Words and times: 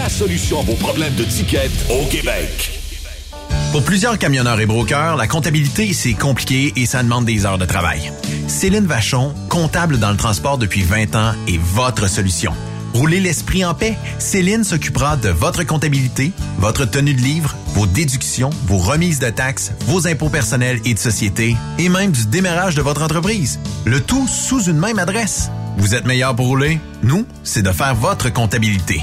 la 0.00 0.08
solution 0.08 0.60
à 0.60 0.62
vos 0.62 0.76
problèmes 0.76 1.14
de 1.14 1.24
ticket 1.24 1.70
au 1.90 2.06
Québec. 2.06 2.70
Pour 3.70 3.82
plusieurs 3.82 4.16
camionneurs 4.18 4.58
et 4.58 4.64
brokers, 4.64 5.16
la 5.16 5.26
comptabilité, 5.26 5.92
c'est 5.92 6.14
compliqué 6.14 6.72
et 6.74 6.86
ça 6.86 7.02
demande 7.02 7.26
des 7.26 7.44
heures 7.44 7.58
de 7.58 7.66
travail. 7.66 8.10
Céline 8.48 8.86
Vachon, 8.86 9.34
comptable 9.50 9.98
dans 9.98 10.10
le 10.10 10.16
transport 10.16 10.56
depuis 10.56 10.82
20 10.82 11.14
ans, 11.16 11.32
est 11.46 11.60
votre 11.60 12.08
solution. 12.08 12.54
Roulez 12.94 13.20
l'esprit 13.20 13.62
en 13.62 13.74
paix. 13.74 13.94
Céline 14.18 14.64
s'occupera 14.64 15.18
de 15.18 15.28
votre 15.28 15.64
comptabilité, 15.64 16.32
votre 16.58 16.86
tenue 16.86 17.12
de 17.12 17.20
livre, 17.20 17.54
vos 17.74 17.86
déductions, 17.86 18.50
vos 18.66 18.78
remises 18.78 19.18
de 19.18 19.28
taxes, 19.28 19.72
vos 19.80 20.08
impôts 20.08 20.30
personnels 20.30 20.80
et 20.86 20.94
de 20.94 20.98
société, 20.98 21.56
et 21.78 21.90
même 21.90 22.12
du 22.12 22.24
démarrage 22.26 22.74
de 22.74 22.80
votre 22.80 23.02
entreprise. 23.02 23.60
Le 23.84 24.00
tout 24.00 24.26
sous 24.26 24.62
une 24.62 24.78
même 24.78 24.98
adresse. 24.98 25.50
Vous 25.76 25.94
êtes 25.94 26.06
meilleur 26.06 26.34
pour 26.34 26.46
rouler? 26.46 26.80
Nous, 27.02 27.26
c'est 27.44 27.62
de 27.62 27.70
faire 27.70 27.94
votre 27.94 28.32
comptabilité. 28.32 29.02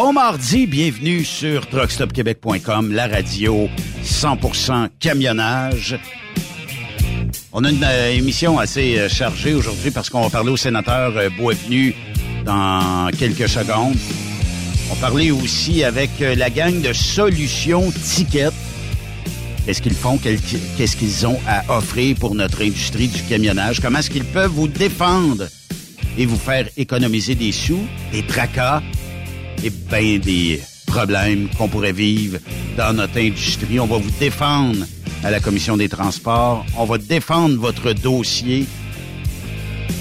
Bon 0.00 0.12
mardi, 0.12 0.68
bienvenue 0.68 1.24
sur 1.24 1.66
truckstopquebec.com, 1.66 2.92
la 2.92 3.08
radio 3.08 3.68
100% 4.04 4.90
camionnage. 5.00 5.98
On 7.52 7.64
a 7.64 7.70
une 7.70 7.82
euh, 7.82 8.12
émission 8.12 8.60
assez 8.60 8.96
euh, 8.96 9.08
chargée 9.08 9.54
aujourd'hui 9.54 9.90
parce 9.90 10.08
qu'on 10.08 10.22
va 10.22 10.30
parler 10.30 10.52
au 10.52 10.56
sénateur 10.56 11.16
euh, 11.16 11.30
Boisvenu 11.36 11.96
dans 12.44 13.10
quelques 13.18 13.48
secondes. 13.48 13.96
On 14.88 14.94
va 14.94 15.00
parler 15.00 15.32
aussi 15.32 15.82
avec 15.82 16.10
euh, 16.20 16.36
la 16.36 16.48
gang 16.48 16.80
de 16.80 16.92
Solutions 16.92 17.90
Ticket. 17.90 18.50
Qu'est-ce 19.66 19.82
qu'ils 19.82 19.94
font? 19.94 20.16
Qu'est-ce 20.16 20.96
qu'ils 20.96 21.26
ont 21.26 21.40
à 21.48 21.76
offrir 21.76 22.14
pour 22.20 22.36
notre 22.36 22.62
industrie 22.62 23.08
du 23.08 23.22
camionnage? 23.24 23.80
Comment 23.80 23.98
est-ce 23.98 24.10
qu'ils 24.10 24.22
peuvent 24.26 24.52
vous 24.52 24.68
défendre 24.68 25.48
et 26.16 26.24
vous 26.24 26.38
faire 26.38 26.68
économiser 26.76 27.34
des 27.34 27.50
sous, 27.50 27.84
des 28.12 28.24
tracas? 28.24 28.80
Et 29.64 29.70
ben 29.70 30.18
des 30.18 30.60
problèmes 30.86 31.48
qu'on 31.56 31.68
pourrait 31.68 31.92
vivre 31.92 32.38
dans 32.76 32.92
notre 32.92 33.18
industrie. 33.18 33.80
On 33.80 33.86
va 33.86 33.98
vous 33.98 34.10
défendre 34.18 34.84
à 35.24 35.30
la 35.30 35.40
Commission 35.40 35.76
des 35.76 35.88
transports. 35.88 36.64
On 36.76 36.84
va 36.84 36.98
défendre 36.98 37.56
votre 37.58 37.92
dossier. 37.92 38.66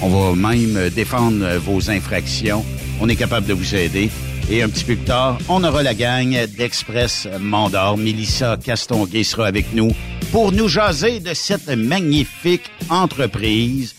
On 0.02 0.10
va 0.10 0.36
même 0.36 0.90
défendre 0.90 1.58
vos 1.58 1.90
infractions. 1.90 2.64
On 3.02 3.10
est 3.10 3.16
capable 3.16 3.48
de 3.48 3.54
vous 3.54 3.76
aider. 3.76 4.10
Et 4.50 4.64
un 4.64 4.70
petit 4.70 4.86
peu 4.86 4.96
plus 4.96 5.06
tard, 5.06 5.38
on 5.50 5.64
aura 5.64 5.84
la 5.84 5.94
gang 5.94 6.46
d'Express 6.58 7.28
Mandor. 7.40 7.98
Mélissa 7.98 8.58
Castonguay 8.64 9.24
sera 9.24 9.48
avec 9.48 9.74
nous 9.74 9.92
pour 10.32 10.54
nous 10.54 10.70
jaser 10.70 11.20
de 11.20 11.34
cette 11.34 11.68
magnifique 11.68 12.72
entreprise 12.90 13.94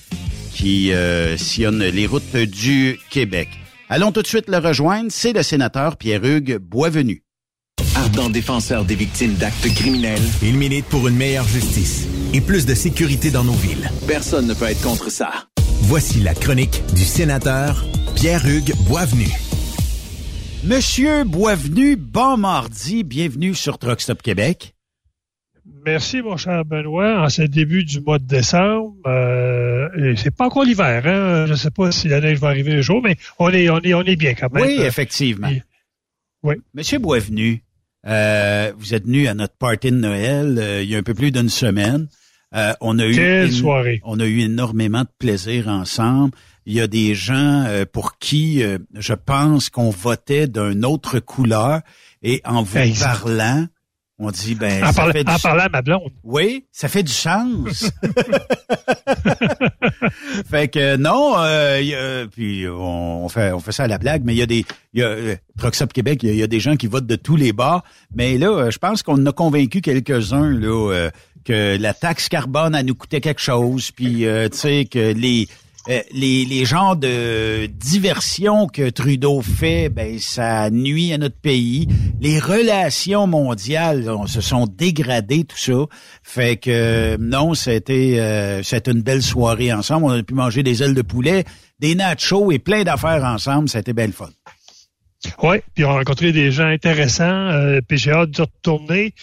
qui 0.55 0.93
euh, 0.93 1.37
sillonne 1.37 1.85
les 1.85 2.07
routes 2.07 2.37
du 2.37 2.99
Québec. 3.11 3.49
Allons 3.91 4.13
tout 4.13 4.21
de 4.21 4.27
suite 4.27 4.49
le 4.49 4.59
rejoindre. 4.59 5.11
C'est 5.11 5.33
le 5.33 5.43
sénateur 5.43 5.97
Pierre-Hugues 5.97 6.59
Boisvenu. 6.59 7.23
Ardent 7.95 8.29
défenseur 8.29 8.85
des 8.85 8.95
victimes 8.95 9.35
d'actes 9.35 9.75
criminels, 9.75 10.23
il 10.43 10.57
milite 10.57 10.85
pour 10.87 11.09
une 11.09 11.17
meilleure 11.17 11.49
justice 11.49 12.07
et 12.35 12.41
plus 12.41 12.67
de 12.67 12.75
sécurité 12.75 13.31
dans 13.31 13.45
nos 13.45 13.55
villes. 13.55 13.91
Personne 14.07 14.47
ne 14.47 14.55
peut 14.55 14.67
être 14.67 14.83
contre 14.83 15.11
ça. 15.11 15.31
Voici 15.83 16.21
la 16.21 16.35
chronique 16.35 16.83
du 16.95 17.05
sénateur 17.05 17.85
Pierre-Hugues 18.15 18.75
Boisvenu. 18.87 19.29
Monsieur 20.65 21.25
Boisvenu, 21.25 21.97
bon 21.97 22.37
mardi, 22.37 23.05
bienvenue 23.05 23.55
sur 23.55 23.79
Truck 23.79 24.01
Stop 24.01 24.23
Québec. 24.23 24.75
Merci, 25.85 26.23
mon 26.23 26.37
cher 26.37 26.65
Benoît. 26.65 27.23
En 27.23 27.29
ce 27.29 27.43
début 27.43 27.85
du 27.85 28.01
mois 28.01 28.19
de 28.19 28.27
décembre, 28.27 28.95
euh, 29.07 29.89
et 29.97 30.17
c'est 30.17 30.35
pas 30.35 30.47
encore 30.47 30.65
l'hiver, 30.65 31.07
hein? 31.07 31.47
Je 31.47 31.53
ne 31.53 31.57
sais 31.57 31.71
pas 31.71 31.91
si 31.93 32.09
la 32.09 32.21
neige 32.21 32.39
va 32.39 32.49
arriver 32.49 32.75
un 32.75 32.81
jour, 32.81 33.01
mais 33.03 33.17
on 33.39 33.51
est, 33.51 33.69
on 33.71 33.81
est, 33.81 33.95
on 33.95 34.03
est 34.03 34.17
bien 34.17 34.35
quand 34.35 34.53
même. 34.53 34.65
Oui, 34.65 34.79
effectivement. 34.81 35.51
oui. 36.43 36.57
Monsieur 36.75 36.99
Boisvenu, 36.99 37.63
euh, 38.07 38.73
vous 38.77 38.95
êtes 38.95 39.05
venu 39.05 39.29
à 39.29 39.35
notre 39.35 39.57
party 39.57 39.91
de 39.91 39.97
Noël 39.97 40.59
euh, 40.59 40.83
il 40.83 40.89
y 40.91 40.95
a 40.95 40.99
un 40.99 41.03
peu 41.03 41.15
plus 41.15 41.31
d'une 41.31 41.49
semaine. 41.49 42.09
Euh, 42.55 42.73
on 42.81 42.99
a 42.99 43.07
eu 43.07 43.15
Quelle 43.15 43.53
soirée. 43.53 44.01
On 44.05 44.21
a 44.21 44.27
eu 44.27 44.41
énormément 44.41 45.03
de 45.03 45.09
plaisir 45.19 45.69
ensemble. 45.69 46.33
Il 46.65 46.75
y 46.75 46.81
a 46.81 46.87
des 46.87 47.15
gens 47.15 47.65
euh, 47.67 47.85
pour 47.91 48.19
qui 48.19 48.63
euh, 48.63 48.79
je 48.95 49.15
pense 49.15 49.69
qu'on 49.71 49.91
votait 49.91 50.49
d'une 50.49 50.85
autre 50.85 51.19
couleur 51.19 51.81
et 52.23 52.41
en 52.45 52.63
vous 52.63 52.79
parlant, 53.01 53.67
on 54.19 54.31
dit 54.31 54.55
ben 54.55 54.83
En, 54.83 54.87
ça 54.89 54.93
parla- 54.93 55.13
fait 55.13 55.25
du 55.25 55.33
en 55.33 55.39
parlant 55.39 55.65
à 55.65 55.69
ma 55.69 55.83
blonde. 55.83 56.11
oui, 56.25 56.65
ça 56.73 56.89
fait 56.89 57.03
du 57.03 57.13
sens. 57.13 57.91
fait 60.51 60.69
que 60.69 60.97
non, 60.97 61.35
euh, 61.39 61.81
y 61.83 61.95
a- 61.95 62.27
puis 62.27 62.67
on, 62.69 63.25
on 63.25 63.29
fait 63.29 63.53
on 63.53 63.61
fait 63.61 63.73
ça 63.73 63.85
à 63.85 63.89
la 63.89 63.99
blague, 63.99 64.23
mais 64.25 64.35
il 64.35 64.39
y 64.39 64.43
a 64.43 64.47
des 64.47 64.65
il 64.95 65.01
y 65.01 65.03
a 65.03 65.09
euh, 65.09 65.37
Up 65.63 65.93
Québec, 65.93 66.21
il 66.23 66.29
y, 66.31 66.33
a, 66.33 66.35
y 66.35 66.43
a 66.43 66.47
des 66.47 66.61
gens 66.61 66.77
qui 66.77 66.87
votent 66.87 67.07
de 67.07 67.17
tous 67.17 67.37
les 67.37 67.53
bas, 67.53 67.83
mais 68.15 68.39
là, 68.39 68.49
euh, 68.49 68.71
je 68.71 68.79
pense 68.79 69.03
qu'on 69.03 69.25
a 69.27 69.33
convaincu 69.33 69.81
quelques-uns 69.81 70.51
là 70.51 70.93
euh, 70.93 71.11
que 71.45 71.77
la 71.81 71.95
taxe 71.95 72.29
carbone 72.29 72.75
elle 72.75 72.87
nous 72.87 72.95
coûtait 72.95 73.21
quelque 73.21 73.41
chose, 73.41 73.91
puis 73.91 74.25
tu 74.27 74.57
sais 74.59 74.85
que 74.91 75.13
les 75.13 75.49
euh, 75.89 76.01
les, 76.13 76.45
les 76.45 76.65
genres 76.65 76.97
de 76.97 77.67
diversion 77.67 78.67
que 78.67 78.91
Trudeau 78.91 79.41
fait, 79.41 79.89
ben 79.89 80.19
ça 80.19 80.71
nuit 80.71 81.13
à 81.13 81.19
notre 81.19 81.39
pays. 81.39 81.89
Les 82.21 82.39
relations 82.39 83.27
mondiales 83.27 84.09
on, 84.11 84.27
se 84.27 84.41
sont 84.41 84.67
dégradées, 84.67 85.45
tout 85.45 85.57
ça. 85.57 85.87
Fait 86.23 86.57
que 86.57 86.71
euh, 86.71 87.17
non, 87.19 87.55
c'était 87.55 88.19
euh, 88.19 88.63
c'était 88.63 88.91
une 88.91 89.03
belle 89.03 89.23
soirée 89.23 89.73
ensemble. 89.73 90.07
On 90.07 90.11
a 90.11 90.23
pu 90.23 90.35
manger 90.35 90.63
des 90.63 90.83
ailes 90.83 90.95
de 90.95 91.03
poulet, 91.03 91.45
des 91.79 91.95
nachos 91.95 92.53
et 92.53 92.59
plein 92.59 92.85
d'affaires 92.85 93.25
ensemble. 93.25 93.69
C'était 93.69 93.93
belle 93.93 94.13
fun. 94.13 94.31
Oui, 95.43 95.59
puis 95.75 95.85
on 95.85 95.91
a 95.91 95.95
rencontré 95.95 96.33
des 96.33 96.53
gens 96.53 96.67
intéressants. 96.67 97.25
Euh, 97.25 97.81
hâte 97.91 98.31
de 98.31 98.43
retourner. 98.43 99.15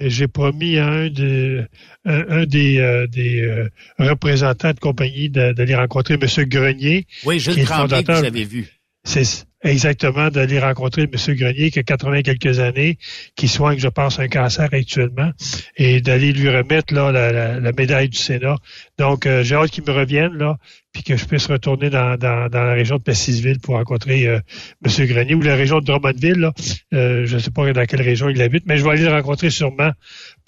J'ai 0.00 0.28
promis 0.28 0.78
à 0.78 0.86
un, 0.86 1.10
de, 1.10 1.66
un, 2.04 2.24
un 2.28 2.46
des, 2.46 2.78
euh, 2.78 3.06
des 3.08 3.40
euh, 3.40 3.68
représentants 3.98 4.72
de 4.72 4.78
compagnie 4.78 5.28
d'aller 5.28 5.74
rencontrer 5.74 6.14
M. 6.14 6.44
Grenier. 6.46 7.06
Oui, 7.24 7.38
qui 7.38 7.52
Gilles 7.52 7.64
Tremblay 7.64 8.04
que 8.04 8.12
vous 8.12 8.24
avez 8.24 8.44
vu. 8.44 8.68
C'est 9.04 9.47
exactement 9.62 10.28
d'aller 10.30 10.58
rencontrer 10.60 11.02
M. 11.02 11.34
Grenier 11.36 11.70
qui 11.70 11.78
a 11.78 11.82
80 11.82 12.22
quelques 12.22 12.58
années, 12.60 12.98
qui 13.36 13.48
soigne, 13.48 13.78
je 13.78 13.88
pense, 13.88 14.18
un 14.18 14.28
cancer 14.28 14.68
actuellement, 14.72 15.30
et 15.76 16.00
d'aller 16.00 16.32
lui 16.32 16.48
remettre 16.48 16.94
là 16.94 17.10
la, 17.12 17.32
la- 17.32 17.60
la 17.60 17.72
médaille 17.72 18.08
du 18.08 18.18
Sénat. 18.18 18.56
Donc, 18.98 19.26
euh, 19.26 19.42
j'ai 19.42 19.54
hâte 19.56 19.70
qu'il 19.70 19.84
me 19.84 19.90
revienne 19.92 20.34
là, 20.34 20.56
puis 20.92 21.02
que 21.02 21.16
je 21.16 21.24
puisse 21.26 21.46
retourner 21.46 21.90
dans, 21.90 22.16
dans, 22.16 22.48
dans 22.48 22.62
la 22.64 22.72
région 22.72 22.96
de 22.96 23.02
Plessisville 23.02 23.58
pour 23.60 23.74
rencontrer 23.76 24.26
euh, 24.26 24.40
M. 24.84 25.06
Grenier 25.06 25.34
ou 25.34 25.42
la 25.42 25.54
région 25.54 25.80
de 25.80 25.84
Drummondville. 25.84 26.38
Là. 26.38 26.52
Euh, 26.94 27.26
je 27.26 27.34
ne 27.34 27.38
sais 27.40 27.50
pas 27.50 27.70
dans 27.72 27.84
quelle 27.84 28.02
région 28.02 28.28
il 28.28 28.40
habite, 28.42 28.64
mais 28.66 28.78
je 28.78 28.84
vais 28.84 28.90
aller 28.90 29.02
le 29.04 29.12
rencontrer 29.12 29.50
sûrement 29.50 29.90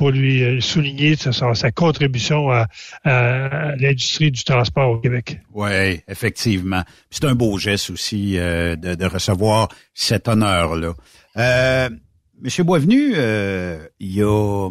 pour 0.01 0.13
lui 0.13 0.43
euh, 0.43 0.63
souligner 0.63 1.15
sa, 1.15 1.71
contribution 1.73 2.51
à, 2.51 2.67
l'industrie 3.05 4.31
du 4.31 4.43
transport 4.45 4.93
au 4.93 4.99
Québec. 4.99 5.41
Oui, 5.53 6.01
effectivement. 6.09 6.83
C'est 7.11 7.27
un 7.27 7.35
beau 7.35 7.59
geste 7.59 7.91
aussi 7.91 8.39
euh, 8.39 8.77
de, 8.77 9.05
recevoir 9.05 9.69
cet 9.93 10.27
honneur-là. 10.27 10.95
Euh, 11.37 11.91
Monsieur 12.41 12.65
Boisvenu, 12.65 13.13
il 13.13 14.15
y 14.15 14.23
a 14.23 14.69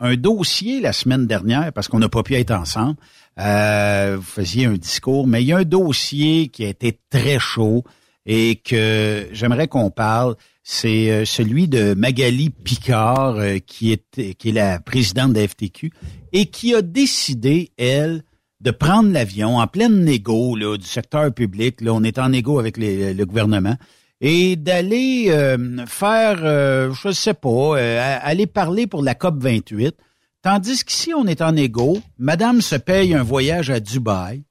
un 0.00 0.16
dossier 0.16 0.80
la 0.80 0.94
semaine 0.94 1.26
dernière, 1.26 1.74
parce 1.74 1.86
qu'on 1.86 1.98
n'a 1.98 2.08
pas 2.08 2.22
pu 2.22 2.36
être 2.36 2.52
ensemble. 2.52 2.96
Vous 3.36 4.22
faisiez 4.22 4.64
un 4.64 4.78
discours, 4.78 5.26
mais 5.26 5.42
il 5.42 5.48
y 5.48 5.52
a 5.52 5.58
un 5.58 5.64
dossier 5.64 6.48
qui 6.48 6.64
a 6.64 6.68
été 6.68 6.98
très 7.10 7.38
chaud 7.38 7.84
et 8.24 8.56
que 8.56 9.28
j'aimerais 9.32 9.68
qu'on 9.68 9.90
parle. 9.90 10.36
C'est 10.72 11.10
euh, 11.10 11.24
celui 11.24 11.66
de 11.66 11.94
Magali 11.94 12.50
Picard, 12.50 13.38
euh, 13.38 13.58
qui, 13.58 13.90
est, 13.90 14.34
qui 14.34 14.50
est 14.50 14.52
la 14.52 14.78
présidente 14.78 15.32
de 15.32 15.40
la 15.40 15.48
FTQ, 15.48 15.90
et 16.32 16.46
qui 16.46 16.76
a 16.76 16.80
décidé, 16.80 17.72
elle, 17.76 18.22
de 18.60 18.70
prendre 18.70 19.10
l'avion 19.10 19.58
en 19.58 19.66
pleine 19.66 20.04
négo 20.04 20.54
là, 20.54 20.76
du 20.76 20.86
secteur 20.86 21.34
public. 21.34 21.80
Là, 21.80 21.92
on 21.92 22.04
est 22.04 22.20
en 22.20 22.28
négo 22.28 22.60
avec 22.60 22.76
les- 22.76 23.14
le 23.14 23.26
gouvernement 23.26 23.74
et 24.20 24.54
d'aller 24.54 25.24
euh, 25.30 25.84
faire, 25.86 26.38
euh, 26.44 26.92
je 27.02 27.10
sais 27.10 27.34
pas, 27.34 27.48
euh, 27.76 28.18
aller 28.22 28.46
parler 28.46 28.86
pour 28.86 29.02
la 29.02 29.16
COP 29.16 29.42
28. 29.42 29.96
Tandis 30.40 30.84
qu'ici, 30.84 31.12
on 31.14 31.26
est 31.26 31.42
en 31.42 31.50
négo. 31.52 31.98
Madame 32.16 32.60
se 32.60 32.76
paye 32.76 33.12
un 33.14 33.24
voyage 33.24 33.70
à 33.70 33.80
Dubaï. 33.80 34.44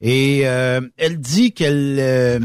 Et 0.00 0.40
euh, 0.48 0.80
elle 0.96 1.20
dit 1.20 1.52
qu'elle, 1.52 1.96
euh, 2.00 2.40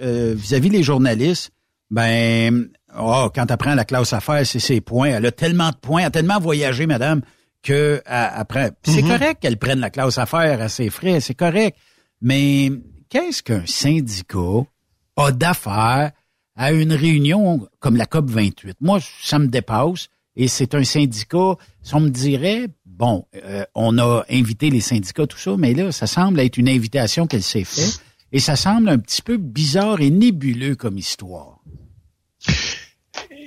euh, 0.00 0.34
vis-à-vis 0.36 0.70
les 0.70 0.84
journalistes, 0.84 1.50
ben, 1.92 2.68
oh, 2.98 3.28
quand 3.34 3.50
elle 3.50 3.56
prend 3.58 3.74
la 3.74 3.84
classe 3.84 4.12
affaires, 4.12 4.46
c'est 4.46 4.58
ses 4.58 4.80
points. 4.80 5.10
Elle 5.10 5.26
a 5.26 5.30
tellement 5.32 5.70
de 5.70 5.76
points, 5.76 6.00
elle 6.00 6.06
a 6.06 6.10
tellement 6.10 6.40
voyagé, 6.40 6.86
madame, 6.86 7.20
que 7.62 8.02
après, 8.06 8.72
Puis 8.82 8.92
c'est 8.92 9.02
Mhm. 9.02 9.08
correct 9.10 9.42
qu'elle 9.42 9.58
prenne 9.58 9.78
la 9.78 9.90
classe 9.90 10.18
affaires 10.18 10.60
à 10.60 10.68
ses 10.68 10.90
frais, 10.90 11.20
c'est 11.20 11.34
correct. 11.34 11.76
Mais 12.20 12.72
qu'est-ce 13.10 13.42
qu'un 13.42 13.64
syndicat 13.66 14.64
a 15.16 15.30
d'affaires 15.32 16.12
à 16.56 16.72
une 16.72 16.92
réunion 16.94 17.68
comme 17.78 17.96
la 17.96 18.06
COP 18.06 18.30
28 18.30 18.76
Moi, 18.80 18.98
ça 19.22 19.38
me 19.38 19.46
dépasse. 19.46 20.08
Et 20.34 20.48
c'est 20.48 20.74
un 20.74 20.82
syndicat. 20.84 21.56
Si 21.82 21.94
on 21.94 22.00
me 22.00 22.08
dirait, 22.08 22.68
bon, 22.86 23.26
euh, 23.44 23.64
on 23.74 23.98
a 23.98 24.24
invité 24.30 24.70
les 24.70 24.80
syndicats, 24.80 25.26
tout 25.26 25.36
ça, 25.38 25.56
mais 25.58 25.74
là, 25.74 25.92
ça 25.92 26.06
semble 26.06 26.40
être 26.40 26.56
une 26.56 26.70
invitation 26.70 27.26
qu'elle 27.26 27.42
s'est 27.42 27.64
faite. 27.64 28.00
Et 28.32 28.40
ça 28.40 28.56
semble 28.56 28.88
un 28.88 28.98
petit 28.98 29.20
peu 29.20 29.36
bizarre 29.36 30.00
et 30.00 30.08
nébuleux 30.08 30.74
comme 30.74 30.96
histoire. 30.96 31.58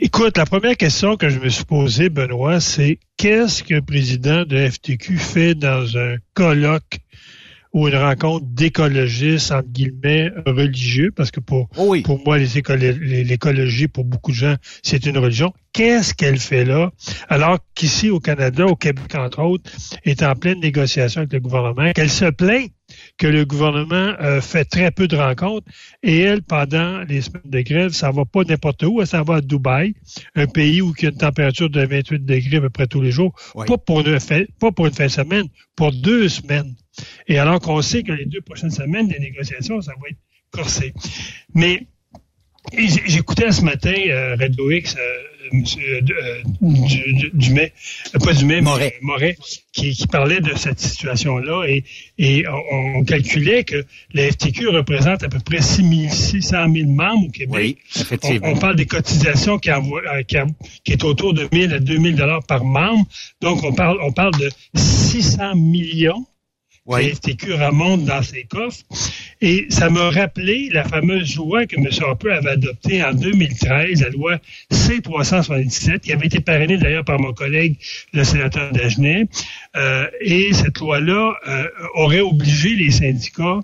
Écoute, 0.02 0.38
la 0.38 0.46
première 0.46 0.76
question 0.78 1.16
que 1.16 1.30
je 1.30 1.40
me 1.40 1.50
suis 1.50 1.64
posée, 1.64 2.10
Benoît, 2.10 2.60
c'est 2.60 3.00
qu'est-ce 3.18 3.64
qu'un 3.64 3.82
président 3.82 4.44
de 4.44 4.70
FTQ 4.70 5.18
fait 5.18 5.56
dans 5.56 5.98
un 5.98 6.18
colloque 6.34 7.00
ou 7.76 7.88
une 7.90 7.96
rencontre 7.98 8.46
d'écologistes, 8.46 9.52
entre 9.52 9.68
guillemets, 9.68 10.32
religieux, 10.46 11.12
parce 11.14 11.30
que 11.30 11.42
pour, 11.42 11.68
Oh 11.78 11.94
pour 12.06 12.24
moi, 12.24 12.38
l'écologie, 12.38 13.88
pour 13.90 14.06
beaucoup 14.06 14.32
de 14.32 14.38
gens, 14.38 14.56
c'est 14.82 15.06
une 15.06 15.18
religion. 15.18 15.54
Qu'est-ce 15.74 16.14
qu'elle 16.14 16.40
fait 16.40 16.64
là? 16.64 16.92
Alors 17.28 17.60
qu'ici, 17.74 18.10
au 18.10 18.22
Canada, 18.22 18.66
au 18.66 18.78
Québec, 18.78 19.14
entre 19.16 19.42
autres, 19.42 19.70
est 20.06 20.24
en 20.24 20.36
pleine 20.36 20.62
négociation 20.62 21.20
avec 21.20 21.34
le 21.34 21.42
gouvernement, 21.42 21.92
qu'elle 21.92 22.10
se 22.10 22.26
plaint 22.26 22.70
que 23.18 23.28
le 23.28 23.46
gouvernement 23.46 24.14
euh, 24.20 24.42
fait 24.42 24.66
très 24.66 24.92
peu 24.92 25.08
de 25.08 25.16
rencontres 25.16 25.68
et 26.04 26.20
elle, 26.20 26.42
pendant 26.42 27.02
les 27.04 27.22
semaines 27.22 27.42
de 27.46 27.62
grève, 27.62 27.92
ça 27.92 28.12
va 28.12 28.26
pas 28.26 28.44
n'importe 28.44 28.84
où, 28.84 29.02
elle 29.02 29.08
s'en 29.08 29.24
va 29.24 29.36
à 29.36 29.42
Dubaï, 29.42 29.94
un 30.36 30.48
pays 30.48 30.82
où 30.82 30.94
il 30.98 31.04
y 31.04 31.08
a 31.08 31.10
une 31.12 31.18
température 31.18 31.70
de 31.70 31.86
28 31.86 32.26
degrés 32.26 32.58
à 32.58 32.62
peu 32.62 32.70
près 32.70 32.88
tous 32.88 33.02
les 33.02 33.12
jours, 33.12 33.34
Oui. 33.56 33.66
pas, 33.68 33.78
pour 33.78 34.02
une 34.02 34.20
fin, 34.20 34.44
pas 34.60 34.72
pour 34.72 34.88
une 34.88 34.94
fin 34.94 35.06
de 35.06 35.12
semaine, 35.12 35.46
pour 35.76 35.92
deux 35.92 36.28
semaines. 36.28 36.76
Et 37.28 37.38
alors 37.40 37.60
qu'on 37.60 37.82
sait 37.82 38.04
que 38.04 38.12
les 38.12 38.26
deux 38.26 38.42
prochaines 38.42 38.72
semaines, 38.72 39.08
les 39.10 39.20
négociations, 39.20 39.82
ça 39.82 39.94
va 39.94 40.10
être 40.10 40.20
corsé. 40.52 40.94
Mais 41.54 41.88
j'écoutais 42.74 43.52
ce 43.52 43.62
matin 43.62 43.94
euh, 44.08 44.36
Radio 44.40 44.72
X, 44.72 44.96
euh, 44.96 45.02
monsieur 45.52 45.98
euh, 45.98 46.42
du, 46.62 47.32
Dumais, 47.34 47.74
euh, 48.14 48.20
pas 48.20 48.34
Dumais, 48.34 48.62
Moret, 48.62 48.96
Moret 49.02 49.38
qui, 49.72 49.94
qui, 49.94 50.08
parlait 50.08 50.40
de 50.40 50.56
cette 50.56 50.80
situation-là 50.80 51.66
et, 51.68 51.84
et 52.18 52.46
on, 52.48 53.04
calculait 53.04 53.64
que 53.64 53.86
la 54.14 54.32
FTQ 54.32 54.70
représente 54.70 55.24
à 55.24 55.30
peu 55.30 55.40
près 55.40 55.62
6 55.62 56.10
600 56.10 56.74
000 56.74 56.90
membres 56.90 57.28
au 57.28 57.32
Québec. 57.32 57.56
Oui, 57.56 57.78
effectivement. 57.96 58.48
On, 58.50 58.58
parle 58.58 58.76
des 58.76 58.86
cotisations 58.86 59.60
qui, 59.60 59.72
envoie, 59.72 60.02
qui, 60.24 60.38
qui, 60.84 60.92
est 60.94 61.04
autour 61.04 61.34
de 61.34 61.48
1000 61.52 61.74
à 61.74 61.80
2000 61.80 62.16
dollars 62.16 62.44
par 62.46 62.64
membre. 62.64 63.06
Donc, 63.42 63.64
on 63.64 63.74
parle, 63.74 63.98
on 64.02 64.12
parle 64.12 64.34
de 64.40 64.50
600 64.76 65.56
millions 65.56 66.26
oui. 66.86 67.14
FTQ 67.14 67.54
remonte 67.54 68.06
dans 68.06 68.22
ses 68.22 68.44
coffres. 68.44 68.84
Et 69.42 69.66
ça 69.70 69.90
m'a 69.90 70.10
rappelé 70.10 70.70
la 70.72 70.84
fameuse 70.84 71.36
loi 71.36 71.66
que 71.66 71.76
M. 71.76 71.88
Harper 72.02 72.32
avait 72.32 72.52
adoptée 72.52 73.04
en 73.04 73.14
2013, 73.14 74.02
la 74.02 74.10
loi 74.10 74.38
C-377, 74.72 76.00
qui 76.00 76.14
avait 76.14 76.28
été 76.28 76.40
parrainée 76.40 76.78
d'ailleurs 76.78 77.04
par 77.04 77.20
mon 77.20 77.34
collègue, 77.34 77.78
le 78.14 78.24
sénateur 78.24 78.72
Dagenet. 78.72 79.28
Euh, 79.76 80.08
et 80.22 80.54
cette 80.54 80.80
loi-là 80.80 81.34
euh, 81.48 81.68
aurait 81.96 82.22
obligé 82.22 82.76
les 82.76 82.92
syndicats 82.92 83.60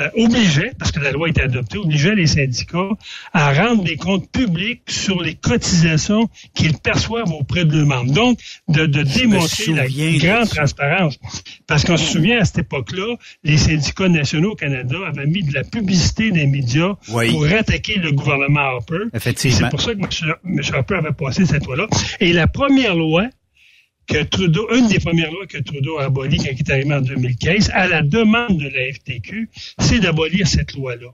euh, 0.00 0.08
obligeait, 0.14 0.72
parce 0.78 0.92
que 0.92 1.00
la 1.00 1.12
loi 1.12 1.28
était 1.28 1.42
adoptée, 1.42 1.76
obligeait 1.76 2.14
les 2.14 2.26
syndicats 2.26 2.88
à 3.34 3.52
rendre 3.52 3.84
des 3.84 3.96
comptes 3.96 4.30
publics 4.30 4.82
sur 4.88 5.20
les 5.20 5.34
cotisations 5.34 6.30
qu'ils 6.54 6.78
perçoivent 6.78 7.32
auprès 7.32 7.66
de 7.66 7.76
leurs 7.76 7.86
membres. 7.86 8.12
Donc, 8.12 8.38
de, 8.68 8.86
de 8.86 9.02
démontrer 9.02 9.72
la 9.72 9.86
grande 9.88 10.48
transparence. 10.48 11.18
Parce 11.66 11.84
qu'on 11.84 11.98
se 11.98 12.10
souvient, 12.10 12.40
à 12.40 12.44
cette 12.46 12.59
époque-là, 12.60 13.16
les 13.44 13.56
syndicats 13.56 14.08
nationaux 14.08 14.52
au 14.52 14.56
Canada 14.56 14.96
avaient 15.06 15.26
mis 15.26 15.42
de 15.42 15.52
la 15.52 15.64
publicité 15.64 16.30
des 16.30 16.46
médias 16.46 16.94
pour 17.06 17.44
attaquer 17.46 17.96
le 17.96 18.12
gouvernement 18.12 18.60
Harper. 18.60 19.04
Effectivement. 19.12 19.58
C'est 19.58 19.70
pour 19.70 19.80
ça 19.80 19.94
que 19.94 20.00
M. 20.44 20.60
Harper 20.72 20.94
avait 20.94 21.12
passé 21.12 21.46
cette 21.46 21.66
loi-là. 21.66 21.86
Et 22.20 22.32
la 22.32 22.46
première 22.46 22.94
loi 22.94 23.28
que 24.06 24.22
Trudeau, 24.24 24.68
une 24.74 24.88
des 24.88 24.98
premières 24.98 25.30
lois 25.30 25.46
que 25.46 25.58
Trudeau 25.58 25.98
a 25.98 26.04
abolies 26.04 26.38
quand 26.38 26.50
il 26.52 26.58
est 26.58 26.70
arrivé 26.70 26.94
en 26.94 27.00
2015, 27.00 27.70
à 27.72 27.86
la 27.86 28.02
demande 28.02 28.58
de 28.58 28.68
la 28.68 28.92
FTQ, 28.92 29.48
c'est 29.78 30.00
d'abolir 30.00 30.46
cette 30.48 30.74
loi-là. 30.74 31.08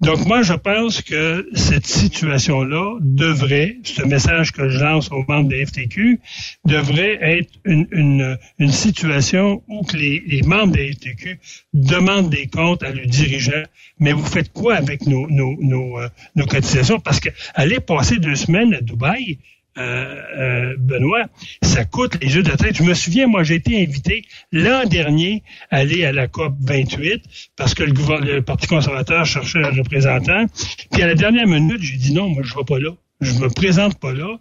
Donc 0.00 0.24
moi, 0.26 0.42
je 0.42 0.52
pense 0.52 1.02
que 1.02 1.48
cette 1.54 1.86
situation-là 1.86 2.98
devrait, 3.00 3.78
ce 3.82 4.02
message 4.02 4.52
que 4.52 4.68
je 4.68 4.78
lance 4.78 5.10
aux 5.10 5.24
membres 5.26 5.48
de 5.48 5.56
la 5.56 5.66
FTQ, 5.66 6.20
devrait 6.64 7.18
être 7.20 7.50
une, 7.64 7.88
une, 7.90 8.38
une 8.60 8.70
situation 8.70 9.62
où 9.66 9.82
que 9.82 9.96
les, 9.96 10.22
les, 10.26 10.42
membres 10.42 10.72
de 10.72 10.78
la 10.78 10.92
FTQ 10.92 11.40
demandent 11.74 12.30
des 12.30 12.46
comptes 12.46 12.84
à 12.84 12.92
leurs 12.92 13.06
dirigeants. 13.06 13.64
Mais 13.98 14.12
vous 14.12 14.24
faites 14.24 14.52
quoi 14.52 14.76
avec 14.76 15.04
nos, 15.06 15.28
nos, 15.28 15.56
nos, 15.60 15.98
euh, 15.98 16.08
nos 16.36 16.46
cotisations? 16.46 17.00
Parce 17.00 17.18
qu'aller 17.18 17.80
passer 17.80 18.18
deux 18.18 18.36
semaines 18.36 18.74
à 18.74 18.80
Dubaï, 18.80 19.38
euh, 19.78 20.14
euh, 20.38 20.76
Benoît, 20.78 21.26
ça 21.62 21.84
coûte 21.84 22.18
les 22.22 22.28
jeux 22.28 22.42
de 22.42 22.50
tête. 22.50 22.76
Je 22.76 22.82
me 22.82 22.94
souviens, 22.94 23.26
moi, 23.26 23.42
j'ai 23.42 23.56
été 23.56 23.80
invité 23.82 24.24
l'an 24.52 24.84
dernier 24.84 25.42
à 25.70 25.78
aller 25.78 26.04
à 26.04 26.12
la 26.12 26.26
COP 26.28 26.54
28 26.60 27.22
parce 27.56 27.74
que 27.74 27.84
le, 27.84 27.92
le 28.34 28.42
Parti 28.42 28.66
conservateur 28.66 29.24
cherchait 29.26 29.64
un 29.64 29.70
représentant. 29.70 30.46
Puis 30.92 31.02
à 31.02 31.06
la 31.06 31.14
dernière 31.14 31.46
minute, 31.46 31.80
j'ai 31.80 31.96
dit 31.96 32.12
non, 32.12 32.28
moi, 32.28 32.42
je 32.44 32.52
ne 32.52 32.58
vais 32.58 32.64
pas 32.64 32.78
là. 32.78 32.90
Je 33.20 33.32
me 33.32 33.48
présente 33.48 33.98
pas 33.98 34.12
là. 34.12 34.38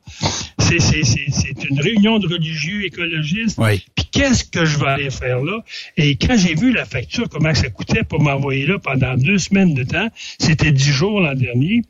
C'est, 0.60 0.80
c'est, 0.80 1.04
c'est, 1.04 1.64
une 1.70 1.80
réunion 1.80 2.20
de 2.20 2.28
religieux 2.28 2.86
écologistes. 2.86 3.60
Puis 3.96 4.06
qu'est-ce 4.12 4.44
que 4.44 4.66
je 4.66 4.78
vais 4.78 4.88
aller 4.88 5.10
faire 5.10 5.42
là? 5.42 5.64
Et 5.96 6.16
quand 6.18 6.38
j'ai 6.38 6.54
vu 6.54 6.74
la 6.74 6.86
facture, 6.86 7.28
comment 7.30 7.54
ça 7.54 7.70
coûtait 7.70 8.04
pour 8.04 8.22
m'envoyer 8.22 8.68
là 8.68 8.78
pendant 8.78 9.16
deux 9.16 9.38
semaines 9.38 9.74
de 9.74 9.84
temps, 9.84 10.10
c'était 10.40 10.72
dix 10.72 10.92
jours 10.92 11.22
l'an 11.22 11.34
dernier, 11.34 11.82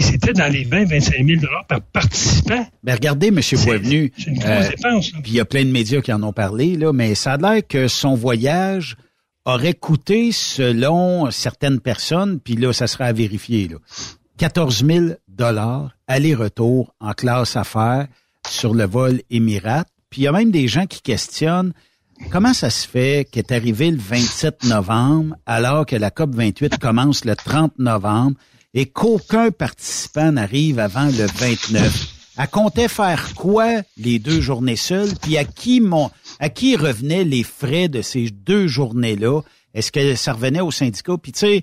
c'était 0.00 0.32
dans 0.32 0.52
les 0.52 0.64
20-25 0.64 1.40
000 1.40 1.52
par 1.68 1.80
participant. 1.80 2.66
Mais 2.82 2.94
regardez, 2.94 3.28
M. 3.28 3.40
Boisvenu. 3.64 4.12
C'est 4.18 4.30
une 4.30 4.38
grosse 4.38 4.66
euh, 4.66 4.68
dépense. 4.70 5.10
Puis 5.10 5.22
il 5.32 5.34
y 5.34 5.40
a 5.40 5.44
plein 5.44 5.64
de 5.64 5.70
médias 5.70 6.00
qui 6.00 6.12
en 6.12 6.22
ont 6.22 6.32
parlé, 6.32 6.76
là, 6.76 6.92
mais 6.92 7.14
ça 7.14 7.34
a 7.34 7.36
l'air 7.36 7.62
que 7.66 7.88
son 7.88 8.14
voyage 8.14 8.96
aurait 9.44 9.74
coûté, 9.74 10.32
selon 10.32 11.30
certaines 11.30 11.80
personnes, 11.80 12.40
puis 12.40 12.56
là, 12.56 12.72
ça 12.72 12.88
sera 12.88 13.04
à 13.04 13.12
vérifier, 13.12 13.68
là, 13.68 13.76
14 14.38 14.84
000 14.84 15.06
dollars 15.28 15.96
aller-retour 16.08 16.94
en 17.00 17.12
classe 17.12 17.56
affaires 17.56 18.06
sur 18.48 18.74
le 18.74 18.84
vol 18.84 19.22
Émirat. 19.30 19.84
Puis 20.10 20.22
il 20.22 20.24
y 20.24 20.28
a 20.28 20.32
même 20.32 20.50
des 20.50 20.68
gens 20.68 20.86
qui 20.86 21.00
questionnent 21.00 21.72
comment 22.30 22.54
ça 22.54 22.70
se 22.70 22.86
fait 22.86 23.26
qu'est 23.30 23.52
arrivé 23.52 23.90
le 23.90 23.98
27 23.98 24.64
novembre 24.64 25.36
alors 25.46 25.86
que 25.86 25.96
la 25.96 26.10
COP 26.10 26.34
28 26.34 26.78
commence 26.78 27.24
le 27.24 27.36
30 27.36 27.78
novembre? 27.78 28.36
Et 28.76 28.84
qu'aucun 28.84 29.50
participant 29.50 30.32
n'arrive 30.32 30.78
avant 30.78 31.06
le 31.06 31.26
29. 31.26 32.12
Elle 32.36 32.48
comptait 32.48 32.88
faire 32.88 33.34
quoi 33.34 33.80
les 33.96 34.18
deux 34.18 34.42
journées 34.42 34.76
seules, 34.76 35.14
puis 35.22 35.38
à 35.38 35.44
qui 35.44 35.80
mon, 35.80 36.10
à 36.38 36.50
qui 36.50 36.76
revenaient 36.76 37.24
les 37.24 37.42
frais 37.42 37.88
de 37.88 38.02
ces 38.02 38.28
deux 38.30 38.66
journées-là? 38.68 39.40
Est-ce 39.72 39.90
que 39.90 40.14
ça 40.14 40.34
revenait 40.34 40.60
au 40.60 40.70
syndicat? 40.70 41.16
Puis 41.16 41.32
tu 41.32 41.38
sais, 41.38 41.62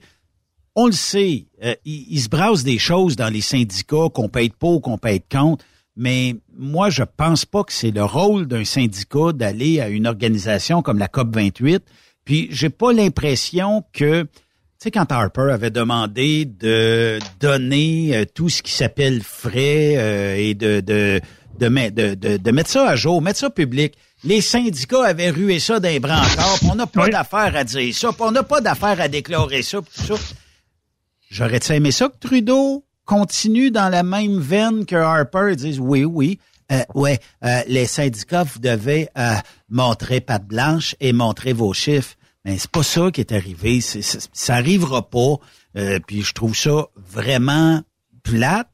on 0.76 0.88
le 0.88 0.92
sait, 0.92 1.46
euh, 1.64 1.76
il, 1.86 2.20
se 2.20 2.30
brasse 2.30 2.64
des 2.64 2.80
choses 2.80 3.16
dans 3.16 3.30
les 3.32 3.42
syndicats 3.42 4.10
qu'on 4.12 4.28
paye 4.28 4.50
pas 4.50 4.80
qu'on 4.80 4.98
paye 4.98 5.22
compte, 5.22 5.64
mais 5.96 6.36
moi, 6.58 6.90
je 6.90 7.04
pense 7.04 7.46
pas 7.46 7.64
que 7.64 7.74
c'est 7.74 7.92
le 7.92 8.04
rôle 8.04 8.48
d'un 8.48 8.66
syndicat 8.66 9.34
d'aller 9.34 9.80
à 9.80 9.90
une 9.90 10.08
organisation 10.08 10.82
comme 10.82 10.98
la 10.98 11.08
COP 11.08 11.36
28. 11.36 11.84
Puis 12.26 12.48
j'ai 12.50 12.72
pas 12.72 12.92
l'impression 12.92 13.84
que 13.94 14.26
sais, 14.84 14.92
quand 14.92 15.12
Harper 15.12 15.50
avait 15.52 15.72
demandé 15.72 16.46
de 16.46 17.20
donner 17.40 18.12
euh, 18.16 18.26
tout 18.26 18.50
ce 18.50 18.62
qui 18.62 18.72
s'appelle 18.72 19.22
frais 19.24 19.96
euh, 19.98 20.36
et 20.36 20.54
de 20.54 20.82
de, 20.82 21.22
de, 21.60 21.90
de, 21.90 22.38
de, 22.38 22.52
mettre 22.52 22.70
ça 22.70 22.90
à 22.90 22.96
jour, 22.96 23.22
mettre 23.22 23.40
ça 23.40 23.50
public, 23.50 23.94
les 24.24 24.42
syndicats 24.42 25.06
avaient 25.06 25.30
rué 25.30 25.60
ça 25.60 25.80
d'un 25.80 26.00
bras 26.00 26.22
encore, 26.22 26.60
on 26.72 26.76
n'a 26.76 26.88
pas 26.88 27.08
d'affaire 27.08 27.56
à 27.56 27.64
dire 27.64 27.96
ça, 27.96 28.10
on 28.20 28.32
n'a 28.32 28.44
pas 28.44 28.60
d'affaire 28.60 29.00
à 29.00 29.08
déclarer 29.08 29.62
ça, 29.62 29.78
tout 29.78 30.04
ça. 30.06 30.16
J'aurais-tu 31.30 31.72
aimé 31.74 31.92
ça 31.92 32.10
que 32.10 32.18
Trudeau 32.20 32.84
continue 33.06 33.72
dans 33.72 33.90
la 33.90 34.04
même 34.04 34.40
veine 34.40 34.86
que 34.86 34.96
Harper, 34.96 35.56
dise 35.56 35.80
oui, 35.80 36.04
oui, 36.04 36.40
euh, 36.72 36.82
ouais, 36.96 37.20
euh, 37.46 37.62
les 37.68 37.86
syndicats, 37.86 38.44
vous 38.44 38.60
devez 38.60 39.08
montrer 39.70 40.20
patte 40.20 40.46
blanche 40.46 40.96
et 41.00 41.14
montrer 41.14 41.54
vos 41.54 41.74
chiffres. 41.74 42.16
Mais 42.46 42.58
c'est 42.58 42.72
pas 42.72 42.84
ça 42.84 43.10
qui 43.12 43.22
est 43.22 43.32
arrivé. 43.32 43.80
ça 43.82 44.56
arrivera 44.56 45.10
pas. 45.10 45.36
Euh, 45.78 46.00
puis 46.06 46.22
je 46.22 46.34
trouve 46.34 46.56
ça 46.56 46.88
vraiment 46.96 47.82
plate 48.24 48.70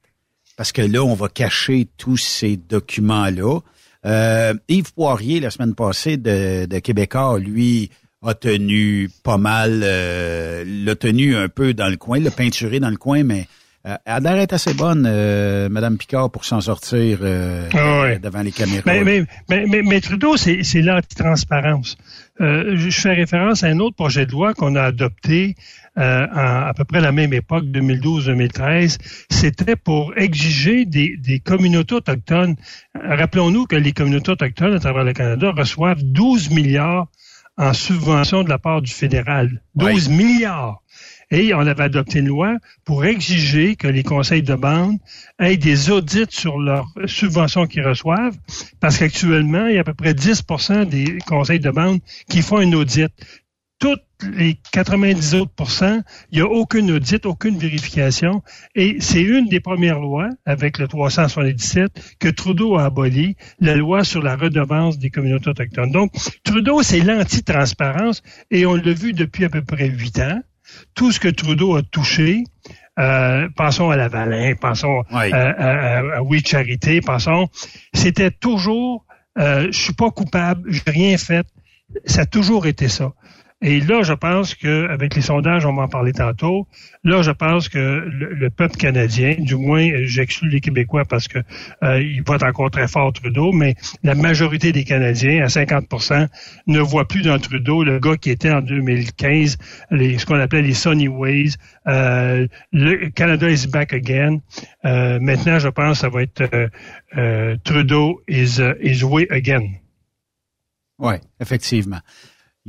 parce 0.58 0.72
que 0.72 0.82
là, 0.82 1.04
on 1.04 1.14
va 1.14 1.30
cacher 1.30 1.88
tous 1.98 2.18
ces 2.18 2.58
documents-là. 2.58 3.60
Euh, 4.06 4.54
Yves 4.68 4.94
Poirier, 4.94 5.40
la 5.40 5.52
semaine 5.52 5.76
passée, 5.76 6.18
de, 6.18 6.66
de 6.66 6.80
Québécois, 6.80 7.40
lui, 7.40 7.90
a 8.22 8.34
tenu 8.34 9.10
pas 9.24 9.38
mal, 9.38 9.82
euh, 9.84 10.64
l'a 10.66 10.96
tenu 10.96 11.36
un 11.36 11.48
peu 11.48 11.74
dans 11.74 11.88
le 11.88 11.98
coin, 11.98 12.20
l'a 12.20 12.32
peinturé 12.32 12.80
dans 12.80 12.90
le 12.90 12.98
coin, 12.98 13.24
mais 13.24 13.48
euh, 13.88 13.96
elle 14.06 14.26
est 14.40 14.52
assez 14.52 14.74
bonne, 14.74 15.06
euh, 15.08 15.70
Madame 15.70 15.98
Picard, 15.98 16.30
pour 16.30 16.44
s'en 16.44 16.60
sortir 16.60 17.20
euh, 17.22 17.70
ah 17.74 18.18
devant 18.22 18.42
les 18.42 18.52
caméras. 18.52 18.84
Mais, 18.86 19.04
mais, 19.04 19.26
mais, 19.48 19.82
mais 19.82 20.02
Trudeau, 20.02 20.36
c'est 20.36 20.82
l'antitransparence. 20.82 21.98
Euh, 22.42 22.76
je 22.78 22.90
fais 23.00 23.14
référence 23.14 23.64
à 23.64 23.68
un 23.68 23.80
autre 23.80 23.96
projet 23.96 24.26
de 24.26 24.32
loi 24.32 24.54
qu'on 24.54 24.76
a 24.76 24.84
adopté 24.84 25.56
euh, 25.98 26.26
à 26.32 26.74
peu 26.76 26.86
près 26.86 27.02
la 27.02 27.12
même 27.12 27.34
époque, 27.34 27.66
2012-2013. 27.66 28.98
C'était 29.30 29.76
pour 29.76 30.18
exiger 30.18 30.86
des, 30.86 31.18
des 31.18 31.40
communautés 31.40 31.96
autochtones. 31.96 32.56
Rappelons-nous 32.96 33.66
que 33.66 33.76
les 33.76 33.92
communautés 33.92 34.32
autochtones 34.32 34.74
à 34.74 34.80
travers 34.80 35.04
le 35.04 35.14
Canada 35.14 35.52
reçoivent 35.52 36.04
12 36.04 36.52
milliards 36.52 37.08
en 37.60 37.74
subvention 37.74 38.44
de 38.44 38.50
la 38.50 38.58
part 38.58 38.82
du 38.82 38.92
fédéral. 38.92 39.62
12 39.76 40.10
milliards. 40.10 40.82
Et 41.30 41.54
on 41.54 41.60
avait 41.60 41.84
adopté 41.84 42.20
une 42.20 42.28
loi 42.28 42.56
pour 42.86 43.06
exiger 43.06 43.76
que 43.76 43.88
les 43.88 44.02
conseils 44.02 44.42
de 44.42 44.56
bande 44.56 44.98
aient 45.38 45.58
des 45.58 45.92
audits 45.92 46.26
sur 46.30 46.58
leurs 46.58 46.88
subventions 47.06 47.68
qu'ils 47.68 47.86
reçoivent, 47.86 48.36
parce 48.80 48.98
qu'actuellement, 48.98 49.68
il 49.68 49.76
y 49.76 49.78
a 49.78 49.82
à 49.82 49.84
peu 49.84 49.94
près 49.94 50.14
10% 50.14 50.86
des 50.86 51.20
conseils 51.28 51.60
de 51.60 51.70
bande 51.70 52.00
qui 52.30 52.42
font 52.42 52.58
un 52.58 52.74
audit. 52.74 53.12
Toutes 53.80 54.04
les 54.34 54.60
90 54.74 55.36
autres 55.36 55.54
il 56.32 56.40
n'y 56.40 56.42
a 56.42 56.46
aucune 56.46 56.92
audit, 56.92 57.26
aucune 57.26 57.58
vérification. 57.58 58.44
Et 58.76 58.98
c'est 59.00 59.22
une 59.22 59.48
des 59.48 59.62
premières 59.62 60.00
lois, 60.00 60.30
avec 60.46 60.78
le 60.78 60.88
377, 60.88 62.18
que 62.20 62.28
Trudeau 62.28 62.78
a 62.78 62.86
aboli, 62.86 63.38
la 63.60 63.76
loi 63.76 64.04
sur 64.04 64.22
la 64.22 64.36
redevance 64.36 65.00
des 65.00 65.10
communautés 65.10 65.50
autochtones. 65.50 65.92
Donc, 65.92 66.12
Trudeau, 66.44 66.84
c'est 66.84 67.00
l'anti-transparence, 67.00 68.22
et 68.52 68.66
on 68.66 68.76
l'a 68.76 68.94
vu 68.94 69.14
depuis 69.14 69.46
à 69.46 69.50
peu 69.50 69.64
près 69.64 69.88
huit 69.88 70.20
ans 70.20 70.42
tout 70.96 71.12
ce 71.12 71.20
que 71.20 71.30
Trudeau 71.30 71.76
a 71.76 71.82
touché, 71.82 72.44
euh, 73.00 73.48
pensons 73.56 73.90
à 73.90 73.96
la 73.96 74.08
Valin, 74.08 74.54
pensons 74.60 75.04
à, 75.12 76.22
Oui 76.24 76.42
Charité, 76.46 77.02
pensons, 77.02 77.48
c'était 77.94 78.32
toujours, 78.32 79.06
euh, 79.38 79.68
je 79.72 79.80
suis 79.80 79.94
pas 79.94 80.12
coupable, 80.12 80.72
j'ai 80.72 80.84
rien 80.86 81.18
fait. 81.18 81.48
Ça 82.06 82.22
a 82.22 82.26
toujours 82.26 82.68
été 82.68 82.88
ça. 82.88 83.14
Et 83.62 83.82
là, 83.82 84.04
je 84.04 84.14
pense 84.14 84.56
que 84.56 84.88
avec 84.88 85.16
les 85.16 85.22
sondages, 85.22 85.66
on 85.66 85.74
va 85.74 85.84
en 85.84 85.88
parler 85.88 86.14
tantôt. 86.14 86.68
Là, 87.04 87.22
je 87.22 87.32
pense 87.32 87.68
que 87.68 87.78
le, 87.78 88.50
peuple 88.50 88.78
canadien, 88.78 89.36
du 89.38 89.56
moins, 89.56 89.90
j'exclus 90.04 90.50
les 90.50 90.62
Québécois 90.62 91.04
parce 91.04 91.28
que 91.28 91.40
euh, 91.84 92.02
ils 92.02 92.24
votent 92.24 92.44
encore 92.44 92.72
très 92.72 92.88
fort 92.88 93.12
Trudeau, 93.12 93.52
mais 93.52 93.76
la 94.04 94.16
majorité 94.16 94.72
des 94.72 94.84
Canadiens, 94.86 95.44
à 95.44 95.48
50% 95.48 96.28
ne 96.68 96.80
voient 96.80 97.08
plus 97.08 97.22
dans 97.22 97.38
Trudeau 97.38 97.84
le 97.84 98.00
gars 98.00 98.16
qui 98.16 98.30
était 98.30 98.52
en 98.52 98.62
2015, 98.62 99.58
les, 99.92 100.18
ce 100.18 100.26
qu'on 100.26 100.40
appelait 100.40 100.62
les 100.62 100.74
Sunny 100.74 101.08
Ways. 101.08 101.56
Euh, 101.88 102.48
le 102.72 103.10
Canada 103.10 103.50
is 103.50 103.68
back 103.68 103.94
again. 103.94 104.40
Euh, 104.86 105.20
maintenant, 105.20 105.60
je 105.60 105.70
pense 105.70 105.98
que 105.98 106.02
ça 106.02 106.10
va 106.10 106.24
être 106.24 106.42
euh, 106.54 106.68
euh, 107.18 107.58
Trudeau 107.64 108.22
is, 108.28 108.62
is 108.82 109.04
way 109.04 109.28
again. 109.30 109.74
Oui, 110.98 111.16
effectivement. 111.40 112.00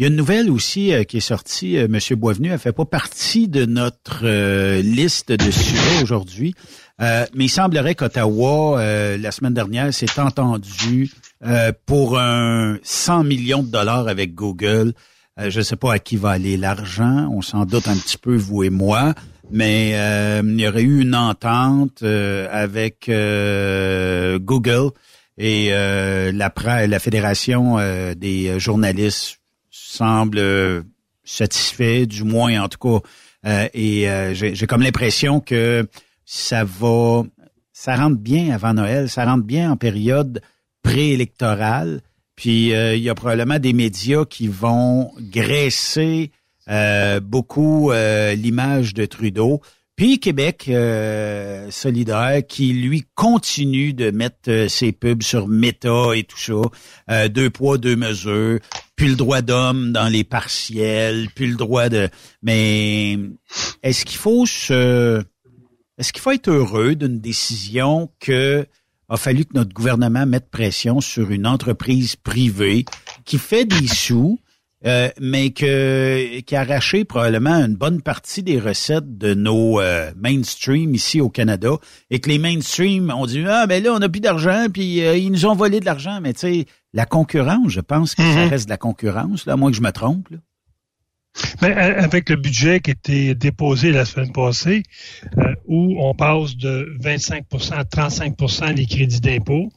Il 0.01 0.05
y 0.05 0.07
a 0.07 0.09
une 0.09 0.17
nouvelle 0.17 0.49
aussi 0.49 0.95
qui 1.07 1.19
est 1.19 1.21
sortie. 1.21 1.77
M. 1.77 1.99
Boisvenu 2.17 2.49
ne 2.49 2.57
fait 2.57 2.73
pas 2.73 2.87
partie 2.87 3.49
de 3.49 3.67
notre 3.67 4.25
liste 4.81 5.31
de 5.31 5.51
sujets 5.51 6.03
aujourd'hui. 6.03 6.55
mais 6.99 7.29
il 7.35 7.51
semblerait 7.51 7.95
qu'Ottawa, 7.95 8.83
la 9.19 9.31
semaine 9.31 9.53
dernière, 9.53 9.93
s'est 9.93 10.19
entendu 10.19 11.13
pour 11.85 12.19
un 12.19 12.79
100 12.83 13.25
millions 13.25 13.63
de 13.63 13.69
dollars 13.69 14.09
avec 14.09 14.35
Google. 14.35 14.95
je 15.37 15.59
ne 15.59 15.63
sais 15.63 15.77
pas 15.77 15.93
à 15.93 15.99
qui 15.99 16.17
va 16.17 16.31
aller 16.31 16.57
l'argent. 16.57 17.29
On 17.31 17.43
s'en 17.43 17.67
doute 17.67 17.87
un 17.87 17.97
petit 17.97 18.17
peu, 18.17 18.35
vous 18.35 18.63
et 18.63 18.71
moi 18.71 19.13
mais 19.51 19.93
euh, 19.95 20.43
il 20.45 20.61
y 20.61 20.69
aurait 20.69 20.83
eu 20.83 21.01
une 21.01 21.15
entente 21.15 22.03
euh, 22.03 22.47
avec 22.51 23.09
euh, 23.09 24.39
Google 24.39 24.91
et 25.39 25.71
la, 25.71 26.53
la 26.87 26.99
fédération 26.99 27.79
des 28.15 28.61
journalistes 28.61 29.40
semble 29.91 30.85
satisfait, 31.25 32.07
du 32.07 32.25
moins 32.25 32.63
en 32.63 32.69
tout 32.69 32.79
cas. 32.79 33.69
et 33.75 34.07
j'ai 34.35 34.67
comme 34.67 34.83
l'impression 34.83 35.41
que 35.41 35.87
ça 36.25 36.65
va, 36.65 37.23
ça 37.73 37.97
rentre 37.97 38.19
bien 38.19 38.55
avant 38.55 38.75
Noël, 38.75 39.09
ça 39.09 39.25
rentre 39.25 39.45
bien 39.45 39.71
en 39.71 39.77
période 39.77 40.41
préélectorale. 40.83 42.01
Puis 42.37 42.71
il 42.71 43.03
y 43.03 43.09
a 43.11 43.15
probablement 43.15 43.59
des 43.59 43.73
médias 43.73 44.25
qui 44.25 44.49
vont 44.49 45.13
graisser 45.19 46.31
euh, 46.71 47.19
beaucoup 47.19 47.91
euh, 47.91 48.35
l'image 48.35 48.95
de 48.95 49.05
Trudeau. 49.05 49.61
Puis 49.97 50.21
Québec 50.21 50.67
euh, 50.69 51.69
solidaire 51.71 52.43
qui 52.47 52.73
lui 52.73 53.07
continue 53.15 53.93
de 53.93 54.11
mettre 54.11 54.67
ses 54.69 54.93
pubs 54.93 55.23
sur 55.23 55.49
Meta 55.49 56.13
et 56.15 56.23
tout 56.25 56.39
ça, 56.39 57.29
deux 57.29 57.51
poids 57.51 57.77
deux 57.77 57.97
mesures, 57.97 58.61
puis 59.01 59.09
le 59.09 59.17
droit 59.17 59.41
d'homme 59.41 59.93
dans 59.93 60.09
les 60.09 60.25
partiels, 60.25 61.29
puis 61.35 61.47
le 61.47 61.55
droit 61.55 61.89
de. 61.89 62.11
Mais 62.43 63.19
est-ce 63.83 64.05
qu'il 64.05 64.19
faut 64.19 64.45
se, 64.45 65.23
est-ce 65.97 66.13
qu'il 66.13 66.21
faut 66.21 66.33
être 66.33 66.51
heureux 66.51 66.95
d'une 66.97 67.19
décision 67.19 68.11
que 68.21 68.67
a 69.09 69.17
fallu 69.17 69.47
que 69.47 69.55
notre 69.55 69.73
gouvernement 69.73 70.27
mette 70.27 70.51
pression 70.51 71.01
sur 71.01 71.31
une 71.31 71.47
entreprise 71.47 72.15
privée 72.15 72.85
qui 73.25 73.39
fait 73.39 73.65
des 73.65 73.87
sous, 73.87 74.39
euh, 74.87 75.11
mais 75.21 75.51
que, 75.51 76.41
qui 76.41 76.57
a 76.57 76.61
arraché 76.61 77.05
probablement 77.05 77.55
une 77.55 77.75
bonne 77.75 78.01
partie 78.01 78.43
des 78.43 78.59
recettes 78.59 79.19
de 79.19 79.35
nos 79.35 79.79
euh, 79.79 80.11
mainstream 80.17 80.95
ici 80.95 81.21
au 81.21 81.29
Canada 81.29 81.73
et 82.09 82.19
que 82.19 82.31
les 82.31 82.39
mainstream 82.39 83.13
ont 83.15 83.27
dit 83.27 83.45
ah 83.47 83.67
ben 83.67 83.83
là 83.83 83.93
on 83.93 84.01
a 84.01 84.09
plus 84.09 84.21
d'argent 84.21 84.69
puis 84.73 85.05
euh, 85.05 85.19
ils 85.19 85.31
nous 85.31 85.45
ont 85.45 85.55
volé 85.55 85.81
de 85.81 85.85
l'argent 85.85 86.21
mais 86.23 86.33
tu 86.33 86.41
sais 86.41 86.67
la 86.95 87.05
concurrence 87.05 87.71
je 87.71 87.81
pense 87.81 88.15
que 88.15 88.23
ça 88.23 88.45
mhm. 88.45 88.49
reste 88.49 88.65
de 88.65 88.71
la 88.71 88.79
concurrence 88.79 89.45
là 89.45 89.53
à 89.53 89.57
moins 89.57 89.71
que 89.71 89.77
je 89.77 89.83
me 89.83 89.93
trompe 89.93 90.31
là. 90.31 90.39
Mais 91.63 91.73
avec 91.73 92.29
le 92.29 92.37
budget 92.37 92.81
qui 92.81 92.91
a 92.91 92.93
été 92.93 93.35
déposé 93.37 93.93
la 93.93 94.05
semaine 94.05 94.33
passée, 94.33 94.83
où 95.67 95.95
on 96.01 96.13
passe 96.13 96.57
de 96.57 96.97
25% 97.01 97.73
à 97.73 97.85
35% 97.85 98.75
des 98.75 98.85
crédits 98.85 99.21
d'impôt, 99.21 99.71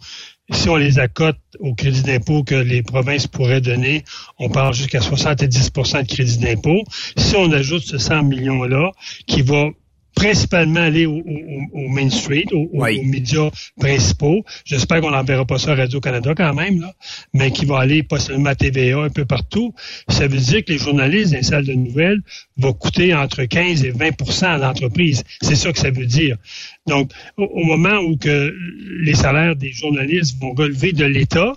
si 0.54 0.70
on 0.70 0.76
les 0.76 1.00
accote 1.00 1.38
au 1.60 1.74
crédit 1.74 2.04
d'impôt 2.04 2.44
que 2.44 2.56
les 2.56 2.84
provinces 2.84 3.28
pourraient 3.28 3.62
donner, 3.62 4.04
on 4.40 4.50
parle 4.50 4.74
jusqu'à 4.74 5.00
70% 5.00 6.04
de 6.04 6.08
crédit 6.08 6.38
d'impôt. 6.38 6.84
Si 7.18 7.36
on 7.36 7.52
ajoute 7.52 7.84
ce 7.84 7.98
100 7.98 8.24
millions-là, 8.24 8.92
qui 9.28 9.42
va 9.42 9.70
principalement 10.16 10.82
aller 10.82 11.06
au, 11.06 11.22
Main 11.90 12.10
Street, 12.10 12.46
aux 12.52 12.86
médias 13.04 13.50
principaux. 13.80 14.44
J'espère 14.66 15.02
qu'on 15.02 15.12
n'enverra 15.12 15.46
pas 15.46 15.60
ça 15.60 15.72
à 15.72 15.76
Radio-Canada 15.76 16.34
quand 16.36 16.54
même, 16.54 16.82
là, 16.82 16.94
mais 17.34 17.52
qui 17.52 17.66
va 17.66 17.80
aller 17.80 18.04
pas 18.04 18.20
seulement 18.20 18.52
à 18.52 18.56
TVA, 18.56 19.00
un 19.00 19.10
peu 19.10 19.26
partout. 19.26 19.74
Ça 20.08 20.28
veut 20.28 20.38
dire 20.38 20.64
que 20.64 20.72
les 20.72 20.78
journalistes 20.78 21.32
dans 21.32 21.38
les 21.38 21.44
salles 21.44 21.66
de 21.66 21.74
nouvelles 21.74 22.22
vont 22.58 22.74
coûter 22.74 23.14
entre 23.14 23.44
15 23.44 23.84
et 23.84 23.92
20% 23.92 24.46
à 24.46 24.58
l'entreprise. 24.58 25.24
C'est 25.42 25.56
ça 25.56 25.72
que 25.72 25.80
ça 25.80 25.92
veut 25.92 26.06
dire. 26.06 26.38
Donc, 26.88 27.12
au, 27.38 27.64
moment 27.64 27.98
où 28.00 28.18
que 28.18 28.56
les 29.00 29.16
salaires 29.16 29.56
des 29.56 29.72
journalistes 29.72 30.38
vont 30.40 30.54
relever 30.54 30.92
de 30.92 31.06
l'État, 31.06 31.54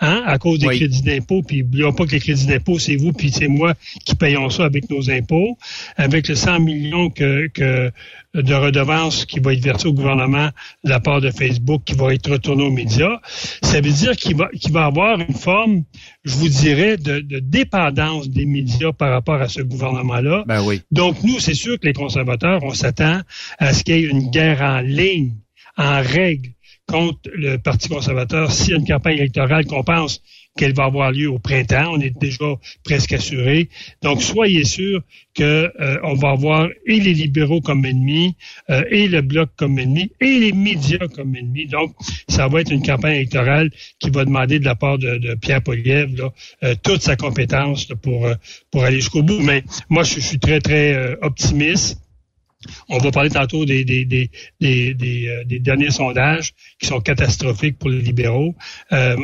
hein, 0.00 0.22
à 0.26 0.38
cause 0.38 0.58
des 0.58 0.66
crédits 0.66 1.02
d'impôt, 1.02 1.42
puis 1.42 1.62
n'oublions 1.62 1.92
pas 1.92 2.06
que 2.06 2.12
les 2.12 2.20
crédits 2.20 2.46
d'impôt, 2.46 2.78
c'est 2.78 2.96
vous, 2.96 3.12
puis 3.12 3.30
c'est 3.30 3.48
moi 3.48 3.74
qui 4.04 4.14
payons 4.14 4.50
ça 4.50 4.64
avec 4.64 4.90
nos 4.90 5.10
impôts, 5.10 5.56
avec 5.96 6.28
le 6.28 6.34
100 6.34 6.60
millions 6.60 7.10
que, 7.10 7.48
que 7.48 7.90
de 8.34 8.54
redevances 8.54 9.24
qui 9.24 9.40
va 9.40 9.54
être 9.54 9.62
versé 9.62 9.88
au 9.88 9.92
gouvernement 9.92 10.50
de 10.84 10.90
la 10.90 11.00
part 11.00 11.20
de 11.20 11.30
Facebook, 11.30 11.82
qui 11.84 11.94
va 11.94 12.12
être 12.12 12.30
retourné 12.30 12.64
aux 12.64 12.70
médias, 12.70 13.20
ça 13.62 13.80
veut 13.80 13.90
dire 13.90 14.12
qu'il 14.16 14.36
va, 14.36 14.48
qu'il 14.48 14.72
va 14.72 14.84
avoir 14.84 15.20
une 15.20 15.34
forme, 15.34 15.84
je 16.24 16.34
vous 16.34 16.48
dirais, 16.48 16.96
de, 16.96 17.20
de, 17.20 17.38
dépendance 17.38 18.28
des 18.28 18.46
médias 18.46 18.92
par 18.92 19.10
rapport 19.10 19.40
à 19.40 19.48
ce 19.48 19.62
gouvernement-là. 19.62 20.44
Ben 20.46 20.62
oui. 20.62 20.82
Donc, 20.90 21.22
nous, 21.22 21.40
c'est 21.40 21.54
sûr 21.54 21.78
que 21.80 21.86
les 21.86 21.92
conservateurs, 21.92 22.62
on 22.62 22.74
s'attend 22.74 23.20
à 23.58 23.72
ce 23.72 23.84
qu'il 23.84 23.96
y 23.96 24.04
ait 24.04 24.08
une 24.08 24.30
guerre 24.30 24.60
en 24.62 24.80
ligne, 24.80 25.34
en 25.76 26.02
règle, 26.02 26.50
contre 26.86 27.18
le 27.34 27.56
Parti 27.56 27.88
conservateur 27.88 28.52
s'il 28.52 28.70
y 28.70 28.74
a 28.74 28.78
une 28.78 28.86
campagne 28.86 29.18
électorale 29.18 29.66
qu'on 29.66 29.82
pense 29.82 30.22
qu'elle 30.56 30.74
va 30.74 30.84
avoir 30.84 31.12
lieu 31.12 31.28
au 31.28 31.38
printemps. 31.38 31.92
On 31.92 32.00
est 32.00 32.16
déjà 32.18 32.54
presque 32.84 33.12
assuré. 33.12 33.68
Donc, 34.02 34.22
soyez 34.22 34.64
sûr 34.64 35.02
que 35.34 35.70
euh, 35.80 36.14
va 36.14 36.30
avoir 36.30 36.68
et 36.86 36.98
les 36.98 37.12
libéraux 37.12 37.60
comme 37.60 37.84
ennemis, 37.84 38.36
euh, 38.70 38.82
et 38.90 39.06
le 39.06 39.20
bloc 39.20 39.50
comme 39.56 39.78
ennemi, 39.78 40.10
et 40.20 40.38
les 40.38 40.52
médias 40.52 41.06
comme 41.14 41.36
ennemis. 41.36 41.66
Donc, 41.66 41.94
ça 42.28 42.48
va 42.48 42.62
être 42.62 42.72
une 42.72 42.82
campagne 42.82 43.16
électorale 43.16 43.70
qui 43.98 44.10
va 44.10 44.24
demander 44.24 44.58
de 44.58 44.64
la 44.64 44.74
part 44.74 44.98
de, 44.98 45.34
Pierre 45.34 45.62
Poliev 45.62 46.30
euh, 46.62 46.74
toute 46.82 47.02
sa 47.02 47.16
compétence 47.16 47.86
pour 48.02 48.28
pour 48.70 48.84
aller 48.84 48.96
jusqu'au 48.96 49.22
bout. 49.22 49.40
Mais 49.40 49.62
moi, 49.90 50.02
je 50.02 50.20
suis 50.20 50.38
très 50.38 50.60
très 50.60 51.16
optimiste. 51.20 52.00
On 52.88 52.98
va 52.98 53.10
parler 53.10 53.30
tantôt 53.30 53.64
des, 53.64 53.84
des, 53.84 54.30
euh, 54.62 55.44
derniers 55.60 55.90
sondages 55.90 56.52
qui 56.78 56.86
sont 56.86 57.00
catastrophiques 57.00 57.78
pour 57.78 57.90
les 57.90 58.00
libéraux. 58.00 58.54
Euh, 58.92 59.16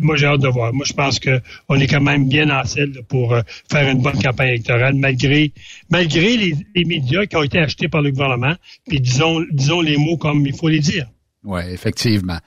moi, 0.00 0.16
j'ai 0.16 0.26
hâte 0.26 0.40
de 0.40 0.48
voir. 0.48 0.72
Moi, 0.72 0.84
je 0.86 0.92
pense 0.92 1.20
qu'on 1.20 1.76
est 1.76 1.86
quand 1.86 2.00
même 2.00 2.28
bien 2.28 2.50
en 2.50 2.64
selle 2.64 3.02
pour 3.08 3.34
euh, 3.34 3.42
faire 3.70 3.88
une 3.88 4.02
bonne 4.02 4.20
campagne 4.20 4.50
électorale, 4.50 4.94
malgré 4.94 5.52
les, 5.90 6.84
médias 6.84 7.26
qui 7.26 7.36
ont 7.36 7.42
été 7.42 7.58
achetés 7.58 7.88
par 7.88 8.02
le 8.02 8.10
gouvernement. 8.10 8.54
Puis 8.86 9.00
disons 9.00 9.40
les 9.80 9.96
mots 9.96 10.16
comme 10.16 10.46
il 10.46 10.54
faut 10.54 10.68
les 10.68 10.80
dire. 10.80 11.06
Oui, 11.44 11.62
effectivement. 11.70 12.38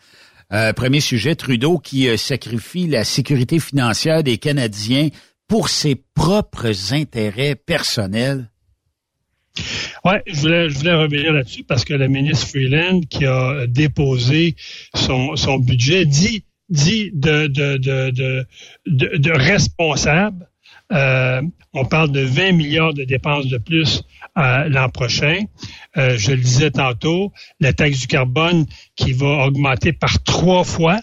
premier 0.75 0.99
sujet, 0.99 1.35
Trudeau 1.35 1.77
qui 1.77 2.15
sacrifie 2.17 2.87
la 2.87 3.03
sécurité 3.03 3.59
financière 3.59 4.23
des 4.23 4.37
Canadiens 4.37 5.09
pour 5.47 5.69
ses 5.69 5.95
propres 5.95 6.93
intérêts 6.93 7.55
personnels. 7.55 8.49
Oui, 10.05 10.13
je 10.27 10.39
voulais, 10.39 10.69
je 10.69 10.77
voulais 10.77 10.93
revenir 10.93 11.33
là-dessus 11.33 11.63
parce 11.63 11.85
que 11.85 11.93
la 11.93 12.07
ministre 12.07 12.47
Freeland 12.47 13.01
qui 13.09 13.25
a 13.25 13.67
déposé 13.67 14.55
son, 14.93 15.35
son 15.35 15.57
budget 15.57 16.05
dit, 16.05 16.43
dit 16.69 17.11
de, 17.13 17.47
de, 17.47 17.77
de, 17.77 18.11
de, 18.11 19.17
de, 19.17 19.31
responsable. 19.31 20.47
Euh, 20.93 21.41
on 21.73 21.85
parle 21.85 22.11
de 22.11 22.21
20 22.21 22.53
milliards 22.53 22.93
de 22.93 23.03
dépenses 23.03 23.47
de 23.47 23.57
plus 23.57 24.03
euh, 24.37 24.69
l'an 24.69 24.89
prochain. 24.89 25.41
Euh, 25.97 26.17
je 26.17 26.31
le 26.31 26.37
disais 26.37 26.71
tantôt, 26.71 27.33
la 27.59 27.73
taxe 27.73 28.01
du 28.01 28.07
carbone 28.07 28.65
qui 28.95 29.11
va 29.11 29.45
augmenter 29.45 29.93
par 29.93 30.23
trois 30.23 30.63
fois 30.63 30.99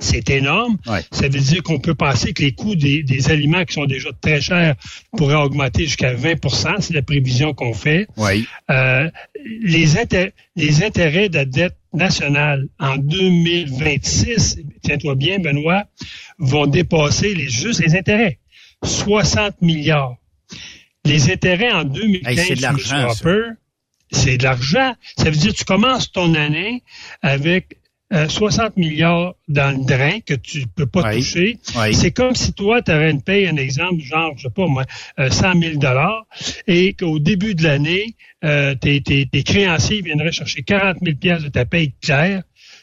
c'est 0.00 0.30
énorme. 0.30 0.78
Ça 1.12 1.28
veut 1.28 1.40
dire 1.40 1.62
qu'on 1.62 1.78
peut 1.78 1.94
penser 1.94 2.32
que 2.32 2.42
les 2.42 2.52
coûts 2.52 2.74
des, 2.74 3.30
aliments 3.30 3.64
qui 3.64 3.74
sont 3.74 3.84
déjà 3.84 4.10
très 4.20 4.40
chers 4.40 4.74
pourraient 5.16 5.34
augmenter 5.34 5.84
jusqu'à 5.84 6.14
20% 6.14 6.80
C'est 6.80 6.94
la 6.94 7.02
prévision 7.02 7.54
qu'on 7.54 7.74
fait. 7.74 8.08
Euh, 8.70 9.10
les, 9.44 9.86
les 10.56 10.82
intérêts 10.82 11.28
de 11.28 11.34
la 11.34 11.44
dette 11.44 11.76
nationale 11.92 12.66
en 12.78 12.96
2026, 12.96 14.60
tiens-toi 14.82 15.14
bien, 15.14 15.38
Benoît, 15.38 15.84
vont 16.38 16.66
dépasser 16.66 17.34
les 17.34 17.48
juste 17.48 17.80
les 17.80 17.94
intérêts. 17.96 18.38
60 18.84 19.60
milliards. 19.60 20.16
Les 21.04 21.30
intérêts 21.30 21.72
en 21.72 21.84
2015, 21.84 22.46
c'est 22.46 22.54
de 22.56 22.62
l'argent. 22.62 23.08
C'est 24.12 24.38
de 24.38 24.42
l'argent. 24.42 24.94
Ça 25.16 25.24
veut 25.24 25.36
dire 25.36 25.52
que 25.52 25.58
tu 25.58 25.64
commences 25.64 26.10
ton 26.10 26.34
année 26.34 26.82
avec 27.22 27.79
euh, 28.12 28.28
60 28.28 28.76
milliards 28.76 29.34
dans 29.48 29.76
le 29.76 29.84
drain 29.84 30.18
que 30.20 30.34
tu 30.34 30.66
peux 30.66 30.86
pas 30.86 31.14
toucher. 31.14 31.58
C'est 31.92 32.10
comme 32.10 32.34
si 32.34 32.52
toi, 32.52 32.82
tu 32.82 32.90
aurais 32.90 33.10
une 33.10 33.22
paye, 33.22 33.46
un 33.46 33.56
exemple, 33.56 34.00
genre, 34.02 34.32
je 34.36 34.42
sais 34.44 34.50
pas 34.50 34.66
moi, 34.66 34.84
euh, 35.18 35.30
100 35.30 35.60
000 35.60 35.76
dollars, 35.76 36.26
et 36.66 36.94
qu'au 36.94 37.18
début 37.20 37.54
de 37.54 37.62
l'année, 37.62 38.16
euh, 38.44 38.74
tes, 38.74 39.00
tes, 39.00 39.26
tes, 39.26 39.42
créanciers 39.42 40.02
viendraient 40.02 40.32
chercher 40.32 40.62
40 40.62 40.96
000 41.02 41.16
pièces 41.16 41.42
de 41.42 41.48
ta 41.48 41.64
paye 41.64 41.92
claire. 42.02 42.42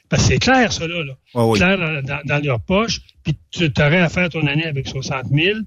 Parce 0.10 0.24
que 0.24 0.34
c'est 0.34 0.40
clair, 0.40 0.72
ça, 0.72 0.88
là. 0.88 1.04
là. 1.04 1.54
Clair 1.54 1.78
dans, 2.04 2.22
dans, 2.24 2.44
leur 2.44 2.62
poche. 2.62 3.02
Puis 3.24 3.36
tu 3.52 3.70
aurais 3.80 4.00
à 4.00 4.08
faire 4.08 4.30
ton 4.30 4.48
année 4.48 4.66
avec 4.66 4.88
60 4.88 5.26
000. 5.34 5.60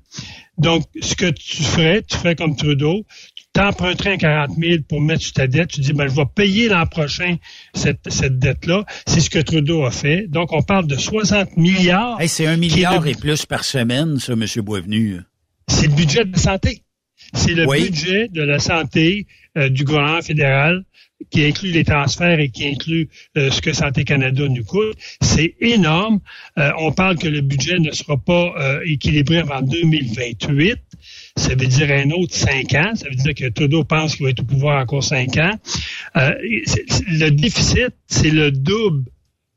Donc, 0.56 0.84
ce 1.02 1.14
que 1.14 1.26
tu 1.26 1.62
ferais, 1.62 2.02
tu 2.02 2.16
ferais 2.16 2.34
comme 2.34 2.56
Trudeau 2.56 3.04
t'emprunterais 3.52 4.18
40 4.18 4.50
000 4.58 4.82
pour 4.88 5.00
mettre 5.00 5.22
sur 5.22 5.32
ta 5.32 5.46
dette, 5.46 5.70
tu 5.70 5.80
dis, 5.80 5.92
ben, 5.92 6.08
je 6.08 6.14
vais 6.14 6.26
payer 6.34 6.68
l'an 6.68 6.86
prochain 6.86 7.36
cette, 7.74 8.10
cette 8.10 8.38
dette-là. 8.38 8.84
C'est 9.06 9.20
ce 9.20 9.30
que 9.30 9.38
Trudeau 9.38 9.84
a 9.84 9.90
fait. 9.90 10.26
Donc, 10.28 10.52
on 10.52 10.62
parle 10.62 10.86
de 10.86 10.96
60 10.96 11.56
milliards. 11.56 12.18
c'est 12.26 12.46
un 12.46 12.56
milliard 12.56 13.06
et 13.06 13.14
plus 13.14 13.46
par 13.46 13.64
semaine, 13.64 14.18
ça, 14.18 14.34
M. 14.34 14.44
Boisvenu. 14.62 15.20
C'est 15.68 15.86
le 15.86 15.94
budget 15.94 16.24
de 16.24 16.32
la 16.32 16.38
santé. 16.38 16.82
C'est 17.32 17.54
le 17.54 17.66
budget 17.66 18.28
de 18.28 18.42
la 18.42 18.58
santé 18.58 19.26
euh, 19.56 19.68
du 19.68 19.84
gouvernement 19.84 20.22
fédéral 20.22 20.84
qui 21.30 21.44
inclut 21.44 21.70
les 21.70 21.84
transferts 21.84 22.40
et 22.40 22.48
qui 22.48 22.66
inclut 22.66 23.08
euh, 23.36 23.50
ce 23.50 23.60
que 23.60 23.72
Santé 23.72 24.04
Canada 24.04 24.48
nous 24.48 24.64
coûte. 24.64 24.96
C'est 25.20 25.54
énorme. 25.60 26.20
Euh, 26.58 26.70
on 26.78 26.92
parle 26.92 27.18
que 27.18 27.28
le 27.28 27.40
budget 27.40 27.78
ne 27.78 27.92
sera 27.92 28.16
pas 28.16 28.54
équilibré 28.84 29.38
avant 29.38 29.60
2028 29.60 30.78
ça 31.36 31.50
veut 31.50 31.66
dire 31.66 31.90
un 31.90 32.10
autre 32.10 32.34
cinq 32.34 32.74
ans. 32.74 32.94
Ça 32.94 33.08
veut 33.08 33.14
dire 33.14 33.34
que 33.34 33.48
Trudeau 33.48 33.84
pense 33.84 34.16
qu'il 34.16 34.24
va 34.24 34.30
être 34.30 34.40
au 34.40 34.44
pouvoir 34.44 34.82
encore 34.82 35.04
cinq 35.04 35.36
ans. 35.36 35.52
Euh, 36.16 36.32
le 36.40 37.28
déficit, 37.30 37.90
c'est 38.06 38.30
le 38.30 38.50
double 38.50 39.04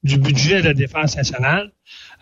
du 0.03 0.17
budget 0.17 0.61
de 0.61 0.67
la 0.67 0.73
défense 0.73 1.15
nationale. 1.15 1.71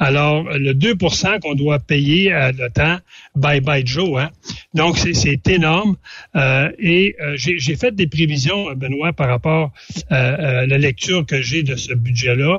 Alors, 0.02 0.46
le 0.46 0.74
2% 0.74 1.42
qu'on 1.42 1.54
doit 1.54 1.78
payer 1.78 2.32
à 2.32 2.52
l'OTAN, 2.52 2.98
bye 3.36 3.62
bye 3.62 3.86
Joe. 3.86 4.20
Hein? 4.20 4.32
Donc, 4.74 4.98
c'est 4.98 5.48
énorme. 5.48 5.96
Euh, 6.36 6.72
et 6.80 7.16
euh, 7.22 7.36
j'ai 7.36 7.76
fait 7.76 7.94
des 7.94 8.08
prévisions, 8.08 8.74
Benoît, 8.74 9.14
par 9.14 9.28
rapport 9.30 9.72
à 10.10 10.66
la 10.66 10.78
lecture 10.80 11.24
que 11.24 11.44
j'ai 11.44 11.62
de 11.62 11.76
ce 11.76 11.94
budget-là. 11.94 12.58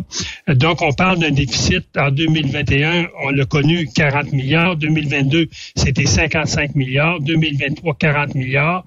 Donc, 0.54 0.82
on 0.82 0.92
parle 0.92 1.18
d'un 1.18 1.32
déficit 1.32 1.84
en 1.98 2.12
2021, 2.12 3.08
on 3.24 3.30
l'a 3.30 3.44
connu 3.44 3.88
40 3.92 4.32
milliards. 4.32 4.76
2022, 4.76 5.48
c'était 5.74 6.06
55 6.06 6.76
milliards. 6.76 7.18
2023, 7.18 7.96
40 7.98 8.34
milliards. 8.36 8.84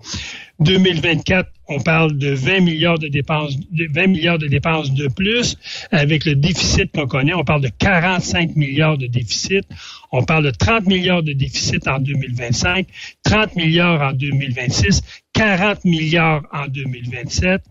2024, 0.60 1.50
on 1.68 1.80
parle 1.80 2.18
de 2.18 2.30
20 2.30 2.60
milliards 2.62 3.00
de 3.00 3.08
dépenses, 3.08 3.58
de 3.58 3.88
20 3.92 4.08
milliards 4.08 4.38
de 4.38 4.48
dépenses 4.48 4.94
de 4.94 5.08
plus. 5.08 5.58
Avec 5.92 6.26
le 6.26 6.36
déficit 6.36 6.92
qu'on 6.94 7.08
connaît, 7.08 7.34
on 7.34 7.44
parle 7.44 7.62
de 7.62 7.70
45 7.70 8.56
milliards 8.56 8.98
de 8.98 9.08
déficit. 9.08 9.66
On 10.12 10.24
parle 10.24 10.46
de 10.46 10.52
30 10.52 10.86
milliards 10.86 11.24
de 11.24 11.34
déficit 11.34 11.88
en 11.88 12.00
2025, 12.00 12.88
30 13.24 13.56
milliards 13.56 14.02
en 14.02 14.14
2026, 14.14 15.02
40 15.34 15.84
milliards 15.86 16.44
en 16.54 16.68
2027. 16.68 17.62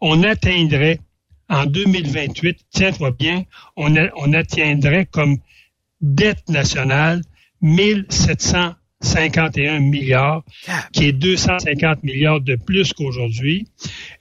On 0.00 0.22
atteindrait 0.22 1.00
en 1.50 1.66
2028, 1.66 2.58
tiens-toi 2.70 3.10
bien, 3.10 3.42
on, 3.76 3.94
on 4.16 4.32
atteindrait 4.32 5.06
comme 5.06 5.38
dette 6.00 6.48
nationale 6.48 7.22
1700 7.60 8.74
51 9.00 9.80
milliards, 9.80 10.42
qui 10.92 11.06
est 11.06 11.12
250 11.12 12.02
milliards 12.02 12.40
de 12.40 12.56
plus 12.56 12.92
qu'aujourd'hui. 12.92 13.66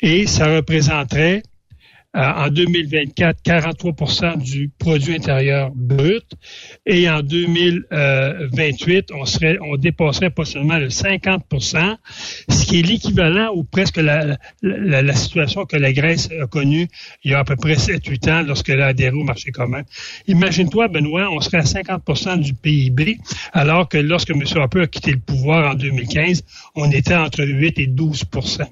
Et 0.01 0.25
ça 0.27 0.55
représenterait 0.55 1.43
euh, 2.15 2.21
en 2.21 2.47
2024 2.49 3.43
43% 3.43 4.41
du 4.41 4.71
produit 4.79 5.13
intérieur 5.13 5.69
brut 5.75 6.25
et 6.87 7.07
en 7.07 7.21
2028 7.21 9.11
on 9.13 9.25
serait 9.25 9.59
on 9.61 9.77
dépasserait 9.77 10.31
pas 10.31 10.43
seulement 10.43 10.79
le 10.79 10.87
50% 10.87 11.97
ce 12.49 12.65
qui 12.65 12.79
est 12.79 12.81
l'équivalent 12.81 13.51
ou 13.53 13.63
presque 13.63 13.97
la, 13.97 14.39
la, 14.63 15.13
situation 15.13 15.67
que 15.67 15.77
la 15.77 15.93
Grèce 15.93 16.29
a 16.41 16.47
connue 16.47 16.87
il 17.23 17.29
y 17.29 17.35
a 17.35 17.39
à 17.39 17.43
peu 17.43 17.55
près 17.55 17.75
7-8 17.75 18.31
ans 18.31 18.41
lorsqu'elle 18.41 18.81
a 18.81 18.87
adhéré 18.87 19.15
au 19.15 19.23
marché 19.23 19.51
commun. 19.51 19.83
Imagine-toi 20.25 20.87
Benoît, 20.87 21.29
on 21.31 21.39
serait 21.41 21.57
à 21.57 21.61
50% 21.61 22.39
du 22.39 22.55
PIB 22.55 23.19
alors 23.53 23.87
que 23.87 23.99
lorsque 23.99 24.31
M. 24.31 24.41
Harper 24.55 24.81
a 24.81 24.87
quitté 24.87 25.11
le 25.11 25.19
pouvoir 25.19 25.73
en 25.73 25.75
2015, 25.75 26.43
on 26.73 26.89
était 26.89 27.13
entre 27.13 27.45
8 27.45 27.77
et 27.77 27.87
12% 27.87 28.65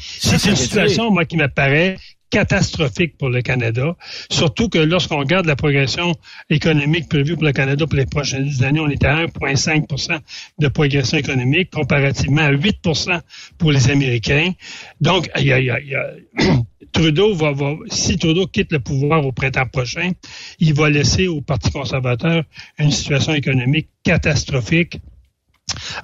c'est 0.00 0.46
une 0.46 0.56
situation, 0.56 1.10
moi, 1.10 1.24
qui 1.24 1.36
m'apparaît 1.36 1.96
catastrophique 2.32 3.18
pour 3.18 3.28
le 3.28 3.42
Canada. 3.42 3.94
Surtout 4.30 4.68
que 4.70 4.78
lorsqu'on 4.78 5.18
regarde 5.18 5.46
la 5.46 5.54
progression 5.54 6.14
économique 6.48 7.08
prévue 7.08 7.34
pour 7.34 7.44
le 7.44 7.52
Canada 7.52 7.86
pour 7.86 7.96
les 7.96 8.06
prochaines 8.06 8.64
années, 8.64 8.80
on 8.80 8.88
est 8.88 9.04
à 9.04 9.26
1,5% 9.26 10.18
de 10.58 10.68
progression 10.68 11.18
économique 11.18 11.70
comparativement 11.70 12.40
à 12.40 12.52
8% 12.52 13.20
pour 13.58 13.70
les 13.70 13.90
Américains. 13.90 14.52
Donc, 15.00 15.30
il 15.36 15.46
y 15.46 15.52
a, 15.70 15.78
Trudeau 16.92 17.34
va, 17.34 17.52
va, 17.52 17.74
si 17.88 18.18
Trudeau 18.18 18.46
quitte 18.46 18.72
le 18.72 18.80
pouvoir 18.80 19.24
au 19.26 19.32
printemps 19.32 19.66
prochain, 19.66 20.12
il 20.58 20.74
va 20.74 20.90
laisser 20.90 21.28
au 21.28 21.42
Parti 21.42 21.70
conservateur 21.70 22.44
une 22.78 22.90
situation 22.90 23.34
économique 23.34 23.88
catastrophique 24.04 24.98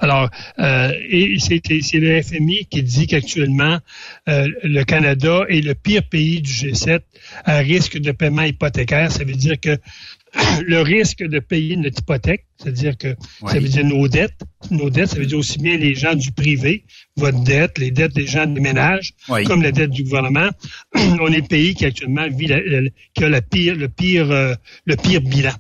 alors, 0.00 0.30
euh, 0.58 0.92
et 1.08 1.36
c'est 1.38 1.98
le 1.98 2.22
FMI 2.22 2.66
qui 2.70 2.82
dit 2.82 3.06
qu'actuellement, 3.06 3.78
euh, 4.28 4.48
le 4.62 4.84
Canada 4.84 5.44
est 5.48 5.60
le 5.60 5.74
pire 5.74 6.02
pays 6.08 6.40
du 6.40 6.50
G7 6.50 7.00
à 7.44 7.58
risque 7.58 7.98
de 7.98 8.12
paiement 8.12 8.42
hypothécaire. 8.42 9.10
Ça 9.10 9.24
veut 9.24 9.34
dire 9.34 9.58
que 9.60 9.76
le 10.66 10.80
risque 10.82 11.22
de 11.22 11.38
payer 11.38 11.76
notre 11.76 12.00
hypothèque, 12.00 12.46
c'est-à-dire 12.58 12.96
que 12.98 13.14
ça 13.46 13.58
veut 13.58 13.68
dire 13.68 13.84
nos 13.84 14.08
dettes, 14.08 14.40
nos 14.70 14.90
dettes, 14.90 15.08
ça 15.08 15.16
veut 15.18 15.26
dire 15.26 15.38
aussi 15.38 15.58
bien 15.58 15.76
les 15.76 15.94
gens 15.94 16.14
du 16.14 16.32
privé, 16.32 16.84
votre 17.16 17.42
dette, 17.44 17.78
les 17.78 17.90
dettes 17.90 18.14
des 18.14 18.26
gens 18.26 18.46
des 18.46 18.60
ménages, 18.60 19.14
comme 19.46 19.62
la 19.62 19.72
dette 19.72 19.90
du 19.90 20.04
gouvernement. 20.04 20.50
On 20.94 21.32
est 21.32 21.40
le 21.40 21.48
pays 21.48 21.74
qui 21.74 21.86
actuellement 21.86 22.28
vit 22.28 22.50
qui 23.14 23.24
a 23.24 23.28
la 23.28 23.42
pire, 23.42 23.74
le 23.74 23.88
pire, 23.88 24.30
euh, 24.30 24.54
le 24.84 24.96
pire 24.96 25.20
bilan. 25.20 25.52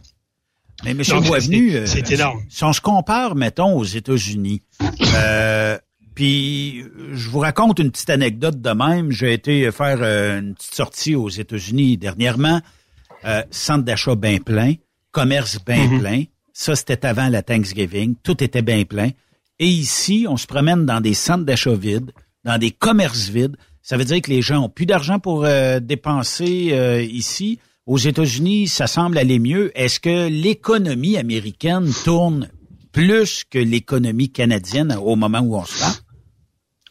Mais. 0.84 0.94
Boisvenu, 0.94 1.74
euh, 1.74 1.86
c'est 1.86 2.10
énorme. 2.12 2.42
Si 2.48 2.64
on 2.64 2.72
se 2.72 2.80
compare, 2.80 3.34
mettons, 3.34 3.76
aux 3.76 3.84
États-Unis, 3.84 4.62
euh, 5.14 5.78
puis 6.14 6.84
je 7.12 7.28
vous 7.28 7.40
raconte 7.40 7.78
une 7.78 7.90
petite 7.90 8.10
anecdote 8.10 8.60
de 8.60 8.70
même. 8.70 9.10
J'ai 9.10 9.32
été 9.32 9.70
faire 9.72 9.98
euh, 10.00 10.40
une 10.40 10.54
petite 10.54 10.74
sortie 10.74 11.14
aux 11.14 11.28
États-Unis 11.28 11.96
dernièrement. 11.96 12.60
Euh, 13.24 13.42
centre 13.50 13.84
d'achat 13.84 14.14
bien 14.14 14.38
plein, 14.38 14.74
commerce 15.10 15.58
bien 15.64 15.88
mhm. 15.88 16.00
plein. 16.00 16.24
Ça, 16.52 16.76
c'était 16.76 17.04
avant 17.06 17.28
la 17.28 17.42
Thanksgiving. 17.42 18.14
Tout 18.22 18.42
était 18.42 18.62
bien 18.62 18.84
plein. 18.84 19.10
Et 19.58 19.66
ici, 19.66 20.26
on 20.28 20.36
se 20.36 20.46
promène 20.46 20.86
dans 20.86 21.00
des 21.00 21.14
centres 21.14 21.44
d'achat 21.44 21.74
vides, 21.74 22.12
dans 22.44 22.58
des 22.58 22.70
commerces 22.70 23.28
vides. 23.28 23.56
Ça 23.82 23.96
veut 23.96 24.04
dire 24.04 24.20
que 24.22 24.30
les 24.30 24.42
gens 24.42 24.64
ont 24.64 24.68
plus 24.68 24.86
d'argent 24.86 25.18
pour 25.18 25.44
dépenser 25.80 27.08
ici 27.10 27.58
aux 27.88 27.96
États-Unis, 27.96 28.68
ça 28.68 28.86
semble 28.86 29.16
aller 29.16 29.38
mieux. 29.38 29.72
Est-ce 29.74 29.98
que 29.98 30.28
l'économie 30.28 31.16
américaine 31.16 31.90
tourne 32.04 32.50
plus 32.92 33.44
que 33.48 33.58
l'économie 33.58 34.30
canadienne 34.30 34.94
au 35.02 35.16
moment 35.16 35.40
où 35.40 35.56
on 35.56 35.64
se 35.64 35.80
parle? 35.80 35.94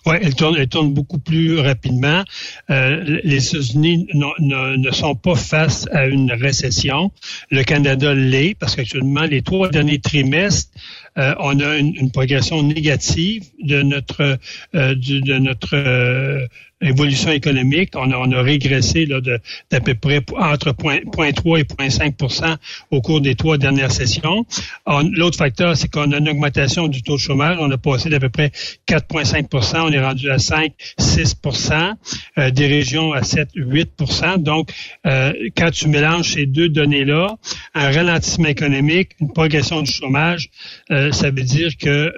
Oui, 0.07 0.15
elle 0.21 0.33
tourne, 0.33 0.55
elle 0.57 0.67
tourne 0.69 0.93
beaucoup 0.93 1.19
plus 1.19 1.59
rapidement. 1.59 2.23
Euh, 2.71 3.19
les 3.23 3.47
États-Unis 3.47 4.07
ne, 4.13 4.91
sont 4.91 5.15
pas 5.15 5.35
face 5.35 5.85
à 5.91 6.07
une 6.07 6.31
récession. 6.31 7.11
Le 7.51 7.63
Canada 7.63 8.15
l'est 8.15 8.55
parce 8.55 8.75
qu'actuellement, 8.75 9.23
les 9.23 9.43
trois 9.43 9.69
derniers 9.69 9.99
trimestres, 9.99 10.71
euh, 11.19 11.35
on 11.39 11.59
a 11.59 11.77
une, 11.77 12.09
progression 12.09 12.63
négative 12.63 13.43
de 13.61 13.81
notre 13.83 14.39
euh, 14.75 14.95
de 14.95 15.37
notre 15.39 16.47
évolution 16.81 17.31
économique. 17.31 17.93
On 17.95 18.11
a, 18.11 18.17
on 18.17 18.31
a 18.31 18.41
régressé 18.41 19.05
là, 19.05 19.19
de, 19.19 19.39
d'à 19.71 19.79
peu 19.79 19.95
près 19.95 20.23
entre 20.37 20.71
0.3 20.71 21.59
et 21.59 21.63
0.5% 21.63 22.55
au 22.91 23.01
cours 23.01 23.21
des 23.21 23.35
trois 23.35 23.57
dernières 23.57 23.91
sessions. 23.91 24.45
l'autre 24.85 25.37
facteur, 25.37 25.75
c'est 25.75 25.89
qu'on 25.89 26.11
a 26.11 26.17
une 26.17 26.29
augmentation 26.29 26.87
du 26.87 27.01
taux 27.01 27.15
de 27.15 27.21
chômage. 27.21 27.57
On 27.59 27.71
a 27.71 27.77
passé 27.77 28.09
d'à 28.09 28.19
peu 28.19 28.29
près 28.29 28.51
4,5% 28.87 29.81
On 29.81 29.91
est 29.91 30.03
rendu 30.03 30.29
à 30.29 30.37
5, 30.37 30.71
6% 30.99 31.93
euh, 32.37 32.51
des 32.51 32.67
régions 32.67 33.13
à 33.13 33.23
7, 33.23 33.49
8% 33.55 34.37
Donc, 34.37 34.71
euh, 35.05 35.33
quand 35.55 35.71
tu 35.71 35.87
mélanges 35.87 36.33
ces 36.33 36.45
deux 36.45 36.69
données-là, 36.69 37.35
un 37.73 37.91
ralentissement 37.91 38.49
économique, 38.49 39.11
une 39.19 39.33
progression 39.33 39.81
du 39.81 39.91
chômage, 39.91 40.49
euh, 40.91 41.11
ça 41.11 41.31
veut 41.31 41.43
dire 41.43 41.75
que 41.77 42.13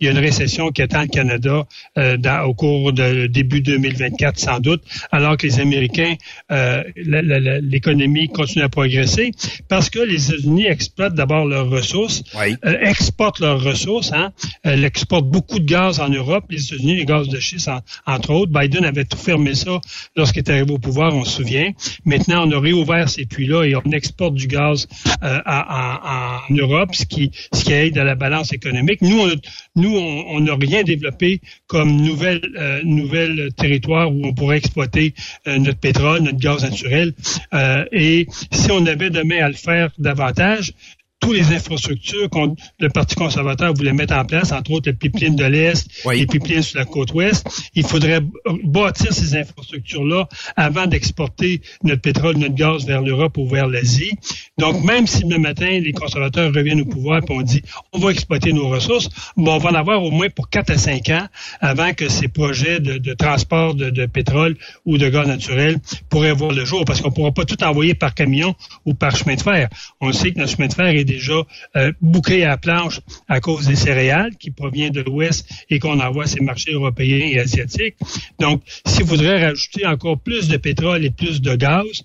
il 0.00 0.06
y 0.06 0.08
a 0.08 0.12
une 0.12 0.18
récession 0.18 0.70
qui 0.70 0.82
attend 0.82 1.02
le 1.02 1.08
Canada 1.08 1.66
dans, 1.96 2.44
au 2.44 2.54
cours 2.54 2.92
du 2.92 3.28
début 3.28 3.60
2024 3.64 4.38
sans 4.38 4.60
doute, 4.60 4.82
alors 5.10 5.36
que 5.36 5.46
les 5.46 5.60
Américains, 5.60 6.14
euh, 6.52 6.82
l'économie 6.96 8.28
continue 8.28 8.64
à 8.64 8.68
progresser, 8.68 9.32
parce 9.68 9.90
que 9.90 9.98
les 9.98 10.30
États-Unis 10.30 10.66
exploitent 10.66 11.14
d'abord 11.14 11.46
leurs 11.46 11.68
ressources, 11.68 12.22
euh, 12.36 12.76
exportent 12.82 13.40
leurs 13.40 13.62
ressources, 13.62 14.12
hein, 14.12 14.32
euh, 14.66 14.84
exportent 14.84 15.28
beaucoup 15.28 15.58
de 15.58 15.66
gaz 15.66 16.00
en 16.00 16.08
Europe, 16.08 16.44
les 16.50 16.62
États-Unis, 16.64 16.96
les 16.96 17.04
gaz 17.04 17.28
de 17.28 17.40
schiste 17.40 17.70
entre 18.06 18.30
autres. 18.30 18.52
Biden 18.52 18.84
avait 18.84 19.04
tout 19.04 19.16
fermé 19.16 19.54
ça 19.54 19.80
lorsqu'il 20.16 20.40
est 20.40 20.50
arrivé 20.50 20.72
au 20.72 20.78
pouvoir, 20.78 21.14
on 21.14 21.24
se 21.24 21.36
souvient. 21.36 21.70
Maintenant, 22.04 22.46
on 22.46 22.52
a 22.52 22.60
réouvert 22.60 23.08
ces 23.08 23.26
puits-là 23.26 23.64
et 23.64 23.76
on 23.76 23.90
exporte 23.92 24.34
du 24.34 24.46
gaz 24.46 24.86
euh, 25.22 25.40
en, 25.46 26.40
Europe, 26.50 26.94
ce 26.94 27.04
qui, 27.04 27.30
ce 27.52 27.64
qui 27.64 27.72
aide 27.72 27.98
à 27.98 28.04
la 28.04 28.14
balance 28.14 28.52
économique. 28.52 29.00
Nous, 29.00 29.18
on, 29.18 29.30
nous, 29.76 29.96
on 29.96 30.40
n'a 30.40 30.54
rien 30.54 30.82
développé 30.82 31.40
comme 31.66 31.96
nouvelle, 31.96 32.42
euh, 32.58 32.80
nouvelle 32.84 33.50
territoire 33.56 34.12
où 34.12 34.20
on 34.24 34.32
pourrait 34.32 34.58
exploiter 34.58 35.14
euh, 35.46 35.58
notre 35.58 35.78
pétrole, 35.78 36.20
notre 36.20 36.38
gaz 36.38 36.62
naturel. 36.62 37.12
Euh, 37.52 37.84
et 37.92 38.26
si 38.50 38.70
on 38.70 38.84
avait 38.86 39.10
demain 39.10 39.44
à 39.44 39.48
le 39.48 39.54
faire 39.54 39.90
davantage, 39.98 40.72
toutes 41.20 41.36
les 41.36 41.52
infrastructures 41.54 42.28
que 42.28 42.38
le 42.80 42.88
Parti 42.90 43.14
conservateur 43.14 43.72
voulait 43.72 43.92
mettre 43.92 44.14
en 44.14 44.24
place, 44.24 44.52
entre 44.52 44.72
autres 44.72 44.90
le 44.90 44.96
pipeline 44.96 45.36
de 45.36 45.44
l'Est, 45.44 45.88
les 46.12 46.26
pipelines 46.26 46.62
sur 46.62 46.78
la 46.78 46.84
côte 46.84 47.12
ouest. 47.14 47.46
Il 47.74 47.84
faudrait 47.84 48.20
bâtir 48.64 49.12
ces 49.12 49.34
infrastructures-là 49.36 50.28
avant 50.56 50.86
d'exporter 50.86 51.62
notre 51.82 52.02
pétrole, 52.02 52.36
notre 52.36 52.54
gaz 52.54 52.84
vers 52.84 53.00
l'Europe 53.00 53.38
ou 53.38 53.48
vers 53.48 53.68
l'Asie. 53.68 54.12
Donc, 54.58 54.84
même 54.84 55.06
si 55.06 55.24
le 55.24 55.38
matin, 55.38 55.80
les 55.80 55.92
conservateurs 55.92 56.52
reviennent 56.52 56.82
au 56.82 56.86
pouvoir 56.86 57.22
et 57.22 57.32
on 57.32 57.42
dit 57.42 57.62
on 57.92 57.98
va 57.98 58.10
exploiter 58.10 58.52
nos 58.52 58.68
ressources, 58.68 59.08
on 59.36 59.58
va 59.58 59.70
en 59.70 59.74
avoir 59.74 60.02
au 60.02 60.10
moins 60.10 60.28
pour 60.28 60.50
4 60.50 60.70
à 60.70 60.78
5 60.78 61.08
ans 61.10 61.26
avant 61.60 61.92
que 61.94 62.08
ces 62.08 62.28
projets 62.28 62.80
de, 62.80 63.14
transport 63.14 63.74
de, 63.74 64.06
pétrole 64.06 64.56
ou 64.84 64.98
de 64.98 65.08
gaz 65.08 65.26
naturel 65.26 65.78
pourraient 66.10 66.32
voir 66.32 66.52
le 66.52 66.64
jour 66.64 66.84
parce 66.84 67.00
qu'on 67.00 67.08
ne 67.08 67.14
pourra 67.14 67.32
pas 67.32 67.44
tout 67.44 67.62
envoyer 67.64 67.94
par 67.94 68.14
camion 68.14 68.54
ou 68.84 68.94
par 68.94 69.16
chemin 69.16 69.36
de 69.36 69.42
fer. 69.42 69.68
On 70.00 70.12
sait 70.12 70.32
que 70.32 70.38
notre 70.38 70.56
chemin 70.56 70.68
de 70.68 70.74
fer 70.74 70.88
est 70.88 71.03
déjà 71.04 71.42
euh, 71.76 71.92
bouclé 72.00 72.42
à 72.42 72.48
la 72.48 72.56
planche 72.56 73.00
à 73.28 73.40
cause 73.40 73.66
des 73.66 73.76
céréales 73.76 74.36
qui 74.36 74.50
proviennent 74.50 74.92
de 74.92 75.02
l'Ouest 75.02 75.48
et 75.70 75.78
qu'on 75.78 76.00
envoie 76.00 76.24
à 76.24 76.26
ces 76.26 76.40
marchés 76.40 76.72
européens 76.72 77.28
et 77.32 77.38
asiatiques. 77.38 77.96
Donc, 78.38 78.62
s'il 78.86 79.06
faudrait 79.06 79.46
rajouter 79.46 79.86
encore 79.86 80.18
plus 80.18 80.48
de 80.48 80.56
pétrole 80.56 81.04
et 81.04 81.10
plus 81.10 81.40
de 81.40 81.54
gaz, 81.54 82.02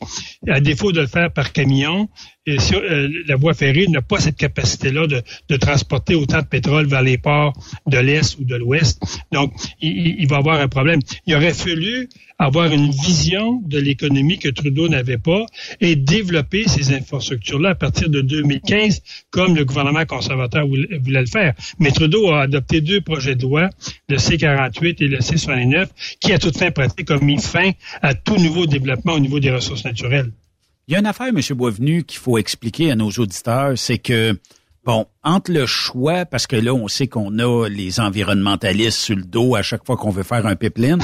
à 0.47 0.59
défaut 0.59 0.91
de 0.91 1.01
le 1.01 1.07
faire 1.07 1.31
par 1.31 1.51
camion, 1.51 2.09
euh, 2.49 3.09
la 3.27 3.35
voie 3.35 3.53
ferrée 3.53 3.87
n'a 3.87 4.01
pas 4.01 4.19
cette 4.19 4.37
capacité-là 4.37 5.07
de, 5.07 5.55
transporter 5.57 6.15
autant 6.15 6.39
de 6.39 6.45
pétrole 6.45 6.87
vers 6.87 7.01
les 7.01 7.17
ports 7.17 7.53
de 7.87 7.97
l'Est 7.97 8.37
ou 8.39 8.45
de 8.45 8.55
l'Ouest. 8.55 9.01
Donc, 9.31 9.53
il, 9.81 10.27
va 10.27 10.37
y 10.37 10.39
avoir 10.39 10.59
un 10.59 10.67
problème. 10.67 10.99
Il 11.25 11.35
aurait 11.35 11.53
fallu 11.53 12.09
avoir 12.37 12.71
une 12.71 12.89
vision 12.89 13.61
de 13.65 13.79
l'économie 13.79 14.39
que 14.39 14.47
Trudeau 14.47 14.87
n'avait 14.87 15.17
pas 15.17 15.45
et 15.81 15.97
développer 15.97 16.67
ces 16.67 16.93
infrastructures-là 16.93 17.71
à 17.71 17.75
partir 17.75 18.09
de 18.09 18.21
2015, 18.21 19.01
comme 19.29 19.55
le 19.55 19.65
gouvernement 19.65 20.05
conservateur 20.05 20.65
voulait, 20.65 20.87
le 20.89 21.25
faire. 21.25 21.53
Mais 21.79 21.91
Trudeau 21.91 22.29
a 22.29 22.43
adopté 22.43 22.79
deux 22.79 23.01
projets 23.01 23.35
de 23.35 23.41
loi, 23.41 23.69
le 24.07 24.17
C-48 24.17 25.03
et 25.03 25.07
le 25.07 25.19
C-69, 25.19 25.87
qui 26.21 26.31
à 26.31 26.39
toute 26.39 26.57
fin 26.57 26.71
pratique 26.71 27.11
ont 27.11 27.23
mis 27.23 27.41
fin 27.41 27.71
à 28.01 28.13
tout 28.13 28.37
nouveau 28.37 28.65
développement 28.65 29.13
au 29.13 29.19
niveau 29.19 29.41
des 29.41 29.51
ressources 29.51 29.83
naturelles. 29.83 30.31
Il 30.89 30.93
y 30.93 30.95
a 30.95 30.99
une 31.01 31.05
affaire, 31.05 31.27
M. 31.27 31.39
Boisvenu, 31.51 32.03
qu'il 32.03 32.17
faut 32.17 32.39
expliquer 32.39 32.89
à 32.89 32.95
nos 32.95 33.11
auditeurs, 33.11 33.77
c'est 33.77 33.99
que, 33.99 34.35
bon, 34.83 35.05
entre 35.23 35.51
le 35.51 35.67
choix, 35.67 36.25
parce 36.25 36.47
que 36.47 36.55
là, 36.55 36.73
on 36.73 36.87
sait 36.87 37.05
qu'on 37.05 37.37
a 37.37 37.67
les 37.67 37.99
environnementalistes 37.99 38.97
sur 38.97 39.15
le 39.15 39.21
dos 39.21 39.53
à 39.53 39.61
chaque 39.61 39.85
fois 39.85 39.97
qu'on 39.97 40.09
veut 40.09 40.23
faire 40.23 40.47
un 40.47 40.55
pipeline, 40.55 40.97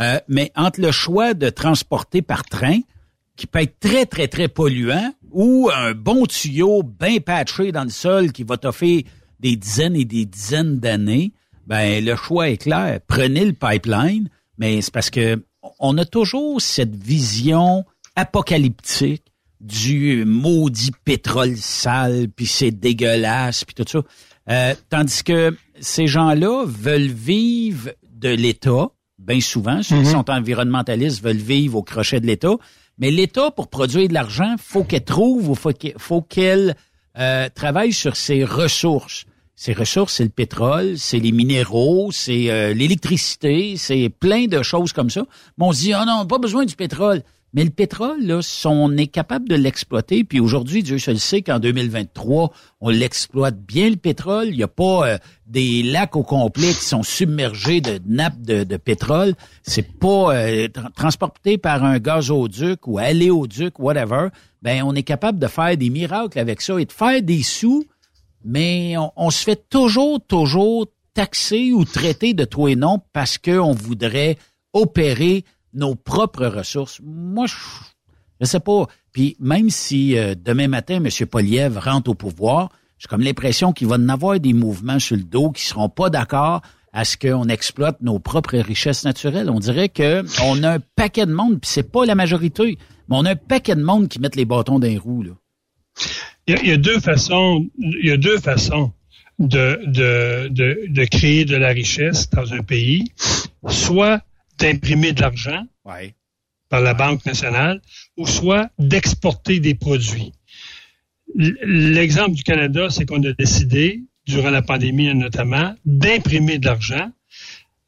euh, 0.00 0.18
mais 0.26 0.52
entre 0.56 0.80
le 0.80 0.90
choix 0.90 1.34
de 1.34 1.50
transporter 1.50 2.22
par 2.22 2.44
train, 2.46 2.78
qui 3.36 3.46
peut 3.46 3.60
être 3.60 3.78
très, 3.78 4.06
très, 4.06 4.26
très 4.26 4.48
polluant, 4.48 5.12
ou 5.32 5.68
un 5.70 5.92
bon 5.92 6.24
tuyau 6.24 6.82
bien 6.82 7.18
patché 7.18 7.72
dans 7.72 7.84
le 7.84 7.90
sol 7.90 8.32
qui 8.32 8.42
va 8.42 8.56
t'offrir 8.56 9.02
des 9.38 9.54
dizaines 9.54 9.96
et 9.96 10.06
des 10.06 10.24
dizaines 10.24 10.78
d'années, 10.78 11.32
ben 11.66 12.02
le 12.02 12.16
choix 12.16 12.48
est 12.48 12.56
clair. 12.56 13.00
Prenez 13.06 13.44
le 13.44 13.52
pipeline, 13.52 14.30
mais 14.56 14.80
c'est 14.80 14.94
parce 14.94 15.10
que 15.10 15.44
on 15.78 15.98
a 15.98 16.06
toujours 16.06 16.60
cette 16.62 16.96
vision 16.96 17.84
apocalyptique 18.16 19.24
du 19.60 20.24
maudit 20.26 20.92
pétrole 21.04 21.56
sale, 21.56 22.28
puis 22.34 22.46
c'est 22.46 22.70
dégueulasse, 22.70 23.64
puis 23.64 23.74
tout 23.74 23.84
ça. 23.88 24.00
Euh, 24.48 24.74
tandis 24.90 25.22
que 25.22 25.56
ces 25.80 26.06
gens-là 26.06 26.64
veulent 26.66 27.06
vivre 27.06 27.90
de 28.10 28.28
l'État, 28.28 28.88
bien 29.18 29.40
souvent, 29.40 29.82
ceux 29.82 29.96
qui 29.96 30.02
mhm. 30.02 30.12
sont 30.12 30.30
environnementalistes 30.30 31.22
veulent 31.22 31.36
vivre 31.36 31.78
au 31.78 31.82
crochet 31.82 32.20
de 32.20 32.26
l'État, 32.26 32.56
mais 32.98 33.10
l'État, 33.10 33.50
pour 33.50 33.68
produire 33.68 34.08
de 34.08 34.14
l'argent, 34.14 34.54
faut 34.58 34.84
qu'elle 34.84 35.04
trouve 35.04 35.50
ou 35.50 35.54
faut 35.54 36.22
qu'elle 36.22 36.76
euh, 37.18 37.48
travaille 37.54 37.92
sur 37.92 38.16
ses 38.16 38.44
ressources. 38.44 39.24
Ces 39.54 39.72
ressources, 39.72 40.14
c'est 40.14 40.24
le 40.24 40.30
pétrole, 40.30 40.98
c'est 40.98 41.18
les 41.18 41.32
minéraux, 41.32 42.10
c'est 42.12 42.50
euh, 42.50 42.74
l'électricité, 42.74 43.76
c'est 43.78 44.10
plein 44.10 44.46
de 44.46 44.62
choses 44.62 44.92
comme 44.92 45.08
ça. 45.08 45.24
Mais 45.56 45.64
on 45.66 45.72
se 45.72 45.80
dit, 45.80 45.94
oh 45.94 46.04
non, 46.06 46.26
pas 46.26 46.38
besoin 46.38 46.66
du 46.66 46.76
pétrole. 46.76 47.22
Mais 47.56 47.64
le 47.64 47.70
pétrole, 47.70 48.22
là, 48.22 48.40
on 48.66 48.98
est 48.98 49.06
capable 49.06 49.48
de 49.48 49.54
l'exploiter, 49.54 50.24
puis 50.24 50.40
aujourd'hui, 50.40 50.82
Dieu 50.82 50.98
se 50.98 51.10
le 51.10 51.16
sait 51.16 51.40
qu'en 51.40 51.58
2023, 51.58 52.52
on 52.82 52.90
l'exploite 52.90 53.58
bien 53.58 53.88
le 53.88 53.96
pétrole. 53.96 54.48
Il 54.48 54.58
n'y 54.58 54.62
a 54.62 54.68
pas 54.68 55.08
euh, 55.08 55.18
des 55.46 55.82
lacs 55.82 56.16
au 56.16 56.22
complet 56.22 56.68
qui 56.68 56.84
sont 56.84 57.02
submergés 57.02 57.80
de 57.80 57.98
nappes 58.06 58.42
de, 58.42 58.76
pétrole. 58.76 59.34
C'est 59.62 59.90
pas 59.98 60.36
euh, 60.36 60.68
transporté 60.94 61.56
par 61.56 61.82
un 61.82 61.98
gazoduc 61.98 62.86
ou 62.86 62.98
aléoduc, 62.98 63.78
whatever. 63.78 64.28
Ben, 64.60 64.82
on 64.84 64.94
est 64.94 65.02
capable 65.02 65.38
de 65.38 65.46
faire 65.46 65.78
des 65.78 65.88
miracles 65.88 66.38
avec 66.38 66.60
ça 66.60 66.78
et 66.78 66.84
de 66.84 66.92
faire 66.92 67.22
des 67.22 67.42
sous, 67.42 67.86
mais 68.44 68.98
on, 68.98 69.10
on 69.16 69.30
se 69.30 69.42
fait 69.42 69.66
toujours, 69.70 70.20
toujours 70.20 70.88
taxer 71.14 71.72
ou 71.72 71.86
traiter 71.86 72.34
de 72.34 72.44
tout 72.44 72.68
et 72.68 72.76
non 72.76 73.00
parce 73.14 73.38
qu'on 73.38 73.72
voudrait 73.72 74.36
opérer 74.74 75.46
nos 75.76 75.94
propres 75.94 76.46
ressources. 76.46 77.00
Moi, 77.04 77.46
je, 77.46 77.54
ne 78.40 78.46
sais 78.46 78.60
pas. 78.60 78.86
Puis 79.12 79.36
même 79.38 79.70
si 79.70 80.18
euh, 80.18 80.34
demain 80.34 80.68
matin, 80.68 80.96
M. 80.96 81.26
Poliev 81.26 81.78
rentre 81.78 82.10
au 82.10 82.14
pouvoir, 82.14 82.70
j'ai 82.98 83.08
comme 83.08 83.20
l'impression 83.20 83.72
qu'il 83.72 83.86
va 83.86 83.96
en 83.96 84.08
avoir 84.08 84.40
des 84.40 84.54
mouvements 84.54 84.98
sur 84.98 85.16
le 85.16 85.22
dos 85.22 85.50
qui 85.50 85.64
seront 85.64 85.88
pas 85.88 86.10
d'accord 86.10 86.62
à 86.92 87.04
ce 87.04 87.18
qu'on 87.18 87.48
exploite 87.48 88.00
nos 88.00 88.18
propres 88.18 88.56
richesses 88.56 89.04
naturelles. 89.04 89.50
On 89.50 89.60
dirait 89.60 89.90
que 89.90 90.24
on 90.42 90.62
a 90.62 90.76
un 90.76 90.80
paquet 90.96 91.26
de 91.26 91.32
monde, 91.32 91.60
puis 91.60 91.70
c'est 91.70 91.92
pas 91.92 92.06
la 92.06 92.14
majorité, 92.14 92.78
mais 93.08 93.16
on 93.16 93.26
a 93.26 93.32
un 93.32 93.36
paquet 93.36 93.76
de 93.76 93.82
monde 93.82 94.08
qui 94.08 94.18
mettent 94.18 94.36
les 94.36 94.46
bâtons 94.46 94.78
dans 94.78 94.86
les 94.86 94.96
roues. 94.96 95.24
Il, 96.46 96.66
y 96.66 96.72
a, 96.72 96.76
deux 96.78 96.98
façons. 97.00 97.66
Il 97.78 98.06
y 98.06 98.12
a 98.12 98.16
deux 98.16 98.38
façons 98.38 98.92
de 99.38 101.04
créer 101.04 101.44
de 101.44 101.56
la 101.56 101.68
richesse 101.68 102.30
dans 102.30 102.54
un 102.54 102.62
pays. 102.62 103.12
Soit 103.68 104.22
d'imprimer 104.58 105.12
de 105.12 105.20
l'argent 105.20 105.66
par 106.68 106.80
la 106.80 106.94
Banque 106.94 107.24
nationale, 107.26 107.80
ou 108.16 108.26
soit 108.26 108.70
d'exporter 108.78 109.60
des 109.60 109.74
produits. 109.74 110.32
L'exemple 111.34 112.32
du 112.32 112.42
Canada, 112.42 112.88
c'est 112.90 113.06
qu'on 113.06 113.22
a 113.22 113.32
décidé, 113.32 114.02
durant 114.26 114.50
la 114.50 114.62
pandémie 114.62 115.14
notamment, 115.14 115.74
d'imprimer 115.84 116.58
de 116.58 116.66
l'argent. 116.66 117.12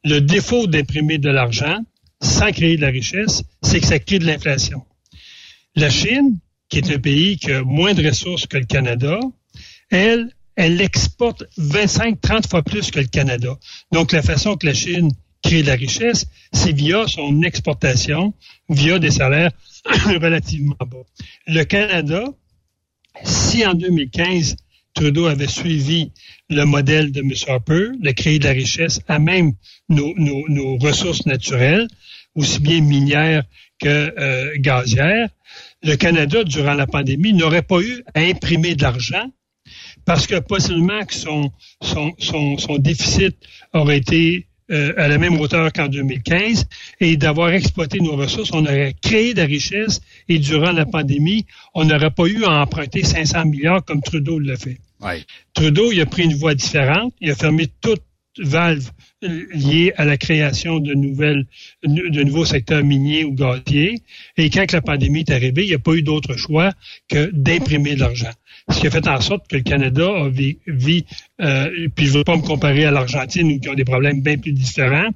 Le 0.04 0.20
défaut 0.20 0.66
d'imprimer 0.66 1.18
de 1.18 1.31
l'argent, 1.31 1.78
sans 2.22 2.52
créer 2.52 2.76
de 2.76 2.83
la 2.83 2.90
richesse, 2.90 3.42
c'est 3.62 3.81
que 3.81 3.87
ça 3.87 3.98
crée 3.98 4.18
de 4.18 4.26
l'inflation. 4.26 4.85
La 5.74 5.90
Chine, 5.90 6.38
qui 6.68 6.78
est 6.78 6.90
un 6.90 6.98
pays 6.98 7.37
qui 7.37 7.52
a 7.52 7.62
moins 7.62 7.94
de 7.94 8.07
ressources 8.07 8.46
que 8.46 8.59
le 8.59 8.64
Canada, 8.64 9.18
elle, 9.90 10.31
elle 10.57 10.81
exporte 10.81 11.44
25-30 11.59 12.48
fois 12.48 12.62
plus 12.62 12.90
que 12.90 13.00
le 13.00 13.07
Canada. 13.07 13.57
Donc, 13.92 14.12
la 14.12 14.22
façon 14.22 14.57
que 14.57 14.66
la 14.66 14.74
Chine 14.74 15.11
créer 15.42 15.62
de 15.62 15.68
la 15.68 15.74
richesse, 15.74 16.27
c'est 16.53 16.72
via 16.72 17.07
son 17.07 17.42
exportation, 17.42 18.35
via 18.68 18.98
des 18.98 19.11
salaires 19.11 19.53
relativement 20.07 20.77
bas. 20.81 21.05
Le 21.46 21.64
Canada, 21.64 22.24
si 23.24 23.64
en 23.66 23.74
2015, 23.74 24.57
Trudeau 24.94 25.27
avait 25.27 25.46
suivi 25.46 26.12
le 26.51 26.64
modèle 26.64 27.12
de 27.12 27.20
M. 27.20 27.33
Harper, 27.46 27.90
de 28.01 28.11
créer 28.11 28.38
de 28.38 28.44
la 28.44 28.53
richesse 28.53 29.01
à 29.07 29.18
même 29.18 29.53
nos, 29.88 30.77
ressources 30.79 31.27
naturelles, 31.27 31.87
aussi 32.35 32.61
bien 32.61 32.81
minières 32.81 33.44
que 33.81 33.88
euh, 33.88 34.53
gazières, 34.57 35.29
le 35.83 35.94
Canada, 35.94 36.42
durant 36.42 36.74
la 36.74 36.87
pandémie, 36.87 37.33
n'aurait 37.33 37.62
pas 37.62 37.81
eu 37.81 38.03
à 38.14 38.20
imprimer 38.20 38.74
de 38.74 38.83
l'argent 38.83 39.31
parce 40.05 40.27
que 40.27 40.40
possiblement 40.40 41.05
que 41.05 41.14
son, 41.14 41.53
son, 41.81 42.14
son 42.18 42.79
déficit 42.79 43.37
aurait 43.72 43.98
été 43.98 44.47
euh, 44.70 44.92
à 44.96 45.09
la 45.09 45.18
même 45.18 45.40
hauteur 45.40 45.72
qu'en 45.72 45.88
2015 45.88 46.66
et 47.00 47.16
d'avoir 47.16 47.50
exploité 47.50 48.00
nos 48.00 48.16
ressources, 48.16 48.50
on 48.52 48.64
aurait 48.64 48.94
créé 49.00 49.35
de 49.35 49.40
la 49.40 49.46
richesse 49.46 50.00
et 50.28 50.38
durant 50.38 50.72
la 50.72 50.87
pandémie, 50.87 51.46
on 51.74 51.85
n'aurait 51.85 52.11
pas 52.11 52.26
eu 52.26 52.44
à 52.44 52.62
emprunter 52.62 53.02
500 53.02 53.46
milliards 53.46 53.85
comme 53.85 54.02
Trudeau 54.02 54.38
l'a 54.38 54.57
fait. 54.57 54.78
Trudeau, 55.54 55.92
il 55.92 56.00
a 56.00 56.07
pris 56.07 56.24
une 56.24 56.35
voie 56.35 56.54
différente. 56.54 57.14
Il 57.20 57.31
a 57.31 57.35
fermé 57.35 57.68
toutes 57.81 58.02
valve 58.40 58.90
liée 59.20 59.92
à 59.96 60.04
la 60.04 60.16
création 60.16 60.78
de 60.78 60.94
nouvelles, 60.94 61.46
de 61.83 62.22
nouveaux 62.22 62.44
secteurs 62.44 62.85
miniers 62.85 63.24
ou 63.24 63.33
gaziers. 63.33 64.00
Et 64.37 64.50
quand 64.50 64.70
la 64.70 64.81
pandémie 64.81 65.20
est 65.20 65.31
arrivée, 65.31 65.64
il 65.64 65.68
n'y 65.68 65.74
a 65.74 65.78
pas 65.78 65.94
eu 65.94 66.02
d'autre 66.02 66.37
choix 66.37 66.72
que 67.09 67.31
d'imprimer 67.33 67.94
de 67.94 68.00
l'argent. 68.00 68.31
Ce 68.70 68.81
qui 68.81 68.87
a 68.87 68.90
fait 68.90 69.09
en 69.09 69.20
sorte 69.20 69.48
que 69.48 69.57
le 69.57 69.62
Canada 69.62 70.07
a 70.07 70.28
vit, 70.28 70.59
euh, 71.40 71.88
puis 71.94 72.07
je 72.07 72.12
veux 72.12 72.24
pas 72.24 72.37
me 72.37 72.42
comparer 72.42 72.85
à 72.85 72.90
l'Argentine 72.90 73.50
où 73.50 73.59
qui 73.59 73.68
ont 73.68 73.74
des 73.74 73.85
problèmes 73.85 74.20
bien 74.20 74.37
plus 74.37 74.52
différents, 74.52 75.09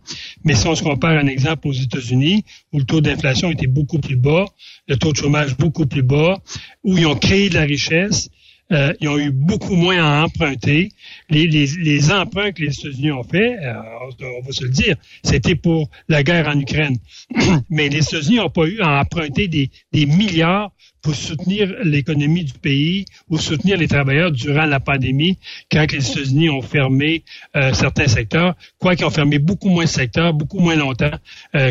mais 0.45 0.55
si 0.55 0.67
on 0.67 0.75
se 0.75 0.83
compare 0.83 1.12
un 1.12 1.27
exemple 1.27 1.69
aux 1.69 1.73
États-Unis, 1.73 2.45
où 2.73 2.79
le 2.79 2.85
taux 2.85 3.01
d'inflation 3.01 3.51
était 3.51 3.67
beaucoup 3.67 3.99
plus 3.99 4.17
bas, 4.17 4.47
le 4.88 4.97
taux 4.97 5.12
de 5.12 5.17
chômage 5.19 5.57
beaucoup 5.57 5.87
plus 5.87 6.03
bas, 6.03 6.38
où 6.83 6.97
ils 6.97 7.07
ont 7.07 7.15
créé 7.15 7.51
de 7.51 7.55
la 7.55 7.62
richesse, 7.62 8.31
euh, 8.73 8.93
ils 9.01 9.09
ont 9.09 9.19
eu 9.19 9.31
beaucoup 9.31 9.75
moins 9.75 10.03
à 10.03 10.25
emprunter. 10.25 10.91
Les, 11.29 11.47
les, 11.47 11.67
les 11.67 12.13
emprunts 12.13 12.53
que 12.53 12.63
les 12.63 12.73
États-Unis 12.73 13.13
ont 13.13 13.23
fait, 13.23 13.57
euh, 13.59 13.75
on 14.23 14.47
va 14.47 14.53
se 14.53 14.65
le 14.65 14.71
dire, 14.71 14.97
c'était 15.23 15.55
pour 15.55 15.91
la 16.09 16.23
guerre 16.23 16.49
en 16.49 16.59
Ukraine. 16.59 16.97
Mais 17.71 17.89
les 17.89 17.99
États-Unis 17.99 18.37
n'ont 18.37 18.51
pas 18.51 18.67
eu 18.67 18.81
à 18.81 19.01
emprunter 19.01 19.49
des, 19.49 19.71
des 19.93 20.07
milliards 20.07 20.71
pour 21.03 21.15
soutenir 21.15 21.75
l'économie 21.83 22.45
du 22.45 22.53
pays 22.53 23.05
ou 23.29 23.37
soutenir 23.37 23.77
les 23.77 23.89
travailleurs 23.89 24.31
durant 24.31 24.67
la 24.67 24.79
pandémie 24.79 25.37
quand 25.71 25.91
les 25.91 26.11
États-Unis 26.11 26.49
ont 26.49 26.63
fermé 26.63 27.25
euh, 27.57 27.75
certains 27.75 28.07
secteurs, 28.07 28.55
quoi 28.79 28.95
qu'ils 28.95 29.07
ont 29.07 29.11
fermé 29.11 29.39
beaucoup 29.39 29.69
moins 29.69 29.85
de 29.85 29.89
secteurs, 29.89 30.33
beaucoup 30.33 30.61
moins 30.61 30.77
longtemps 30.77 31.11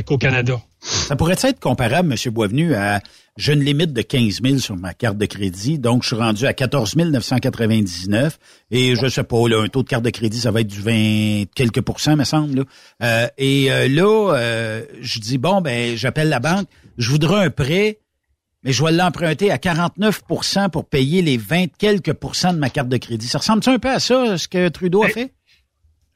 qu'au 0.06 0.18
Canada. 0.18 0.62
Ça 0.82 1.16
pourrait 1.16 1.38
être 1.42 1.60
comparable, 1.60 2.12
M. 2.12 2.34
Boisvenu, 2.34 2.74
à 2.74 3.02
j'ai 3.38 3.54
une 3.54 3.64
limite 3.64 3.94
de 3.94 4.02
15 4.02 4.42
000 4.44 4.58
sur 4.58 4.76
ma 4.76 4.94
carte 4.94 5.18
de 5.18 5.26
crédit, 5.26 5.80
donc 5.80 6.04
je 6.04 6.08
suis 6.08 6.16
rendu 6.16 6.46
à 6.46 6.54
14 6.54 6.96
999 6.96 8.38
et 8.72 8.96
je 8.96 9.08
sais 9.08 9.24
pas, 9.24 9.48
là, 9.48 9.62
un 9.62 9.68
taux 9.68 9.84
de 9.84 9.88
carte 9.88 10.04
de 10.04 10.10
crédit, 10.10 10.40
ça 10.40 10.52
va 10.52 10.62
être 10.62 10.68
du 10.68 10.82
20 10.82 11.46
quelques 11.56 11.82
pourcents, 11.82 12.16
me 12.16 12.24
semble. 12.24 12.56
Là. 12.56 12.64
Euh, 13.04 13.28
et 13.38 13.72
euh, 13.72 13.88
là, 13.88 14.36
euh, 14.36 14.86
je 15.00 15.20
dis, 15.20 15.38
bon, 15.38 15.62
ben 15.62 15.96
j'appelle 15.96 16.30
la 16.30 16.40
banque, 16.40 16.68
je 16.98 17.10
voudrais 17.10 17.46
un 17.46 17.50
prêt, 17.50 18.00
mais 18.64 18.74
je 18.74 18.84
vais 18.84 18.92
l'emprunter 18.92 19.50
à 19.50 19.58
49% 19.58 20.70
pour 20.70 20.86
payer 20.86 21.22
les 21.22 21.38
20 21.38 21.68
quelques 21.78 22.14
pourcents 22.14 22.54
de 22.54 22.60
ma 22.60 22.70
carte 22.70 22.90
de 22.90 22.98
crédit. 22.98 23.28
Ça 23.28 23.38
ressemble 23.38 23.62
un 23.66 23.80
peu 23.80 23.90
à 23.90 24.00
ça, 24.00 24.38
ce 24.38 24.48
que 24.48 24.68
Trudeau 24.68 25.04
a 25.04 25.10
fait? 25.10 25.34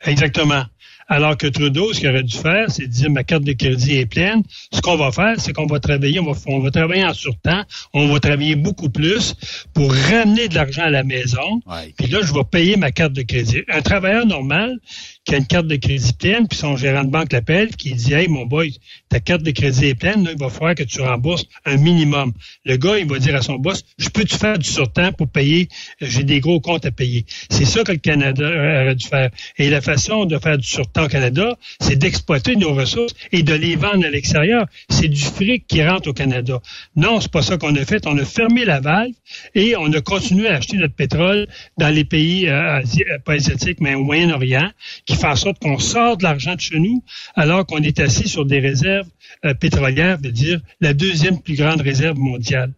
Exactement. 0.01 0.63
Alors 1.07 1.37
que 1.37 1.45
Trudeau, 1.45 1.93
ce 1.93 1.99
qu'il 1.99 2.09
aurait 2.09 2.23
dû 2.23 2.35
faire, 2.35 2.71
c'est 2.71 2.87
dire 2.87 3.11
ma 3.11 3.23
carte 3.23 3.43
de 3.43 3.53
crédit 3.53 3.97
est 3.97 4.07
pleine. 4.07 4.41
Ce 4.71 4.81
qu'on 4.81 4.95
va 4.95 5.11
faire, 5.11 5.39
c'est 5.39 5.53
qu'on 5.53 5.67
va 5.67 5.79
travailler, 5.79 6.19
on 6.19 6.31
va, 6.31 6.39
on 6.47 6.59
va 6.59 6.71
travailler 6.71 7.05
en 7.05 7.13
surtemps, 7.13 7.63
on 7.93 8.07
va 8.07 8.19
travailler 8.19 8.55
beaucoup 8.55 8.89
plus 8.89 9.35
pour 9.73 9.93
ramener 9.93 10.47
de 10.47 10.55
l'argent 10.55 10.81
à 10.83 10.89
la 10.89 11.03
maison. 11.03 11.61
Puis 11.97 12.07
là, 12.07 12.19
je 12.23 12.33
vais 12.33 12.43
payer 12.43 12.75
ma 12.75 12.91
carte 12.91 13.13
de 13.13 13.21
crédit. 13.21 13.61
Un 13.69 13.81
travailleur 13.81 14.25
normal, 14.25 14.79
qui 15.25 15.33
a 15.33 15.39
une 15.39 15.47
carte 15.47 15.67
de 15.67 15.75
crédit 15.75 16.13
pleine, 16.13 16.47
puis 16.47 16.57
son 16.57 16.77
gérant 16.77 17.03
de 17.03 17.09
banque 17.09 17.33
l'appelle, 17.33 17.75
qui 17.75 17.93
dit 17.93 18.13
Hey, 18.13 18.27
mon 18.27 18.45
boy, 18.45 18.77
ta 19.09 19.19
carte 19.19 19.41
de 19.41 19.51
crédit 19.51 19.87
est 19.87 19.95
pleine, 19.95 20.23
là, 20.23 20.31
il 20.31 20.37
va 20.37 20.49
falloir 20.49 20.75
que 20.75 20.83
tu 20.83 21.01
rembourses 21.01 21.45
un 21.65 21.77
minimum. 21.77 22.31
Le 22.63 22.77
gars, 22.77 22.99
il 22.99 23.07
va 23.07 23.17
dire 23.17 23.35
à 23.35 23.41
son 23.41 23.55
boss 23.55 23.83
Je 23.97 24.09
peux-tu 24.09 24.37
faire 24.37 24.59
du 24.59 24.69
surtemps 24.69 25.11
pour 25.11 25.27
payer 25.27 25.67
J'ai 25.99 26.23
des 26.23 26.39
gros 26.39 26.59
comptes 26.59 26.85
à 26.85 26.91
payer. 26.91 27.25
C'est 27.49 27.65
ça 27.65 27.83
que 27.83 27.91
le 27.91 27.97
Canada 27.97 28.47
aurait 28.47 28.95
dû 28.95 29.07
faire. 29.07 29.31
Et 29.57 29.69
la 29.69 29.81
façon 29.81 30.25
de 30.25 30.37
faire 30.37 30.57
du 30.57 30.67
surtemps 30.67 31.05
au 31.05 31.09
Canada, 31.09 31.57
c'est 31.79 31.95
d'exploiter 31.95 32.55
nos 32.55 32.73
ressources 32.73 33.13
et 33.31 33.41
de 33.41 33.53
les 33.53 33.75
vendre 33.75 34.05
à 34.05 34.09
l'extérieur. 34.09 34.67
C'est 34.89 35.07
du 35.07 35.21
fric 35.21 35.65
qui 35.67 35.83
rentre 35.83 36.09
au 36.09 36.13
Canada. 36.13 36.61
Non, 36.95 37.19
c'est 37.19 37.31
pas 37.31 37.41
ça 37.41 37.57
qu'on 37.57 37.75
a 37.75 37.85
fait. 37.85 38.05
On 38.05 38.17
a 38.19 38.25
fermé 38.25 38.63
la 38.63 38.79
valve 38.79 39.13
et 39.55 39.75
on 39.75 39.91
a 39.91 40.01
continué 40.01 40.47
à 40.49 40.57
acheter 40.57 40.77
notre 40.77 40.93
pétrole 40.93 41.47
dans 41.77 41.89
les 41.89 42.05
pays 42.05 42.47
euh, 42.47 42.81
pas 43.25 43.33
asiatiques, 43.33 43.79
mais 43.81 43.95
au 43.95 44.03
Moyen-Orient, 44.03 44.69
qui 45.05 45.14
qui 45.15 45.21
fait 45.21 45.27
en 45.27 45.35
sorte 45.35 45.59
qu'on 45.59 45.79
sort 45.79 46.17
de 46.17 46.23
l'argent 46.23 46.55
de 46.55 46.59
chez 46.59 46.79
nous 46.79 47.03
alors 47.35 47.65
qu'on 47.65 47.81
est 47.81 47.99
assis 47.99 48.27
sur 48.27 48.45
des 48.45 48.59
réserves 48.59 49.07
euh, 49.45 49.53
pétrolières, 49.53 50.17
veut 50.21 50.31
dire 50.31 50.59
la 50.81 50.93
deuxième 50.93 51.41
plus 51.41 51.55
grande 51.55 51.81
réserve 51.81 52.17
mondiale. 52.17 52.73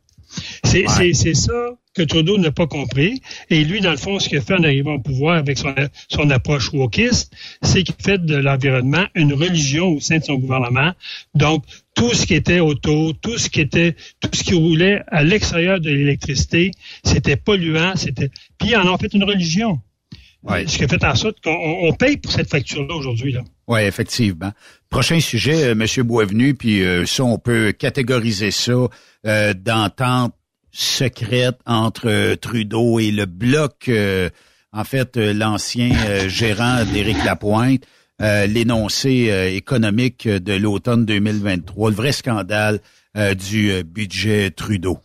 C'est 0.63 1.33
ça 1.33 1.53
que 1.95 2.03
Trudeau 2.03 2.37
n'a 2.37 2.51
pas 2.51 2.67
compris. 2.67 3.21
Et 3.49 3.63
lui, 3.63 3.81
dans 3.81 3.91
le 3.91 3.97
fond, 3.97 4.19
ce 4.19 4.29
qu'il 4.29 4.37
a 4.37 4.41
fait 4.41 4.53
en 4.53 4.63
arrivant 4.63 4.95
au 4.95 4.99
pouvoir 4.99 5.37
avec 5.37 5.57
son, 5.57 5.73
son 6.09 6.29
approche 6.29 6.71
wokiste, 6.73 7.33
c'est 7.63 7.83
qu'il 7.83 7.95
fait 7.99 8.23
de 8.23 8.35
l'environnement 8.35 9.05
une 9.15 9.33
religion 9.33 9.87
au 9.87 9.99
sein 9.99 10.19
de 10.19 10.23
son 10.23 10.35
gouvernement. 10.35 10.91
Donc, 11.33 11.63
tout 11.95 12.13
ce 12.13 12.27
qui 12.27 12.35
était 12.35 12.59
auto, 12.59 13.13
tout 13.13 13.37
ce 13.39 13.49
qui 13.49 13.61
était, 13.61 13.95
tout 14.19 14.29
ce 14.33 14.43
qui 14.43 14.53
roulait 14.53 15.01
à 15.07 15.23
l'extérieur 15.23 15.79
de 15.79 15.89
l'électricité, 15.89 16.71
c'était 17.03 17.37
polluant, 17.37 17.95
c'était, 17.95 18.29
puis 18.59 18.69
ils 18.69 18.75
en 18.75 18.93
ont 18.93 18.97
fait 18.97 19.13
une 19.13 19.23
religion. 19.23 19.79
Ce 20.45 20.77
qui 20.77 20.83
a 20.83 20.87
fait 20.87 21.03
en 21.03 21.15
sorte 21.15 21.41
qu'on 21.41 21.93
paye 21.93 22.17
pour 22.17 22.31
cette 22.31 22.49
facture-là 22.49 22.95
aujourd'hui. 22.95 23.33
Là? 23.33 23.41
Oui, 23.67 23.81
effectivement. 23.81 24.51
Prochain 24.89 25.19
sujet, 25.19 25.65
euh, 25.65 25.71
M. 25.71 26.03
Boisvenu, 26.03 26.53
puis 26.53 26.83
euh, 26.83 27.05
ça, 27.05 27.23
on 27.23 27.37
peut 27.37 27.73
catégoriser 27.73 28.51
ça 28.51 28.87
euh, 29.25 29.53
d'entente 29.53 30.33
secrète 30.71 31.57
entre 31.65 32.07
euh, 32.07 32.35
Trudeau 32.35 32.99
et 32.99 33.11
le 33.11 33.25
bloc, 33.25 33.89
en 34.71 34.83
fait, 34.83 35.17
l'ancien 35.17 36.27
gérant 36.27 36.85
d'Éric 36.85 37.23
Lapointe, 37.23 37.83
l'énoncé 38.19 39.53
économique 39.55 40.27
de 40.27 40.53
l'automne 40.53 41.05
2023, 41.05 41.89
le 41.89 41.95
vrai 41.95 42.11
scandale 42.11 42.79
du 43.15 43.83
budget 43.83 44.51
Trudeau. 44.51 44.99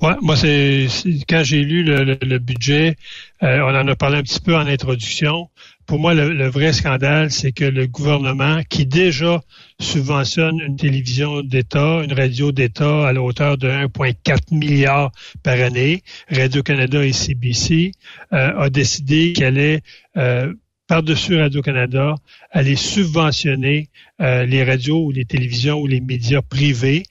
Ouais, 0.00 0.14
moi 0.20 0.36
c'est 0.36 0.88
quand 1.28 1.42
j'ai 1.44 1.62
lu 1.62 1.82
le, 1.82 2.38
budget, 2.38 2.96
euh, 3.42 3.60
on 3.60 3.74
en 3.74 3.86
a 3.86 3.96
parlé 3.96 4.18
un 4.18 4.22
petit 4.22 4.40
peu 4.40 4.56
en 4.56 4.66
introduction. 4.66 5.48
Pour 5.86 5.98
moi, 5.98 6.12
le, 6.12 6.48
vrai 6.48 6.72
scandale, 6.72 7.30
c'est 7.30 7.52
que 7.52 7.64
le 7.64 7.86
gouvernement, 7.86 8.62
qui 8.68 8.84
déjà 8.84 9.40
subventionne 9.80 10.60
une 10.60 10.76
télévision 10.76 11.42
d'État, 11.42 12.02
une 12.02 12.12
radio 12.12 12.52
d'État 12.52 13.06
à 13.06 13.12
la 13.12 13.22
hauteur 13.22 13.56
de 13.56 13.68
1,4 13.68 14.54
milliard 14.54 15.12
par 15.42 15.58
année, 15.60 16.02
Radio-Canada 16.30 17.04
et 17.04 17.12
CBC, 17.12 17.92
euh, 18.32 18.58
a 18.58 18.70
décidé 18.70 19.32
qu'elle 19.32 19.58
allait 19.58 19.80
euh, 20.16 20.52
par-dessus 20.88 21.38
Radio-Canada, 21.38 22.14
aller 22.50 22.76
subventionner 22.76 23.88
les 24.18 24.64
radios 24.64 25.04
ou 25.04 25.10
les 25.12 25.26
télévisions 25.26 25.78
ou 25.78 25.86
les 25.86 26.00
médias 26.00 26.40
privés 26.40 27.02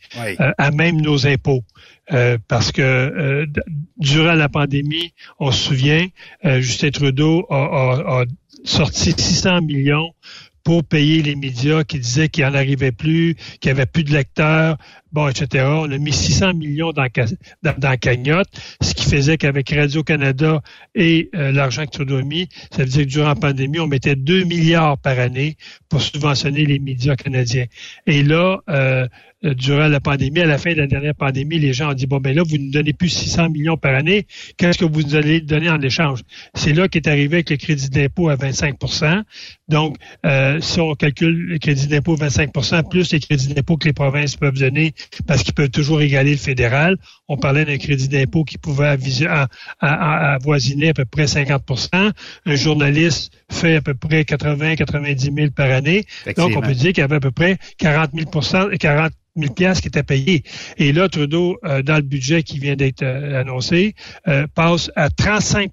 à 0.58 0.72
même 0.72 1.00
nos 1.00 1.28
impôts. 1.28 1.64
Euh, 2.14 2.38
parce 2.48 2.72
que 2.72 2.82
euh, 2.82 3.46
durant 3.98 4.34
la 4.34 4.48
pandémie, 4.48 5.14
on 5.40 5.52
se 5.52 5.68
souvient, 5.68 6.08
euh, 6.46 6.62
Justin 6.62 6.92
Trudeau 6.92 7.46
a, 7.50 8.24
sorti 8.64 9.12
600 9.12 9.62
millions 9.62 10.14
pour 10.64 10.84
payer 10.84 11.22
les 11.22 11.36
médias 11.36 11.84
qui 11.84 12.00
disaient 12.00 12.30
qu'il 12.30 12.46
en 12.46 12.54
arrivait 12.54 12.92
plus, 12.92 13.36
qu'il 13.60 13.72
n'y 13.72 13.80
avait 13.80 13.86
plus 13.86 14.04
de 14.04 14.12
lecteurs, 14.12 14.78
bon, 15.12 15.28
etc. 15.28 15.66
On 15.68 15.92
a 15.92 15.98
mis 15.98 16.12
600 16.12 16.54
millions 16.54 16.92
dans, 16.92 17.08
dans, 17.64 17.98
cagnotte, 17.98 18.50
ce 18.82 18.94
qui 18.94 19.06
faisait 19.06 19.38
qu'avec 19.38 19.70
Radio-Canada 19.70 20.62
et 20.94 21.30
l'argent 21.32 21.86
que 21.86 21.92
Trudeau 21.92 22.18
a 22.18 22.24
mis, 22.24 22.50
ça 22.72 22.84
veut 22.84 22.90
dire 22.90 23.04
que 23.04 23.10
durant 23.10 23.30
la 23.30 23.36
pandémie, 23.36 23.80
on 23.80 23.88
mettait 23.88 24.18
2 24.18 24.44
milliards 24.44 24.98
par 24.98 25.18
année 25.20 25.56
pour 25.88 26.02
subventionner 26.02 26.66
les 26.66 26.80
médias 26.80 27.16
canadiens. 27.16 27.68
Et 28.06 28.24
là, 28.24 28.62
durant 29.44 29.88
la 29.88 30.00
pandémie, 30.00 30.42
à 30.42 30.46
la 30.46 30.58
fin 30.58 30.72
de 30.72 30.78
la 30.78 30.88
dernière 30.88 31.16
pandémie, 31.16 31.60
les 31.60 31.74
gens 31.74 31.92
ont 31.92 31.94
dit, 31.94 32.08
bon, 32.08 32.20
ben 32.20 32.36
là, 32.36 32.44
vous 32.44 32.58
ne 32.58 32.72
donnez 32.72 32.94
plus 32.94 33.10
600 33.10 33.50
millions 33.50 33.78
par 33.78 33.94
année, 33.94 34.26
qu'est-ce 34.58 34.78
que 34.78 34.86
vous 34.86 35.16
allez 35.16 35.42
donner 35.42 35.70
en 35.70 35.82
échange? 35.82 36.22
C'est 36.54 36.74
là 36.74 36.88
qu'est 36.88 37.08
arrivé 37.08 37.38
avec 37.38 37.50
le 37.50 37.58
crédit 37.58 37.90
d'impôt 37.90 38.30
à 38.30 38.36
25 38.36 38.78
Donc, 39.68 39.98
euh, 40.26 40.60
si 40.62 40.80
on 40.80 40.96
calcule 40.96 41.48
le 41.48 41.60
crédit 41.60 41.88
d'impôt 41.88 42.14
à 42.14 42.28
25% 42.28 42.90
plus 42.90 43.12
les 43.12 43.20
crédits 43.20 43.54
d'impôt 43.54 43.78
que 43.78 43.86
les 43.86 43.94
provinces 43.94 44.36
peuvent 44.36 44.58
donner, 44.58 44.94
parce 45.26 45.44
qu'ils 45.44 45.54
peuvent 45.54 45.70
toujours 45.70 46.02
égaler 46.02 46.32
le 46.32 46.38
fédéral, 46.38 46.98
on 47.28 47.38
parlait 47.38 47.66
d'un 47.66 47.78
crédit 47.78 48.08
d'impôt 48.08 48.44
qui 48.44 48.58
pouvait 48.58 48.88
avoisiner 48.88 50.90
à 50.90 50.94
peu 50.94 51.06
près 51.06 51.26
50% 51.26 52.12
Un 52.46 52.56
journaliste 52.56 53.32
fait 53.52 53.76
à 53.76 53.82
peu 53.82 53.94
près 53.94 54.22
80-90 54.22 55.36
000 55.36 55.52
par 55.52 55.72
année. 55.72 56.06
Donc, 56.38 56.56
on 56.56 56.62
peut 56.62 56.74
dire 56.74 56.94
qu'il 56.94 57.02
y 57.02 57.04
avait 57.04 57.18
à 57.18 57.20
peu 57.20 57.32
près 57.32 57.58
40 57.78 58.14
000% 58.14 58.78
40 58.78 59.12
000 59.38 59.54
pièces 59.54 59.82
qui 59.82 59.88
étaient 59.88 60.04
payées. 60.04 60.44
Et 60.78 60.92
là, 60.92 61.10
Trudeau, 61.10 61.58
euh, 61.64 61.82
dans 61.82 61.96
le 61.96 62.02
budget 62.02 62.44
qui 62.44 62.60
vient 62.60 62.76
d'être 62.76 63.04
euh, 63.04 63.40
annoncé, 63.40 63.96
euh, 64.28 64.48
passe 64.54 64.92
à 64.96 65.10
35 65.10 65.72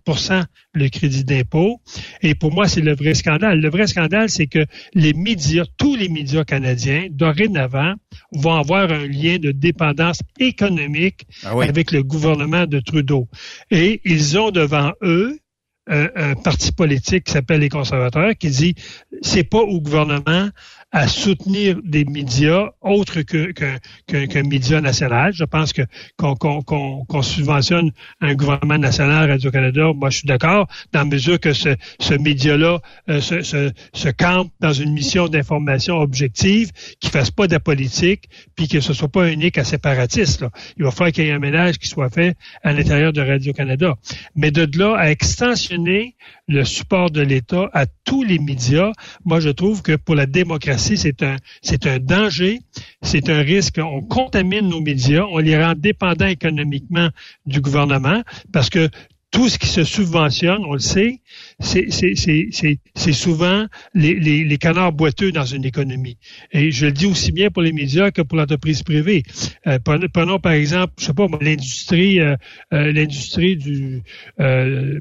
le 0.74 0.88
crédit 0.88 1.24
d'impôt. 1.24 1.80
Et 2.22 2.34
pour 2.34 2.52
moi, 2.52 2.68
c'est 2.68 2.80
le 2.80 2.94
vrai 2.94 3.14
scandale. 3.14 3.60
Le 3.60 3.70
vrai 3.70 3.87
scandale, 3.87 4.28
c'est 4.28 4.46
que 4.46 4.66
les 4.94 5.12
médias, 5.12 5.64
tous 5.76 5.96
les 5.96 6.08
médias 6.08 6.44
canadiens, 6.44 7.06
dorénavant, 7.10 7.94
vont 8.32 8.54
avoir 8.54 8.90
un 8.90 9.06
lien 9.06 9.38
de 9.38 9.52
dépendance 9.52 10.18
économique 10.38 11.26
ah 11.44 11.52
avec 11.62 11.92
le 11.92 12.02
gouvernement 12.02 12.66
de 12.66 12.80
Trudeau. 12.80 13.28
Et 13.70 14.00
ils 14.04 14.38
ont 14.38 14.50
devant 14.50 14.92
eux 15.02 15.38
un, 15.87 16.34
parti 16.34 16.72
politique 16.72 17.24
qui 17.24 17.32
s'appelle 17.32 17.60
les 17.60 17.68
conservateurs 17.68 18.32
qui 18.38 18.48
dit 18.48 18.74
c'est 19.20 19.44
pas 19.44 19.60
au 19.60 19.80
gouvernement 19.80 20.48
à 20.94 21.09
soutenir 21.09 21.76
des 21.83 22.04
médias 22.04 22.68
autres 22.80 23.22
que 23.22 23.50
qu'un 23.50 23.78
que, 24.07 24.38
média 24.46 24.80
national. 24.80 25.33
Je 25.35 25.42
pense 25.42 25.72
que 25.72 25.83
qu'on 26.16 26.37
qu'on 26.37 27.22
subventionne 27.22 27.90
un 28.20 28.35
gouvernement 28.35 28.78
national 28.78 29.28
Radio-Canada, 29.28 29.92
moi 29.92 30.11
je 30.11 30.18
suis 30.18 30.28
d'accord, 30.28 30.68
dans 30.92 31.00
la 31.00 31.07
mesure 31.07 31.40
que 31.40 31.52
ce, 31.52 31.70
ce 31.98 32.14
média-là 32.14 32.78
euh, 33.09 33.20
se, 33.20 33.42
se, 33.42 33.72
se, 33.92 34.09
campe 34.09 34.52
dans 34.61 34.72
une 34.72 34.92
mission 34.92 35.26
d'information 35.26 35.96
objective, 35.96 36.71
qui 37.00 37.10
fasse 37.10 37.33
pas 37.33 37.48
de 37.48 37.52
la 37.52 37.60
politique, 37.60 38.29
puis 38.54 38.69
que 38.69 38.79
ce 38.81 38.92
soit 38.92 39.08
pas 39.08 39.33
unique 39.33 39.58
à 39.58 39.64
séparatiste. 39.64 40.42
Là. 40.42 40.50
Il 40.77 40.85
va 40.85 40.92
falloir 40.92 41.10
qu'il 41.10 41.25
y 41.25 41.29
ait 41.29 41.33
un 41.33 41.40
ménage 41.40 41.79
qui 41.79 41.88
soit 41.88 42.08
fait 42.08 42.37
à 42.62 42.73
l'intérieur 42.73 43.12
de 43.12 43.21
Radio-Canada. 43.21 43.96
Mais 44.37 44.52
de 44.52 44.64
là 44.79 44.94
à 44.96 45.10
extensionner 45.10 46.14
le 46.46 46.62
support 46.62 47.10
de 47.10 47.21
l'État 47.21 47.69
à 47.73 47.87
tous 48.04 48.23
les 48.23 48.38
médias, 48.38 48.92
moi 49.25 49.40
je 49.40 49.48
trouve 49.48 49.83
que 49.83 49.96
pour 49.96 50.14
la 50.14 50.27
démocratie, 50.27 50.83
c'est 50.85 51.22
un, 51.22 51.98
danger, 51.98 52.60
c'est 53.02 53.28
un 53.28 53.40
risque. 53.40 53.78
On 53.78 54.02
contamine 54.02 54.68
nos 54.68 54.80
médias, 54.80 55.24
on 55.30 55.38
les 55.38 55.62
rend 55.62 55.74
dépendants 55.76 56.26
économiquement 56.26 57.08
du 57.46 57.60
gouvernement 57.60 58.22
parce 58.52 58.70
que 58.70 58.88
tout 59.35 59.48
ce 59.48 59.58
qui 59.58 59.66
se 59.66 59.82
subventionne, 59.82 60.64
on 60.64 60.74
le 60.74 60.78
sait, 60.78 61.18
c'est 61.58 63.12
souvent 63.12 63.66
les, 63.92 64.14
les, 64.14 64.44
les, 64.44 64.58
canards 64.58 64.92
boiteux 64.92 65.32
dans 65.32 65.44
une 65.44 65.64
économie. 65.64 66.18
Et 66.52 66.70
je 66.70 66.87
le 66.87 66.92
dis 66.92 67.06
aussi 67.06 67.32
bien 67.32 67.50
pour 67.50 67.62
les 67.62 67.72
médias 67.72 68.12
que 68.12 68.22
pour 68.22 68.38
l'entreprise 68.38 68.85
privée. 68.85 69.24
Euh, 69.66 69.80
prenons, 70.12 70.38
par 70.38 70.52
exemple, 70.52 70.92
je 71.00 71.06
sais 71.06 71.14
pas, 71.14 71.26
l'industrie, 71.40 72.20
euh, 72.20 72.37
euh, 72.72 72.92
l'industrie 72.92 73.56
du 73.56 74.02
euh, 74.38 75.00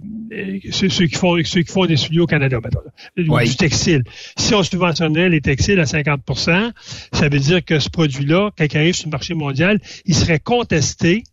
ceux, 0.71 0.87
qui 0.87 1.15
font 1.15 1.37
ceux 1.43 1.61
qui 1.61 1.71
font 1.71 1.85
des 1.85 1.97
studios 1.97 2.23
au 2.23 2.27
Canada, 2.27 2.59
maintenant, 2.59 2.81
du 3.15 3.55
textile. 3.55 4.01
Si 4.35 4.55
on 4.55 4.63
subventionnait 4.63 5.29
les 5.29 5.41
textiles 5.41 5.79
à 5.79 5.83
50% 5.83 6.71
ça 7.11 7.29
veut 7.29 7.39
dire 7.39 7.63
que 7.63 7.77
ce 7.77 7.89
produit-là, 7.89 8.49
quand 8.57 8.65
il 8.65 8.77
arrive 8.77 8.95
sur 8.95 9.07
le 9.07 9.11
marché 9.11 9.35
mondial, 9.35 9.79
il 10.05 10.15
serait 10.15 10.39
contesté 10.39 11.23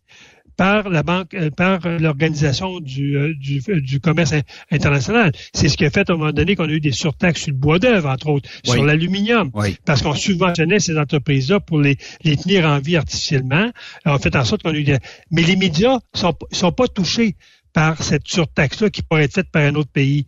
par 0.60 0.90
la 0.90 1.02
banque, 1.02 1.32
euh, 1.32 1.48
par 1.48 1.88
l'organisation 1.88 2.80
du, 2.80 3.16
euh, 3.16 3.32
du, 3.32 3.62
euh, 3.70 3.80
du, 3.80 3.98
commerce 3.98 4.34
international. 4.70 5.32
C'est 5.54 5.70
ce 5.70 5.78
qui 5.78 5.86
a 5.86 5.90
fait 5.90 6.10
à 6.10 6.12
un 6.12 6.18
moment 6.18 6.32
donné 6.32 6.54
qu'on 6.54 6.68
a 6.68 6.72
eu 6.72 6.80
des 6.80 6.92
surtaxes 6.92 7.44
sur 7.44 7.52
le 7.52 7.56
bois 7.56 7.78
d'œuvre, 7.78 8.10
entre 8.10 8.28
autres, 8.28 8.50
sur 8.62 8.84
l'aluminium, 8.84 9.50
parce 9.86 10.02
qu'on 10.02 10.12
subventionnait 10.12 10.78
ces 10.78 10.98
entreprises-là 10.98 11.60
pour 11.60 11.80
les, 11.80 11.96
les 12.24 12.36
tenir 12.36 12.66
en 12.66 12.78
vie 12.78 12.98
artificiellement. 12.98 13.70
On 14.04 14.18
fait 14.18 14.36
en 14.36 14.44
sorte 14.44 14.62
qu'on 14.62 14.74
a 14.74 14.76
eu 14.76 14.84
des... 14.84 14.98
Mais 15.30 15.40
les 15.40 15.56
médias 15.56 15.98
sont, 16.12 16.34
sont 16.52 16.72
pas 16.72 16.88
touchés 16.88 17.36
par 17.72 18.02
cette 18.02 18.28
surtaxe-là 18.28 18.90
qui 18.90 19.00
pourrait 19.00 19.24
être 19.24 19.36
faite 19.36 19.50
par 19.50 19.62
un 19.62 19.74
autre 19.76 19.90
pays. 19.90 20.26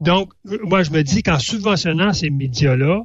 Donc, 0.00 0.32
moi, 0.62 0.82
je 0.82 0.92
me 0.92 1.02
dis 1.02 1.22
qu'en 1.22 1.38
subventionnant 1.38 2.14
ces 2.14 2.30
médias-là, 2.30 3.02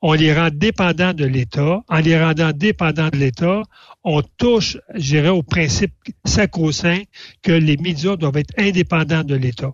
on 0.00 0.12
les 0.12 0.32
rend 0.32 0.50
dépendants 0.52 1.12
de 1.12 1.24
l'État. 1.24 1.82
En 1.88 1.98
les 1.98 2.22
rendant 2.22 2.52
dépendants 2.52 3.08
de 3.08 3.16
l'État, 3.16 3.62
on 4.04 4.22
touche, 4.22 4.78
je 4.94 5.00
dirais, 5.00 5.28
au 5.28 5.42
principe 5.42 5.92
sacro-saint 6.24 7.02
que 7.42 7.52
les 7.52 7.76
médias 7.76 8.16
doivent 8.16 8.36
être 8.36 8.54
indépendants 8.58 9.24
de 9.24 9.34
l'État. 9.34 9.72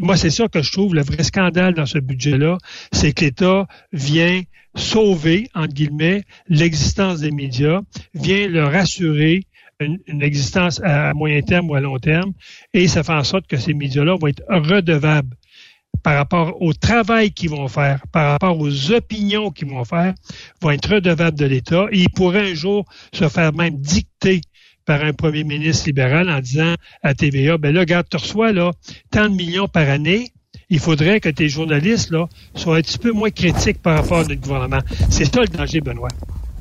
Moi, 0.00 0.16
c'est 0.16 0.30
ça 0.30 0.48
que 0.48 0.62
je 0.62 0.70
trouve 0.70 0.94
le 0.94 1.02
vrai 1.02 1.22
scandale 1.22 1.74
dans 1.74 1.86
ce 1.86 1.98
budget-là, 1.98 2.58
c'est 2.92 3.12
que 3.12 3.24
l'État 3.24 3.66
vient 3.92 4.42
sauver, 4.76 5.48
entre 5.54 5.72
guillemets, 5.72 6.24
l'existence 6.48 7.20
des 7.20 7.30
médias, 7.30 7.80
vient 8.12 8.48
leur 8.48 8.74
assurer 8.74 9.44
une, 9.80 9.98
une, 10.06 10.22
existence 10.22 10.80
à 10.82 11.14
moyen 11.14 11.40
terme 11.42 11.70
ou 11.70 11.74
à 11.74 11.80
long 11.80 11.98
terme, 11.98 12.32
et 12.74 12.86
ça 12.86 13.02
fait 13.02 13.12
en 13.12 13.24
sorte 13.24 13.46
que 13.46 13.56
ces 13.56 13.74
médias-là 13.74 14.16
vont 14.20 14.28
être 14.28 14.42
redevables 14.48 15.36
par 16.02 16.16
rapport 16.16 16.60
au 16.60 16.72
travail 16.72 17.32
qu'ils 17.32 17.50
vont 17.50 17.68
faire, 17.68 18.02
par 18.12 18.32
rapport 18.32 18.58
aux 18.58 18.92
opinions 18.92 19.50
qu'ils 19.50 19.68
vont 19.68 19.84
faire, 19.84 20.14
vont 20.60 20.70
être 20.70 20.94
redevables 20.94 21.38
de 21.38 21.46
l'État 21.46 21.86
et 21.92 21.98
ils 21.98 22.10
pourraient 22.10 22.50
un 22.50 22.54
jour 22.54 22.84
se 23.12 23.28
faire 23.28 23.52
même 23.52 23.76
dicter 23.78 24.40
par 24.84 25.02
un 25.02 25.12
premier 25.12 25.44
ministre 25.44 25.86
libéral 25.86 26.28
en 26.28 26.40
disant 26.40 26.74
à 27.02 27.14
TVA, 27.14 27.56
ben 27.56 27.74
là, 27.74 27.80
regarde, 27.80 28.06
tu 28.10 28.16
reçois 28.16 28.52
là, 28.52 28.72
tant 29.10 29.28
de 29.28 29.34
millions 29.34 29.68
par 29.68 29.88
année, 29.88 30.32
il 30.68 30.78
faudrait 30.78 31.20
que 31.20 31.28
tes 31.28 31.48
journalistes 31.48 32.10
là, 32.10 32.28
soient 32.54 32.76
un 32.76 32.82
petit 32.82 32.98
peu 32.98 33.12
moins 33.12 33.30
critiques 33.30 33.80
par 33.80 33.96
rapport 33.98 34.18
à 34.18 34.24
notre 34.24 34.40
gouvernement. 34.40 34.80
C'est 35.10 35.24
ça 35.24 35.40
le 35.40 35.48
danger, 35.48 35.80
Benoît. 35.80 36.08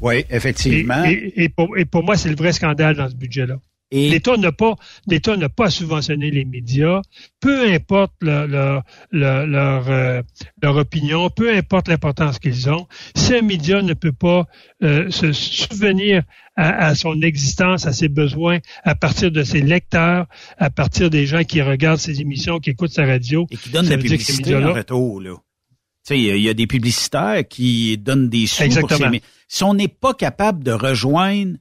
Oui, 0.02 0.26
effectivement. 0.30 1.04
et 1.06 1.50
pour 1.50 2.04
moi, 2.04 2.16
c'est 2.16 2.30
le 2.30 2.36
vrai 2.36 2.54
scandale 2.54 2.96
dans 2.96 3.10
ce 3.10 3.16
budget-là. 3.16 3.56
L'État 3.94 4.38
n'a 4.38 4.52
pas, 4.52 4.76
l'État 5.08 5.38
n'a 5.38 5.50
pas 5.50 5.70
subventionné 5.70 6.32
les 6.32 6.46
médias, 6.46 7.02
peu 7.40 7.72
importe 7.72 8.14
leur, 8.22 8.48
leur, 8.48 8.84
leur, 9.12 9.90
euh, 9.90 10.22
leur, 10.62 10.78
opinion, 10.78 11.30
peu 11.30 11.56
importe 11.56 11.88
l'importance 11.88 12.40
qu'ils 12.40 12.70
ont. 12.70 12.88
Si 13.16 13.36
un 13.36 13.44
média 13.44 13.84
ne 13.84 13.94
peut 13.94 14.12
pas 14.12 14.46
euh, 14.82 15.12
se 15.12 15.32
souvenir 15.32 16.24
à, 16.56 16.94
son 16.96 17.22
existence, 17.22 17.88
à 17.88 17.94
ses 17.94 18.10
besoins, 18.10 18.60
à 18.84 18.96
partir 18.96 19.32
de 19.32 19.44
ses 19.44 19.62
lecteurs, 19.62 20.28
à 20.58 20.70
partir 20.70 21.10
des 21.10 21.26
gens 21.26 21.44
qui 21.44 21.62
regardent 21.62 22.00
ses 22.00 22.22
émissions, 22.22 22.60
qui 22.60 22.72
écoutent 22.72 22.92
sa 22.92 23.06
radio, 23.06 23.48
et 23.50 23.58
qui 23.58 23.70
donnent 23.70 23.90
la 23.90 23.98
publicité 23.98 24.56
en 24.56 24.74
retour, 24.74 25.22
là. 25.22 25.36
Tu 26.06 26.16
sais, 26.16 26.20
il 26.20 26.42
y, 26.42 26.50
a 26.50 26.54
des 26.54 26.68
publicitaires 26.68 27.48
qui 27.48 27.98
donnent 27.98 28.28
des 28.28 28.46
sous 28.46 28.62
Exactement. 28.64 29.10
Pour 29.10 29.20
Si 29.48 29.64
on 29.64 29.74
n'est 29.74 29.88
pas 29.88 30.14
capable 30.14 30.62
de 30.62 30.74
rejoindre 30.74 31.54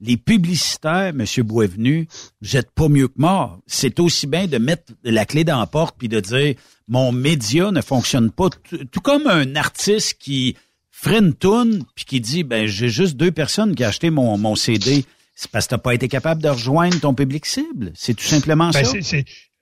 les 0.00 0.16
publicitaires, 0.16 1.12
M. 1.18 1.24
Boisvenu, 1.42 2.08
vous 2.42 2.56
êtes 2.56 2.70
pas 2.70 2.88
mieux 2.88 3.08
que 3.08 3.14
moi. 3.16 3.58
C'est 3.66 3.98
aussi 4.00 4.26
bien 4.26 4.46
de 4.46 4.58
mettre 4.58 4.92
la 5.04 5.24
clé 5.24 5.44
dans 5.44 5.58
la 5.58 5.66
porte 5.66 5.96
puis 5.98 6.08
de 6.08 6.20
dire 6.20 6.54
mon 6.88 7.12
média 7.12 7.70
ne 7.70 7.80
fonctionne 7.80 8.30
pas. 8.30 8.48
Tout 8.50 9.00
comme 9.00 9.26
un 9.26 9.56
artiste 9.56 10.18
qui 10.18 10.56
ferait 10.90 11.18
une 11.18 11.34
toune 11.34 11.84
puis 11.94 12.04
qui 12.04 12.20
dit 12.20 12.44
ben 12.44 12.66
j'ai 12.66 12.88
juste 12.88 13.16
deux 13.16 13.32
personnes 13.32 13.74
qui 13.74 13.84
ont 13.84 13.88
acheté 13.88 14.10
mon, 14.10 14.36
mon 14.38 14.54
CD. 14.54 15.04
C'est 15.34 15.50
parce 15.50 15.66
que 15.66 15.70
t'as 15.70 15.78
pas 15.78 15.94
été 15.94 16.08
capable 16.08 16.42
de 16.42 16.48
rejoindre 16.48 16.98
ton 17.00 17.14
public 17.14 17.44
cible. 17.44 17.92
C'est 17.94 18.14
tout 18.14 18.24
simplement 18.24 18.70
ben, 18.70 18.84
ça. 18.84 19.16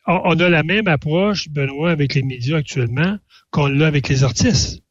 on 0.07 0.39
a 0.39 0.49
la 0.49 0.63
même 0.63 0.87
approche, 0.87 1.49
Benoît, 1.49 1.91
avec 1.91 2.15
les 2.15 2.23
médias 2.23 2.59
actuellement 2.59 3.19
qu'on 3.51 3.67
l'a 3.67 3.87
avec 3.87 4.09
les 4.09 4.23
artistes 4.23 4.84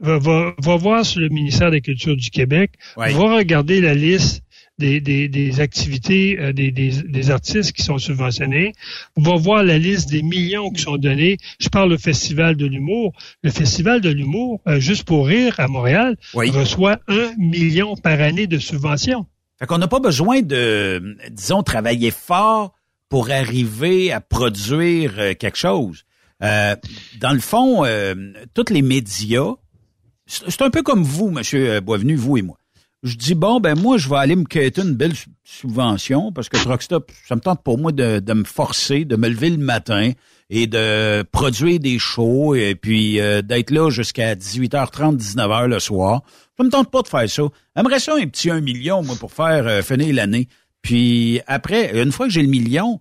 va, 0.00 0.18
va, 0.18 0.76
voir 0.76 1.04
sur 1.04 1.20
le 1.20 1.28
ministère 1.28 1.70
de 1.70 1.76
la 1.76 1.80
Culture 1.80 2.16
du 2.16 2.30
Québec, 2.30 2.72
va 2.96 3.36
regarder 3.36 3.80
la 3.80 3.94
liste 3.94 4.44
des, 4.78 5.00
des, 5.00 5.28
des 5.28 5.60
activités 5.60 6.38
euh, 6.38 6.52
des, 6.52 6.70
des, 6.70 6.90
des, 7.02 7.30
artistes 7.30 7.72
qui 7.72 7.82
sont 7.82 7.98
subventionnés, 7.98 8.72
va 9.16 9.36
voir 9.36 9.62
la 9.62 9.78
liste 9.78 10.10
des 10.10 10.22
millions 10.22 10.70
qui 10.70 10.82
sont 10.82 10.96
donnés. 10.96 11.38
Je 11.60 11.68
parle 11.68 11.90
du 11.90 12.02
Festival 12.02 12.56
de 12.56 12.66
l'humour. 12.66 13.12
Le 13.42 13.50
Festival 13.50 14.00
de 14.00 14.10
l'humour, 14.10 14.60
euh, 14.66 14.80
juste 14.80 15.04
pour 15.04 15.26
rire 15.26 15.54
à 15.58 15.68
Montréal, 15.68 16.16
reçoit 16.34 16.98
un 17.08 17.32
million 17.38 17.96
par 17.96 18.20
année 18.20 18.46
de 18.46 18.58
subventions. 18.58 19.26
Fait 19.58 19.66
qu'on 19.66 19.78
n'a 19.78 19.88
pas 19.88 20.00
besoin 20.00 20.42
de, 20.42 21.16
disons, 21.30 21.62
travailler 21.62 22.10
fort 22.10 22.74
pour 23.08 23.30
arriver 23.30 24.10
à 24.10 24.20
produire 24.20 25.14
euh, 25.18 25.34
quelque 25.34 25.58
chose. 25.58 26.04
dans 26.40 27.32
le 27.32 27.38
fond, 27.38 27.84
tous 28.52 28.70
les 28.70 28.82
médias 28.82 29.54
c'est 30.26 30.62
un 30.62 30.70
peu 30.70 30.82
comme 30.82 31.02
vous, 31.02 31.30
Monsieur 31.30 31.80
Boisvenu, 31.80 32.16
vous 32.16 32.36
et 32.36 32.42
moi. 32.42 32.56
Je 33.04 33.16
dis 33.16 33.34
bon 33.34 33.60
ben 33.60 33.78
moi 33.78 33.98
je 33.98 34.08
vais 34.08 34.16
aller 34.16 34.34
me 34.34 34.44
quitter 34.44 34.80
une 34.80 34.94
belle 34.94 35.12
subvention 35.44 36.32
parce 36.32 36.48
que 36.48 36.56
Truckstop 36.56 37.12
ça 37.28 37.36
me 37.36 37.40
tente 37.42 37.62
pour 37.62 37.76
moi 37.76 37.92
de, 37.92 38.32
me 38.32 38.44
forcer 38.44 39.04
de 39.04 39.16
me 39.16 39.28
lever 39.28 39.50
le 39.50 39.58
matin 39.58 40.12
et 40.48 40.66
de 40.66 41.22
produire 41.24 41.78
des 41.80 41.98
shows 41.98 42.54
et 42.54 42.74
puis 42.74 43.20
euh, 43.20 43.42
d'être 43.42 43.70
là 43.70 43.90
jusqu'à 43.90 44.34
18h30 44.34 45.18
19h 45.18 45.66
le 45.66 45.80
soir. 45.80 46.22
Ça 46.56 46.64
me 46.64 46.70
tente 46.70 46.90
pas 46.90 47.02
de 47.02 47.08
faire 47.08 47.28
ça. 47.28 47.42
J'aimerais 47.76 47.98
ça 47.98 48.14
un 48.16 48.26
petit 48.26 48.50
un 48.50 48.62
million 48.62 49.02
moi 49.02 49.16
pour 49.20 49.32
faire 49.32 49.66
euh, 49.66 49.82
finir 49.82 50.14
l'année. 50.14 50.48
Puis 50.80 51.42
après 51.46 52.00
une 52.02 52.10
fois 52.10 52.24
que 52.24 52.32
j'ai 52.32 52.42
le 52.42 52.48
million, 52.48 53.00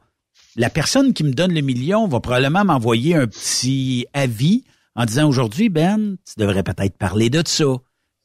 la 0.58 0.70
personne 0.70 1.14
qui 1.14 1.24
me 1.24 1.32
donne 1.32 1.54
le 1.54 1.62
million 1.62 2.10
va 2.10 2.20
probablement 2.20 2.66
m'envoyer 2.66 3.16
un 3.16 3.28
petit 3.28 4.06
avis 4.14 4.66
en 4.96 5.06
disant 5.06 5.28
aujourd'hui, 5.28 5.70
Ben, 5.70 6.18
tu 6.26 6.34
devrais 6.38 6.64
peut-être 6.64 6.98
parler 6.98 7.30
de 7.30 7.44
ça. 7.46 7.66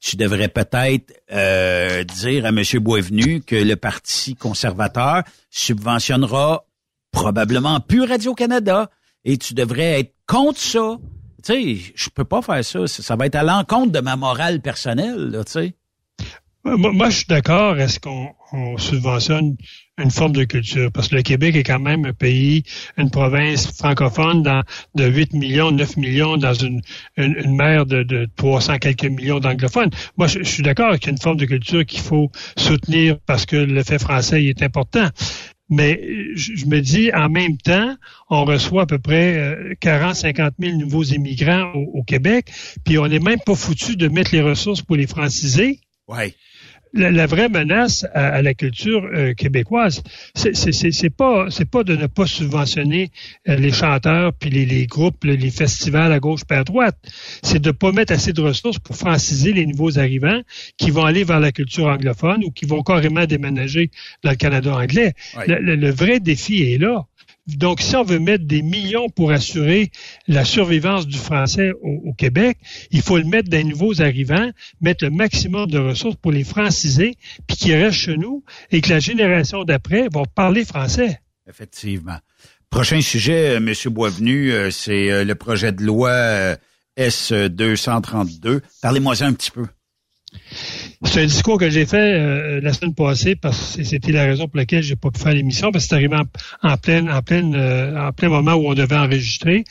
Tu 0.01 0.17
devrais 0.17 0.49
peut-être 0.49 1.13
euh, 1.33 2.05
dire 2.05 2.45
à 2.47 2.51
M. 2.51 2.63
Boisvenu 2.81 3.41
que 3.41 3.57
le 3.57 3.75
Parti 3.75 4.37
conservateur 4.37 5.25
subventionnera 5.51 6.65
probablement 7.11 7.81
plus 7.81 8.05
Radio-Canada 8.05 8.91
et 9.25 9.39
tu 9.39 9.55
devrais 9.55 10.01
être 10.01 10.15
contre 10.27 10.61
ça. 10.61 10.99
Tu 11.43 11.53
sais, 11.53 11.93
je 11.95 12.11
peux 12.11 12.25
pas 12.25 12.43
faire 12.43 12.65
ça. 12.65 12.87
Ça 12.87 13.17
va 13.17 13.27
être 13.27 13.35
à 13.35 13.43
l'encontre 13.43 13.91
de 13.91 14.01
ma 14.01 14.17
morale 14.17 14.61
personnelle, 14.61 15.43
tu 15.47 15.53
sais. 15.53 15.75
Moi, 16.65 17.11
je 17.11 17.17
suis 17.17 17.27
d'accord. 17.27 17.79
Est-ce 17.79 17.99
qu'on 17.99 18.79
subventionne 18.79 19.57
une 19.99 20.11
forme 20.11 20.33
de 20.33 20.45
culture? 20.45 20.91
Parce 20.93 21.09
que 21.09 21.17
le 21.17 21.23
Québec 21.23 21.57
est 21.57 21.63
quand 21.63 21.79
même 21.79 22.05
un 22.05 22.13
pays, 22.13 22.63
une 22.97 23.11
province 23.11 23.67
francophone 23.77 24.43
dans, 24.43 24.63
de 24.95 25.07
8 25.07 25.35
millions, 25.35 25.71
9 25.71 25.97
millions 25.97 26.37
dans 26.37 26.55
une, 26.55 26.81
une, 27.17 27.55
mer 27.55 27.87
de, 27.87 28.03
de 28.03 28.29
300 28.37 28.79
quelques 28.79 29.05
millions 29.05 29.41
d'anglophones. 29.41 29.91
Moi, 30.17 30.27
je, 30.27 30.43
suis 30.43 30.63
d'accord 30.63 30.95
qu'il 30.95 31.07
y 31.07 31.09
a 31.09 31.13
une 31.13 31.21
forme 31.21 31.37
de 31.37 31.47
culture 31.47 31.85
qu'il 31.85 32.01
faut 32.01 32.31
soutenir 32.57 33.19
parce 33.27 33.47
que 33.47 33.57
le 33.57 33.83
fait 33.83 33.99
français 33.99 34.45
est 34.45 34.63
important. 34.63 35.09
Mais 35.71 36.01
je, 36.35 36.55
je 36.55 36.67
me 36.67 36.81
dis, 36.81 37.13
en 37.13 37.29
même 37.29 37.59
temps, 37.59 37.95
on 38.31 38.45
reçoit 38.45 38.83
à 38.83 38.87
peu 38.87 38.99
près 38.99 39.77
40, 39.81 40.15
50 40.15 40.55
000 40.59 40.79
nouveaux 40.79 41.05
immigrants 41.05 41.73
au, 41.75 41.99
au 41.99 42.03
Québec, 42.05 42.51
puis 42.85 42.99
on 42.99 43.07
n'est 43.07 43.19
même 43.19 43.41
pas 43.45 43.55
foutu 43.55 43.97
de 43.97 44.09
mettre 44.09 44.31
les 44.33 44.41
ressources 44.41 44.81
pour 44.81 44.97
les 44.97 45.07
franciser. 45.07 45.81
Ouais. 46.07 46.35
La, 46.93 47.11
la, 47.11 47.27
vraie 47.27 47.49
menace 47.49 48.07
à, 48.15 48.29
à 48.29 48.43
la 48.43 48.55
culture 48.55 49.05
euh, 49.13 49.35
québécoise, 49.35 50.03
c'est 50.35 51.11
pas 51.11 51.47
c'est 51.51 51.71
pas 51.71 51.85
de 51.85 51.97
ne 51.97 52.07
pas 52.07 52.27
subventionner 52.27 53.11
euh, 53.49 53.57
les 53.57 53.73
chanteurs 53.73 54.33
puis 54.33 54.51
les, 54.51 54.65
les, 54.65 54.87
groupes, 54.87 55.25
les 55.25 55.51
festivals 55.51 56.13
à 56.13 56.19
gauche 56.19 56.43
puis 56.49 56.59
à 56.59 56.65
droite. 56.65 56.97
C'est 57.43 57.61
de 57.61 57.71
pas 57.71 57.93
mettre 57.93 58.13
assez 58.13 58.33
de 58.33 58.41
ressources 58.41 58.79
pour 58.79 58.97
franciser 58.97 59.53
les 59.53 59.67
nouveaux 59.67 59.99
arrivants 59.99 60.41
qui 60.77 60.91
vont 60.91 61.05
aller 61.05 61.25
vers 61.25 61.41
la 61.41 61.53
culture 61.53 61.87
anglophone 61.87 62.43
ou 62.45 62.51
qui 62.51 62.65
vont 62.67 62.83
carrément 62.83 63.27
déménager 63.27 63.91
dans 64.23 64.31
le 64.31 64.37
Canada 64.37 64.75
anglais. 64.75 65.13
Ouais. 65.37 65.47
Le, 65.47 65.61
le, 65.61 65.77
le 65.77 65.91
vrai 65.91 66.21
défi 66.21 66.63
est 66.63 66.79
là. 66.79 67.07
Donc, 67.57 67.81
si 67.81 67.97
on 67.97 68.05
veut 68.05 68.19
mettre 68.19 68.45
des 68.45 68.61
millions 68.61 69.09
pour 69.09 69.31
assurer 69.31 69.91
la 70.27 70.45
survivance 70.45 71.07
du 71.07 71.17
français 71.17 71.73
au, 71.83 72.11
au, 72.11 72.13
Québec, 72.13 72.59
il 72.91 73.01
faut 73.01 73.17
le 73.17 73.25
mettre 73.25 73.49
dans 73.49 73.57
les 73.57 73.65
nouveaux 73.65 74.03
arrivants, 74.03 74.51
mettre 74.81 75.05
le 75.05 75.11
maximum 75.11 75.71
de 75.71 75.79
ressources 75.79 76.17
pour 76.17 76.31
les 76.31 76.45
franciser, 76.45 77.17
puis 77.47 77.57
qu'ils 77.57 77.75
restent 77.75 77.99
chez 77.99 78.17
nous 78.19 78.45
et 78.71 78.83
que 78.83 78.91
la 78.91 79.01
génération 79.01 79.65
d'après 79.65 80.09
va 80.13 80.25
parler 80.35 80.65
français. 80.65 81.21
Effectivement. 81.49 82.19
Prochain 82.71 83.01
sujet, 83.01 83.57
euh, 83.57 83.57
M. 83.57 83.73
Boisvenu, 83.93 84.53
euh, 84.53 84.71
c'est 84.71 85.11
euh, 85.11 85.25
le 85.25 85.35
projet 85.35 85.73
de 85.73 85.83
loi 85.83 86.57
S232. 86.99 88.61
Parlez-moi 88.83 89.23
un 89.23 89.33
petit 89.33 89.51
peu. 89.51 89.65
C'est 91.05 91.23
un 91.23 91.27
discours 91.27 91.59
que 91.59 91.71
j'ai 91.71 91.87
fait 91.87 92.15
euh, 92.15 92.61
la 92.61 92.73
semaine 92.73 92.93
passée 92.93 93.37
parce 93.37 93.77
que 93.77 93.85
c'était 93.85 94.11
la 94.11 94.25
raison 94.25 94.49
pour 94.49 94.57
laquelle 94.57 94.83
j'ai 94.83 94.97
pas 94.97 95.11
pu 95.13 95.21
faire 95.21 95.33
l'émission 95.33 95.71
parce 95.71 95.85
que 95.85 95.91
c'est 95.91 95.95
arrivé 95.95 96.17
en, 96.17 96.69
en 96.69 96.77
plein 96.77 97.07
en 97.07 97.23
plein 97.23 97.53
euh, 97.55 98.09
en 98.09 98.13
plein 98.13 98.29
moment 98.29 98.55
où 98.55 98.69
on 98.69 98.75
devait 98.75 98.97
enregistrer. 98.97 99.63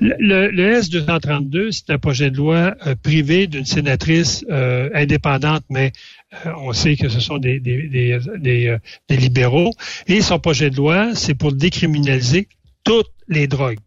Le, 0.00 0.14
le, 0.18 0.50
le 0.50 0.80
S232, 0.80 1.72
c'est 1.72 1.90
un 1.92 1.98
projet 1.98 2.30
de 2.30 2.38
loi 2.38 2.74
euh, 2.86 2.94
privé 2.94 3.48
d'une 3.48 3.66
sénatrice 3.66 4.46
euh, 4.50 4.88
indépendante, 4.94 5.62
mais 5.68 5.92
euh, 6.46 6.52
on 6.56 6.72
sait 6.72 6.96
que 6.96 7.10
ce 7.10 7.20
sont 7.20 7.36
des, 7.36 7.60
des, 7.60 7.88
des, 8.38 8.76
des 9.10 9.16
libéraux. 9.18 9.72
Et 10.06 10.22
son 10.22 10.38
projet 10.38 10.70
de 10.70 10.76
loi, 10.76 11.14
c'est 11.14 11.34
pour 11.34 11.52
décriminaliser 11.52 12.48
toutes 12.82 13.12
les 13.28 13.46
drogues 13.46 13.78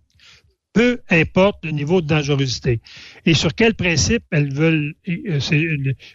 peu 0.75 0.99
importe 1.09 1.63
le 1.63 1.71
niveau 1.71 2.01
de 2.01 2.07
dangerosité. 2.07 2.81
Et 3.25 3.33
sur 3.33 3.55
quel 3.55 3.75
principe 3.75 4.23
elles 4.29 4.53
veulent, 4.53 4.93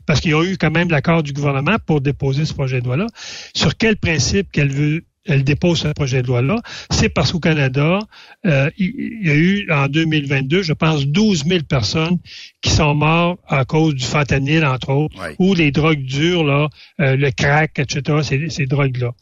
parce 0.04 0.20
qu'ils 0.20 0.34
ont 0.34 0.44
eu 0.44 0.58
quand 0.58 0.70
même 0.70 0.90
l'accord 0.90 1.22
du 1.22 1.32
gouvernement 1.32 1.76
pour 1.86 2.02
déposer 2.02 2.44
ce 2.44 2.52
projet 2.52 2.82
de 2.82 2.84
loi-là, 2.84 3.06
sur 3.54 3.74
quel 3.78 3.96
principe 3.96 4.52
qu'elles 4.52 4.72
veulent 4.72 5.02
elle 5.26 5.44
dépose 5.44 5.80
ce 5.80 5.88
projet 5.88 6.22
de 6.22 6.26
loi-là, 6.28 6.56
c'est 6.90 7.08
parce 7.08 7.32
qu'au 7.32 7.40
Canada, 7.40 7.98
euh, 8.46 8.70
il 8.78 9.26
y 9.26 9.30
a 9.30 9.34
eu 9.34 9.70
en 9.70 9.86
2022, 9.86 10.62
je 10.62 10.72
pense, 10.72 11.06
12 11.06 11.44
000 11.44 11.60
personnes 11.64 12.18
qui 12.62 12.70
sont 12.70 12.94
mortes 12.94 13.38
à 13.46 13.64
cause 13.64 13.94
du 13.94 14.04
fentanyl, 14.04 14.64
entre 14.64 14.90
autres, 14.90 15.16
ou 15.38 15.54
les 15.54 15.70
drogues 15.72 16.02
dures, 16.02 16.44
là, 16.44 16.68
euh, 17.00 17.16
le 17.16 17.30
crack, 17.30 17.78
etc., 17.78 18.18
ces, 18.22 18.48
ces 18.48 18.66
drogues-là. 18.66 19.12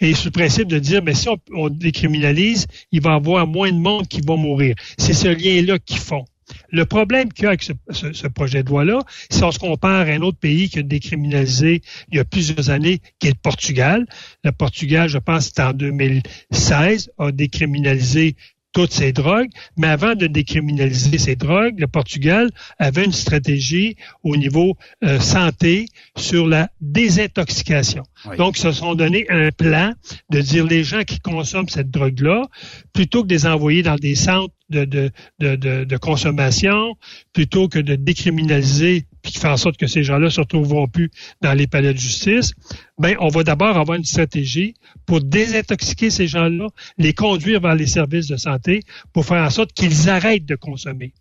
Et 0.00 0.14
sur 0.14 0.26
le 0.26 0.32
principe 0.32 0.68
de 0.68 0.78
dire, 0.78 1.02
mais 1.02 1.14
si 1.14 1.28
on, 1.28 1.38
on 1.54 1.68
décriminalise, 1.70 2.66
il 2.92 3.00
va 3.00 3.12
y 3.12 3.14
avoir 3.14 3.46
moins 3.46 3.70
de 3.72 3.78
monde 3.78 4.06
qui 4.08 4.20
va 4.20 4.36
mourir. 4.36 4.74
C'est 4.98 5.14
ce 5.14 5.28
lien-là 5.28 5.78
qu'ils 5.78 5.98
font. 5.98 6.24
Le 6.70 6.84
problème 6.84 7.32
qu'il 7.32 7.44
y 7.44 7.46
a 7.46 7.50
avec 7.50 7.62
ce, 7.62 8.26
projet 8.28 8.62
de 8.62 8.68
loi-là, 8.68 9.00
si 9.30 9.42
on 9.42 9.50
se 9.50 9.58
compare 9.58 10.08
à 10.08 10.10
un 10.10 10.22
autre 10.22 10.38
pays 10.38 10.68
qui 10.68 10.78
a 10.78 10.82
décriminalisé 10.82 11.82
il 12.10 12.16
y 12.16 12.20
a 12.20 12.24
plusieurs 12.24 12.70
années, 12.70 13.00
qui 13.18 13.28
est 13.28 13.30
le 13.30 13.38
Portugal. 13.40 14.06
Le 14.44 14.52
Portugal, 14.52 15.08
je 15.08 15.18
pense, 15.18 15.46
c'est 15.54 15.62
en 15.62 15.72
2016, 15.72 17.10
a 17.18 17.32
décriminalisé 17.32 18.36
toutes 18.76 18.92
ces 18.92 19.12
drogues, 19.12 19.48
mais 19.78 19.86
avant 19.86 20.14
de 20.14 20.26
décriminaliser 20.26 21.16
ces 21.16 21.34
drogues, 21.34 21.80
le 21.80 21.86
Portugal 21.86 22.50
avait 22.78 23.06
une 23.06 23.12
stratégie 23.12 23.96
au 24.22 24.36
niveau 24.36 24.76
euh, 25.02 25.18
santé 25.18 25.86
sur 26.14 26.46
la 26.46 26.68
désintoxication. 26.82 28.02
Oui. 28.26 28.36
Donc, 28.36 28.58
ils 28.58 28.60
se 28.60 28.72
sont 28.72 28.94
donné 28.94 29.24
un 29.30 29.50
plan 29.50 29.94
de 30.28 30.42
dire 30.42 30.66
les 30.66 30.84
gens 30.84 31.04
qui 31.04 31.20
consomment 31.20 31.70
cette 31.70 31.90
drogue-là, 31.90 32.42
plutôt 32.92 33.22
que 33.22 33.28
de 33.28 33.32
les 33.32 33.46
envoyer 33.46 33.82
dans 33.82 33.96
des 33.96 34.14
centres 34.14 34.52
de, 34.68 34.84
de, 34.84 35.10
de, 35.38 35.56
de, 35.56 35.84
de 35.84 35.96
consommation, 35.96 36.96
plutôt 37.32 37.68
que 37.68 37.78
de 37.78 37.94
décriminaliser 37.94 39.06
puis 39.26 39.32
qui 39.32 39.40
fait 39.40 39.48
en 39.48 39.56
sorte 39.56 39.76
que 39.76 39.88
ces 39.88 40.04
gens-là 40.04 40.30
se 40.30 40.40
retrouveront 40.40 40.86
plus 40.86 41.10
dans 41.40 41.52
les 41.52 41.66
palais 41.66 41.92
de 41.92 41.98
justice, 41.98 42.52
ben 42.96 43.16
on 43.18 43.26
va 43.26 43.42
d'abord 43.42 43.76
avoir 43.76 43.98
une 43.98 44.04
stratégie 44.04 44.74
pour 45.04 45.20
désintoxiquer 45.20 46.10
ces 46.10 46.28
gens-là, 46.28 46.68
les 46.96 47.12
conduire 47.12 47.60
vers 47.60 47.74
les 47.74 47.88
services 47.88 48.28
de 48.28 48.36
santé 48.36 48.84
pour 49.12 49.26
faire 49.26 49.44
en 49.44 49.50
sorte 49.50 49.72
qu'ils 49.72 50.08
arrêtent 50.08 50.46
de 50.46 50.54
consommer. 50.54 51.12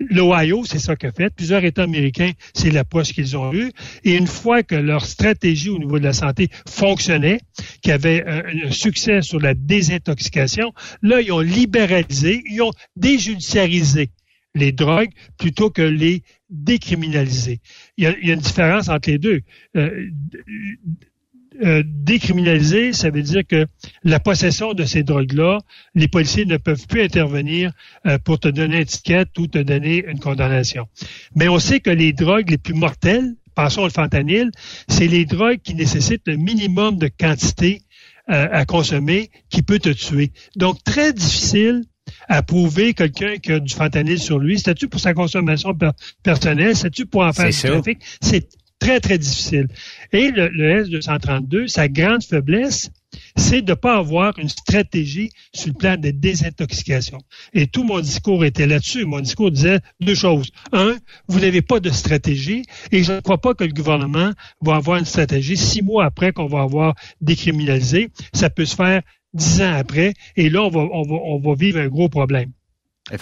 L'Ohio, 0.00 0.64
c'est 0.64 0.80
ça 0.80 0.96
qu'a 0.96 1.12
fait. 1.12 1.32
Plusieurs 1.32 1.64
États 1.64 1.84
américains, 1.84 2.32
c'est 2.52 2.72
l'approche 2.72 3.12
qu'ils 3.12 3.36
ont 3.36 3.54
eue. 3.54 3.70
Et 4.02 4.16
une 4.16 4.26
fois 4.26 4.64
que 4.64 4.74
leur 4.74 5.06
stratégie 5.06 5.70
au 5.70 5.78
niveau 5.78 6.00
de 6.00 6.04
la 6.04 6.14
santé 6.14 6.48
fonctionnait, 6.68 7.38
qu'il 7.80 7.90
y 7.90 7.94
avait 7.94 8.24
un, 8.26 8.42
un 8.66 8.70
succès 8.72 9.22
sur 9.22 9.38
la 9.38 9.54
désintoxication, 9.54 10.72
là, 11.00 11.20
ils 11.20 11.30
ont 11.30 11.38
libéralisé, 11.38 12.42
ils 12.50 12.60
ont 12.60 12.72
déjudiciarisé 12.96 14.10
les 14.54 14.72
drogues 14.72 15.10
plutôt 15.38 15.70
que 15.70 15.82
les 15.82 16.22
décriminaliser. 16.50 17.60
Il 17.96 18.04
y 18.04 18.06
a, 18.06 18.16
une 18.16 18.40
différence 18.40 18.88
entre 18.88 19.10
les 19.10 19.18
deux. 19.18 19.40
Euh, 19.76 20.08
euh, 21.62 21.82
décriminaliser, 21.84 22.92
ça 22.92 23.10
veut 23.10 23.22
dire 23.22 23.42
que 23.46 23.66
la 24.04 24.18
possession 24.20 24.72
de 24.72 24.84
ces 24.84 25.02
drogues-là, 25.02 25.58
les 25.94 26.08
policiers 26.08 26.46
ne 26.46 26.56
peuvent 26.56 26.86
plus 26.86 27.02
intervenir 27.02 27.72
euh, 28.06 28.18
pour 28.18 28.40
te 28.40 28.48
donner 28.48 28.76
une 28.76 28.82
étiquette 28.82 29.28
ou 29.38 29.46
te 29.46 29.58
donner 29.58 30.04
une 30.06 30.18
condamnation. 30.18 30.86
Mais 31.36 31.48
on 31.48 31.58
sait 31.58 31.80
que 31.80 31.90
les 31.90 32.14
drogues 32.14 32.48
les 32.48 32.58
plus 32.58 32.74
mortelles, 32.74 33.34
pensons 33.54 33.82
au 33.82 33.90
fentanyl, 33.90 34.50
c'est 34.88 35.06
les 35.06 35.26
drogues 35.26 35.60
qui 35.62 35.74
nécessitent 35.74 36.26
le 36.26 36.36
minimum 36.36 36.96
de 36.96 37.08
quantité 37.08 37.82
euh, 38.30 38.48
à 38.50 38.64
consommer 38.64 39.30
qui 39.50 39.62
peut 39.62 39.78
te 39.78 39.90
tuer. 39.90 40.32
Donc, 40.56 40.82
très 40.84 41.12
difficile 41.12 41.84
à 42.32 42.42
prouver 42.42 42.94
quelqu'un 42.94 43.36
qui 43.36 43.52
a 43.52 43.60
du 43.60 43.74
fentanyl 43.74 44.18
sur 44.18 44.38
lui? 44.38 44.58
C'est-tu 44.58 44.88
pour 44.88 45.00
sa 45.00 45.12
consommation 45.12 45.74
per 45.74 45.90
personnelle? 46.22 46.74
C'est-tu 46.74 47.04
pour 47.04 47.22
en 47.22 47.32
faire 47.34 47.50
du 47.50 47.60
trafic? 47.60 47.98
C'est 48.22 48.48
très, 48.78 49.00
très 49.00 49.18
difficile. 49.18 49.68
Et 50.12 50.30
le, 50.30 50.48
le 50.48 50.80
S-232, 50.80 51.68
sa 51.68 51.88
grande 51.88 52.24
faiblesse, 52.24 52.90
c'est 53.36 53.60
de 53.60 53.72
ne 53.72 53.74
pas 53.74 53.98
avoir 53.98 54.38
une 54.38 54.48
stratégie 54.48 55.30
sur 55.52 55.68
le 55.68 55.74
plan 55.74 55.96
de 55.98 56.10
désintoxication. 56.10 57.18
Et 57.52 57.66
tout 57.66 57.84
mon 57.84 58.00
discours 58.00 58.46
était 58.46 58.66
là-dessus. 58.66 59.04
Mon 59.04 59.20
discours 59.20 59.50
disait 59.50 59.80
deux 60.00 60.14
choses. 60.14 60.50
Un, 60.72 60.96
vous 61.28 61.38
n'avez 61.38 61.60
pas 61.60 61.80
de 61.80 61.90
stratégie 61.90 62.64
et 62.90 63.04
je 63.04 63.12
ne 63.12 63.20
crois 63.20 63.42
pas 63.42 63.52
que 63.52 63.64
le 63.64 63.74
gouvernement 63.74 64.32
va 64.62 64.76
avoir 64.76 64.96
une 64.96 65.04
stratégie 65.04 65.58
six 65.58 65.82
mois 65.82 66.06
après 66.06 66.32
qu'on 66.32 66.46
va 66.46 66.62
avoir 66.62 66.94
décriminalisé. 67.20 68.08
Ça 68.32 68.48
peut 68.48 68.64
se 68.64 68.74
faire 68.74 69.02
dix 69.34 69.62
ans 69.62 69.74
après, 69.74 70.14
et 70.36 70.50
là, 70.50 70.62
on 70.62 70.70
va, 70.70 70.80
on 70.80 71.02
va, 71.02 71.14
on 71.14 71.38
va 71.38 71.54
vivre 71.54 71.80
un 71.80 71.88
gros 71.88 72.08
problème. 72.08 72.52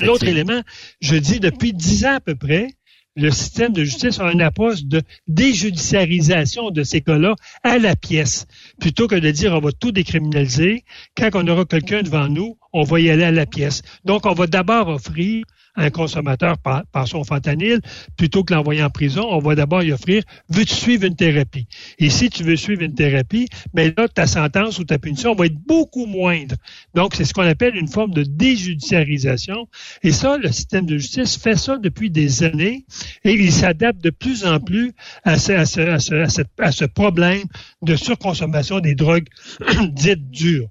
L'autre 0.00 0.26
élément, 0.26 0.62
je 1.00 1.16
dis 1.16 1.40
depuis 1.40 1.72
dix 1.72 2.04
ans 2.04 2.16
à 2.16 2.20
peu 2.20 2.34
près, 2.34 2.68
le 3.16 3.30
système 3.30 3.72
de 3.72 3.82
justice 3.82 4.20
a 4.20 4.30
une 4.30 4.40
approche 4.40 4.84
de 4.84 5.02
déjudiciarisation 5.26 6.70
de 6.70 6.84
ces 6.84 7.00
cas-là 7.00 7.34
à 7.64 7.78
la 7.78 7.96
pièce, 7.96 8.46
plutôt 8.78 9.08
que 9.08 9.16
de 9.16 9.30
dire 9.30 9.52
on 9.52 9.60
va 9.60 9.72
tout 9.72 9.90
décriminaliser. 9.90 10.84
Quand 11.16 11.30
on 11.34 11.46
aura 11.48 11.64
quelqu'un 11.64 12.02
devant 12.02 12.28
nous, 12.28 12.56
on 12.72 12.84
va 12.84 13.00
y 13.00 13.10
aller 13.10 13.24
à 13.24 13.32
la 13.32 13.46
pièce. 13.46 13.82
Donc, 14.04 14.26
on 14.26 14.32
va 14.32 14.46
d'abord 14.46 14.88
offrir 14.88 15.44
un 15.76 15.90
consommateur 15.90 16.58
par, 16.58 16.84
son 17.06 17.24
fentanyl, 17.24 17.80
plutôt 18.16 18.44
que 18.44 18.52
l'envoyer 18.52 18.82
en 18.82 18.90
prison, 18.90 19.26
on 19.30 19.38
va 19.38 19.54
d'abord 19.54 19.82
y 19.82 19.92
offrir 19.92 20.22
veux-tu 20.48 20.74
suivre 20.74 21.04
une 21.04 21.16
thérapie? 21.16 21.66
Et 21.98 22.10
si 22.10 22.30
tu 22.30 22.42
veux 22.42 22.56
suivre 22.56 22.82
une 22.82 22.94
thérapie, 22.94 23.48
mais 23.74 23.92
là, 23.96 24.08
ta 24.08 24.26
sentence 24.26 24.78
ou 24.78 24.84
ta 24.84 24.98
punition 24.98 25.34
va 25.34 25.46
être 25.46 25.58
beaucoup 25.66 26.06
moindre. 26.06 26.56
Donc, 26.94 27.14
c'est 27.14 27.24
ce 27.24 27.32
qu'on 27.32 27.46
appelle 27.46 27.76
une 27.76 27.88
forme 27.88 28.12
de 28.12 28.22
déjudiciarisation. 28.22 29.68
Et 30.02 30.12
ça, 30.12 30.38
le 30.38 30.50
système 30.52 30.86
de 30.86 30.98
justice 30.98 31.36
fait 31.36 31.56
ça 31.56 31.78
depuis 31.78 32.10
des 32.10 32.42
années 32.42 32.84
et 33.24 33.32
il 33.32 33.52
s'adapte 33.52 34.02
de 34.02 34.10
plus 34.10 34.44
en 34.44 34.60
plus 34.60 34.92
à 35.24 35.38
ce 35.38 36.84
problème 36.84 37.42
de 37.82 37.96
surconsommation 37.96 38.80
des 38.80 38.94
drogues 38.94 39.28
dites 39.92 40.30
dures. 40.30 40.68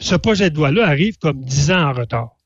Ce 0.00 0.14
projet 0.14 0.50
de 0.50 0.56
loi-là 0.56 0.86
arrive 0.86 1.18
comme 1.18 1.44
dix 1.44 1.70
ans 1.70 1.90
en 1.90 1.92
retard. 1.92 2.36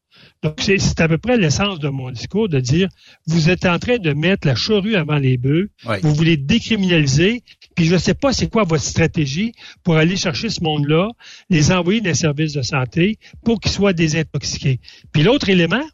Donc, 0.43 0.55
c'est 0.61 1.01
à 1.01 1.09
peu 1.09 1.19
près 1.19 1.37
l'essence 1.37 1.81
de 1.81 1.89
mon 1.89 2.11
discours 2.11 2.49
de 2.49 2.61
dire, 2.61 2.89
vous 3.27 3.51
êtes 3.51 3.67
en 3.67 3.79
train 3.79 3.99
de 3.99 4.13
mettre 4.13 4.47
la 4.47 4.55
charrue 4.55 4.95
avant 4.95 5.19
les 5.19 5.37
bœufs, 5.37 5.69
oui. 5.87 5.97
vous 6.03 6.15
voulez 6.15 6.37
décriminaliser, 6.37 7.43
puis 7.75 7.87
je 7.87 7.95
ne 7.95 7.99
sais 7.99 8.15
pas 8.15 8.33
c'est 8.33 8.49
quoi 8.49 8.63
votre 8.63 8.85
stratégie 8.85 9.53
pour 9.83 9.97
aller 9.97 10.17
chercher 10.17 10.49
ce 10.49 10.63
monde-là, 10.63 11.09
les 11.51 11.73
envoyer 11.73 12.01
dans 12.01 12.11
les 12.11 12.15
services 12.15 12.53
de 12.53 12.63
santé 12.63 13.19
pour 13.45 13.61
qu'ils 13.61 13.73
soient 13.73 13.93
désintoxiqués. 13.93 14.79
Puis 15.13 15.25
l'autre 15.25 15.49
élément, 15.49 15.85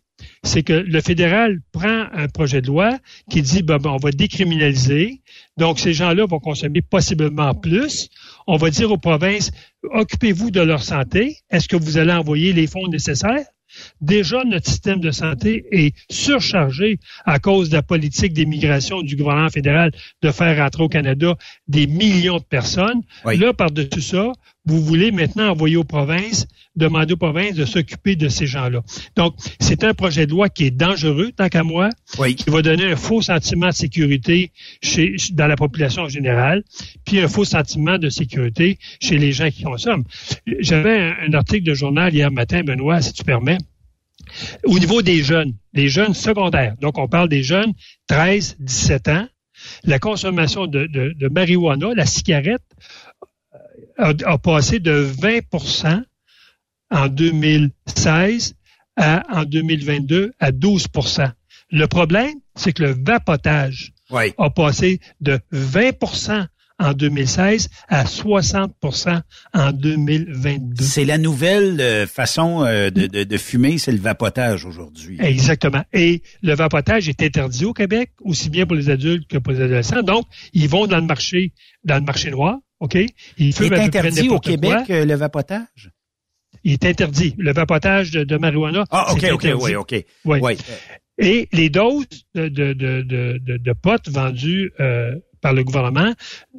c'est 0.43 0.63
que 0.63 0.75
le 0.75 1.01
fédéral 1.01 1.61
prend 1.73 2.07
un 2.13 2.29
projet 2.29 2.61
de 2.61 2.67
loi 2.67 2.99
qui 3.31 3.41
dit, 3.41 3.63
ben, 3.63 3.79
ben 3.79 3.91
on 3.91 3.97
va 3.97 4.11
décriminaliser, 4.11 5.23
donc 5.57 5.79
ces 5.79 5.95
gens-là 5.95 6.27
vont 6.27 6.39
consommer 6.39 6.83
possiblement 6.83 7.55
plus. 7.55 8.11
On 8.47 8.57
va 8.57 8.71
dire 8.71 8.93
aux 8.93 8.99
provinces, 8.99 9.51
occupez-vous 9.83 10.51
de 10.51 10.61
leur 10.61 10.83
santé. 10.83 11.39
Est-ce 11.51 11.67
que 11.67 11.77
vous 11.77 11.97
allez 11.97 12.13
envoyer 12.13 12.53
les 12.53 12.67
fonds 12.67 12.89
nécessaires? 12.89 13.47
Déjà, 14.01 14.45
notre 14.45 14.68
système 14.68 15.01
de 15.01 15.11
santé 15.11 15.64
est 15.70 15.95
surchargé 16.11 16.99
à 17.25 17.39
cause 17.39 17.70
de 17.70 17.77
la 17.77 17.83
politique 17.83 18.33
d'immigration 18.33 19.03
du 19.03 19.16
gouvernement 19.16 19.51
fédéral 19.51 19.93
de 20.22 20.31
faire 20.31 20.57
rentrer 20.57 20.83
au 20.83 20.89
Canada 20.89 21.35
des 21.68 21.87
millions 21.87 22.39
de 22.39 22.45
personnes. 22.45 23.03
Là, 23.25 23.53
par-dessus 23.53 24.03
ça, 24.03 24.33
vous 24.67 24.81
voulez 24.81 25.12
maintenant 25.12 25.51
envoyer 25.51 25.77
aux 25.77 25.85
provinces, 25.85 26.47
demander 26.75 27.12
aux 27.15 27.19
provinces 27.19 27.55
de 27.55 27.65
s'occuper 27.65 28.17
de 28.17 28.29
ces 28.29 28.47
gens-là. 28.47 28.83
Donc, 29.17 29.35
c'est 29.61 29.85
un 29.85 29.95
projet 29.95 30.27
de 30.27 30.31
loi 30.33 30.49
qui 30.49 30.65
est 30.65 30.71
dangereux, 30.71 31.33
tant 31.37 31.49
qu'à 31.49 31.62
moi, 31.62 31.91
qui 32.35 32.51
va 32.51 32.62
donner 32.62 32.85
un 32.85 32.97
faux 32.97 33.23
sentiment 33.23 33.69
de 33.69 33.73
sécurité 33.73 34.53
chez, 34.83 35.17
dans 35.33 35.47
la 35.47 35.57
population 35.57 36.03
en 36.03 36.09
général, 36.09 36.65
puis 37.05 37.21
un 37.21 37.29
faux 37.29 37.45
sentiment 37.45 37.99
de 37.99 38.09
sécurité 38.09 38.79
chez 39.01 39.19
les 39.19 39.33
gens 39.33 39.51
qui 39.51 39.62
consomment. 39.62 40.05
J'avais 40.61 40.99
un, 40.99 41.15
un 41.29 41.33
article 41.35 41.65
de 41.65 41.75
journal 41.75 42.15
hier 42.15 42.31
matin, 42.31 42.62
Benoît, 42.65 43.03
si 43.03 43.12
tu 43.12 43.25
permets, 43.25 43.59
au 44.65 44.79
niveau 44.79 45.03
des 45.03 45.23
jeunes, 45.23 45.55
des 45.73 45.89
jeunes 45.89 46.15
secondaires. 46.15 46.77
Donc, 46.81 46.99
on 46.99 47.09
parle 47.09 47.29
des 47.29 47.43
jeunes 47.43 47.73
13, 48.09 48.57
17 48.61 49.09
ans. 49.09 49.27
La 49.85 49.99
consommation 49.99 50.67
de, 50.67 50.87
de, 50.87 51.15
de 51.17 51.29
marijuana, 51.29 51.95
la 51.95 52.07
cigarette, 52.07 52.62
a, 53.99 54.13
a 54.25 54.39
passé 54.39 54.79
de 54.81 55.07
20% 55.07 56.03
en 56.91 57.09
2016 57.09 58.55
à, 58.97 59.23
en 59.41 59.45
2022 59.45 60.33
à 60.39 60.53
12 60.53 60.87
Le 61.71 61.87
problème, 61.87 62.35
c'est 62.55 62.73
que 62.73 62.83
le 62.83 62.97
vapotage 62.99 63.93
a 64.39 64.51
passé 64.51 65.01
de 65.21 65.41
20% 65.53 66.47
en 66.79 66.93
2016 66.93 67.69
à 67.89 68.05
60% 68.05 69.21
en 69.53 69.73
2022. 69.73 70.85
C'est 70.85 71.05
la 71.05 71.19
nouvelle 71.19 71.81
euh, 71.81 72.07
façon 72.07 72.65
euh, 72.65 72.91
de, 72.91 73.07
de, 73.07 73.23
de, 73.23 73.37
fumer, 73.39 73.79
c'est 73.79 73.93
le 73.93 73.99
vapotage 73.99 74.65
aujourd'hui. 74.65 75.17
Exactement. 75.21 75.85
Et 75.93 76.23
le 76.43 76.55
vapotage 76.55 77.09
est 77.09 77.23
interdit 77.23 77.65
au 77.65 77.73
Québec, 77.73 78.11
aussi 78.23 78.51
bien 78.51 78.67
pour 78.67 78.77
les 78.77 78.91
adultes 78.91 79.29
que 79.29 79.39
pour 79.39 79.53
les 79.53 79.61
adolescents. 79.61 80.03
Donc, 80.03 80.27
ils 80.53 80.69
vont 80.69 80.87
dans 80.87 80.99
le 80.99 81.07
marché, 81.07 81.53
dans 81.85 81.97
le 81.97 82.03
marché 82.03 82.31
noir, 82.33 82.59
OK? 82.85 82.95
Ils 82.97 83.12
Il 83.39 83.72
est 83.72 83.78
interdit 83.78 84.28
au 84.28 84.39
Québec, 84.39 84.91
euh, 84.91 85.07
le 85.07 85.14
vapotage? 85.14 85.91
Il 86.64 86.74
est 86.74 86.85
interdit. 86.85 87.35
Le 87.39 87.53
vapotage 87.53 88.11
de, 88.11 88.24
de 88.24 88.37
marijuana. 88.37 88.85
Ah, 88.91 89.12
OK, 89.12 89.24
OK, 89.32 89.47
oui, 89.61 89.74
OK. 89.74 89.95
Oui. 90.24 90.57
Et 91.16 91.49
les 91.53 91.70
doses 91.70 92.07
de, 92.35 92.49
de, 92.49 92.72
de, 92.72 93.03
de, 93.03 93.57
de 93.57 93.72
potes 93.72 94.09
vendues 94.11 94.72
euh, 94.80 95.14
par 95.41 95.53
le 95.53 95.62
gouvernement 95.64 96.12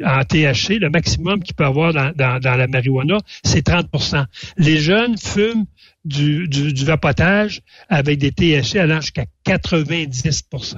en 0.03 0.23
THC, 0.23 0.80
le 0.80 0.89
maximum 0.89 1.43
qu'il 1.43 1.55
peut 1.55 1.65
avoir 1.65 1.93
dans, 1.93 2.11
dans, 2.15 2.39
dans 2.39 2.55
la 2.55 2.67
marijuana, 2.67 3.17
c'est 3.43 3.67
30% 3.67 4.26
Les 4.57 4.78
jeunes 4.78 5.17
fument 5.17 5.65
du, 6.05 6.47
du, 6.47 6.71
du 6.73 6.86
vapotage 6.86 7.61
avec 7.89 8.17
des 8.17 8.32
THC 8.32 8.78
allant 8.78 9.01
jusqu'à 9.01 9.26
90% 9.45 10.78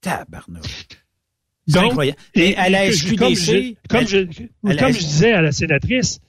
Tabarnouche. 0.00 0.86
Donc, 1.68 1.84
incroyable. 1.84 2.18
Et 2.34 2.56
à 2.56 2.68
la 2.68 2.90
SQDC, 2.90 3.16
comme, 3.18 3.34
je, 3.34 3.74
comme, 3.88 4.06
je, 4.06 4.76
comme 4.76 4.92
je 4.92 4.98
disais 4.98 5.32
à 5.32 5.42
la 5.42 5.52
sénatrice, 5.52 6.20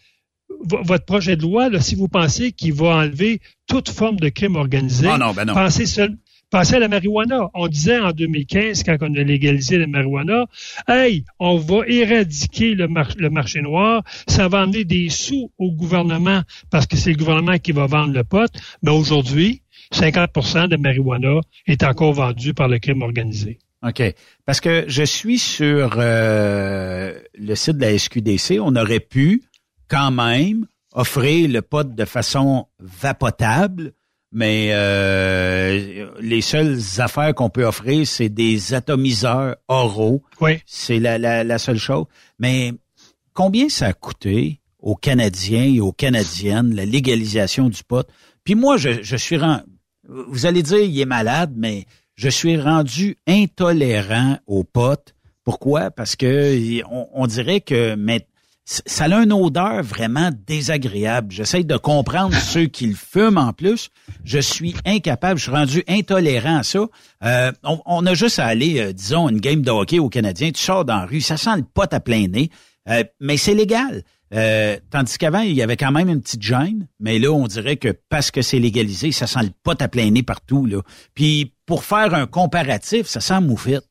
votre 0.64 1.06
projet 1.06 1.36
de 1.36 1.42
loi, 1.42 1.70
là, 1.70 1.82
si 1.82 1.96
vous 1.96 2.08
pensez 2.08 2.52
qu'il 2.52 2.74
va 2.74 2.98
enlever 2.98 3.42
toute 3.68 3.90
forme 3.90 4.18
de 4.18 4.30
crime 4.30 4.56
organisé, 4.56 5.08
oh 5.14 5.18
non, 5.18 5.34
ben 5.34 5.46
non. 5.46 5.54
pensez 5.54 5.86
seul, 5.86 6.18
Pensez 6.52 6.76
à 6.76 6.80
la 6.80 6.88
marijuana. 6.88 7.50
On 7.54 7.68
disait 7.68 8.00
en 8.00 8.12
2015, 8.12 8.84
quand 8.84 8.98
on 9.02 9.14
a 9.16 9.24
légalisé 9.24 9.78
la 9.78 9.88
marijuana, 9.88 10.46
hey, 10.88 11.26
on 11.40 11.58
va 11.58 11.86
éradiquer 11.88 12.76
le, 12.76 12.88
mar 12.88 13.10
le 13.18 13.30
marché 13.30 13.62
noir, 13.62 14.04
ça 14.28 14.48
va 14.48 14.62
amener 14.62 14.86
des 14.86 15.10
sous 15.10 15.52
au 15.58 15.72
gouvernement 15.72 16.44
parce 16.70 16.86
que 16.86 16.98
c'est 16.98 17.12
le 17.12 17.18
gouvernement 17.18 17.58
qui 17.58 17.72
va 17.72 17.88
vendre 17.88 18.14
le 18.14 18.24
pot. 18.24 18.50
Mais 18.84 18.92
aujourd'hui, 18.92 19.64
50% 19.92 20.70
de 20.70 20.78
marijuana 20.78 21.42
est 21.68 21.84
encore 21.84 22.14
vendu 22.14 22.54
par 22.54 22.68
le 22.68 22.80
crime 22.80 23.02
organisé. 23.02 23.60
OK. 23.88 24.02
Parce 24.46 24.60
que 24.62 24.86
je 24.88 25.04
suis 25.04 25.38
sur 25.38 25.96
euh, 25.98 27.20
le 27.36 27.56
site 27.56 27.78
de 27.78 27.82
la 27.82 27.98
SQDC, 27.98 28.60
on 28.62 28.76
aurait 28.76 29.00
pu 29.00 29.44
quand 29.88 30.12
même 30.12 30.66
offrir 30.94 31.50
le 31.50 31.62
pot 31.62 31.94
de 31.94 32.06
façon 32.06 32.68
vapotable 32.80 33.94
mais 34.36 34.72
euh, 34.74 36.10
les 36.20 36.42
seules 36.42 36.78
affaires 36.98 37.34
qu'on 37.34 37.50
peut 37.50 37.64
offrir, 37.64 38.06
c'est 38.06 38.28
des 38.28 38.74
atomiseurs 38.74 39.56
oraux. 39.70 40.24
Oui. 40.42 40.60
C'est 40.66 41.00
la, 41.00 41.18
la, 41.18 41.46
la, 41.46 41.58
seule 41.58 41.78
chose. 41.78 42.04
Mais 42.38 42.74
combien 43.34 43.70
ça 43.70 43.88
a 43.88 43.94
coûté 43.94 44.60
aux 44.80 44.96
Canadiens 44.96 45.64
et 45.64 45.80
aux 45.80 45.94
Canadiennes 45.94 46.76
la 46.76 46.84
légalisation 46.84 47.70
du 47.70 47.82
pot? 47.86 48.06
Puis 48.44 48.56
moi, 48.56 48.76
je, 48.76 49.02
je 49.02 49.16
suis 49.16 49.38
rendu... 49.38 49.64
Vous 50.10 50.46
allez 50.46 50.64
dire, 50.64 50.80
il 50.80 51.00
est 51.00 51.06
malade, 51.06 51.54
mais 51.56 51.86
je 52.16 52.30
suis 52.30 52.60
rendu 52.60 53.18
intolérant 53.28 54.38
au 54.48 54.64
pot. 54.64 55.14
Pourquoi? 55.44 55.92
Parce 55.92 56.16
que 56.16 56.82
on, 56.90 57.08
on 57.14 57.28
dirait 57.28 57.62
que 57.62 57.96
maintenant, 57.96 58.26
ça 58.66 59.06
a 59.06 59.24
une 59.24 59.32
odeur 59.32 59.84
vraiment 59.84 60.32
désagréable. 60.48 61.32
J'essaie 61.32 61.64
de 61.64 61.78
comprendre 61.78 62.36
ceux 62.40 62.66
qui 62.66 62.88
le 62.88 62.96
fument 62.96 63.38
en 63.38 63.54
plus. 63.54 63.90
Je 64.24 64.40
suis 64.40 64.76
incapable, 64.86 65.38
je 65.40 65.44
suis 65.44 65.52
rendu 65.52 65.84
intolérant 65.88 66.58
à 66.58 66.64
ça. 66.64 66.88
Euh, 67.24 67.52
on, 67.64 67.80
on, 67.86 68.06
a 68.06 68.14
juste 68.14 68.40
à 68.40 68.46
aller, 68.46 68.80
euh, 68.80 68.94
disons, 68.94 69.30
une 69.30 69.40
game 69.40 69.62
de 69.62 69.72
hockey 69.72 70.00
au 70.00 70.10
Canadien. 70.10 70.52
Tu 70.52 70.62
sors 70.62 70.84
dans 70.84 70.98
la 70.98 71.06
rue, 71.06 71.22
ça 71.22 71.38
sent 71.38 71.58
le 71.58 71.64
pot 71.64 71.92
à 71.94 72.00
plein 72.00 72.28
nez, 72.28 72.50
euh, 72.90 73.04
mais 73.20 73.38
c'est 73.38 73.54
légal. 73.54 74.04
Euh, 74.34 74.78
tandis 74.90 75.18
qu'avant, 75.18 75.42
il 75.42 75.54
y 75.54 75.62
avait 75.62 75.78
quand 75.78 75.92
même 75.92 76.10
une 76.10 76.22
petite 76.22 76.42
gêne, 76.42 76.88
mais 77.00 77.20
là, 77.20 77.32
on 77.32 77.48
dirait 77.48 77.78
que 77.78 77.96
parce 78.10 78.32
que 78.32 78.42
c'est 78.42 78.60
légalisé, 78.60 79.12
ça 79.12 79.28
sent 79.28 79.44
le 79.44 79.52
pot 79.64 79.80
à 79.80 79.88
plein 79.88 80.10
nez 80.10 80.24
partout. 80.24 80.66
Là. 80.66 80.82
Puis 81.14 81.54
pour 81.66 81.84
faire 81.84 82.14
un 82.14 82.28
comparatif, 82.28 83.08
ça 83.08 83.22
sent 83.22 83.42
moufette. 83.42 83.84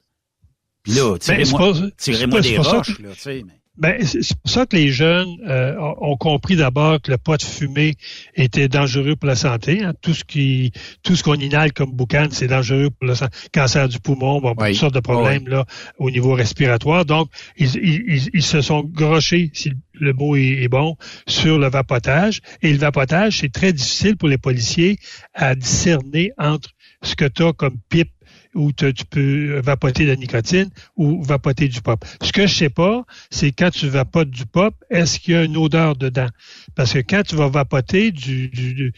Puis 0.83 0.93
là, 0.93 1.16
tirez-moi 1.18 1.72
tirez 1.97 2.27
des 2.27 2.59
roches, 2.59 2.99
là, 3.01 3.11
tu 3.14 3.20
sais. 3.20 3.43
Mais... 3.45 3.55
Ben, 3.77 4.01
c'est 4.07 4.39
pour 4.39 4.51
ça 4.53 4.66
que 4.66 4.77
les 4.77 4.91
jeunes 4.91 5.37
euh, 5.49 5.75
ont 6.01 6.16
compris 6.16 6.55
d'abord 6.55 7.01
que 7.03 7.11
le 7.11 7.18
pot 7.18 7.37
de 7.37 7.43
fumée 7.43 7.95
était 8.37 8.68
dangereux 8.68 9.16
pour 9.16 9.27
la 9.27 9.35
santé. 9.35 9.83
Hein. 9.83 9.95
Tout 10.01 10.14
ce 10.14 10.22
qui, 10.22 10.70
tout 11.03 11.16
ce 11.16 11.25
qu'on 11.25 11.35
inhale 11.35 11.72
comme 11.72 11.91
boucan, 11.91 12.29
c'est 12.31 12.47
dangereux 12.47 12.91
pour 12.91 13.09
le 13.09 13.14
cancer 13.53 13.89
du 13.89 13.99
poumon, 13.99 14.41
bon, 14.41 14.55
oui. 14.59 14.68
toutes 14.68 14.79
sortes 14.81 14.95
de 14.95 15.01
problèmes 15.01 15.43
oui. 15.47 15.51
là 15.51 15.64
au 15.99 16.09
niveau 16.12 16.35
respiratoire. 16.35 17.05
Donc, 17.05 17.29
ils, 17.57 17.75
ils, 17.75 18.31
ils, 18.33 18.43
se 18.45 18.61
sont 18.61 18.85
grochés, 18.85 19.51
si 19.55 19.72
le 19.95 20.12
mot 20.12 20.37
est, 20.37 20.62
est 20.62 20.68
bon, 20.68 20.97
sur 21.27 21.59
le 21.59 21.68
vapotage. 21.68 22.43
Et 22.62 22.72
le 22.72 22.79
vapotage, 22.79 23.39
c'est 23.39 23.53
très 23.53 23.72
difficile 23.72 24.16
pour 24.16 24.29
les 24.29 24.39
policiers 24.39 24.99
à 25.35 25.57
discerner 25.57 26.31
entre 26.39 26.70
ce 27.05 27.15
que 27.15 27.27
tu 27.27 27.45
as 27.45 27.53
comme 27.53 27.77
pipe 27.89 28.11
où 28.55 28.73
tu 28.73 29.05
peux 29.11 29.59
vapoter 29.61 30.05
de 30.05 30.11
la 30.11 30.17
nicotine 30.17 30.71
ou 30.97 31.23
vapoter 31.23 31.69
du 31.69 31.81
pop. 31.81 32.05
Ce 32.23 32.33
que 32.33 32.47
je 32.47 32.55
sais 32.55 32.71
pas, 32.71 33.05
c'est 33.31 33.53
quand 33.53 33.71
tu 33.71 33.89
vapotes 33.89 34.31
du 34.31 34.47
pop, 34.47 34.75
est-ce 34.91 35.19
qu'il 35.19 35.35
y 35.35 35.37
a 35.37 35.43
une 35.43 35.57
odeur 35.57 35.97
dedans? 35.97 36.29
Parce 36.75 36.93
que 36.93 37.01
quand 37.01 37.23
tu 37.25 37.37
vas 37.37 37.49
vapoter 37.49 38.13
du, 38.13 38.93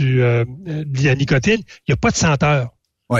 euh, 0.00 0.44
de 0.46 1.04
la 1.04 1.14
nicotine, 1.14 1.60
il 1.60 1.90
n'y 1.90 1.94
a 1.94 1.96
pas 1.96 2.10
de 2.10 2.16
senteur. 2.16 2.70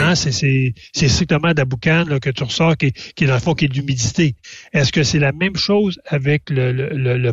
Hein, 0.00 0.14
c'est 0.14 0.74
strictement 1.08 1.52
de 1.52 1.58
la 1.58 1.64
boucane 1.64 2.18
que 2.20 2.30
tu 2.30 2.42
ressors 2.44 2.76
qui, 2.76 2.92
qui 2.92 3.24
est 3.24 3.26
dans 3.26 3.34
le 3.34 3.40
fond 3.40 3.54
qui 3.54 3.66
est 3.66 3.68
de 3.68 3.74
l'humidité. 3.74 4.34
Est-ce 4.72 4.92
que 4.92 5.02
c'est 5.02 5.18
la 5.18 5.32
même 5.32 5.56
chose 5.56 6.00
avec 6.06 6.50
le, 6.50 6.72
le, 6.72 7.32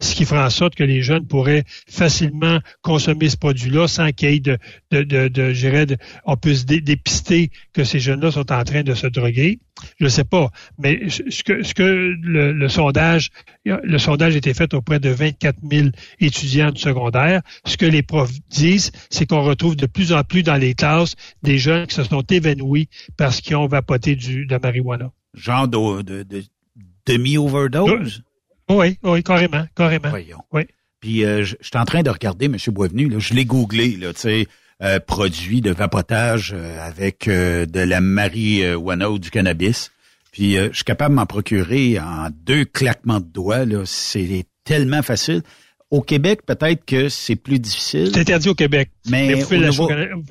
ce 0.00 0.14
qui 0.14 0.24
fera 0.24 0.46
en 0.46 0.50
sorte 0.50 0.74
que 0.74 0.84
les 0.84 1.02
jeunes 1.02 1.26
pourraient 1.26 1.64
facilement 1.88 2.60
consommer 2.82 3.28
ce 3.28 3.36
produit-là 3.36 3.88
sans 3.88 4.12
qu'il 4.12 4.30
y 4.30 4.34
ait 4.34 4.40
de, 4.40 4.58
de, 4.90 5.02
de, 5.02 5.28
de, 5.28 5.52
je 5.52 5.84
de 5.84 5.96
on 6.24 6.36
puisse 6.36 6.66
dépister 6.66 7.50
que 7.72 7.84
ces 7.84 8.00
jeunes-là 8.00 8.30
sont 8.30 8.52
en 8.52 8.64
train 8.64 8.82
de 8.82 8.94
se 8.94 9.06
droguer? 9.06 9.58
Je 9.98 10.04
ne 10.04 10.10
sais 10.10 10.24
pas, 10.24 10.50
mais 10.78 11.08
ce 11.08 11.42
que, 11.42 11.62
ce 11.62 11.74
que 11.74 11.82
le, 11.82 12.52
le, 12.52 12.68
sondage, 12.68 13.30
le 13.64 13.98
sondage 13.98 14.34
a 14.34 14.38
été 14.38 14.54
fait 14.54 14.74
auprès 14.74 15.00
de 15.00 15.08
24 15.08 15.58
000 15.68 15.88
étudiants 16.20 16.70
du 16.70 16.80
secondaire. 16.80 17.42
Ce 17.64 17.76
que 17.76 17.86
les 17.86 18.02
profs 18.02 18.32
disent, 18.50 18.92
c'est 19.10 19.26
qu'on 19.26 19.42
retrouve 19.42 19.76
de 19.76 19.86
plus 19.86 20.12
en 20.12 20.22
plus 20.24 20.42
dans 20.42 20.56
les 20.56 20.74
classes 20.74 21.14
des 21.42 21.58
jeunes 21.58 21.86
qui 21.86 21.94
se 21.94 22.04
sont 22.04 22.22
évanouis 22.22 22.88
parce 23.16 23.40
qu'ils 23.40 23.56
ont 23.56 23.66
vapoté 23.66 24.14
du, 24.14 24.46
de 24.46 24.52
la 24.52 24.58
marijuana. 24.58 25.10
Genre 25.34 25.66
de, 25.68 26.02
de, 26.02 26.22
de 26.22 26.44
demi-overdose? 27.06 28.22
Oui, 28.68 28.98
oui, 29.02 29.22
carrément, 29.22 29.64
carrément. 29.74 30.10
Voyons. 30.10 30.42
Oui. 30.52 30.62
Puis 31.00 31.24
euh, 31.24 31.44
je, 31.44 31.56
je 31.60 31.66
suis 31.66 31.78
en 31.78 31.84
train 31.84 32.02
de 32.02 32.10
regarder, 32.10 32.46
M. 32.46 32.56
Boisvenu, 32.68 33.08
là, 33.08 33.18
je 33.18 33.34
l'ai 33.34 33.44
googlé, 33.44 33.96
là, 33.96 34.12
tu 34.12 34.20
sais, 34.20 34.46
euh, 34.82 34.98
produit 35.00 35.60
de 35.60 35.70
vapotage 35.70 36.52
euh, 36.56 36.86
avec 36.86 37.28
euh, 37.28 37.66
de 37.66 37.80
la 37.80 38.00
marijuana 38.00 39.10
ou 39.10 39.18
du 39.18 39.30
cannabis. 39.30 39.90
Puis 40.32 40.56
euh, 40.56 40.68
je 40.72 40.76
suis 40.76 40.84
capable 40.84 41.14
de 41.14 41.20
m'en 41.20 41.26
procurer 41.26 41.98
en 42.00 42.28
deux 42.44 42.64
claquements 42.64 43.20
de 43.20 43.26
doigts. 43.26 43.64
Là, 43.64 43.82
c'est 43.84 44.44
tellement 44.64 45.02
facile. 45.02 45.42
Au 45.90 46.00
Québec, 46.00 46.40
peut-être 46.46 46.86
que 46.86 47.10
c'est 47.10 47.36
plus 47.36 47.58
difficile. 47.58 48.10
C'est 48.12 48.20
interdit 48.20 48.48
au 48.48 48.54
Québec. 48.54 48.90
Mais, 49.10 49.28
mais 49.28 49.34
vous 49.34 49.42
pouvez 49.46 49.58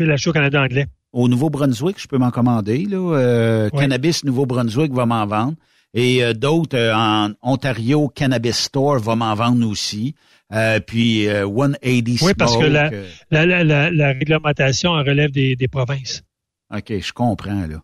l'acheter 0.08 0.30
au 0.30 0.34
Canada 0.34 0.64
anglais. 0.64 0.88
Au 1.14 1.28
Nouveau-Brunswick, 1.28 2.02
je 2.02 2.08
peux 2.08 2.18
m'en 2.18 2.32
commander. 2.32 2.86
Là. 2.86 2.97
Euh, 2.97 3.70
ouais. 3.72 3.80
Cannabis 3.80 4.24
Nouveau-Brunswick 4.24 4.91
va 4.91 5.06
m'en 5.06 5.26
vendre. 5.28 5.54
Et 5.93 6.24
euh, 6.24 6.34
d'autres 6.34 6.78
euh, 6.78 6.95
en 6.95 7.32
Ontario 7.43 8.08
Cannabis 8.08 8.56
Store 8.58 8.97
va 8.97 9.16
m'en 9.16 9.36
vendre 9.36 9.68
aussi. 9.68 10.16
Euh, 10.54 10.80
puis 10.80 11.26
180 11.26 11.74
Oui, 12.22 12.34
parce 12.38 12.58
que 12.58 12.66
la, 12.66 12.91
la, 13.32 13.64
la, 13.64 13.91
la, 13.91 14.08
réglementation 14.08 14.91
relève 14.93 15.32
des, 15.32 15.56
des 15.56 15.68
provinces. 15.68 16.24
OK, 16.76 16.91
je 16.99 17.14
comprends 17.14 17.68
là. 17.68 17.82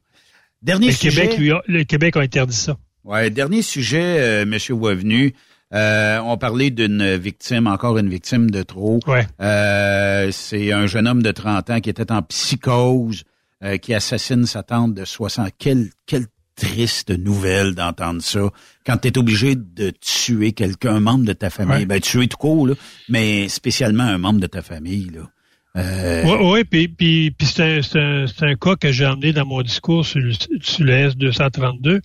Dernier 0.61 0.87
le 0.87 0.93
sujet. 0.93 1.21
Québec, 1.21 1.37
lui 1.37 1.51
a, 1.51 1.61
le 1.67 1.83
Québec 1.83 2.17
a 2.17 2.21
interdit 2.21 2.55
ça. 2.55 2.77
Ouais, 3.03 3.29
dernier 3.29 3.61
sujet, 3.61 4.19
euh, 4.19 4.45
Monsieur 4.45 4.73
Wavenu. 4.73 5.33
Euh, 5.73 6.19
on 6.19 6.37
parlait 6.37 6.69
d'une 6.69 7.15
victime, 7.15 7.67
encore 7.67 7.97
une 7.97 8.09
victime 8.09 8.49
de 8.49 8.63
trop. 8.63 8.99
Ouais. 9.07 9.27
Euh, 9.41 10.31
c'est 10.31 10.71
un 10.71 10.87
jeune 10.87 11.07
homme 11.07 11.21
de 11.21 11.31
30 11.31 11.69
ans 11.69 11.79
qui 11.81 11.89
était 11.89 12.11
en 12.11 12.21
psychose, 12.21 13.23
euh, 13.63 13.77
qui 13.77 13.93
assassine 13.93 14.45
sa 14.45 14.63
tante 14.63 14.93
de 14.93 15.03
60. 15.03 15.49
Quelle, 15.57 15.89
quelle 16.05 16.27
triste 16.57 17.11
nouvelle 17.11 17.75
d'entendre 17.75 18.21
ça. 18.21 18.49
Quand 18.85 18.97
tu 18.97 19.07
es 19.07 19.17
obligé 19.17 19.55
de 19.55 19.91
tuer 20.01 20.51
quelqu'un, 20.51 20.95
un 20.95 20.99
membre 20.99 21.23
de 21.25 21.33
ta 21.33 21.49
famille, 21.49 21.77
Ouais. 21.79 21.85
ben 21.85 22.01
tuer 22.01 22.27
tout 22.27 22.37
court, 22.37 22.67
là, 22.67 22.73
mais 23.07 23.47
spécialement 23.47 24.03
un 24.03 24.17
membre 24.17 24.39
de 24.41 24.47
ta 24.47 24.61
famille. 24.61 25.09
Là. 25.13 25.21
Euh, 25.77 26.23
Oui, 26.25 26.37
oui, 26.41 26.63
puis, 26.63 26.87
puis, 26.87 27.29
puis 27.31 27.45
c'est 27.47 27.77
un, 27.77 27.81
c'est 27.83 27.99
un, 27.99 28.25
c'est 28.25 28.43
un 28.45 28.55
cas 28.55 28.75
que 28.75 28.91
j'ai 28.91 29.05
emmené 29.05 29.31
dans 29.31 29.45
mon 29.45 29.61
discours 29.61 30.03
sur 30.05 30.21
sur 30.61 30.83
le 30.83 30.91
S-232. 30.91 32.01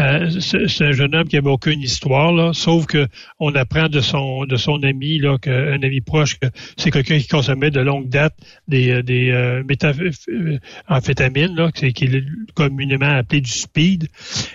Euh, 0.00 0.30
c'est 0.40 0.84
un 0.84 0.92
jeune 0.92 1.14
homme 1.14 1.28
qui 1.28 1.36
avait 1.36 1.50
aucune 1.50 1.80
histoire, 1.80 2.32
là, 2.32 2.52
sauf 2.54 2.86
que 2.86 3.06
on 3.38 3.54
apprend 3.54 3.88
de 3.88 4.00
son 4.00 4.44
de 4.46 4.56
son 4.56 4.82
ami, 4.82 5.18
là, 5.18 5.36
que, 5.38 5.50
un 5.50 5.82
ami 5.82 6.00
proche, 6.00 6.38
que 6.38 6.46
c'est 6.76 6.90
quelqu'un 6.90 7.18
qui 7.18 7.28
consommait 7.28 7.70
de 7.70 7.80
longue 7.80 8.08
date 8.08 8.34
des, 8.66 8.90
euh, 8.90 9.02
des 9.02 9.30
euh, 9.30 9.62
méthamphétamines, 10.88 11.54
là, 11.54 11.70
qui, 11.72 11.92
qui 11.92 12.04
est 12.06 12.24
communément 12.54 13.10
appelé 13.10 13.40
du 13.40 13.50
speed. 13.50 14.08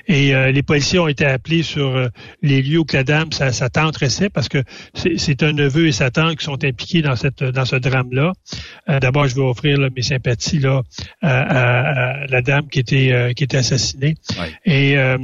Et 0.07 0.33
euh, 0.35 0.51
les 0.51 0.63
policiers 0.63 0.99
ont 0.99 1.07
été 1.07 1.25
appelés 1.25 1.63
sur 1.63 1.95
euh, 1.95 2.07
les 2.41 2.61
lieux 2.61 2.79
où 2.79 2.85
que 2.85 2.97
la 2.97 3.03
dame, 3.03 3.31
sa, 3.31 3.51
sa 3.51 3.69
tante 3.69 3.97
restait, 3.97 4.29
parce 4.29 4.49
que 4.49 4.63
c'est 4.93 5.43
un 5.43 5.53
neveu 5.53 5.87
et 5.87 5.91
sa 5.91 6.11
tante 6.11 6.37
qui 6.37 6.45
sont 6.45 6.63
impliqués 6.63 7.01
dans 7.01 7.15
cette 7.15 7.43
dans 7.43 7.65
ce 7.65 7.75
drame-là. 7.75 8.33
Euh, 8.89 8.99
D'abord, 8.99 9.27
je 9.27 9.35
vais 9.35 9.41
offrir 9.41 9.77
là, 9.79 9.89
mes 9.95 10.01
sympathies 10.01 10.59
là 10.59 10.81
à, 11.21 11.41
à- 11.41 12.21
à 12.23 12.27
la 12.27 12.41
dame 12.41 12.67
qui 12.69 12.79
était 12.79 13.11
euh, 13.11 13.33
qui 13.33 13.43
était 13.43 13.57
assassinée. 13.57 14.15
Ouais. 14.39 14.51
Et 14.65 14.97
euh, 14.97 15.17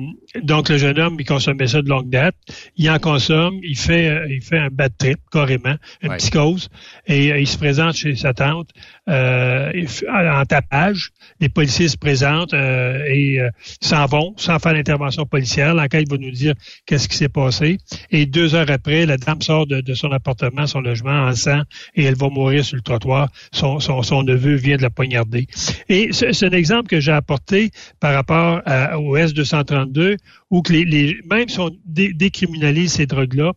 donc 0.43 0.69
le 0.69 0.77
jeune 0.77 0.99
homme, 0.99 1.15
il 1.19 1.25
consommait 1.25 1.67
ça 1.67 1.81
de 1.81 1.89
longue 1.89 2.09
date. 2.09 2.35
Il 2.77 2.89
en 2.89 2.99
consomme, 2.99 3.59
il 3.63 3.77
fait 3.77 4.07
euh, 4.09 4.27
il 4.29 4.41
fait 4.41 4.57
un 4.57 4.69
bad 4.69 4.91
trip 4.97 5.19
carrément, 5.31 5.75
une 6.01 6.09
Ouais. 6.11 6.17
psychose, 6.17 6.69
et 7.07 7.31
euh, 7.31 7.39
il 7.39 7.47
se 7.47 7.57
présente 7.57 7.95
chez 7.95 8.15
sa 8.15 8.33
tante 8.33 8.69
en 9.07 10.43
tapage. 10.45 11.09
Les 11.39 11.49
policiers 11.49 11.87
se 11.89 11.97
présentent 11.97 12.53
euh, 12.53 13.03
et 13.07 13.39
euh, 13.39 13.49
s'en 13.81 14.05
vont 14.05 14.33
sans 14.37 14.59
faire 14.59 14.73
l'intervention 14.73 15.25
policière. 15.25 15.73
L'enquête 15.73 16.09
va 16.09 16.17
nous 16.17 16.31
dire 16.31 16.53
qu'est-ce 16.85 17.07
qui 17.09 17.17
s'est 17.17 17.29
passé. 17.29 17.77
Et 18.11 18.25
deux 18.25 18.55
heures 18.55 18.69
après, 18.69 19.05
la 19.05 19.17
dame 19.17 19.41
sort 19.41 19.65
de, 19.67 19.93
son 19.93 20.11
appartement, 20.11 20.67
son 20.67 20.81
logement 20.81 21.11
en 21.27 21.33
sang, 21.35 21.61
et 21.95 22.03
elle 22.03 22.15
va 22.15 22.29
mourir 22.29 22.63
sur 22.63 22.75
le 22.75 22.81
trottoir. 22.81 23.29
Son, 23.51 23.79
son, 23.79 24.01
son 24.03 24.23
neveu 24.23 24.55
vient 24.55 24.77
de 24.77 24.81
la 24.83 24.89
poignarder. 24.89 25.47
Et 25.89 26.09
c'est 26.11 26.43
un 26.45 26.51
exemple 26.51 26.87
que 26.89 26.99
j'ai 26.99 27.11
apporté 27.11 27.71
par 27.99 28.13
rapport 28.13 28.61
à- 28.65 28.99
au 28.99 29.17
S-232, 29.17 30.17
où 30.49 30.61
que 30.61 30.73
les, 30.73 30.85
les, 30.85 31.17
même 31.29 31.47
si 31.49 31.59
on 31.59 31.71
dé- 31.85 32.13
décriminalise 32.13 32.93
ces 32.93 33.05
drogues-là, 33.05 33.53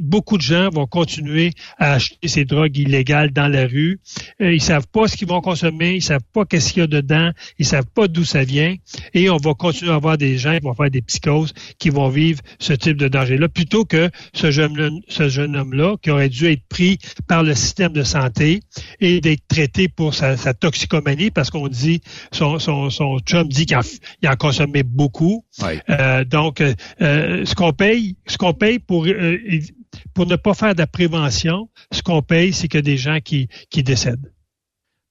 beaucoup 0.00 0.36
de 0.36 0.42
gens 0.42 0.70
vont 0.70 0.86
continuer 0.86 1.52
à 1.78 1.94
acheter 1.94 2.28
ces 2.28 2.44
drogues 2.44 2.76
illégales 2.76 3.30
dans 3.32 3.48
la 3.48 3.66
rue. 3.66 3.98
Euh, 4.40 4.50
savent 4.70 4.86
pas 4.86 5.08
ce 5.08 5.16
qu'ils 5.16 5.26
vont 5.28 5.40
consommer, 5.40 5.96
ils 5.96 6.02
savent 6.02 6.20
pas 6.32 6.44
qu'est-ce 6.44 6.72
qu'il 6.72 6.80
y 6.80 6.84
a 6.84 6.86
dedans, 6.86 7.30
ils 7.58 7.66
savent 7.66 7.90
pas 7.92 8.06
d'où 8.06 8.24
ça 8.24 8.44
vient, 8.44 8.76
et 9.14 9.28
on 9.30 9.36
va 9.36 9.54
continuer 9.54 9.90
à 9.90 9.96
avoir 9.96 10.16
des 10.16 10.38
gens 10.38 10.56
qui 10.56 10.64
vont 10.64 10.74
faire 10.74 10.90
des 10.90 11.02
psychoses, 11.02 11.52
qui 11.78 11.90
vont 11.90 12.08
vivre 12.08 12.40
ce 12.60 12.72
type 12.72 12.96
de 12.96 13.08
danger-là, 13.08 13.48
plutôt 13.48 13.84
que 13.84 14.10
ce 14.32 14.50
jeune, 14.52 15.00
ce 15.08 15.28
jeune 15.28 15.56
homme-là 15.56 15.96
qui 16.02 16.10
aurait 16.10 16.28
dû 16.28 16.46
être 16.46 16.62
pris 16.68 16.98
par 17.26 17.42
le 17.42 17.54
système 17.54 17.92
de 17.92 18.04
santé 18.04 18.60
et 19.00 19.20
d'être 19.20 19.42
traité 19.48 19.88
pour 19.88 20.14
sa, 20.14 20.36
sa 20.36 20.54
toxicomanie, 20.54 21.30
parce 21.30 21.50
qu'on 21.50 21.66
dit, 21.68 22.00
son, 22.30 22.58
son, 22.60 22.90
son 22.90 23.18
chum 23.20 23.48
dit 23.48 23.66
qu'il 23.66 23.76
en, 23.76 23.82
il 24.22 24.28
en 24.28 24.36
consommait 24.36 24.84
beaucoup. 24.84 25.44
ouais. 25.62 25.80
Euh, 25.90 26.24
donc, 26.24 26.60
euh, 26.60 26.74
euh, 27.00 27.44
ce 27.44 27.54
qu'on 27.54 27.72
paye, 27.72 28.16
ce 28.26 28.38
qu'on 28.38 28.54
paye 28.54 28.78
pour 28.78 29.06
euh, 29.06 29.38
pour 30.14 30.26
ne 30.26 30.36
pas 30.36 30.54
faire 30.54 30.74
de 30.74 30.80
la 30.80 30.86
prévention, 30.86 31.68
ce 31.90 32.02
qu'on 32.02 32.22
paye, 32.22 32.52
c'est 32.52 32.68
que 32.68 32.78
des 32.78 32.96
gens 32.96 33.18
qui, 33.20 33.48
qui 33.70 33.82
décèdent. 33.82 34.30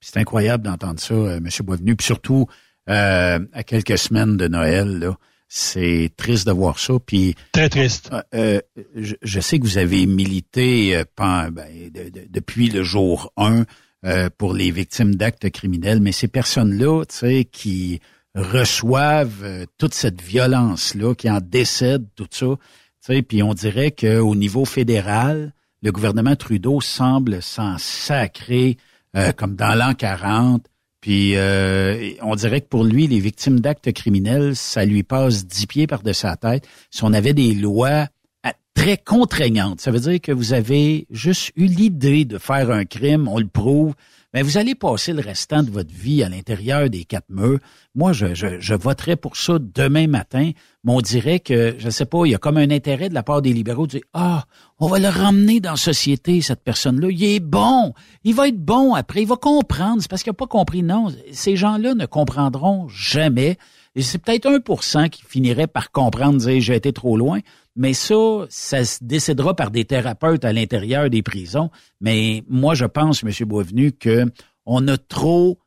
C'est 0.02 0.18
incroyable 0.18 0.64
d'entendre 0.64 1.00
ça, 1.00 1.14
euh, 1.14 1.38
M. 1.38 1.48
Boisvenu. 1.64 1.96
Puis 1.96 2.06
surtout, 2.06 2.48
euh, 2.90 3.40
à 3.54 3.64
quelques 3.64 3.98
semaines 3.98 4.38
de 4.38 4.48
Noël, 4.48 5.00
là, 5.00 5.18
c'est 5.48 6.12
triste 6.16 6.46
de 6.48 6.52
voir 6.52 6.78
ça. 6.80 6.94
Puis 7.06 7.36
Très 7.52 7.70
triste. 7.70 8.10
euh, 8.14 8.22
euh, 8.36 8.62
je, 8.96 9.16
je 9.22 9.40
sais 9.40 9.58
que 9.60 9.64
vous 9.66 9.78
avez 9.78 10.06
milité 10.06 10.96
euh, 10.96 11.04
ben, 11.18 11.50
de- 11.94 12.10
de- 12.10 12.28
depuis 12.30 12.70
le 12.70 12.84
jour 12.84 13.34
1 13.38 13.66
euh, 14.06 14.30
pour 14.38 14.54
les 14.54 14.72
victimes 14.72 15.16
d'actes 15.16 15.50
criminels, 15.50 16.00
mais 16.00 16.12
ces 16.12 16.28
personnes-là, 16.28 17.04
tu 17.06 17.16
sais, 17.16 17.46
qui 17.52 18.00
reçoivent 18.36 19.66
toute 19.78 19.94
cette 19.94 20.22
violence-là, 20.22 21.16
qui 21.16 21.30
en 21.30 21.40
décèdent, 21.42 22.06
tout 22.16 22.28
ça, 22.30 22.46
tu 22.46 23.14
sais, 23.16 23.22
puis 23.22 23.42
on 23.44 23.54
dirait 23.54 23.92
qu'au 23.92 24.36
niveau 24.36 24.66
fédéral, 24.66 25.54
le 25.82 25.92
gouvernement 25.92 26.36
Trudeau 26.36 26.80
semble 26.82 27.42
s'en 27.42 27.78
sacrer 27.78 28.78
euh, 29.16 29.32
comme 29.32 29.56
dans 29.56 29.76
l'an 29.76 29.94
40. 29.94 30.66
Puis 31.02 31.36
euh, 31.38 32.12
on 32.22 32.36
dirait 32.36 32.62
que 32.62 32.68
pour 32.68 32.84
lui, 32.84 33.08
les 33.08 33.20
victimes 33.20 33.60
d'actes 33.62 33.92
criminels, 33.94 34.56
ça 34.56 34.84
lui 34.86 35.04
passe 35.04 35.46
dix 35.46 35.66
pieds 35.66 35.88
par-dessus 35.88 36.26
la 36.26 36.36
tête. 36.36 36.68
Si 36.92 37.04
on 37.04 37.14
avait 37.14 37.34
des 37.34 37.54
lois 37.54 38.08
à- 38.44 38.54
très 38.74 38.98
contraignantes, 38.98 39.80
ça 39.80 39.92
veut 39.92 40.00
dire 40.02 40.20
que 40.20 40.32
vous 40.34 40.52
avez 40.54 41.08
juste 41.10 41.52
eu 41.56 41.66
l'idée 41.68 42.26
de 42.26 42.38
faire 42.38 42.70
un 42.70 42.84
crime, 42.84 43.28
on 43.30 43.40
le 43.40 43.48
prouve, 43.48 43.94
mais 44.34 44.44
vous 44.44 44.58
allez 44.58 44.76
passer 44.76 45.14
le 45.14 45.22
restant 45.22 45.64
de 45.64 45.72
votre 45.72 45.94
vie 45.94 46.24
à 46.24 46.30
l'intérieur 46.30 46.90
des 46.90 47.04
quatre 47.04 47.30
murs. 47.30 47.60
Moi, 47.96 48.14
je, 48.14 48.36
je, 48.36 48.74
voterais 48.76 49.16
pour 49.16 49.36
ça 49.36 49.58
demain 49.60 50.08
matin, 50.08 50.52
mais 50.84 50.94
on 50.94 51.02
dirait 51.02 51.40
que, 51.40 51.76
je 51.80 51.90
sais 51.90 52.06
pas, 52.06 52.26
il 52.26 52.32
y 52.32 52.36
a 52.36 52.38
comme 52.38 52.58
un 52.58 52.70
intérêt 52.70 53.10
de 53.10 53.14
la 53.14 53.24
part 53.24 53.42
des 53.42 53.54
libéraux 53.54 53.88
de 53.88 53.92
dire, 53.92 54.02
ah, 54.14 54.46
on 54.80 54.88
va 54.88 55.00
le 55.00 55.10
ramener 55.10 55.60
dans 55.60 55.72
la 55.72 55.78
société, 55.78 56.42
cette 56.42 56.64
personne-là. 56.64 57.10
Il 57.10 57.24
est 57.24 57.40
bon. 57.40 57.94
Il 58.24 58.36
va 58.36 58.48
être 58.48 58.64
bon 58.64 58.94
après. 58.94 59.24
Il 59.24 59.28
va 59.28 59.36
comprendre. 59.36 60.02
C'est 60.02 60.10
parce 60.10 60.22
qu'il 60.24 60.32
n'a 60.32 60.36
pas 60.36 60.48
compris. 60.48 60.84
Non, 60.84 61.08
ces 61.32 61.56
gens-là 61.56 61.96
ne 61.96 62.06
comprendront 62.06 62.88
jamais. 62.88 63.58
Et 64.00 64.02
c'est 64.02 64.18
peut-être 64.18 64.50
1% 64.50 65.10
qui 65.10 65.24
finirait 65.28 65.68
par 65.68 65.92
comprendre, 65.92 66.38
dire 66.38 66.62
j'ai 66.62 66.74
été 66.74 66.94
trop 66.94 67.18
loin. 67.18 67.42
Mais 67.76 67.92
ça, 67.94 68.46
ça 68.48 68.86
se 68.86 69.04
décidera 69.04 69.58
par 69.58 69.72
des 69.72 69.84
thérapeutes 69.84 70.46
à 70.46 70.54
l'intérieur 70.54 71.10
des 71.10 71.22
prisons. 71.22 71.70
Mais 72.00 72.46
moi, 72.48 72.76
je 72.76 72.86
pense, 72.86 73.26
M. 73.26 73.32
Boisvenu, 73.46 73.92
que 73.92 74.24
on 74.66 74.88
a 74.88 74.98
trop 74.98 75.60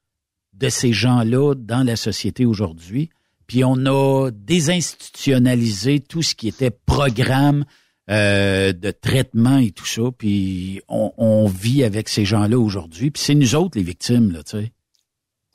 de 0.54 0.70
ces 0.70 0.94
gens-là 0.94 1.54
dans 1.54 1.82
la 1.82 1.94
société 1.94 2.46
aujourd'hui. 2.46 3.10
Puis 3.46 3.64
on 3.64 3.84
a 3.84 4.30
désinstitutionnalisé 4.30 6.00
tout 6.00 6.22
ce 6.22 6.34
qui 6.34 6.48
était 6.48 6.70
programme 6.70 7.66
euh, 8.08 8.72
de 8.72 8.92
traitement 8.92 9.58
et 9.58 9.72
tout 9.72 9.84
ça. 9.84 10.04
Puis 10.16 10.80
on, 10.88 11.12
on 11.18 11.48
vit 11.48 11.84
avec 11.84 12.08
ces 12.08 12.24
gens-là 12.24 12.58
aujourd'hui. 12.58 13.10
Puis 13.10 13.22
c'est 13.24 13.34
nous 13.34 13.54
autres 13.56 13.76
les 13.76 13.84
victimes, 13.84 14.32
là, 14.32 14.42
tu 14.42 14.56
sais. 14.56 14.72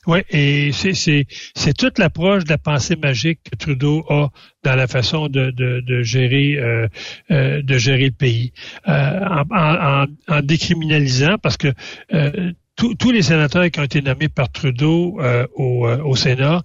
Oui, 0.08 0.20
et 0.30 0.72
c'est 0.72 1.74
toute 1.78 1.99
l'approche 1.99 2.45
de 2.45 2.49
la 2.49 2.58
pensée 2.58 2.95
magique 2.95 3.39
que 3.49 3.58
Trudeau 3.58 4.05
a 4.10 4.30
dans 4.64 4.76
la 4.76 4.88
façon 4.88 5.28
de 5.28 5.51
de, 5.51 5.82
de 5.82 6.01
gérer 6.01 6.58
euh, 6.58 6.88
euh, 7.32 7.62
de 7.62 7.78
gérer 7.78 8.05
le 8.05 8.12
pays 8.12 8.53
Euh, 8.88 9.20
en, 9.20 9.43
en, 9.51 10.05
en- 10.30 10.41
décriminalisant 10.41 11.38
parce 11.43 11.58
que 11.58 11.68
euh, 12.14 12.51
tous- 12.78 12.95
tous 12.95 13.12
les 13.12 13.24
sénateurs 13.24 13.70
qui 13.72 13.80
ont 13.80 13.84
été 13.84 14.01
nommés 14.01 14.30
par 14.30 14.49
Trudeau 14.51 15.18
euh, 15.20 15.45
au, 15.55 15.88
euh, 15.88 16.01
au 16.03 16.16
Sénat, 16.16 16.62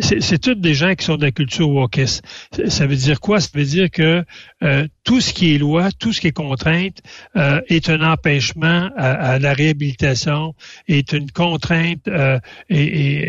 c'est 0.00 0.38
tous 0.40 0.54
des 0.56 0.74
gens 0.74 0.94
qui 0.94 1.04
sont 1.04 1.16
de 1.16 1.24
la 1.24 1.30
culture 1.30 1.68
wokiste. 1.70 2.22
Ça 2.68 2.86
veut 2.86 2.96
dire 2.96 3.20
quoi? 3.20 3.40
Ça 3.40 3.48
veut 3.54 3.64
dire 3.64 3.88
que 3.90 4.24
euh, 4.62 4.86
tout 5.04 5.20
ce 5.20 5.32
qui 5.32 5.54
est 5.54 5.58
loi, 5.58 5.90
tout 5.98 6.12
ce 6.12 6.20
qui 6.20 6.28
est 6.28 6.32
contrainte 6.32 6.98
euh, 7.36 7.60
est 7.68 7.90
un 7.90 8.00
empêchement 8.02 8.88
à, 8.96 9.10
à 9.32 9.38
la 9.38 9.52
réhabilitation, 9.52 10.54
est 10.88 11.12
une 11.12 11.30
contrainte 11.30 12.06
euh, 12.08 12.38
et, 12.70 12.84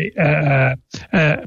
et 0.06 0.18
à- 0.18 0.74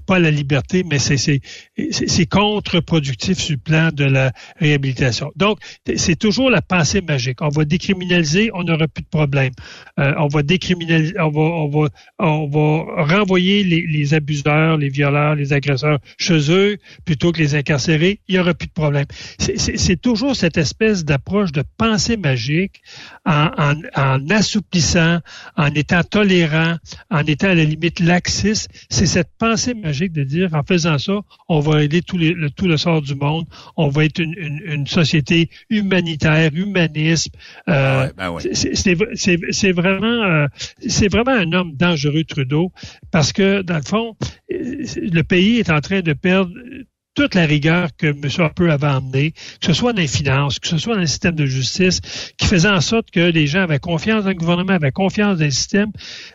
pas 0.06 0.20
la 0.20 0.30
liberté, 0.32 0.84
mais 0.90 1.00
c'est 1.00 2.26
contre-productif 2.30 3.38
sur 3.40 3.54
le 3.56 3.60
plan 3.62 3.90
de 3.94 4.04
la 4.04 4.32
réhabilitation. 4.58 5.32
Donc, 5.36 5.60
c'est 5.96 6.18
toujours 6.18 6.50
la 6.50 6.62
pensée 6.62 7.02
magique. 7.02 7.42
On 7.42 7.50
va 7.50 7.66
décriminaliser, 7.66 8.52
on 8.54 8.64
n'aura 8.64 8.88
plus 8.88 9.04
de 9.04 9.10
problème. 9.10 9.54
Euh, 10.00 10.14
on 10.18 10.28
va 10.28 10.44
décriminaliser 10.44 10.68
criminaliser, 10.68 11.14
on 11.20 11.30
va, 11.30 11.40
on 11.42 11.70
va, 11.70 11.90
on 12.20 12.48
va 12.48 13.04
renvoyer 13.06 13.64
les, 13.64 13.86
les 13.88 14.14
abuseurs, 14.14 14.76
les 14.76 14.90
violeurs, 14.90 15.36
les 15.36 15.54
agresseurs 15.54 16.00
chez 16.18 16.52
eux 16.52 16.78
plutôt 17.06 17.32
que 17.32 17.40
les 17.40 17.56
incarcérer. 17.56 18.20
Il 18.28 18.36
y 18.36 18.40
aura 18.40 18.54
plus 18.54 18.68
de 18.68 18.74
problème. 18.74 19.06
C'est 19.78 20.02
toujours 20.02 20.36
cette 20.36 20.58
espèce 20.58 21.06
d'approche 21.06 21.52
de 21.52 21.64
pensée 21.78 22.18
magique 22.18 22.82
en, 23.26 23.50
en, 23.58 23.74
en, 23.96 24.30
assouplissant, 24.30 25.20
en 25.56 25.68
étant 25.74 26.04
tolérant, 26.04 26.76
en 27.10 27.20
étant 27.26 27.48
à 27.48 27.56
la 27.56 27.64
limite 27.64 28.00
laxiste. 28.00 28.70
C'est 28.90 29.06
cette 29.06 29.30
pensée 29.38 29.74
magique 29.74 30.14
de 30.14 30.24
dire 30.24 30.54
en 30.54 30.64
faisant 30.64 30.98
ça, 30.98 31.20
on 31.48 31.60
va 31.60 31.84
aider 31.84 32.02
tout, 32.02 32.18
les, 32.18 32.34
le, 32.34 32.50
tout 32.50 32.68
le 32.68 32.78
sort 32.78 33.02
du 33.02 33.16
monde. 33.16 33.46
On 33.76 33.90
va 33.90 34.06
être 34.06 34.20
une, 34.20 34.34
une, 34.38 34.62
une 34.66 34.88
société 34.88 35.50
humanitaire, 35.70 36.52
humanisme. 36.54 37.32
Euh, 37.70 38.12
ben 38.18 38.32
ouais. 38.32 38.44
C'est 38.54 39.72
vraiment, 39.72 40.24
euh, 40.24 40.48
c'est 40.88 41.08
vraiment 41.12 41.32
un 41.32 41.54
homme 41.54 41.74
dangereux, 41.76 42.24
Trudeau, 42.24 42.72
parce 43.12 43.32
que 43.34 43.62
dans 43.62 43.78
le 43.78 43.84
fond, 43.84 44.16
le 44.50 45.22
pays 45.22 45.60
est 45.60 45.70
en 45.70 45.82
train 45.82 46.02
de 46.02 46.14
perdre 46.14 46.52
toute 47.18 47.34
la 47.34 47.48
rigueur 47.48 47.90
que 47.98 48.06
M. 48.06 48.22
Harper 48.38 48.70
avait 48.70 48.86
emmenée, 48.86 49.32
que 49.32 49.66
ce 49.66 49.74
soit 49.74 49.92
dans 49.92 50.02
les 50.02 50.08
finances, 50.08 50.60
que 50.60 50.68
ce 50.68 50.78
soit 50.78 50.94
dans 50.94 51.02
le 51.02 51.08
système 51.08 51.34
de 51.34 51.48
justice, 51.48 52.00
qui 52.38 52.46
faisait 52.46 52.70
en 52.70 52.80
sorte 52.80 53.10
que 53.10 53.20
les 53.20 53.48
gens 53.48 53.62
avaient 53.62 53.80
confiance 53.80 54.24
dans 54.24 54.30
le 54.30 54.36
gouvernement, 54.36 54.74
avaient 54.74 54.92
confiance 54.92 55.40
dans 55.40 55.46
le 55.46 55.50
système. 55.50 55.92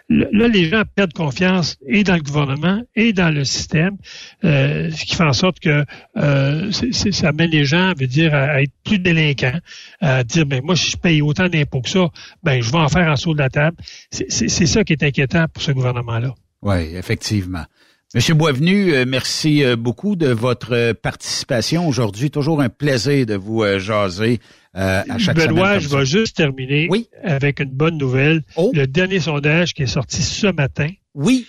Là, 0.08 0.48
les 0.48 0.68
gens 0.68 0.82
perdent 0.96 1.12
confiance 1.12 1.78
et 1.86 2.02
dans 2.02 2.16
le 2.16 2.22
gouvernement 2.22 2.82
et 2.96 3.12
dans 3.12 3.30
le 3.32 3.44
système, 3.44 3.96
euh, 4.42 4.90
ce 4.90 5.04
qui 5.04 5.14
fait 5.14 5.22
en 5.22 5.32
sorte 5.32 5.60
que 5.60 5.84
euh, 6.16 6.72
ça 6.72 7.28
amène 7.28 7.50
les 7.50 7.64
gens, 7.64 7.92
veut 7.96 8.08
dire, 8.08 8.34
à, 8.34 8.60
être 8.60 8.72
plus 8.82 8.98
délinquants, 8.98 9.60
à 10.00 10.24
dire, 10.24 10.46
ben 10.46 10.62
moi, 10.64 10.74
si 10.74 10.90
je 10.90 10.96
paye 10.96 11.22
autant 11.22 11.48
d'impôts 11.48 11.82
que 11.82 11.90
ça, 11.90 12.08
ben 12.42 12.60
je 12.60 12.72
vais 12.72 12.78
en 12.78 12.88
faire 12.88 13.06
en 13.06 13.14
saut 13.14 13.34
de 13.34 13.38
la 13.38 13.50
table. 13.50 13.76
C'est 14.10 14.48
ça 14.66 14.82
qui 14.82 14.94
est 14.94 15.04
inquiétant 15.04 15.46
pour 15.46 15.62
ce 15.62 15.70
gouvernement-là. 15.70 16.34
Oui, 16.62 16.96
effectivement. 16.96 17.66
Monsieur 18.14 18.34
Boisvenu, 18.34 18.92
euh, 18.92 19.06
merci 19.08 19.64
euh, 19.64 19.74
beaucoup 19.74 20.16
de 20.16 20.26
votre 20.26 20.74
euh, 20.74 20.92
participation 20.92 21.88
aujourd'hui. 21.88 22.30
Toujours 22.30 22.60
un 22.60 22.68
plaisir 22.68 23.24
de 23.24 23.34
vous 23.34 23.64
jaser 23.78 24.38
à 24.74 25.04
chaque 25.18 25.36
Benoît, 25.36 25.68
semaine. 25.68 25.80
je 25.80 25.96
vais 25.96 26.04
juste 26.04 26.36
terminer 26.36 26.88
oui? 26.90 27.08
avec 27.22 27.60
une 27.60 27.70
bonne 27.70 27.96
nouvelle. 27.96 28.42
Oh. 28.56 28.70
Le 28.74 28.86
dernier 28.86 29.20
sondage 29.20 29.72
qui 29.72 29.84
est 29.84 29.86
sorti 29.86 30.20
ce 30.22 30.46
matin 30.46 30.88
oui. 31.14 31.46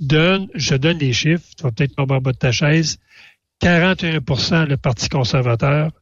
donne, 0.00 0.48
je 0.54 0.74
donne 0.74 0.98
les 0.98 1.14
chiffres, 1.14 1.46
tu 1.56 1.62
vas 1.62 1.70
peut-être 1.70 1.96
tomber 1.96 2.14
en 2.14 2.20
bas 2.20 2.32
de 2.32 2.38
ta 2.38 2.52
chaise, 2.52 2.98
41% 3.62 4.66
le 4.66 4.76
Parti 4.76 5.08
conservateur, 5.08 5.92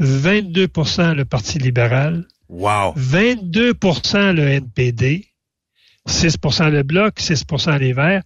22% 0.00 1.14
le 1.14 1.24
Parti 1.26 1.58
libéral, 1.58 2.26
wow. 2.48 2.94
22% 2.96 4.32
le 4.32 4.42
NPD, 4.42 5.26
6% 6.08 6.70
le 6.70 6.82
Bloc, 6.82 7.18
6% 7.18 7.78
les 7.78 7.92
Verts. 7.92 8.22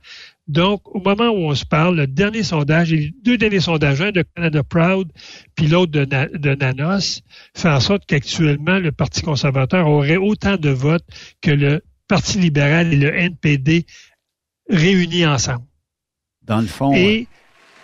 Donc, 0.50 0.82
au 0.86 0.98
moment 0.98 1.28
où 1.28 1.48
on 1.48 1.54
se 1.54 1.64
parle, 1.64 1.94
le 1.94 2.06
dernier 2.08 2.42
sondage, 2.42 2.90
les 2.90 3.14
deux 3.22 3.38
derniers 3.38 3.60
sondages, 3.60 4.02
un 4.02 4.10
de 4.10 4.24
Canada 4.34 4.64
Proud, 4.64 5.08
puis 5.54 5.68
l'autre 5.68 5.92
de, 5.92 6.04
Na, 6.04 6.26
de, 6.26 6.56
Nanos, 6.56 7.22
fait 7.56 7.68
en 7.68 7.78
sorte 7.78 8.02
qu'actuellement, 8.04 8.80
le 8.80 8.90
Parti 8.90 9.22
conservateur 9.22 9.86
aurait 9.86 10.16
autant 10.16 10.56
de 10.56 10.70
votes 10.70 11.06
que 11.40 11.52
le 11.52 11.82
Parti 12.08 12.40
libéral 12.40 12.92
et 12.92 12.96
le 12.96 13.16
NPD 13.16 13.86
réunis 14.68 15.24
ensemble. 15.24 15.66
Dans 16.42 16.60
le 16.60 16.66
fond. 16.66 16.92
Et 16.94 17.28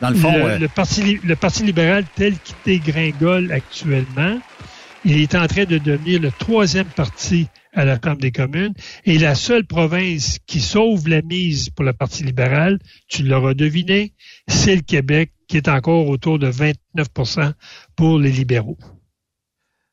dans 0.00 0.10
le, 0.10 0.16
fond, 0.16 0.32
le, 0.32 0.58
le, 0.58 0.66
Parti, 0.66 1.20
le 1.22 1.36
Parti 1.36 1.62
libéral 1.62 2.04
tel 2.16 2.36
qu'il 2.36 2.56
dégringole 2.64 3.52
actuellement, 3.52 4.40
il 5.04 5.20
est 5.20 5.36
en 5.36 5.46
train 5.46 5.66
de 5.66 5.78
devenir 5.78 6.20
le 6.20 6.32
troisième 6.32 6.88
parti 6.88 7.46
à 7.76 7.84
la 7.84 8.00
Chambre 8.02 8.20
des 8.20 8.32
communes. 8.32 8.74
Et 9.04 9.18
la 9.18 9.36
seule 9.36 9.64
province 9.64 10.38
qui 10.46 10.60
sauve 10.60 11.06
la 11.08 11.22
mise 11.22 11.70
pour 11.70 11.84
le 11.84 11.92
Parti 11.92 12.24
libéral, 12.24 12.80
tu 13.06 13.22
l'auras 13.22 13.54
deviné, 13.54 14.14
c'est 14.48 14.74
le 14.74 14.82
Québec, 14.82 15.30
qui 15.46 15.58
est 15.58 15.68
encore 15.68 16.08
autour 16.08 16.40
de 16.40 16.50
29% 16.50 17.52
pour 17.94 18.18
les 18.18 18.32
libéraux. 18.32 18.78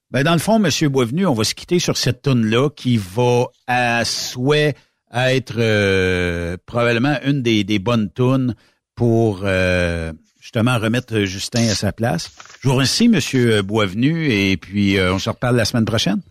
Ben 0.10 0.24
dans 0.24 0.34
le 0.34 0.40
fond, 0.40 0.64
M. 0.64 0.90
Boisvenu, 0.90 1.26
on 1.26 1.34
va 1.34 1.44
se 1.44 1.54
quitter 1.54 1.80
sur 1.80 1.98
cette 1.98 2.22
toune-là 2.24 2.70
qui 2.70 2.98
va 2.98 3.46
à 3.68 4.06
souhait 4.06 4.76
être 5.12 5.56
euh, 5.58 6.58
probablement 6.66 7.18
une 7.24 7.42
des, 7.42 7.80
bonnes 7.80 8.12
tunes 8.14 8.56
pour 8.96 9.42
euh, 9.44 10.12
justement 10.40 10.78
remettre 10.78 11.22
Justin 11.22 11.68
à 11.68 11.76
sa 11.76 11.92
place. 11.92 12.32
Je 12.62 12.68
vous 12.68 12.76
remercie, 12.76 13.06
M. 13.06 13.62
Boisvenu, 13.62 14.32
et 14.32 14.58
puis 14.58 14.98
euh, 14.98 15.14
on 15.14 15.20
se 15.20 15.30
reparle 15.30 15.56
la 15.56 15.66
semaine 15.66 15.86
prochaine. 15.86 16.22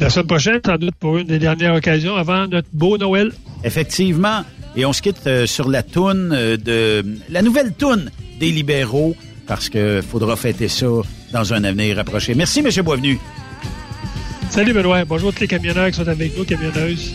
La 0.00 0.10
semaine 0.10 0.26
prochaine, 0.26 0.60
sans 0.64 0.76
doute 0.76 0.94
pour 1.00 1.18
une 1.18 1.26
des 1.26 1.38
dernières 1.38 1.74
occasions 1.74 2.16
avant 2.16 2.46
notre 2.46 2.68
beau 2.72 2.96
Noël. 2.98 3.32
Effectivement. 3.64 4.44
Et 4.76 4.84
on 4.84 4.92
se 4.92 5.02
quitte 5.02 5.26
euh, 5.26 5.46
sur 5.46 5.68
la 5.68 5.82
toune 5.82 6.30
euh, 6.32 6.56
de 6.56 7.04
la 7.30 7.42
nouvelle 7.42 7.72
toune 7.72 8.10
des 8.38 8.52
libéraux 8.52 9.16
parce 9.46 9.68
que 9.68 10.00
faudra 10.02 10.36
fêter 10.36 10.68
ça 10.68 10.86
dans 11.32 11.52
un 11.52 11.64
avenir 11.64 11.96
rapproché. 11.96 12.34
Merci, 12.34 12.60
M. 12.60 12.70
Boisvenu. 12.84 13.18
Salut, 14.50 14.72
Benoît. 14.72 15.04
Bonjour 15.04 15.30
à 15.30 15.32
tous 15.32 15.40
les 15.40 15.48
camionneurs 15.48 15.88
qui 15.90 15.94
sont 15.94 16.06
avec 16.06 16.36
nous, 16.36 16.44
camionneuses. 16.44 17.14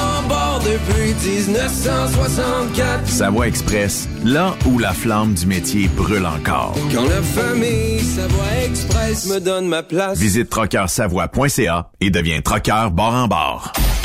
depuis 0.71 1.13
1964. 1.27 3.07
Savoie 3.07 3.47
Express, 3.47 4.07
là 4.23 4.55
où 4.65 4.79
la 4.79 4.93
flamme 4.93 5.33
du 5.33 5.45
métier 5.45 5.87
brûle 5.89 6.25
encore. 6.25 6.75
Quand 6.93 7.07
la 7.07 7.21
famille 7.21 7.99
Savoie 7.99 8.65
Express 8.65 9.27
me 9.27 9.39
donne 9.39 9.67
ma 9.67 9.83
place. 9.83 10.17
Visite 10.17 10.49
trockeursavoie.ca 10.49 11.91
et 11.99 12.09
deviens 12.09 12.41
trockeur 12.41 12.91
bord 12.91 13.13
en 13.13 13.27
bord. 13.27 13.73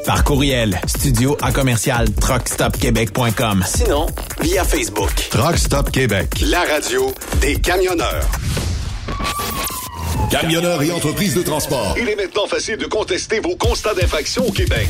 Par 0.06 0.26
courriel, 0.26 0.78
studio 0.86 1.38
à 1.42 1.54
commercial 1.54 2.12
truckstopquebec.com. 2.12 3.64
Sinon, 3.66 4.08
via 4.42 4.66
Facebook. 4.66 5.14
Truck 5.30 5.58
Stop 5.58 5.90
Québec. 5.90 6.42
La 6.42 6.64
radio 6.64 7.14
des 7.40 7.56
camionneurs. 7.56 8.28
Camionneurs 10.30 10.84
et 10.84 10.92
entreprises 10.92 11.36
de 11.36 11.44
transport. 11.44 11.96
Il 11.98 12.10
est 12.10 12.18
maintenant 12.18 12.48
facile 12.48 12.76
de 12.76 12.88
contester 12.88 13.40
vos 13.40 13.56
constats 13.56 13.94
d'infraction 13.94 14.46
au 14.46 14.52
Québec. 14.52 14.90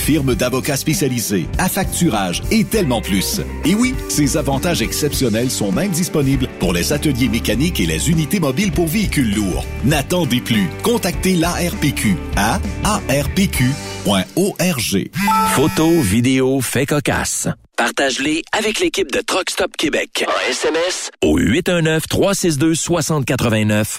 firme 0.00 0.34
d'avocats 0.34 0.76
spécialisés, 0.76 1.46
affacturage 1.58 2.42
et 2.50 2.64
tellement 2.64 3.00
plus. 3.00 3.40
Et 3.64 3.74
oui, 3.74 3.94
ces 4.08 4.36
avantages 4.36 4.82
exceptionnels 4.82 5.50
sont 5.50 5.70
même 5.70 5.90
disponibles 5.90 6.48
pour 6.58 6.72
les 6.72 6.92
ateliers 6.92 7.28
mécaniques 7.28 7.78
et 7.80 7.86
les 7.86 8.10
unités 8.10 8.40
mobiles 8.40 8.72
pour 8.72 8.88
véhicules 8.88 9.32
lourds. 9.34 9.64
N'attendez 9.84 10.40
plus. 10.40 10.68
Contactez 10.82 11.36
l'ARPQ 11.36 12.16
à 12.36 12.58
arpq.org. 12.84 13.70
Photos, 15.54 16.04
vidéos, 16.04 16.60
faits 16.60 16.88
cocasse. 16.88 17.48
Partage-les 17.76 18.42
avec 18.52 18.80
l'équipe 18.80 19.10
de 19.10 19.20
Truck 19.20 19.50
Stop 19.50 19.76
Québec. 19.76 20.24
En 20.26 20.50
SMS 20.50 21.10
au 21.22 21.38
819-362-6089. 21.38 23.98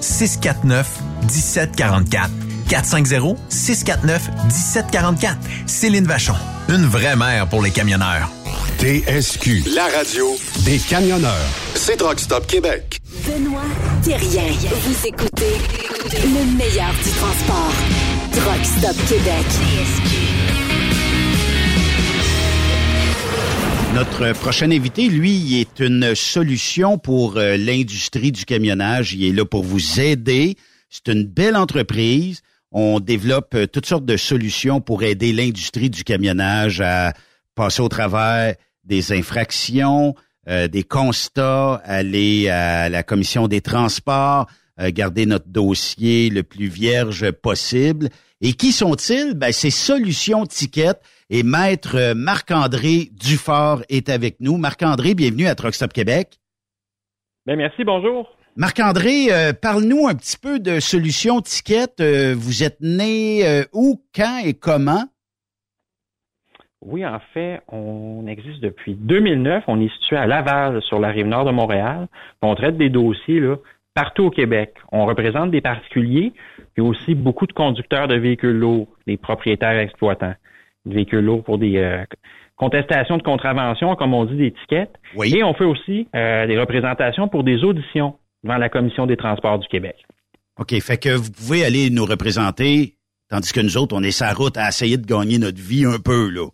649 0.00 0.86
1744. 1.22 2.30
450-649-1744. 2.70 5.36
Céline 5.66 6.06
Vachon. 6.06 6.34
Une 6.68 6.86
vraie 6.86 7.16
mère 7.16 7.48
pour 7.48 7.62
les 7.62 7.70
camionneurs. 7.70 8.30
TSQ, 8.78 9.64
la 9.74 9.88
radio 9.88 10.36
des 10.64 10.78
camionneurs. 10.78 11.34
C'est 11.74 11.96
Truck 11.96 12.18
Stop 12.18 12.46
Québec. 12.46 12.98
Benoît 13.26 13.60
Thérien. 14.02 14.52
Vous 14.86 15.06
écoutez 15.06 15.58
le 16.12 16.56
meilleur 16.56 16.92
du 17.04 17.10
transport. 17.10 17.72
Truck 18.32 18.64
Stop 18.64 18.96
Québec. 19.08 19.44
Notre 23.94 24.32
prochain 24.40 24.70
invité, 24.70 25.08
lui, 25.08 25.60
est 25.60 25.80
une 25.80 26.14
solution 26.14 26.96
pour 26.96 27.36
euh, 27.36 27.56
l'industrie 27.56 28.32
du 28.32 28.44
camionnage. 28.44 29.14
Il 29.14 29.24
est 29.24 29.32
là 29.32 29.44
pour 29.44 29.64
vous 29.64 30.00
aider. 30.00 30.56
C'est 30.88 31.08
une 31.08 31.24
belle 31.24 31.56
entreprise. 31.56 32.42
On 32.72 33.00
développe 33.00 33.54
euh, 33.54 33.66
toutes 33.66 33.86
sortes 33.86 34.04
de 34.04 34.16
solutions 34.16 34.80
pour 34.80 35.02
aider 35.02 35.32
l'industrie 35.32 35.90
du 35.90 36.04
camionnage 36.04 36.80
à 36.80 37.12
passer 37.56 37.82
au 37.82 37.88
travers 37.88 38.54
des 38.84 39.12
infractions, 39.12 40.14
euh, 40.48 40.68
des 40.68 40.84
constats, 40.84 41.82
aller 41.84 42.48
à 42.48 42.88
la 42.88 43.02
commission 43.02 43.48
des 43.48 43.60
transports, 43.60 44.46
euh, 44.80 44.90
garder 44.92 45.26
notre 45.26 45.48
dossier 45.48 46.30
le 46.30 46.42
plus 46.42 46.68
vierge 46.68 47.30
possible. 47.32 48.08
Et 48.40 48.52
qui 48.52 48.72
sont-ils? 48.72 49.34
Ben, 49.34 49.52
c'est 49.52 49.70
Solutions 49.70 50.46
Ticket 50.46 50.94
et 51.30 51.44
Maître 51.44 52.12
Marc-André 52.14 53.08
Dufort 53.12 53.82
est 53.88 54.08
avec 54.08 54.40
nous. 54.40 54.58
Marc-André, 54.58 55.14
bienvenue 55.14 55.46
à 55.46 55.54
Truck 55.54 55.74
Stop 55.74 55.92
Québec. 55.92 56.38
Ben, 57.46 57.56
merci, 57.56 57.84
bonjour. 57.84 58.36
Marc-André, 58.56 59.28
euh, 59.30 59.52
parle-nous 59.52 60.08
un 60.08 60.14
petit 60.14 60.36
peu 60.36 60.58
de 60.58 60.80
Solutions 60.80 61.40
Ticket. 61.40 62.00
Euh, 62.00 62.34
vous 62.36 62.64
êtes 62.64 62.80
né 62.80 63.46
euh, 63.46 63.62
où, 63.72 64.02
quand 64.14 64.40
et 64.44 64.54
comment? 64.54 65.04
Oui, 66.82 67.06
en 67.06 67.20
fait, 67.32 67.60
on 67.68 68.26
existe 68.26 68.60
depuis 68.60 68.94
2009. 68.94 69.64
On 69.68 69.80
est 69.80 69.92
situé 70.00 70.16
à 70.16 70.26
Laval, 70.26 70.82
sur 70.82 70.98
la 70.98 71.08
rive 71.08 71.26
nord 71.26 71.44
de 71.44 71.52
Montréal. 71.52 72.08
On 72.42 72.54
traite 72.56 72.76
des 72.76 72.88
dossiers 72.88 73.38
là, 73.38 73.56
partout 73.94 74.24
au 74.24 74.30
Québec. 74.30 74.74
On 74.90 75.06
représente 75.06 75.52
des 75.52 75.60
particuliers, 75.60 76.32
et 76.76 76.80
aussi 76.80 77.14
beaucoup 77.14 77.46
de 77.46 77.52
conducteurs 77.52 78.08
de 78.08 78.16
véhicules 78.16 78.58
lourds, 78.58 78.88
des 79.06 79.16
propriétaires 79.16 79.78
exploitants 79.78 80.34
de 80.86 80.94
véhicules 80.94 81.20
lourds 81.24 81.44
pour 81.44 81.58
des 81.58 81.76
euh, 81.78 82.04
contestations 82.56 83.16
de 83.16 83.22
contravention, 83.22 83.94
comme 83.96 84.14
on 84.14 84.24
dit, 84.24 84.36
des 84.36 84.52
tickets. 84.52 84.90
Oui. 85.16 85.34
Et 85.34 85.42
on 85.44 85.54
fait 85.54 85.64
aussi 85.64 86.08
euh, 86.14 86.46
des 86.46 86.58
représentations 86.58 87.28
pour 87.28 87.44
des 87.44 87.64
auditions 87.64 88.16
devant 88.44 88.56
la 88.58 88.68
Commission 88.68 89.06
des 89.06 89.16
transports 89.16 89.58
du 89.58 89.68
Québec. 89.68 89.96
OK, 90.58 90.78
fait 90.80 90.98
que 90.98 91.10
vous 91.16 91.30
pouvez 91.30 91.64
aller 91.64 91.90
nous 91.90 92.04
représenter, 92.04 92.94
tandis 93.30 93.52
que 93.52 93.60
nous 93.60 93.76
autres, 93.78 93.96
on 93.96 94.02
est 94.02 94.10
sa 94.10 94.32
route 94.32 94.56
à 94.56 94.68
essayer 94.68 94.96
de 94.98 95.06
gagner 95.06 95.38
notre 95.38 95.60
vie 95.60 95.84
un 95.84 95.98
peu, 96.02 96.28
là. 96.30 96.46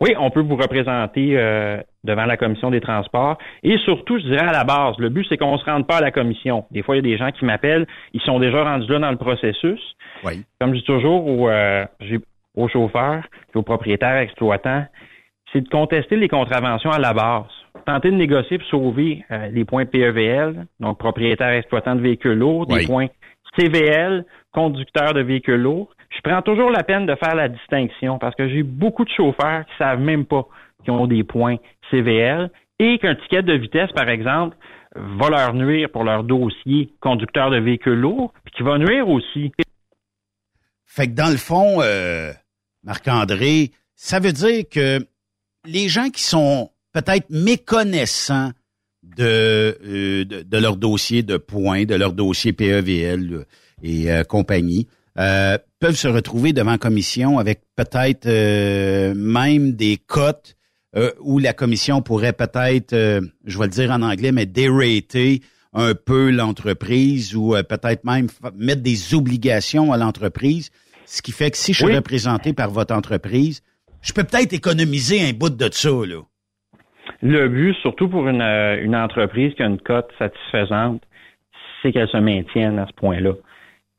Oui, 0.00 0.14
on 0.18 0.30
peut 0.30 0.40
vous 0.40 0.56
représenter 0.56 1.36
euh, 1.36 1.78
devant 2.02 2.24
la 2.24 2.36
commission 2.36 2.70
des 2.70 2.80
transports. 2.80 3.38
Et 3.62 3.76
surtout, 3.84 4.18
je 4.18 4.24
dirais 4.24 4.48
à 4.48 4.52
la 4.52 4.64
base, 4.64 4.96
le 4.98 5.10
but, 5.10 5.24
c'est 5.28 5.36
qu'on 5.36 5.52
ne 5.52 5.58
se 5.58 5.64
rende 5.64 5.86
pas 5.86 5.98
à 5.98 6.00
la 6.00 6.10
commission. 6.10 6.64
Des 6.70 6.82
fois, 6.82 6.96
il 6.96 7.06
y 7.06 7.12
a 7.12 7.12
des 7.12 7.18
gens 7.18 7.30
qui 7.30 7.44
m'appellent, 7.44 7.86
ils 8.12 8.20
sont 8.22 8.40
déjà 8.40 8.64
rendus 8.64 8.90
là 8.90 8.98
dans 8.98 9.10
le 9.10 9.16
processus. 9.16 9.80
Oui. 10.24 10.44
Comme 10.60 10.70
je 10.74 10.78
dis 10.80 10.84
toujours 10.84 11.48
euh, 11.48 11.84
j'ai- 12.00 12.18
aux 12.54 12.68
chauffeurs 12.68 13.24
et 13.54 13.58
aux 13.58 13.62
propriétaires 13.62 14.18
exploitants, 14.18 14.84
c'est 15.52 15.60
de 15.60 15.68
contester 15.68 16.16
les 16.16 16.28
contraventions 16.28 16.90
à 16.90 16.98
la 16.98 17.12
base. 17.12 17.44
Tenter 17.86 18.10
de 18.10 18.16
négocier 18.16 18.58
pour 18.58 18.68
sauver 18.68 19.24
euh, 19.30 19.48
les 19.48 19.64
points 19.64 19.86
PEVL, 19.86 20.66
donc 20.80 20.98
propriétaires 20.98 21.50
exploitants 21.50 21.94
de 21.94 22.00
véhicules 22.00 22.38
lourds, 22.38 22.66
des 22.66 22.86
points 22.86 23.08
CVL, 23.58 24.24
conducteurs 24.52 25.14
de 25.14 25.20
véhicules 25.20 25.60
lourds. 25.60 25.90
Je 26.10 26.20
prends 26.22 26.42
toujours 26.42 26.70
la 26.70 26.84
peine 26.84 27.06
de 27.06 27.14
faire 27.16 27.34
la 27.34 27.48
distinction 27.48 28.18
parce 28.18 28.34
que 28.34 28.48
j'ai 28.48 28.62
beaucoup 28.62 29.04
de 29.04 29.10
chauffeurs 29.10 29.64
qui 29.66 29.72
savent 29.78 30.00
même 30.00 30.24
pas 30.24 30.46
qu'ils 30.84 30.92
ont 30.92 31.06
des 31.06 31.24
points 31.24 31.56
CVL 31.90 32.50
et 32.78 32.98
qu'un 32.98 33.14
ticket 33.14 33.42
de 33.42 33.52
vitesse, 33.52 33.90
par 33.92 34.08
exemple, 34.08 34.56
va 34.94 35.30
leur 35.30 35.54
nuire 35.54 35.88
pour 35.90 36.04
leur 36.04 36.24
dossier 36.24 36.92
conducteur 37.00 37.50
de 37.50 37.58
véhicules 37.58 37.98
lourds, 37.98 38.32
puis 38.44 38.54
qui 38.54 38.62
va 38.62 38.78
nuire 38.78 39.08
aussi 39.08 39.52
Fait 40.86 41.06
que 41.06 41.14
dans 41.14 41.30
le 41.30 41.38
fond, 41.38 41.80
euh, 41.80 42.32
Marc-André, 42.84 43.70
ça 43.94 44.18
veut 44.18 44.32
dire 44.32 44.64
que 44.68 45.06
les 45.64 45.88
gens 45.88 46.10
qui 46.10 46.22
sont 46.22 46.70
peut-être 46.92 47.30
méconnaissants 47.30 48.52
de, 49.02 49.78
euh, 49.84 50.24
de, 50.24 50.58
leur 50.58 50.76
dossier 50.76 51.22
de 51.22 51.36
points, 51.36 51.84
de 51.84 51.94
leur 51.94 52.12
dossier 52.12 52.52
PEVL 52.52 53.32
euh, 53.32 53.44
et 53.82 54.10
euh, 54.10 54.24
compagnie, 54.24 54.86
peuvent 55.14 55.96
se 55.96 56.08
retrouver 56.08 56.52
devant 56.52 56.78
commission 56.78 57.38
avec 57.38 57.60
peut-être 57.76 58.26
même 59.12 59.72
des 59.72 59.98
cotes 59.98 60.56
où 61.20 61.38
la 61.38 61.52
commission 61.52 62.00
pourrait 62.00 62.32
peut-être, 62.32 62.94
je 63.44 63.58
vais 63.58 63.64
le 63.66 63.70
dire 63.70 63.90
en 63.90 64.00
anglais, 64.00 64.32
mais 64.32 64.46
dérater 64.46 65.42
un 65.74 65.94
peu 65.94 66.30
l'entreprise 66.30 67.34
ou 67.34 67.54
peut-être 67.68 68.04
même 68.04 68.28
mettre 68.56 68.80
des 68.80 69.12
obligations 69.12 69.92
à 69.92 69.98
l'entreprise. 69.98 70.70
Ce 71.04 71.22
qui 71.22 71.32
fait 71.32 71.50
que 71.50 71.56
si 71.56 71.72
je 71.72 71.78
suis 71.78 71.86
Oui. 71.86 71.96
représenté 71.96 72.52
par 72.52 72.70
votre 72.70 72.94
entreprise, 72.94 73.62
je 74.02 74.12
peux 74.12 74.24
peut-être 74.24 74.52
économiser 74.52 75.20
un 75.28 75.32
bout 75.32 75.50
de 75.50 75.68
ça, 75.72 75.90
là. 75.90 76.20
Le 77.20 77.48
but, 77.48 77.74
surtout 77.82 78.08
pour 78.08 78.28
une, 78.28 78.40
euh, 78.42 78.82
une 78.82 78.96
entreprise 78.96 79.54
qui 79.54 79.62
a 79.62 79.66
une 79.66 79.80
cote 79.80 80.10
satisfaisante, 80.18 81.02
c'est 81.82 81.92
qu'elle 81.92 82.08
se 82.08 82.16
maintienne 82.16 82.78
à 82.78 82.86
ce 82.86 82.92
point-là. 82.94 83.32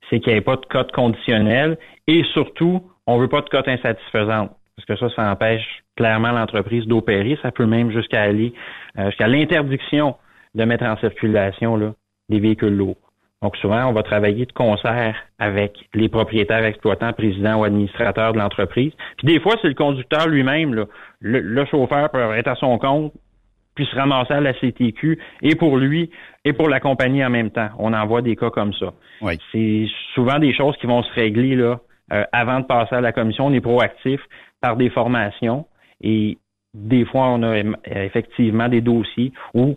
C'est 0.09 0.19
qu'il 0.19 0.33
n'y 0.33 0.39
ait 0.39 0.41
pas 0.41 0.55
de 0.57 0.65
cote 0.65 0.91
conditionnelle 0.91 1.77
et 2.07 2.23
surtout, 2.33 2.81
on 3.07 3.17
veut 3.19 3.27
pas 3.29 3.41
de 3.41 3.49
cote 3.49 3.67
insatisfaisante. 3.67 4.51
Parce 4.75 4.85
que 4.87 4.95
ça, 4.97 5.15
ça 5.15 5.31
empêche 5.31 5.65
clairement 5.95 6.31
l'entreprise 6.31 6.85
d'opérer. 6.85 7.37
Ça 7.41 7.51
peut 7.51 7.65
même 7.65 7.91
jusqu'à 7.91 8.21
aller 8.23 8.53
euh, 8.97 9.07
jusqu'à 9.07 9.27
l'interdiction 9.27 10.15
de 10.55 10.63
mettre 10.65 10.83
en 10.85 10.97
circulation 10.97 11.75
là, 11.77 11.93
des 12.29 12.39
véhicules 12.39 12.75
lourds. 12.75 12.97
Donc 13.43 13.57
souvent, 13.57 13.87
on 13.87 13.91
va 13.91 14.03
travailler 14.03 14.45
de 14.45 14.53
concert 14.53 15.15
avec 15.37 15.77
les 15.93 16.07
propriétaires, 16.07 16.63
exploitants, 16.63 17.11
présidents 17.11 17.59
ou 17.59 17.65
administrateurs 17.65 18.31
de 18.31 18.39
l'entreprise. 18.39 18.93
Puis 19.17 19.27
des 19.27 19.41
fois, 19.41 19.55
c'est 19.61 19.67
le 19.67 19.73
conducteur 19.73 20.29
lui-même. 20.29 20.73
Le, 20.73 20.87
le, 21.19 21.65
chauffeur 21.65 22.09
peut 22.09 22.21
être 22.37 22.47
à 22.47 22.55
son 22.55 22.77
compte, 22.77 23.11
puis 23.75 23.85
se 23.85 23.95
ramasser 23.97 24.33
à 24.33 24.39
la 24.39 24.53
CTQ, 24.53 25.19
et 25.41 25.55
pour 25.55 25.77
lui, 25.77 26.09
et 26.45 26.53
pour 26.53 26.69
la 26.69 26.79
compagnie 26.79 27.23
en 27.23 27.29
même 27.29 27.51
temps. 27.51 27.67
On 27.79 27.93
en 27.93 28.05
voit 28.07 28.21
des 28.21 28.37
cas 28.37 28.49
comme 28.49 28.73
ça. 28.75 28.93
Oui. 29.21 29.37
C'est 29.51 29.87
souvent 30.13 30.39
des 30.39 30.53
choses 30.53 30.77
qui 30.77 30.87
vont 30.87 31.03
se 31.03 31.11
régler 31.13 31.57
là 31.57 31.81
euh, 32.13 32.23
avant 32.31 32.61
de 32.61 32.65
passer 32.65 32.95
à 32.95 33.01
la 33.01 33.11
commission. 33.11 33.47
On 33.47 33.53
est 33.53 33.61
proactif 33.61 34.21
par 34.61 34.77
des 34.77 34.89
formations 34.89 35.65
et 35.99 36.37
des 36.73 37.03
fois, 37.03 37.27
on 37.27 37.43
a 37.43 37.57
effectivement 37.85 38.69
des 38.69 38.81
dossiers 38.81 39.33
où 39.53 39.75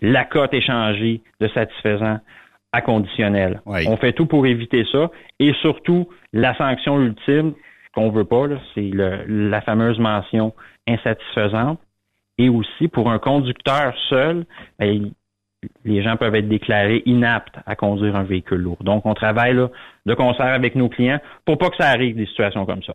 la 0.00 0.24
cote 0.24 0.54
est 0.54 0.62
changée 0.62 1.20
de 1.40 1.48
satisfaisant 1.48 2.20
à 2.72 2.82
conditionnel. 2.82 3.60
On 3.66 3.96
fait 3.96 4.12
tout 4.12 4.26
pour 4.26 4.46
éviter 4.46 4.84
ça. 4.92 5.10
Et 5.38 5.52
surtout, 5.60 6.08
la 6.32 6.56
sanction 6.56 7.00
ultime, 7.00 7.54
qu'on 7.94 8.10
veut 8.10 8.24
pas, 8.24 8.46
c'est 8.74 8.90
la 8.94 9.60
fameuse 9.62 9.98
mention 9.98 10.54
insatisfaisante. 10.86 11.80
Et 12.38 12.48
aussi, 12.48 12.88
pour 12.88 13.10
un 13.10 13.18
conducteur 13.18 13.94
seul, 14.08 14.46
ben, 14.78 15.10
les 15.84 16.02
gens 16.02 16.16
peuvent 16.16 16.34
être 16.34 16.48
déclarés 16.48 17.02
inaptes 17.04 17.56
à 17.66 17.76
conduire 17.76 18.16
un 18.16 18.22
véhicule 18.22 18.60
lourd. 18.60 18.78
Donc, 18.82 19.04
on 19.04 19.14
travaille 19.14 19.56
de 20.06 20.14
concert 20.14 20.46
avec 20.46 20.74
nos 20.74 20.88
clients 20.88 21.20
pour 21.44 21.58
pas 21.58 21.68
que 21.68 21.76
ça 21.76 21.88
arrive 21.88 22.16
des 22.16 22.26
situations 22.26 22.64
comme 22.64 22.82
ça. 22.82 22.94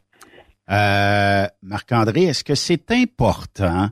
Euh, 0.72 1.48
Marc-André, 1.62 2.24
est-ce 2.24 2.44
que 2.44 2.56
c'est 2.56 2.92
important 2.92 3.90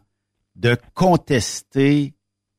de 0.56 0.76
contester 0.96 2.14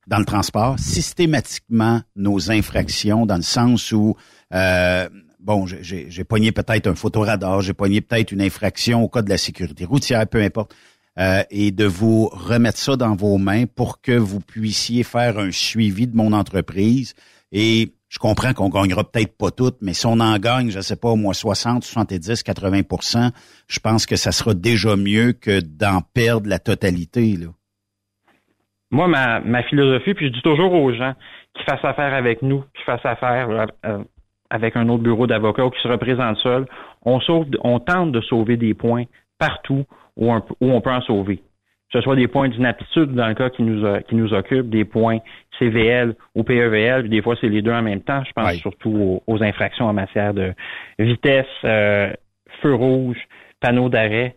dans 0.07 0.19
le 0.19 0.25
transport 0.25 0.79
systématiquement 0.79 2.03
nos 2.17 2.51
infractions 2.51 3.27
dans 3.27 3.37
le 3.37 3.43
sens 3.43 3.93
où 3.93 4.17
euh, 4.53 5.09
bon, 5.45 5.67
j'ai 5.67 6.25
pogné 6.25 6.53
peut-être 6.53 6.87
un 6.87 6.95
photoradar, 6.95 7.61
j'ai 7.61 7.75
pogné 7.75 8.01
peut-être 8.01 8.33
une 8.33 8.43
infraction 8.43 9.03
au 9.03 9.09
code 9.09 9.27
de 9.27 9.31
la 9.31 9.39
sécurité 9.39 9.85
routière, 9.85 10.27
peu 10.27 10.43
importe, 10.43 10.75
euh, 11.19 11.43
et 11.51 11.71
de 11.71 11.85
vous 11.85 12.29
remettre 12.33 12.79
ça 12.79 12.97
dans 12.97 13.15
vos 13.15 13.39
mains 13.39 13.67
pour 13.67 14.01
que 14.01 14.13
vous 14.13 14.41
puissiez 14.41 15.05
faire 15.05 15.39
un 15.39 15.53
suivi 15.53 16.07
de 16.07 16.17
mon 16.17 16.33
entreprise. 16.33 17.15
Et 17.53 17.95
je 18.09 18.19
comprends 18.19 18.53
qu'on 18.53 18.69
gagnera 18.69 19.09
peut-être 19.09 19.37
pas 19.37 19.51
toutes, 19.51 19.79
mais 19.81 19.95
si 19.95 20.07
on 20.07 20.21
en 20.21 20.39
gagne, 20.39 20.71
je 20.71 20.81
sais 20.81 20.97
pas, 20.97 21.11
au 21.11 21.17
moins 21.17 21.35
60, 21.35 21.85
70, 21.85 22.43
80% 22.43 23.31
je 23.67 23.81
pense 23.81 24.07
que 24.07 24.17
ça 24.17 24.33
sera 24.33 24.55
déjà 24.55 24.97
mieux 24.97 25.33
que 25.33 25.61
d'en 25.61 26.01
perdre 26.01 26.49
la 26.49 26.59
totalité. 26.59 27.37
Là 27.37 27.49
moi, 28.95 29.09
ma, 29.09 29.41
ma 29.41 29.63
philosophie, 29.65 30.15
puis 30.15 30.27
je 30.27 30.33
dis 30.33 30.43
toujours 30.43 30.73
aux 30.73 30.93
gens 30.93 31.15
qui 31.55 31.65
fassent 31.65 31.85
affaire 31.85 32.15
avec 32.15 32.43
nous, 32.43 32.65
qui 32.75 32.83
fassent 32.85 33.05
affaire 33.05 33.51
euh, 33.51 33.67
euh, 33.87 34.05
avec 34.51 34.77
un 34.77 34.89
autre 34.89 35.03
bureau 35.03 35.27
d'avocats 35.27 35.67
ou 35.67 35.71
qui 35.71 35.83
se 35.83 35.89
représentent 35.89 36.39
seuls, 36.39 36.67
on, 37.05 37.21
sauve, 37.21 37.47
on 37.63 37.81
tente 37.81 38.13
de 38.13 38.21
sauver 38.21 38.57
des 38.57 38.73
points 38.73 39.05
partout 39.39 39.85
où 40.17 40.33
on, 40.33 40.43
où 40.61 40.71
on 40.71 40.81
peut 40.81 40.93
en 40.93 41.01
sauver. 41.01 41.39
Que 41.39 41.99
ce 41.99 42.03
soit 42.03 42.15
des 42.15 42.29
points 42.29 42.49
d'inaptitude 42.49 43.15
dans 43.15 43.27
le 43.27 43.35
cas 43.35 43.51
qui 43.51 43.63
nous, 43.63 43.85
qui 44.09 44.15
nous 44.15 44.33
occupe, 44.33 44.71
des 44.71 44.85
points 44.85 45.19
CVL 45.59 46.15
ou 46.37 46.45
PEVL, 46.45 47.03
puis 47.03 47.11
des 47.11 47.23
fois 47.23 47.35
c'est 47.41 47.49
les 47.49 47.63
deux 47.63 47.73
en 47.73 47.83
même 47.83 48.01
temps. 48.01 48.23
Je 48.25 48.33
pense 48.33 48.55
surtout 48.55 49.21
aux, 49.27 49.43
infractions 49.43 49.87
en 49.87 49.93
matière 49.93 50.35
de 50.35 50.55
vitesse, 51.01 51.47
euh, 51.65 52.13
feu 52.63 52.75
rouge, 52.75 53.19
panneau 53.61 53.89
d'arrêt. 53.89 54.37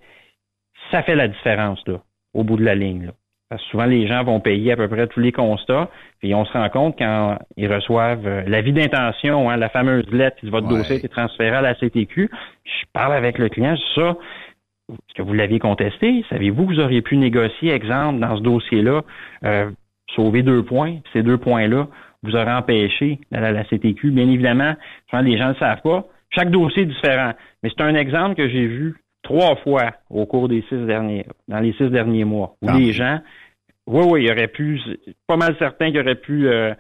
Ça 0.91 1.03
fait 1.03 1.16
la 1.16 1.28
différence 1.28 1.84
là, 1.88 2.01
au 2.34 2.43
bout 2.43 2.58
de 2.58 2.64
la 2.64 2.76
ligne. 2.76 3.05
Là. 3.05 3.12
Parce 3.49 3.63
que 3.63 3.69
souvent, 3.69 3.85
les 3.85 4.07
gens 4.07 4.23
vont 4.23 4.41
payer 4.41 4.73
à 4.73 4.75
peu 4.75 4.89
près 4.89 5.07
tous 5.07 5.21
les 5.21 5.31
constats, 5.31 5.89
puis 6.19 6.35
on 6.35 6.43
se 6.43 6.51
rend 6.51 6.67
compte 6.69 6.97
quand 6.97 7.37
ils 7.55 7.71
reçoivent 7.71 8.27
euh, 8.27 8.43
l'avis 8.45 8.73
d'intention, 8.73 9.49
hein, 9.49 9.55
la 9.55 9.69
fameuse 9.69 10.05
lettre 10.11 10.37
de 10.43 10.49
votre 10.49 10.67
dossier 10.67 10.99
qui 10.99 11.05
est 11.05 11.09
transféré 11.09 11.55
à 11.55 11.61
la 11.61 11.73
CTQ. 11.75 12.29
Je 12.65 12.85
parle 12.91 13.13
avec 13.13 13.37
le 13.37 13.47
client, 13.47 13.75
ça, 13.95 14.17
est-ce 14.89 15.13
que 15.15 15.21
vous 15.21 15.33
l'aviez 15.33 15.59
contesté? 15.59 16.25
Savez-vous 16.29 16.65
que 16.65 16.73
vous 16.73 16.79
auriez 16.81 17.01
pu 17.01 17.15
négocier, 17.15 17.71
exemple, 17.71 18.19
dans 18.19 18.35
ce 18.35 18.41
dossier-là, 18.41 19.01
euh, 19.45 19.71
sauver 20.13 20.43
deux 20.43 20.63
points, 20.63 20.97
ces 21.13 21.23
deux 21.23 21.37
points-là, 21.37 21.87
vous 22.23 22.35
aurez 22.35 22.51
empêché 22.51 23.19
la, 23.31 23.51
la 23.51 23.63
CTQ. 23.63 24.11
Bien 24.11 24.27
évidemment, 24.27 24.75
souvent 25.09 25.21
les 25.21 25.37
gens 25.37 25.47
ne 25.47 25.53
le 25.53 25.59
savent 25.59 25.81
pas. 25.81 26.05
Chaque 26.31 26.51
dossier 26.51 26.83
est 26.83 26.87
différent. 26.87 27.31
Mais 27.63 27.69
c'est 27.69 27.83
un 27.83 27.95
exemple 27.95 28.35
que 28.35 28.49
j'ai 28.49 28.65
vu 28.65 28.95
trois 29.28 29.57
fois 29.57 29.91
au 30.09 30.25
cours 30.25 30.47
des 30.47 30.63
six 30.69 30.86
derniers, 30.86 31.25
dans 31.49 31.59
les 31.59 31.73
six 31.73 31.89
derniers 31.89 32.23
mois, 32.23 32.55
où 32.61 32.71
les 32.78 32.93
gens, 32.93 33.19
oui, 33.86 34.05
oui, 34.09 34.23
il 34.23 34.32
aurait 34.32 34.47
pu, 34.47 34.80
pas 35.28 35.36
mal 35.36 35.55
certain 35.59 35.91
qu'il 35.91 35.99
aurait 35.99 36.15
pu 36.15 36.47
euh, 36.47 36.73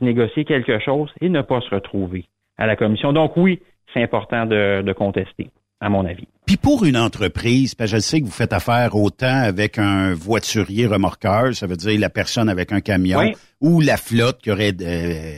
négocier 0.00 0.44
quelque 0.44 0.80
chose 0.80 1.10
et 1.20 1.28
ne 1.28 1.42
pas 1.42 1.60
se 1.60 1.72
retrouver 1.72 2.26
à 2.58 2.66
la 2.66 2.74
commission. 2.74 3.12
Donc 3.12 3.36
oui, 3.36 3.60
c'est 3.94 4.02
important 4.02 4.46
de, 4.46 4.92
contester, 4.94 5.50
à 5.80 5.88
mon 5.88 6.04
avis. 6.04 6.26
Puis 6.44 6.56
pour 6.56 6.84
une 6.84 6.96
entreprise, 6.96 7.76
je 7.78 7.98
sais 7.98 8.20
que 8.20 8.26
vous 8.26 8.32
faites 8.32 8.52
affaire 8.52 8.96
autant 8.96 9.42
avec 9.44 9.78
un 9.78 10.12
voiturier 10.12 10.86
remorqueur, 10.86 11.54
ça 11.54 11.68
veut 11.68 11.76
dire 11.76 12.00
la 12.00 12.10
personne 12.10 12.48
avec 12.48 12.72
un 12.72 12.80
camion, 12.80 13.30
ou 13.60 13.80
la 13.80 13.96
flotte 13.96 14.40
qui 14.42 14.50
aurait 14.50 14.74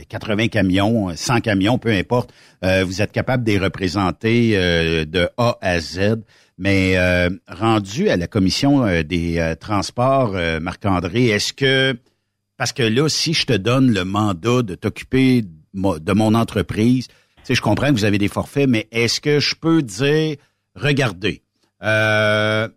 80 0.09 0.49
camions, 0.49 1.11
100 1.15 1.41
camions, 1.41 1.79
peu 1.79 1.91
importe. 1.91 2.33
Euh, 2.65 2.85
vous 2.87 3.03
êtes 3.03 3.12
capable 3.12 3.45
de 3.45 3.53
les 3.53 3.59
représenter 3.59 4.53
euh, 4.55 5.05
de 5.05 5.29
A 5.37 5.59
à 5.61 5.79
Z. 5.79 6.23
Mais 6.57 6.97
euh, 6.97 7.31
rendu 7.49 8.09
à 8.09 8.17
la 8.17 8.27
commission 8.27 8.87
euh, 8.87 9.03
des 9.03 9.39
euh, 9.39 9.55
transports, 9.57 10.35
Marc-André, 10.61 11.27
est-ce 11.27 11.53
que 11.53 11.97
parce 12.57 12.73
que 12.73 12.85
là, 12.85 13.09
si 13.09 13.35
je 13.35 13.47
te 13.47 13.53
donne 13.53 13.93
le 13.93 14.05
mandat 14.05 14.63
de 14.63 14.77
t'occuper 14.77 15.43
de 15.43 16.13
mon 16.13 16.35
entreprise, 16.35 17.09
tu 17.09 17.15
sais, 17.43 17.55
je 17.57 17.61
comprends 17.61 17.89
que 17.89 17.95
vous 17.95 18.05
avez 18.05 18.19
des 18.19 18.29
forfaits, 18.29 18.69
mais 18.69 18.87
est-ce 18.93 19.21
que 19.21 19.41
je 19.41 19.57
peux 19.57 19.83
dire, 19.83 20.37
regardez, 20.77 21.43
à 21.81 22.69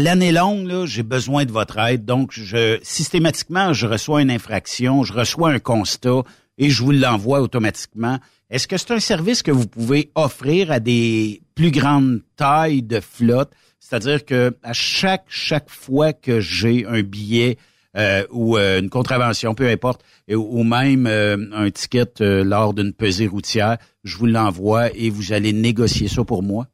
l'année 0.00 0.32
longue, 0.32 0.84
j'ai 0.86 1.04
besoin 1.04 1.44
de 1.44 1.52
votre 1.52 1.78
aide, 1.78 2.04
donc 2.04 2.32
je 2.32 2.80
systématiquement, 2.82 3.72
je 3.72 3.86
reçois 3.86 4.20
une 4.20 4.32
infraction, 4.32 5.04
je 5.04 5.12
reçois 5.12 5.50
un 5.50 5.60
constat 5.60 6.22
et 6.58 6.68
je 6.70 6.82
vous 6.82 6.90
l'envoie 6.90 7.40
automatiquement. 7.40 8.18
Est-ce 8.50 8.66
que 8.66 8.76
c'est 8.76 8.92
un 8.92 9.00
service 9.00 9.42
que 9.42 9.52
vous 9.52 9.68
pouvez 9.68 10.10
offrir 10.16 10.72
à 10.72 10.80
des 10.80 11.40
plus 11.54 11.70
grandes 11.70 12.20
tailles 12.36 12.82
de 12.82 12.98
flotte? 13.00 13.52
C'est-à-dire 13.78 14.24
que 14.24 14.56
à 14.62 14.72
chaque 14.72 15.24
chaque 15.28 15.70
fois 15.70 16.12
que 16.12 16.40
j'ai 16.40 16.84
un 16.84 17.02
billet 17.02 17.56
euh, 17.96 18.24
ou 18.30 18.56
euh, 18.56 18.80
une 18.80 18.90
contravention, 18.90 19.54
peu 19.54 19.68
importe, 19.68 20.04
ou, 20.28 20.62
même 20.62 21.06
euh, 21.06 21.36
un 21.52 21.70
ticket 21.70 22.20
lors 22.20 22.74
d'une 22.74 22.92
pesée 22.92 23.26
routière, 23.26 23.78
je 24.04 24.16
vous 24.16 24.26
l'envoie 24.26 24.90
et 24.94 25.10
vous 25.10 25.32
allez 25.32 25.52
négocier 25.52 26.08
ça 26.08 26.24
pour 26.24 26.42
moi? 26.42 26.66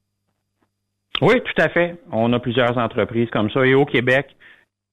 Oui, 1.23 1.37
tout 1.43 1.63
à 1.63 1.69
fait. 1.71 1.97
On 2.13 2.33
a 2.35 2.39
plusieurs 2.39 2.77
entreprises 2.77 3.31
comme 3.31 3.51
ça, 3.51 3.65
et 3.65 3.75
au 3.75 3.87
Québec 3.87 4.37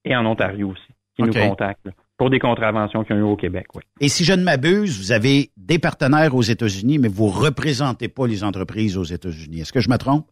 et 0.06 0.16
en 0.16 0.26
Ontario 0.26 0.70
aussi, 0.70 0.94
qui 1.16 1.24
nous 1.24 1.34
contactent 1.34 1.90
pour 2.24 2.30
des 2.30 2.40
contraventions 2.40 3.04
qui 3.04 3.12
ont 3.12 3.18
eu 3.18 3.22
au 3.22 3.36
Québec, 3.36 3.66
oui. 3.76 3.82
Et 4.00 4.08
si 4.08 4.24
je 4.24 4.32
ne 4.32 4.46
m'abuse, 4.46 4.98
vous 4.98 5.12
avez 5.12 5.50
des 5.58 5.78
partenaires 5.78 6.34
aux 6.34 6.42
États-Unis, 6.42 6.98
mais 6.98 7.10
vous 7.10 7.28
représentez 7.28 8.08
pas 8.08 8.28
les 8.28 8.46
entreprises 8.46 8.98
aux 8.98 9.04
États-Unis. 9.04 9.60
Est-ce 9.60 9.74
que 9.74 9.82
je 9.82 9.90
me 9.90 9.98
trompe? 9.98 10.26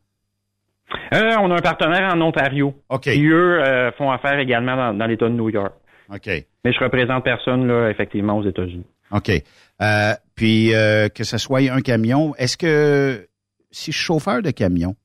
Euh, 1.14 1.36
on 1.42 1.52
a 1.52 1.56
un 1.56 1.62
partenaire 1.62 2.10
en 2.14 2.22
Ontario. 2.22 2.74
OK. 2.88 3.02
Qui, 3.02 3.26
eux, 3.26 3.62
euh, 3.62 3.92
font 3.98 4.10
affaire 4.10 4.40
également 4.40 4.94
dans, 4.94 5.06
l'État 5.06 5.26
de 5.26 5.34
New 5.34 5.50
York. 5.50 5.74
OK. 6.10 6.28
Mais 6.28 6.72
je 6.72 6.80
représente 6.80 7.26
personne, 7.26 7.68
là, 7.68 7.90
effectivement, 7.90 8.38
aux 8.38 8.48
États-Unis. 8.48 8.86
OK. 9.12 9.30
Euh, 9.82 10.14
puis, 10.34 10.72
que 11.14 11.26
ce 11.26 11.38
soit 11.38 11.70
un 11.74 11.82
camion, 11.82 12.34
est-ce 12.38 12.56
que 12.56 13.28
si 13.70 13.92
je 13.92 13.98
suis 13.98 14.06
chauffeur 14.06 14.42
de 14.42 14.52
camion, 14.52 14.96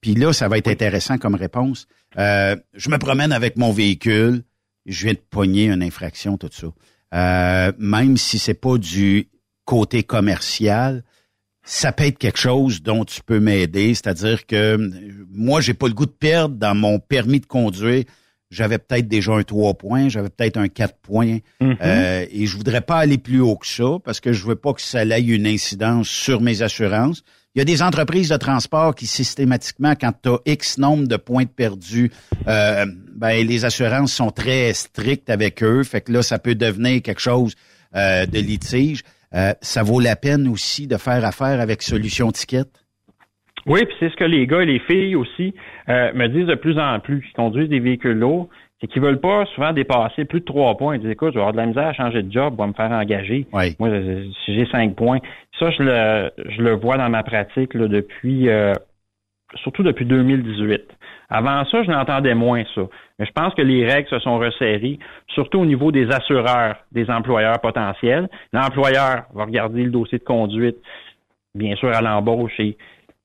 puis 0.00 0.14
là, 0.14 0.32
ça 0.32 0.46
va 0.46 0.56
être 0.58 0.68
intéressant 0.68 1.18
comme 1.18 1.34
réponse, 1.34 1.88
je 2.16 2.90
me 2.90 2.98
promène 2.98 3.32
avec 3.32 3.56
mon 3.56 3.72
véhicule, 3.72 4.44
je 4.88 5.04
viens 5.04 5.12
de 5.12 5.22
pogner 5.30 5.66
une 5.66 5.82
infraction, 5.82 6.36
tout 6.36 6.48
ça. 6.50 6.68
Euh, 7.14 7.72
même 7.78 8.16
si 8.16 8.38
c'est 8.38 8.54
pas 8.54 8.78
du 8.78 9.28
côté 9.64 10.02
commercial, 10.02 11.04
ça 11.62 11.92
peut 11.92 12.04
être 12.04 12.18
quelque 12.18 12.38
chose 12.38 12.82
dont 12.82 13.04
tu 13.04 13.20
peux 13.22 13.40
m'aider. 13.40 13.94
C'est-à-dire 13.94 14.46
que 14.46 14.78
moi, 15.30 15.60
j'ai 15.60 15.74
pas 15.74 15.86
le 15.86 15.94
goût 15.94 16.06
de 16.06 16.10
perdre 16.10 16.56
dans 16.56 16.74
mon 16.74 16.98
permis 16.98 17.40
de 17.40 17.46
conduire. 17.46 18.04
J'avais 18.50 18.78
peut-être 18.78 19.08
déjà 19.08 19.32
un 19.34 19.42
3 19.42 19.74
points, 19.74 20.08
j'avais 20.08 20.30
peut-être 20.30 20.56
un 20.56 20.68
4 20.68 20.96
points. 21.02 21.38
Mm-hmm. 21.60 21.76
euh, 21.82 22.26
et 22.30 22.46
je 22.46 22.56
voudrais 22.56 22.80
pas 22.80 22.96
aller 22.96 23.18
plus 23.18 23.40
haut 23.40 23.56
que 23.56 23.66
ça 23.66 23.98
parce 24.02 24.20
que 24.20 24.32
je 24.32 24.46
veux 24.46 24.56
pas 24.56 24.72
que 24.72 24.80
ça 24.80 25.04
ait 25.04 25.20
une 25.20 25.46
incidence 25.46 26.08
sur 26.08 26.40
mes 26.40 26.62
assurances. 26.62 27.22
Il 27.58 27.62
y 27.62 27.62
a 27.62 27.64
des 27.64 27.82
entreprises 27.82 28.28
de 28.28 28.36
transport 28.36 28.94
qui 28.94 29.06
systématiquement, 29.06 29.94
quand 30.00 30.12
tu 30.22 30.28
as 30.28 30.38
X 30.46 30.78
nombre 30.78 31.08
de 31.08 31.16
points 31.16 31.46
perdus, 31.46 32.12
euh, 32.46 32.86
ben, 33.16 33.44
les 33.44 33.64
assurances 33.64 34.12
sont 34.12 34.30
très 34.30 34.72
strictes 34.74 35.28
avec 35.28 35.64
eux. 35.64 35.82
Fait 35.82 36.00
que 36.00 36.12
là, 36.12 36.22
ça 36.22 36.38
peut 36.38 36.54
devenir 36.54 37.02
quelque 37.02 37.20
chose 37.20 37.56
euh, 37.96 38.26
de 38.26 38.38
litige. 38.38 39.02
Euh, 39.34 39.54
ça 39.60 39.82
vaut 39.82 39.98
la 39.98 40.14
peine 40.14 40.46
aussi 40.46 40.86
de 40.86 40.98
faire 40.98 41.24
affaire 41.24 41.60
avec 41.60 41.82
Solution 41.82 42.30
Ticket? 42.30 42.70
Oui, 43.66 43.84
puis 43.84 43.96
c'est 43.98 44.10
ce 44.10 44.16
que 44.16 44.22
les 44.22 44.46
gars 44.46 44.62
et 44.62 44.66
les 44.66 44.78
filles 44.78 45.16
aussi 45.16 45.52
me 45.88 46.28
disent 46.28 46.46
de 46.46 46.54
plus 46.54 46.78
en 46.78 47.00
plus. 47.00 47.26
Ils 47.28 47.34
conduisent 47.34 47.70
des 47.70 47.80
véhicules 47.80 48.12
lourds. 48.12 48.48
C'est 48.80 48.86
qu'ils 48.86 49.02
veulent 49.02 49.20
pas 49.20 49.44
souvent 49.54 49.72
dépasser 49.72 50.24
plus 50.24 50.40
de 50.40 50.44
trois 50.44 50.76
points. 50.76 50.94
Ils 50.94 51.00
disent, 51.00 51.10
écoute, 51.10 51.30
je 51.30 51.34
vais 51.34 51.40
avoir 51.40 51.52
de 51.52 51.58
la 51.58 51.66
misère 51.66 51.88
à 51.88 51.92
changer 51.92 52.22
de 52.22 52.30
job, 52.30 52.54
va 52.56 52.66
me 52.66 52.72
faire 52.72 52.90
engager. 52.90 53.46
Moi, 53.52 53.90
si 54.44 54.54
j'ai 54.54 54.66
cinq 54.66 54.94
points. 54.94 55.18
Ça, 55.58 55.70
je 55.70 55.82
le, 55.82 56.30
je 56.48 56.62
le 56.62 56.74
vois 56.74 56.96
dans 56.96 57.08
ma 57.08 57.24
pratique 57.24 57.74
là, 57.74 57.88
depuis, 57.88 58.48
euh, 58.48 58.72
surtout 59.56 59.82
depuis 59.82 60.04
2018. 60.04 60.82
Avant 61.30 61.64
ça, 61.66 61.82
je 61.82 61.90
l'entendais 61.90 62.34
moins, 62.34 62.62
ça. 62.74 62.82
Mais 63.18 63.26
je 63.26 63.32
pense 63.32 63.52
que 63.54 63.62
les 63.62 63.84
règles 63.84 64.08
se 64.08 64.20
sont 64.20 64.38
resserrées, 64.38 64.98
surtout 65.34 65.58
au 65.58 65.66
niveau 65.66 65.90
des 65.90 66.08
assureurs, 66.10 66.76
des 66.92 67.10
employeurs 67.10 67.60
potentiels. 67.60 68.28
L'employeur 68.52 69.24
va 69.34 69.44
regarder 69.44 69.82
le 69.82 69.90
dossier 69.90 70.18
de 70.18 70.24
conduite, 70.24 70.76
bien 71.54 71.74
sûr, 71.76 71.88
à 71.88 72.00
l'embauche 72.00 72.58
et 72.60 72.78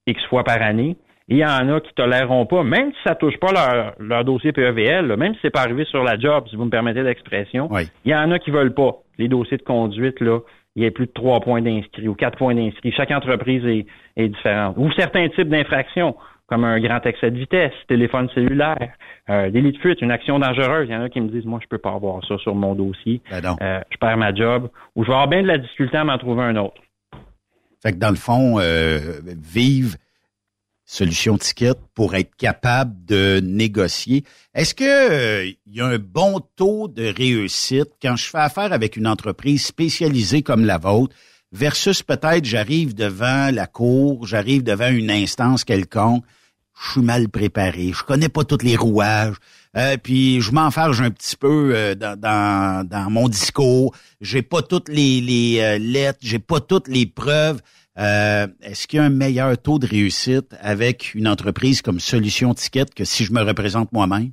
X 0.07 0.21
fois 0.25 0.43
par 0.43 0.61
année. 0.61 0.97
Il 1.27 1.37
y 1.37 1.45
en 1.45 1.69
a 1.69 1.79
qui 1.79 1.93
toléreront 1.93 2.45
pas, 2.45 2.63
même 2.63 2.91
si 2.91 2.97
ça 3.05 3.15
touche 3.15 3.37
pas 3.37 3.51
leur, 3.51 3.93
leur 3.99 4.25
dossier 4.25 4.51
PEVL, 4.51 5.15
même 5.15 5.33
si 5.35 5.39
c'est 5.41 5.49
pas 5.49 5.61
arrivé 5.61 5.85
sur 5.85 6.03
la 6.03 6.17
job, 6.17 6.45
si 6.49 6.55
vous 6.55 6.65
me 6.65 6.69
permettez 6.69 7.01
l'expression, 7.01 7.69
il 8.05 8.11
y 8.11 8.15
en 8.15 8.31
a 8.31 8.39
qui 8.39 8.51
veulent 8.51 8.73
pas 8.73 8.97
les 9.17 9.27
dossiers 9.27 9.57
de 9.57 9.63
conduite, 9.63 10.19
là, 10.19 10.39
il 10.75 10.83
y 10.83 10.85
a 10.87 10.91
plus 10.91 11.05
de 11.05 11.11
trois 11.11 11.39
points 11.39 11.61
d'inscrits 11.61 12.07
ou 12.07 12.15
quatre 12.15 12.37
points 12.37 12.55
d'inscrits. 12.55 12.91
Chaque 12.91 13.11
entreprise 13.11 13.63
est, 13.65 13.85
est 14.17 14.27
différente. 14.27 14.75
Ou 14.77 14.91
certains 14.93 15.29
types 15.29 15.49
d'infractions 15.49 16.15
comme 16.47 16.65
un 16.65 16.79
grand 16.79 17.03
excès 17.05 17.31
de 17.31 17.37
vitesse, 17.37 17.73
téléphone 17.87 18.29
cellulaire, 18.33 18.89
euh, 19.29 19.49
délit 19.49 19.71
de 19.71 19.77
fuite, 19.77 20.01
une 20.01 20.11
action 20.11 20.39
dangereuse. 20.39 20.87
Il 20.89 20.93
y 20.93 20.95
en 20.95 21.03
a 21.03 21.09
qui 21.09 21.21
me 21.21 21.29
disent, 21.29 21.45
moi, 21.45 21.59
je 21.61 21.67
peux 21.67 21.77
pas 21.77 21.93
avoir 21.93 22.23
ça 22.25 22.37
sur 22.39 22.53
mon 22.53 22.75
dossier. 22.75 23.21
Ben 23.31 23.55
euh, 23.61 23.79
je 23.89 23.97
perds 23.97 24.17
ma 24.17 24.33
job. 24.33 24.69
Ou 24.95 25.03
je 25.03 25.07
vais 25.07 25.13
avoir 25.13 25.29
bien 25.29 25.41
de 25.41 25.47
la 25.47 25.57
difficulté 25.57 25.97
à 25.97 26.03
m'en 26.03 26.17
trouver 26.17 26.43
un 26.43 26.55
autre. 26.57 26.81
Fait 27.81 27.91
que 27.93 27.97
dans 27.97 28.09
le 28.09 28.15
fond, 28.15 28.59
euh, 28.59 28.99
vive 29.41 29.95
solution 30.93 31.37
ticket 31.37 31.75
pour 31.95 32.15
être 32.15 32.35
capable 32.35 33.05
de 33.05 33.39
négocier. 33.43 34.23
Est-ce 34.53 34.75
que 34.75 34.83
euh, 34.83 35.51
y 35.65 35.81
a 35.81 35.85
un 35.87 35.97
bon 35.97 36.39
taux 36.55 36.87
de 36.87 37.13
réussite 37.15 37.89
quand 38.01 38.15
je 38.15 38.29
fais 38.29 38.37
affaire 38.37 38.73
avec 38.73 38.95
une 38.95 39.07
entreprise 39.07 39.65
spécialisée 39.65 40.43
comme 40.43 40.65
la 40.65 40.77
vôtre? 40.77 41.15
versus 41.53 42.01
peut-être 42.01 42.43
j'arrive 42.43 42.93
devant 42.93 43.53
la 43.53 43.67
cour, 43.67 44.25
j'arrive 44.25 44.63
devant 44.63 44.89
une 44.89 45.11
instance 45.11 45.63
quelconque, 45.63 46.25
je 46.75 46.91
suis 46.93 47.01
mal 47.01 47.29
préparé, 47.29 47.93
je 47.95 48.03
connais 48.03 48.27
pas 48.27 48.43
tous 48.43 48.63
les 48.63 48.75
rouages, 48.75 49.35
euh, 49.77 49.95
puis 50.01 50.41
je 50.41 50.51
m'enfarge 50.51 51.01
un 51.01 51.11
petit 51.11 51.37
peu 51.37 51.71
euh, 51.73 51.95
dans, 51.95 52.19
dans, 52.19 52.87
dans, 52.87 53.09
mon 53.09 53.29
discours, 53.29 53.95
j'ai 54.19 54.41
pas 54.41 54.63
toutes 54.63 54.89
les, 54.89 55.21
les 55.21 55.59
euh, 55.59 55.77
lettres, 55.77 56.19
j'ai 56.21 56.39
pas 56.39 56.59
toutes 56.59 56.87
les 56.87 57.05
preuves. 57.05 57.61
Est-ce 57.95 58.87
qu'il 58.87 58.99
y 58.99 59.01
a 59.01 59.05
un 59.05 59.09
meilleur 59.09 59.57
taux 59.57 59.79
de 59.79 59.87
réussite 59.87 60.55
avec 60.61 61.13
une 61.13 61.27
entreprise 61.27 61.81
comme 61.81 61.99
Solution 61.99 62.53
Ticket 62.53 62.85
que 62.95 63.03
si 63.03 63.23
je 63.23 63.33
me 63.33 63.41
représente 63.41 63.91
moi-même? 63.91 64.31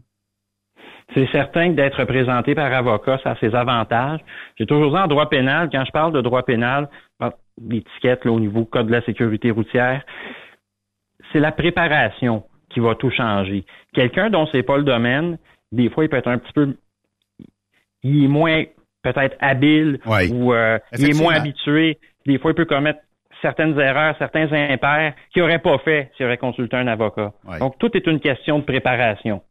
c'est 1.14 1.28
certain 1.32 1.70
que 1.70 1.74
d'être 1.74 1.98
représenté 1.98 2.54
par 2.54 2.72
avocat, 2.72 3.18
ça 3.22 3.32
a 3.32 3.36
ses 3.36 3.54
avantages. 3.54 4.20
J'ai 4.56 4.66
toujours 4.66 4.92
dit 4.92 4.98
en 4.98 5.06
droit 5.06 5.28
pénal, 5.28 5.68
quand 5.72 5.84
je 5.84 5.90
parle 5.90 6.12
de 6.12 6.20
droit 6.20 6.42
pénal, 6.42 6.88
l'étiquette 7.68 8.26
au 8.26 8.40
niveau 8.40 8.64
code 8.64 8.86
de 8.86 8.92
la 8.92 9.02
sécurité 9.02 9.50
routière, 9.50 10.02
c'est 11.32 11.40
la 11.40 11.52
préparation 11.52 12.44
qui 12.70 12.80
va 12.80 12.94
tout 12.94 13.10
changer. 13.10 13.64
Quelqu'un 13.92 14.30
dont 14.30 14.46
c'est 14.52 14.62
pas 14.62 14.76
le 14.76 14.84
domaine, 14.84 15.38
des 15.72 15.90
fois, 15.90 16.04
il 16.04 16.08
peut 16.08 16.16
être 16.16 16.28
un 16.28 16.38
petit 16.38 16.52
peu, 16.52 16.76
il 18.02 18.24
est 18.24 18.28
moins 18.28 18.64
peut-être 19.02 19.36
habile 19.40 19.98
ou 20.30 20.52
euh, 20.52 20.78
il 20.96 21.10
est 21.10 21.20
moins 21.20 21.34
habitué. 21.34 21.98
Des 22.26 22.38
fois, 22.38 22.52
il 22.52 22.54
peut 22.54 22.64
commettre 22.64 23.00
certaines 23.42 23.78
erreurs, 23.78 24.14
certains 24.18 24.50
impairs 24.52 25.14
qu'il 25.32 25.42
n'aurait 25.42 25.58
pas 25.58 25.78
fait 25.78 26.10
s'il 26.16 26.26
aurait 26.26 26.38
consulté 26.38 26.76
un 26.76 26.86
avocat. 26.86 27.32
Donc, 27.58 27.78
tout 27.78 27.90
est 27.96 28.06
une 28.06 28.20
question 28.20 28.58
de 28.58 28.64
préparation. 28.64 29.42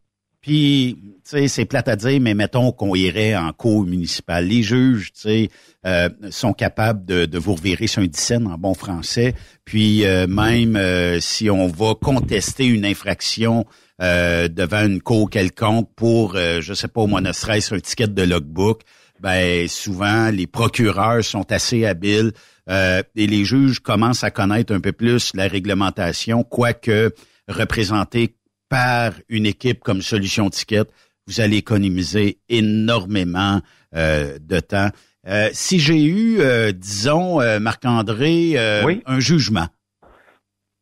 Puis, 0.42 0.98
tu 1.26 1.32
sais, 1.32 1.48
c'est 1.50 1.66
plate 1.66 1.90
à 1.90 1.98
dire, 1.98 2.22
mais 2.22 2.34
mettons 2.34 2.72
qu'on 2.72 2.96
irait 2.96 3.36
en 3.36 3.52
cour 3.52 3.86
municipale. 3.86 4.46
Les 4.46 4.64
juges, 4.64 5.12
tu 5.12 5.22
sais, 5.22 5.50
euh, 5.86 6.10
sont 6.30 6.54
capables 6.54 7.06
de, 7.06 7.26
de, 7.26 7.38
vous 7.38 7.56
revirer 7.56 7.88
sur 7.88 8.02
un 8.02 8.06
dixaine 8.06 8.48
en 8.48 8.58
bon 8.58 8.74
français. 8.74 9.34
Puis, 9.66 10.06
euh, 10.06 10.28
même 10.28 10.78
euh, 10.78 11.20
si 11.20 11.50
on 11.50 11.68
va 11.68 11.94
contester 11.94 12.66
une 12.66 12.86
infraction 12.86 13.66
devant 14.02 14.86
une 14.86 15.02
cour 15.02 15.30
quelconque 15.30 15.90
pour, 15.98 16.38
je 16.38 16.74
sais 16.74 16.88
pas, 16.88 17.02
au 17.02 17.08
moins 17.08 17.20
ne 17.20 17.34
serait-ce 17.34 17.76
un 17.76 17.80
ticket 17.80 18.08
de 18.08 18.24
logbook, 18.24 18.84
ben 19.22 19.68
souvent, 19.68 20.30
les 20.30 20.48
procureurs 20.48 21.24
sont 21.24 21.52
assez 21.52 21.86
habiles 21.86 22.32
et 22.68 23.28
les 23.28 23.46
juges 23.46 23.80
commencent 23.80 24.24
à 24.24 24.30
connaître 24.30 24.74
un 24.74 24.80
peu 24.80 24.92
plus 24.92 25.32
la 25.34 25.48
réglementation, 25.48 26.44
quoique 26.44 27.12
représenter 27.48 28.36
par 28.70 29.14
une 29.28 29.46
équipe 29.46 29.82
comme 29.82 30.02
Solution 30.02 30.50
Ticket, 30.50 30.86
vous 31.28 31.42
allez 31.42 31.58
économiser 31.58 32.40
énormément 32.48 33.62
euh, 33.96 34.38
de 34.40 34.60
temps. 34.60 34.90
Euh, 35.28 35.50
si 35.52 35.80
j'ai 35.80 36.04
eu, 36.04 36.40
euh, 36.40 36.72
disons, 36.72 37.40
Marc-André, 37.60 38.58
un 38.58 39.20
jugement, 39.20 39.68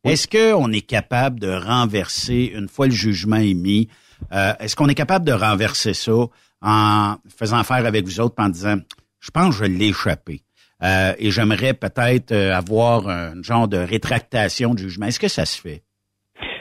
est-ce 0.04 0.28
qu'on 0.28 0.72
est 0.72 0.86
capable 0.86 1.40
de 1.40 1.50
renverser, 1.50 2.52
une 2.54 2.68
fois 2.68 2.86
le 2.86 2.92
jugement 2.92 3.36
émis, 3.36 3.88
est-ce 4.32 4.76
qu'on 4.76 4.88
est 4.88 4.94
capable 4.94 5.24
de 5.24 5.32
renverser 5.32 5.92
ça 5.92 6.26
en 6.62 7.16
faisant 7.38 7.58
affaire 7.58 7.86
avec 7.86 8.04
vous 8.04 8.20
autres 8.20 8.36
en 8.38 8.48
disant, 8.48 8.76
je 9.20 9.30
pense 9.30 9.58
que 9.58 9.64
je 9.64 9.70
l'ai 9.70 9.88
échappé. 9.88 10.40
et 10.82 11.30
j'aimerais 11.30 11.74
peut-être 11.74 12.32
avoir 12.32 13.08
un 13.08 13.42
genre 13.42 13.68
de 13.68 13.78
rétractation 13.78 14.74
de 14.74 14.78
jugement. 14.78 15.06
Est-ce 15.06 15.20
que 15.20 15.28
ça 15.28 15.44
se 15.44 15.60
fait? 15.60 15.82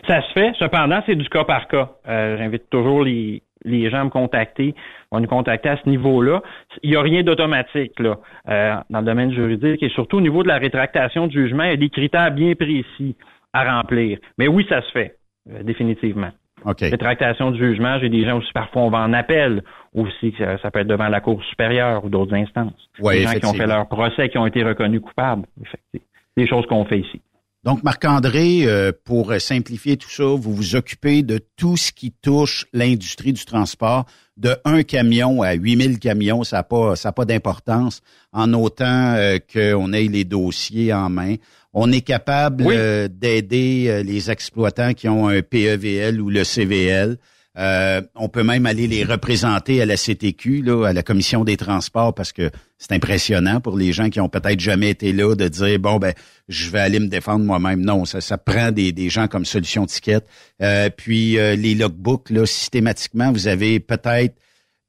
Ça 0.07 0.21
se 0.21 0.31
fait. 0.33 0.53
Cependant, 0.57 1.01
c'est 1.05 1.15
du 1.15 1.27
cas 1.27 1.43
par 1.43 1.67
cas. 1.67 1.89
Euh, 2.07 2.37
j'invite 2.37 2.69
toujours 2.69 3.03
les, 3.03 3.43
les 3.65 3.89
gens 3.89 4.01
à 4.01 4.03
me 4.05 4.09
contacter, 4.09 4.73
vont 5.11 5.19
nous 5.19 5.27
contacter 5.27 5.69
à 5.69 5.77
ce 5.77 5.89
niveau-là. 5.89 6.41
Il 6.81 6.91
n'y 6.91 6.95
a 6.95 7.01
rien 7.01 7.23
d'automatique 7.23 7.99
là 7.99 8.17
euh, 8.47 8.75
dans 8.89 8.99
le 8.99 9.05
domaine 9.05 9.33
juridique 9.33 9.83
et 9.83 9.89
surtout 9.89 10.17
au 10.17 10.21
niveau 10.21 10.43
de 10.43 10.47
la 10.47 10.57
rétractation 10.57 11.27
du 11.27 11.43
jugement, 11.43 11.63
il 11.63 11.69
y 11.71 11.73
a 11.73 11.77
des 11.77 11.89
critères 11.89 12.31
bien 12.31 12.55
précis 12.55 13.17
à 13.51 13.77
remplir. 13.77 14.19
Mais 14.37 14.47
oui, 14.47 14.65
ça 14.69 14.81
se 14.81 14.91
fait, 14.91 15.17
euh, 15.51 15.63
définitivement. 15.63 16.31
Rétractation 16.67 17.51
du 17.51 17.59
jugement, 17.59 17.99
j'ai 17.99 18.09
des 18.09 18.25
gens 18.25 18.37
aussi 18.37 18.51
parfois 18.53 18.83
on 18.83 18.89
va 18.89 18.99
en 18.99 19.13
appel 19.13 19.63
aussi, 19.93 20.33
ça, 20.37 20.71
peut 20.71 20.79
être 20.79 20.87
devant 20.87 21.07
la 21.07 21.21
Cour 21.21 21.43
supérieure 21.45 22.03
ou 22.05 22.09
d'autres 22.09 22.33
instances. 22.33 22.89
des 23.01 23.23
gens 23.23 23.31
qui 23.33 23.45
ont 23.45 23.53
fait 23.53 23.67
leur 23.67 23.87
procès, 23.87 24.29
qui 24.29 24.37
ont 24.37 24.45
été 24.45 24.63
reconnus 24.63 25.01
coupables. 25.01 25.45
Effectivement. 25.61 26.07
Des 26.35 26.47
choses 26.47 26.65
qu'on 26.67 26.85
fait 26.85 26.99
ici. 26.99 27.19
Donc, 27.63 27.83
Marc-André, 27.83 28.65
euh, 28.65 28.91
pour 29.03 29.33
simplifier 29.41 29.97
tout 29.97 30.09
ça, 30.09 30.23
vous 30.23 30.53
vous 30.53 30.75
occupez 30.75 31.23
de 31.23 31.39
tout 31.57 31.75
ce 31.75 31.91
qui 31.91 32.11
touche 32.11 32.65
l'industrie 32.71 33.33
du 33.33 33.43
transport, 33.43 34.05
de 34.37 34.55
un 34.63 34.83
camion 34.83 35.41
à 35.41 35.53
8000 35.53 35.99
camions, 35.99 36.43
ça 36.43 36.57
n'a 36.57 36.63
pas, 36.63 36.95
ça 36.95 37.11
pas 37.11 37.25
d'importance, 37.25 38.01
en 38.31 38.53
autant 38.53 39.15
euh, 39.15 39.39
qu'on 39.51 39.91
ait 39.91 40.07
les 40.07 40.23
dossiers 40.23 40.93
en 40.93 41.09
main. 41.09 41.35
On 41.73 41.91
est 41.91 42.01
capable 42.01 42.65
euh, 42.67 43.07
d'aider 43.07 44.03
les 44.03 44.31
exploitants 44.31 44.93
qui 44.93 45.07
ont 45.09 45.27
un 45.27 45.41
PEVL 45.41 46.21
ou 46.21 46.29
le 46.29 46.43
CVL. 46.43 47.17
Euh, 47.57 48.01
on 48.13 48.29
peut 48.29 48.43
même 48.43 48.67
aller 48.67 48.87
les 48.87 49.03
représenter 49.03 49.81
à 49.81 49.85
la 49.85 49.95
CTQ, 49.95 50.61
là, 50.61 50.85
à 50.85 50.93
la 50.93 51.01
Commission 51.01 51.43
des 51.43 51.57
transports, 51.57 52.13
parce 52.13 52.31
que 52.31 52.51
c'est 52.77 52.91
impressionnant 52.91 53.61
pour 53.61 53.75
les 53.77 53.93
gens 53.93 54.09
qui 54.09 54.19
ont 54.19 54.29
peut-être 54.29 54.59
jamais 54.59 54.91
été 54.91 55.11
là 55.11 55.33
de 55.33 55.47
dire 55.47 55.79
bon 55.79 55.97
ben 55.97 56.13
je 56.47 56.69
vais 56.69 56.79
aller 56.79 56.99
me 56.99 57.07
défendre 57.07 57.43
moi-même. 57.43 57.81
Non, 57.81 58.05
ça, 58.05 58.21
ça 58.21 58.37
prend 58.37 58.71
des, 58.71 58.91
des 58.91 59.09
gens 59.09 59.27
comme 59.27 59.45
solution 59.45 59.87
ticket. 59.87 60.21
Euh, 60.61 60.89
puis 60.95 61.39
euh, 61.39 61.55
les 61.55 61.73
logbooks, 61.73 62.29
là, 62.29 62.45
systématiquement, 62.45 63.31
vous 63.31 63.47
avez 63.47 63.79
peut-être. 63.79 64.35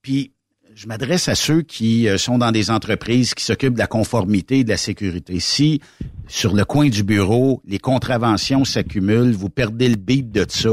Puis 0.03 0.33
je 0.79 0.87
m'adresse 0.87 1.29
à 1.29 1.35
ceux 1.35 1.63
qui 1.63 2.07
sont 2.19 2.39
dans 2.39 2.53
des 2.53 2.71
entreprises 2.71 3.35
qui 3.35 3.43
s'occupent 3.43 3.75
de 3.75 3.81
la 3.81 3.89
conformité 3.89 4.61
et 4.61 4.65
de 4.65 4.69
la 4.69 4.77
sécurité. 4.77 5.41
Si 5.41 5.81
sur 6.29 6.55
le 6.55 6.65
coin 6.65 6.89
du 6.89 7.03
bureau, 7.03 7.61
les 7.67 7.81
contraventions 7.81 8.65
s'accumulent, 8.65 9.33
vous 9.33 9.49
perdez 9.49 9.89
le 9.89 9.97
beat 9.97 10.31
de 10.31 10.47
ça, 10.49 10.71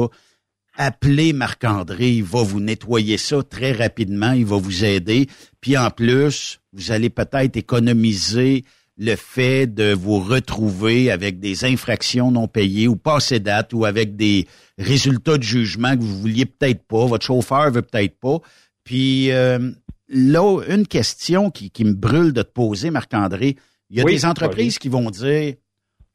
appelez 0.75 1.33
Marc-André, 1.33 2.11
il 2.11 2.23
va 2.23 2.43
vous 2.43 2.59
nettoyer 2.59 3.17
ça 3.17 3.41
très 3.41 3.71
rapidement, 3.71 4.33
il 4.33 4.45
va 4.45 4.57
vous 4.57 4.85
aider. 4.85 5.25
Puis 5.59 5.75
en 5.75 5.89
plus, 5.89 6.59
vous 6.71 6.91
allez 6.91 7.09
peut-être 7.09 7.57
économiser 7.57 8.63
le 8.99 9.15
fait 9.15 9.65
de 9.65 9.91
vous 9.91 10.19
retrouver 10.19 11.09
avec 11.09 11.39
des 11.39 11.65
infractions 11.65 12.29
non 12.29 12.47
payées 12.47 12.87
ou 12.87 12.95
passées 12.95 13.39
date 13.39 13.73
ou 13.73 13.85
avec 13.85 14.15
des 14.15 14.47
résultats 14.77 15.39
de 15.39 15.43
jugement 15.43 15.95
que 15.95 16.01
vous 16.01 16.19
vouliez 16.19 16.45
peut-être 16.45 16.83
pas, 16.83 17.07
votre 17.07 17.25
chauffeur 17.25 17.71
veut 17.71 17.81
peut-être 17.81 18.19
pas. 18.19 18.37
Puis 18.83 19.31
euh, 19.31 19.71
là, 20.07 20.61
une 20.67 20.87
question 20.87 21.49
qui, 21.49 21.71
me 21.83 21.93
brûle 21.93 22.33
de 22.33 22.41
te 22.41 22.51
poser, 22.51 22.91
Marc-André, 22.91 23.55
il 23.89 23.97
y 23.97 24.01
a 24.01 24.03
des 24.03 24.25
entreprises 24.25 24.79
qui 24.79 24.89
vont 24.89 25.09
dire 25.09 25.55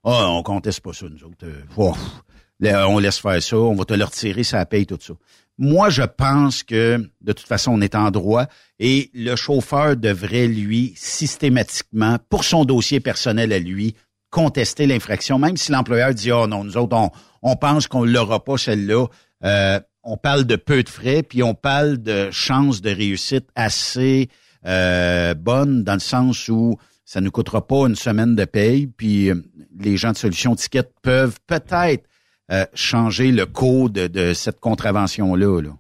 Ah, 0.05 0.27
oh, 0.29 0.39
on 0.39 0.43
conteste 0.43 0.81
pas 0.81 0.93
ça, 0.93 1.07
nous 1.09 1.25
autres. 1.25 1.47
Euh, 1.47 2.85
on 2.87 2.99
laisse 2.99 3.19
faire 3.19 3.43
ça, 3.43 3.57
on 3.57 3.75
va 3.75 3.85
te 3.85 3.95
le 3.95 4.05
retirer, 4.05 4.45
ça 4.45 4.65
paye 4.67 4.87
tout 4.87 4.99
ça. 5.01 5.15
Moi, 5.57 5.91
je 5.91 6.03
pense 6.03 6.63
que 6.63 7.11
de 7.21 7.33
toute 7.33 7.47
façon, 7.47 7.73
on 7.73 7.81
est 7.81 7.95
en 7.95 8.11
droit 8.11 8.47
et 8.79 9.11
le 9.13 9.37
chauffeur 9.37 9.97
devrait, 9.97 10.47
lui, 10.47 10.95
systématiquement, 10.97 12.17
pour 12.31 12.45
son 12.45 12.65
dossier 12.65 13.01
personnel 13.01 13.53
à 13.53 13.59
lui, 13.59 13.95
contester 14.31 14.87
l'infraction, 14.87 15.39
même 15.39 15.57
si 15.57 15.71
l'employeur 15.73 16.15
dit, 16.15 16.33
oh 16.33 16.47
non, 16.47 16.65
nous 16.65 16.77
autres, 16.77 16.97
on, 17.43 17.57
pense 17.57 17.89
qu'on 17.89 18.05
l'aura 18.05 18.43
pas 18.43 18.57
celle-là. 18.57 19.07
Euh, 19.45 19.81
on 20.03 20.17
parle 20.17 20.45
de 20.45 20.57
peu 20.57 20.83
de 20.83 20.89
frais, 20.89 21.23
puis 21.23 21.43
on 21.43 21.55
parle 21.55 21.99
de 21.99 22.31
chances 22.31 22.81
de 22.81 22.91
réussite 22.91 23.47
assez 23.55 24.29
euh, 24.67 25.35
bonnes 25.35 25.85
dans 25.85 25.95
le 25.95 26.01
sens 26.01 26.49
où 26.49 26.77
ça 27.05 27.21
ne 27.21 27.27
nous 27.27 27.31
coûtera 27.31 27.67
pas 27.67 27.87
une 27.89 27.95
semaine 27.95 28.37
de 28.37 28.45
paye, 28.45 28.87
puis 28.87 29.31
euh, 29.31 29.35
les 29.79 29.97
gens 29.97 30.13
de 30.13 30.17
Solutions 30.17 30.55
Ticket 30.55 30.85
peuvent 31.03 31.39
peut-être 31.47 32.05
euh, 32.53 32.65
changer 32.75 33.33
le 33.33 33.47
cours 33.47 33.91
de, 33.91 34.33
cette 34.33 34.61
contravention-là. 34.61 35.61
Là. 35.63 35.71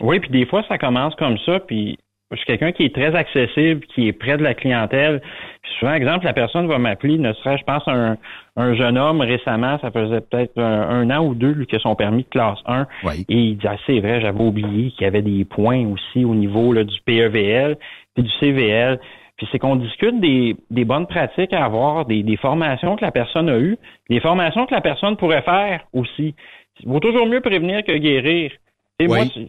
Oui, 0.00 0.20
puis 0.20 0.30
des 0.30 0.46
fois, 0.46 0.62
ça 0.68 0.78
commence 0.78 1.14
comme 1.16 1.38
ça, 1.44 1.60
puis 1.60 1.98
je 2.30 2.36
suis 2.36 2.46
quelqu'un 2.46 2.72
qui 2.72 2.84
est 2.84 2.94
très 2.94 3.14
accessible, 3.14 3.84
qui 3.94 4.08
est 4.08 4.12
près 4.12 4.36
de 4.36 4.42
la 4.42 4.54
clientèle. 4.54 5.20
Puis 5.62 5.72
souvent, 5.78 5.94
exemple, 5.94 6.24
la 6.24 6.32
personne 6.32 6.68
va 6.68 6.78
m'appeler, 6.78 7.18
ne 7.18 7.32
serait 7.32 7.56
je 7.58 7.64
pense, 7.64 7.82
un, 7.86 8.18
un 8.58 8.74
jeune 8.74 8.98
homme 8.98 9.20
récemment, 9.20 9.78
ça 9.78 9.92
faisait 9.92 10.20
peut-être 10.20 10.60
un, 10.60 11.08
an 11.10 11.24
ou 11.24 11.34
deux 11.36 11.52
lui, 11.52 11.66
que 11.68 11.78
son 11.78 11.94
permis 11.94 12.24
de 12.24 12.28
classe 12.28 12.58
1. 12.66 12.86
Et 13.06 13.24
il 13.28 13.56
dit, 13.56 13.66
ah, 13.68 13.76
c'est 13.86 14.00
vrai, 14.00 14.20
j'avais 14.20 14.42
oublié 14.42 14.90
qu'il 14.90 15.02
y 15.02 15.06
avait 15.06 15.22
des 15.22 15.44
points 15.44 15.86
aussi 15.86 16.24
au 16.24 16.34
niveau 16.34 16.72
là, 16.72 16.82
du 16.82 17.00
PEVL 17.02 17.78
et 18.16 18.22
du 18.22 18.30
CVL. 18.40 18.98
Puis 19.36 19.48
c'est 19.52 19.60
qu'on 19.60 19.76
discute 19.76 20.18
des, 20.20 20.56
des, 20.70 20.84
bonnes 20.84 21.06
pratiques 21.06 21.52
à 21.52 21.64
avoir, 21.64 22.04
des, 22.06 22.24
des, 22.24 22.36
formations 22.36 22.96
que 22.96 23.04
la 23.04 23.12
personne 23.12 23.48
a 23.48 23.56
eues, 23.56 23.78
des 24.10 24.18
formations 24.18 24.66
que 24.66 24.74
la 24.74 24.80
personne 24.80 25.16
pourrait 25.16 25.42
faire 25.42 25.86
aussi. 25.92 26.34
Il 26.80 26.88
vaut 26.88 26.98
toujours 26.98 27.26
mieux 27.26 27.40
prévenir 27.40 27.84
que 27.84 27.96
guérir. 27.96 28.50
Et 28.98 29.06
moi, 29.06 29.20
je 29.36 29.42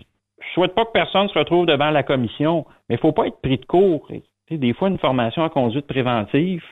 souhaite 0.53 0.75
pas 0.75 0.85
que 0.85 0.91
personne 0.91 1.27
se 1.29 1.39
retrouve 1.39 1.65
devant 1.65 1.89
la 1.89 2.03
commission, 2.03 2.67
mais 2.87 2.95
il 2.95 2.99
faut 2.99 3.11
pas 3.11 3.25
être 3.25 3.41
pris 3.41 3.57
de 3.57 3.65
court. 3.65 4.07
des 4.51 4.73
fois, 4.73 4.89
une 4.89 4.99
formation 4.99 5.41
en 5.41 5.49
conduite 5.49 5.87
préventive 5.87 6.63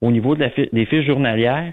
au 0.00 0.10
niveau 0.10 0.34
de 0.34 0.40
la 0.40 0.50
des 0.72 0.86
fiches 0.86 1.06
journalières, 1.06 1.72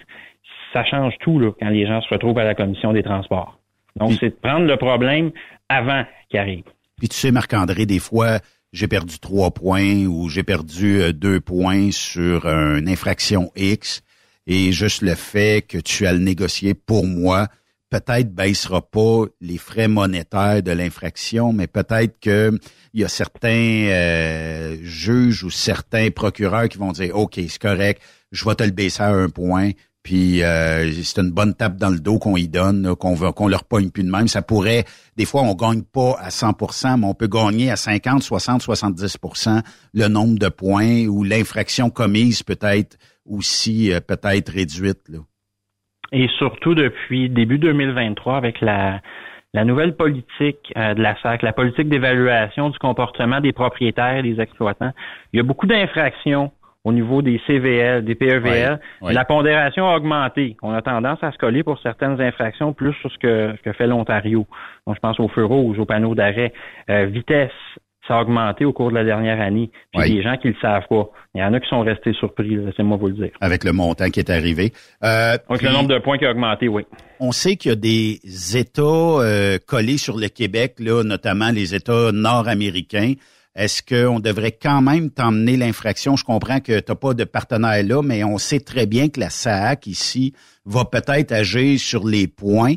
ça 0.74 0.84
change 0.84 1.14
tout 1.20 1.40
là, 1.40 1.52
quand 1.60 1.70
les 1.70 1.86
gens 1.86 2.02
se 2.02 2.10
retrouvent 2.10 2.40
à 2.40 2.44
la 2.44 2.56
commission 2.56 2.94
des 2.94 3.04
transports. 3.04 3.60
Donc, 3.96 4.14
c'est 4.20 4.30
de 4.30 4.36
prendre 4.42 4.66
le 4.66 4.78
problème 4.78 5.32
avant 5.70 6.04
qu'il 6.30 6.40
arrive. 6.40 6.64
Puis 6.98 7.10
tu 7.10 7.18
sais, 7.18 7.32
Marc-André, 7.32 7.86
des 7.86 8.00
fois, 8.00 8.40
j'ai 8.72 8.88
perdu 8.88 9.20
trois 9.20 9.52
points 9.52 10.06
ou 10.06 10.30
j'ai 10.30 10.44
perdu 10.44 11.02
euh, 11.02 11.14
deux 11.14 11.40
points 11.40 11.92
sur 11.92 12.48
une 12.48 12.90
infraction 12.90 13.52
X 13.56 14.04
et 14.48 14.72
juste 14.72 15.02
le 15.02 15.16
fait 15.16 15.66
que 15.68 15.78
tu 15.78 16.06
as 16.06 16.14
le 16.14 16.20
négocier 16.20 16.74
pour 16.74 17.06
moi, 17.06 17.48
peut-être 17.94 18.34
baissera 18.34 18.82
pas 18.82 19.26
les 19.40 19.60
frais 19.60 19.88
monétaires 19.88 20.64
de 20.64 20.72
l'infraction, 20.72 21.54
mais 21.54 21.68
peut-être 21.68 22.20
que 22.20 22.58
il 22.96 23.02
y 23.02 23.04
a 23.04 23.08
certains 23.08 23.50
euh, 23.88 24.78
juges 24.82 25.44
ou 25.44 25.52
certains 25.52 26.10
procureurs 26.10 26.70
qui 26.70 26.80
vont 26.80 26.92
dire 26.92 27.16
OK, 27.16 27.36
c'est 27.36 27.62
correct, 27.62 28.02
je 28.32 28.46
vais 28.46 28.56
te 28.56 28.64
le 28.64 28.72
baisser 28.72 29.04
à 29.04 29.12
un 29.12 29.30
point, 29.30 29.72
puis 30.02 30.42
euh, 30.42 30.92
c'est 31.04 31.20
une 31.20 31.30
bonne 31.30 31.54
tape 31.54 31.78
dans 31.78 31.92
le 31.92 32.00
dos 32.00 32.18
qu'on 32.18 32.36
y 32.36 32.48
donne, 32.48 32.96
qu'on 32.96 33.14
veut 33.14 33.32
qu'on 33.32 33.48
leur 33.48 33.64
pogne 33.64 33.92
plus 33.92 34.04
de 34.04 34.10
même. 34.10 34.28
Ça 34.28 34.42
pourrait, 34.42 34.86
des 35.16 35.26
fois, 35.26 35.44
on 35.44 35.54
gagne 35.54 35.84
pas 35.84 36.18
à 36.20 36.30
100%, 36.30 37.00
mais 37.00 37.06
on 37.06 37.14
peut 37.14 37.28
gagner 37.28 37.70
à 37.70 37.76
50, 37.76 38.24
60, 38.24 38.64
70% 38.64 39.62
le 39.94 40.08
nombre 40.08 40.40
de 40.40 40.50
points 40.50 41.06
ou 41.06 41.24
l'infraction 41.24 41.92
commise 41.92 42.42
peut 42.42 42.58
être 42.60 42.98
aussi 43.30 43.94
euh, 43.94 44.00
peut-être 44.02 44.52
réduite. 44.52 45.10
Là 45.10 45.20
et 46.14 46.28
surtout 46.38 46.76
depuis 46.76 47.28
début 47.30 47.58
2023 47.58 48.38
avec 48.38 48.62
la, 48.62 49.02
la 49.54 49.66
nouvelle 49.66 49.96
politique 49.96 50.72
euh, 50.78 50.94
de 50.94 51.02
la 51.02 51.20
SAC, 51.22 51.42
la 51.42 51.54
politique 51.54 51.90
d'évaluation 51.90 52.70
du 52.70 52.78
comportement 52.80 53.42
des 53.42 53.52
propriétaires 53.52 54.18
et 54.18 54.24
des 54.24 54.40
exploitants. 54.40 54.92
Il 55.34 55.38
y 55.38 55.40
a 55.40 55.44
beaucoup 55.44 55.68
d'infractions 55.68 56.52
au 56.86 56.92
niveau 56.92 57.22
des 57.22 57.42
CVL, 57.48 58.04
des 58.04 58.16
PEVL. 58.16 58.80
La 59.02 59.26
pondération 59.26 59.88
a 59.88 59.96
augmenté. 59.96 60.58
On 60.62 60.74
a 60.74 60.82
tendance 60.82 61.24
à 61.24 61.32
se 61.32 61.38
coller 61.38 61.64
pour 61.64 61.80
certaines 61.80 62.20
infractions 62.20 62.74
plus 62.74 62.94
sur 62.96 63.10
ce 63.12 63.18
que, 63.18 63.56
que 63.64 63.72
fait 63.72 63.88
l'Ontario. 63.88 64.46
Donc, 64.86 64.96
je 64.96 65.00
pense 65.00 65.18
aux 65.20 65.30
feux 65.30 65.46
rouges, 65.46 65.80
aux 65.80 65.86
panneaux 65.86 66.14
d'arrêt. 66.14 66.52
Euh, 66.90 67.06
vitesse, 67.06 67.52
ça 68.08 68.18
a 68.18 68.22
augmenté 68.22 68.66
au 68.66 68.74
cours 68.74 68.90
de 68.90 68.96
la 68.96 69.04
dernière 69.04 69.40
année. 69.40 69.72
Puis 69.94 70.02
a 70.02 70.08
des 70.08 70.22
gens 70.22 70.38
qui 70.38 70.50
le 70.50 70.56
savent 70.62 70.88
pas. 70.90 71.10
Il 71.36 71.42
y 71.42 71.44
en 71.44 71.54
a 71.54 71.60
qui 71.60 71.70
sont 71.70 71.82
restés 71.82 72.14
surpris, 72.14 72.58
c'est 72.76 72.84
moi 72.84 72.98
vous 72.98 73.08
le 73.08 73.14
dire. 73.14 73.30
Avec 73.42 73.64
le 73.64 73.72
montant 73.72 74.10
qui 74.10 74.20
est 74.20 74.30
arrivé. 74.30 74.74
Euh, 75.04 75.38
Avec 75.50 75.62
le 75.62 75.72
nombre 75.72 75.90
de 75.90 76.00
points 76.00 76.18
qui 76.18 76.26
a 76.26 76.32
augmenté, 76.32 76.68
oui. 76.68 76.84
On 77.20 77.32
sait 77.32 77.56
qu'il 77.56 77.70
y 77.70 77.72
a 77.72 77.76
des 77.76 78.58
États 78.58 78.82
euh, 78.82 79.58
collés 79.66 79.98
sur 79.98 80.18
le 80.18 80.28
Québec, 80.28 80.76
là, 80.80 81.04
notamment 81.04 81.50
les 81.50 81.74
États 81.76 82.12
nord-américains. 82.12 83.14
Est-ce 83.56 83.84
qu'on 83.84 84.20
devrait 84.20 84.52
quand 84.52 84.82
même 84.82 85.12
t'emmener 85.12 85.58
l'infraction? 85.58 86.16
Je 86.16 86.24
comprends 86.24 86.60
que 86.60 86.80
tu 86.80 86.92
n'as 86.92 86.96
pas 86.96 87.14
de 87.14 87.24
partenaire 87.24 87.84
là, 87.84 88.02
mais 88.02 88.24
on 88.24 88.40
sait 88.40 88.60
très 88.60 88.88
bien 88.88 89.10
que 89.10 89.20
la 89.20 89.30
SAC 89.30 89.88
ici 89.88 90.34
va 90.66 90.86
peut-être 90.86 91.32
agir 91.32 91.80
sur 91.80 92.08
les 92.08 92.28
points. 92.28 92.76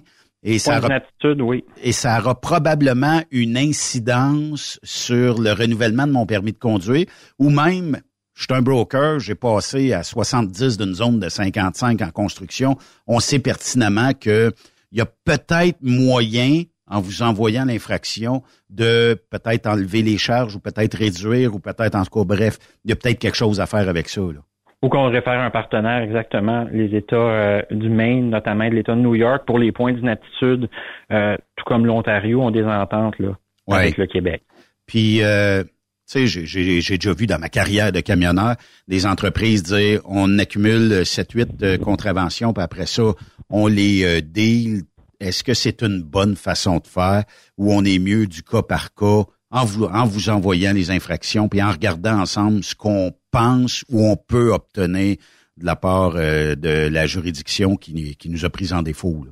Et 0.49 0.61
ça, 0.61 0.79
aura, 0.79 1.01
oui. 1.41 1.65
et 1.83 1.91
ça 1.91 2.21
aura 2.21 2.41
probablement 2.41 3.21
une 3.33 3.57
incidence 3.57 4.79
sur 4.85 5.41
le 5.41 5.53
renouvellement 5.53 6.07
de 6.07 6.13
mon 6.13 6.25
permis 6.25 6.53
de 6.53 6.59
conduire, 6.59 7.07
ou 7.41 7.51
même, 7.51 8.01
je 8.35 8.45
suis 8.45 8.55
un 8.55 8.63
broker, 8.63 9.19
j'ai 9.19 9.35
passé 9.35 9.93
à 9.93 10.05
70 10.05 10.79
d'une 10.79 10.95
zone 10.95 11.19
de 11.19 11.29
55 11.29 12.01
en 12.01 12.11
construction. 12.11 12.79
On 13.09 13.19
sait 13.19 13.41
pertinemment 13.41 14.13
qu'il 14.13 14.53
y 14.93 15.01
a 15.01 15.07
peut-être 15.07 15.79
moyen, 15.83 16.63
en 16.87 17.01
vous 17.01 17.23
envoyant 17.23 17.65
l'infraction, 17.65 18.45
de 18.71 19.21
peut-être 19.31 19.67
enlever 19.67 20.03
les 20.03 20.17
charges 20.17 20.55
ou 20.55 20.61
peut-être 20.61 20.97
réduire 20.97 21.57
ou 21.57 21.59
peut-être 21.59 21.97
en 21.97 22.05
tout 22.05 22.21
cas, 22.21 22.25
bref, 22.25 22.59
il 22.85 22.91
y 22.91 22.93
a 22.93 22.97
peut-être 22.97 23.19
quelque 23.19 23.37
chose 23.37 23.59
à 23.59 23.67
faire 23.67 23.89
avec 23.89 24.09
ça. 24.09 24.21
Là 24.21 24.43
ou 24.87 24.89
qu'on 24.89 25.11
réfère 25.11 25.41
un 25.41 25.51
partenaire 25.51 26.01
exactement, 26.01 26.65
les 26.71 26.95
États 26.95 27.17
euh, 27.17 27.63
du 27.73 27.89
Maine, 27.89 28.31
notamment 28.31 28.69
de 28.69 28.75
l'État 28.75 28.95
de 28.95 29.01
New 29.01 29.17
York, 29.17 29.43
pour 29.45 29.59
les 29.59 29.73
points 29.73 29.93
d'inaptitude, 29.93 30.69
euh, 31.11 31.37
tout 31.57 31.65
comme 31.65 31.87
l'Ontario, 31.87 32.41
ont 32.41 32.53
des 32.53 32.63
ententes 32.63 33.19
là, 33.19 33.37
avec 33.69 33.97
le 33.97 34.07
Québec. 34.07 34.43
Puis, 34.87 35.25
euh, 35.25 35.65
tu 36.09 36.29
sais, 36.29 36.47
j'ai 36.47 36.97
déjà 36.97 37.13
vu 37.13 37.27
dans 37.27 37.41
ma 37.41 37.49
carrière 37.49 37.91
de 37.91 37.99
camionneur 37.99 38.55
des 38.87 39.07
entreprises 39.07 39.65
dire 39.65 40.03
on 40.05 40.39
accumule 40.39 41.03
7-8 41.03 41.79
contraventions, 41.79 42.53
puis 42.53 42.63
après 42.63 42.87
ça, 42.87 43.03
on 43.51 43.67
les 43.67 44.23
deal. 44.23 44.83
Est-ce 45.19 45.43
que 45.43 45.55
c'est 45.55 45.83
une 45.83 46.01
bonne 46.03 46.37
façon 46.37 46.77
de 46.77 46.87
faire 46.87 47.25
ou 47.59 47.73
on 47.73 47.83
est 47.85 47.99
mieux 47.99 48.29
du 48.29 48.45
cas 48.45 48.63
par 48.63 48.95
cas 48.95 49.25
en 49.51 49.65
vous, 49.65 49.85
en 49.85 50.05
vous 50.05 50.29
envoyant 50.29 50.73
les 50.73 50.91
infractions 50.91 51.49
puis 51.49 51.63
en 51.63 51.71
regardant 51.71 52.21
ensemble 52.21 52.63
ce 52.63 52.75
qu'on 52.75 53.13
pense 53.31 53.85
ou 53.89 54.07
on 54.07 54.17
peut 54.17 54.53
obtenir 54.53 55.17
de 55.57 55.65
la 55.65 55.77
part 55.77 56.13
euh, 56.17 56.55
de 56.55 56.89
la 56.93 57.07
juridiction 57.07 57.77
qui, 57.77 58.17
qui 58.17 58.29
nous 58.29 58.45
a 58.45 58.51
pris 58.51 58.73
en 58.73 58.83
défaut. 58.83 59.25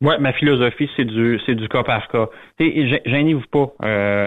Oui, 0.00 0.14
ma 0.20 0.32
philosophie, 0.32 0.88
c'est 0.96 1.04
du 1.04 1.40
c'est 1.44 1.56
du 1.56 1.68
cas 1.68 1.82
par 1.82 2.08
cas. 2.08 2.28
Gênez-vous 2.58 3.44
pas 3.50 3.72
euh, 3.82 4.26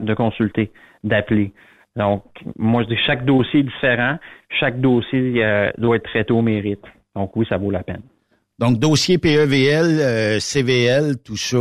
de 0.00 0.14
consulter, 0.14 0.70
d'appeler. 1.02 1.52
Donc, 1.96 2.22
moi, 2.56 2.84
je 2.84 2.94
dis 2.94 3.00
chaque 3.04 3.24
dossier 3.24 3.60
est 3.60 3.64
différent. 3.64 4.16
Chaque 4.60 4.80
dossier 4.80 5.44
euh, 5.44 5.70
doit 5.76 5.96
être 5.96 6.04
traité 6.04 6.32
au 6.32 6.40
mérite. 6.40 6.84
Donc, 7.16 7.34
oui, 7.34 7.44
ça 7.48 7.56
vaut 7.56 7.72
la 7.72 7.82
peine. 7.82 8.02
Donc, 8.60 8.78
dossier 8.78 9.18
PEVL, 9.18 10.40
CVL, 10.40 11.16
tout 11.24 11.36
ça, 11.36 11.58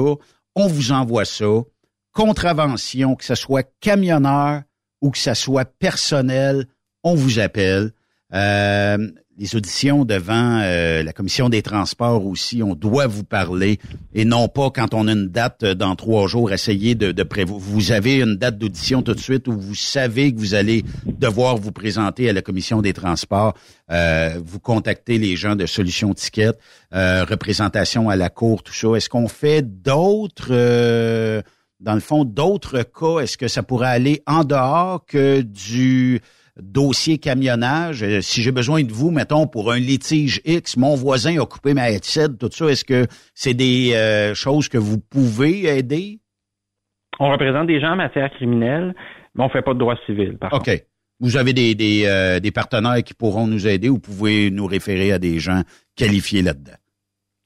on 0.55 0.67
vous 0.67 0.91
envoie 0.91 1.25
ça 1.25 1.63
contravention, 2.13 3.15
que 3.15 3.25
ce 3.25 3.35
soit 3.35 3.69
camionneur 3.79 4.63
ou 5.01 5.11
que 5.11 5.17
ce 5.17 5.33
soit 5.33 5.65
personnel, 5.65 6.65
on 7.03 7.15
vous 7.15 7.39
appelle. 7.39 7.91
Euh, 8.33 9.09
les 9.39 9.55
auditions 9.55 10.03
devant 10.03 10.59
euh, 10.61 11.01
la 11.01 11.13
commission 11.13 11.47
des 11.47 11.61
transports 11.61 12.25
aussi, 12.25 12.61
on 12.61 12.75
doit 12.75 13.07
vous 13.07 13.23
parler 13.23 13.79
et 14.13 14.25
non 14.25 14.49
pas 14.49 14.69
quand 14.69 14.93
on 14.93 15.07
a 15.07 15.13
une 15.13 15.29
date 15.29 15.63
euh, 15.63 15.73
dans 15.73 15.95
trois 15.95 16.27
jours, 16.27 16.51
essayer 16.51 16.93
de, 16.93 17.13
de 17.13 17.23
prévoir. 17.23 17.57
Vous 17.57 17.93
avez 17.93 18.17
une 18.19 18.35
date 18.35 18.57
d'audition 18.57 19.01
tout 19.01 19.15
de 19.15 19.19
suite 19.19 19.47
où 19.47 19.57
vous 19.57 19.75
savez 19.75 20.33
que 20.33 20.37
vous 20.37 20.55
allez 20.55 20.83
devoir 21.05 21.55
vous 21.55 21.71
présenter 21.71 22.29
à 22.29 22.33
la 22.33 22.41
commission 22.41 22.81
des 22.81 22.91
transports. 22.93 23.53
vous 23.89 24.59
contactez 24.59 25.17
les 25.17 25.37
gens 25.37 25.55
de 25.55 25.65
Solutions 25.65 26.13
Ticket, 26.13 26.51
représentation 26.91 28.09
à 28.09 28.17
la 28.17 28.29
cour, 28.29 28.61
tout 28.61 28.73
ça. 28.73 28.89
Est-ce 28.89 29.09
qu'on 29.09 29.29
fait 29.29 29.61
d'autres 29.61 30.51
dans 31.79 31.93
le 31.93 31.99
fond, 31.99 32.25
d'autres 32.25 32.83
cas, 32.83 33.19
est-ce 33.21 33.37
que 33.37 33.47
ça 33.47 33.63
pourrait 33.63 33.87
aller 33.87 34.21
en 34.27 34.43
dehors 34.43 35.05
que 35.05 35.41
du 35.41 36.19
dossier 36.57 37.17
camionnage? 37.17 38.03
Euh, 38.03 38.21
si 38.21 38.41
j'ai 38.41 38.51
besoin 38.51 38.83
de 38.83 38.91
vous, 38.91 39.11
mettons, 39.11 39.47
pour 39.47 39.71
un 39.71 39.79
litige 39.79 40.41
X, 40.45 40.77
mon 40.77 40.95
voisin 40.95 41.41
a 41.41 41.45
coupé 41.45 41.73
ma 41.73 41.89
headset, 41.89 42.29
tout 42.39 42.49
ça, 42.51 42.67
est-ce 42.67 42.83
que 42.83 43.07
c'est 43.33 43.53
des 43.53 43.93
euh, 43.93 44.33
choses 44.33 44.67
que 44.67 44.77
vous 44.77 44.99
pouvez 44.99 45.65
aider? 45.65 46.19
On 47.19 47.31
représente 47.31 47.67
des 47.67 47.79
gens 47.79 47.93
en 47.93 47.97
matière 47.97 48.29
criminelle, 48.31 48.93
mais 49.35 49.43
on 49.43 49.49
fait 49.49 49.61
pas 49.61 49.73
de 49.73 49.79
droit 49.79 49.95
civil, 50.05 50.37
par 50.37 50.53
OK. 50.53 50.69
Vous 51.21 51.35
avez 51.35 51.51
des, 51.51 51.75
des, 51.75 52.05
euh, 52.05 52.39
des 52.39 52.51
partenaires 52.51 53.03
qui 53.03 53.13
pourront 53.13 53.45
nous 53.45 53.67
aider 53.67 53.89
ou 53.89 53.99
pouvez 53.99 54.51
nous 54.51 54.65
référer 54.65 55.11
à 55.11 55.19
des 55.19 55.39
gens 55.39 55.63
qualifiés 55.97 56.41
là-dedans? 56.41 56.77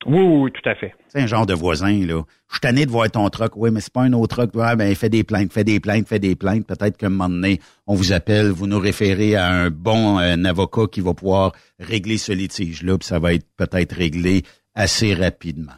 Oui, 0.06 0.22
oui, 0.22 0.52
tout 0.52 0.70
à 0.70 0.76
fait. 0.76 0.94
C'est 1.08 1.22
un 1.22 1.28
genre 1.28 1.46
de 1.46 1.54
voisin, 1.54 2.06
là. 2.06 2.24
Je 2.50 2.56
suis 2.56 2.62
tanné 2.62 2.86
de 2.86 2.92
voir 2.92 3.10
ton 3.10 3.30
truck. 3.30 3.54
Oui, 3.56 3.72
mais 3.72 3.80
c'est 3.80 3.94
pas 3.94 4.02
un 4.02 4.14
autre 4.14 4.36
truck. 4.38 4.56
Ouais, 4.56 4.76
ben, 4.76 4.94
fais 4.96 5.10
des 5.10 5.24
plaintes, 5.24 5.52
fais 5.54 5.64
des 5.64 5.80
plaintes, 5.80 6.08
fais 6.08 6.20
des 6.20 6.36
plaintes. 6.36 6.68
Peut-être 6.68 6.98
qu'à 6.98 7.08
un 7.08 7.10
moment 7.10 7.30
donné, 7.30 7.60
on 7.88 7.96
vous 7.96 8.12
appelle, 8.12 8.50
vous 8.50 8.68
nous 8.68 8.80
référez 8.80 9.36
à 9.36 9.48
un 9.48 9.70
bon 9.70 10.18
avocat 10.18 10.88
qui 10.92 11.02
va 11.02 11.14
pouvoir 11.14 11.54
régler 11.80 12.18
ce 12.18 12.32
litige-là, 12.32 12.98
puis 12.98 13.08
ça 13.08 13.20
va 13.20 13.34
être 13.34 13.46
peut-être 13.58 13.96
réglé 13.96 14.44
assez 14.76 15.14
rapidement. 15.14 15.74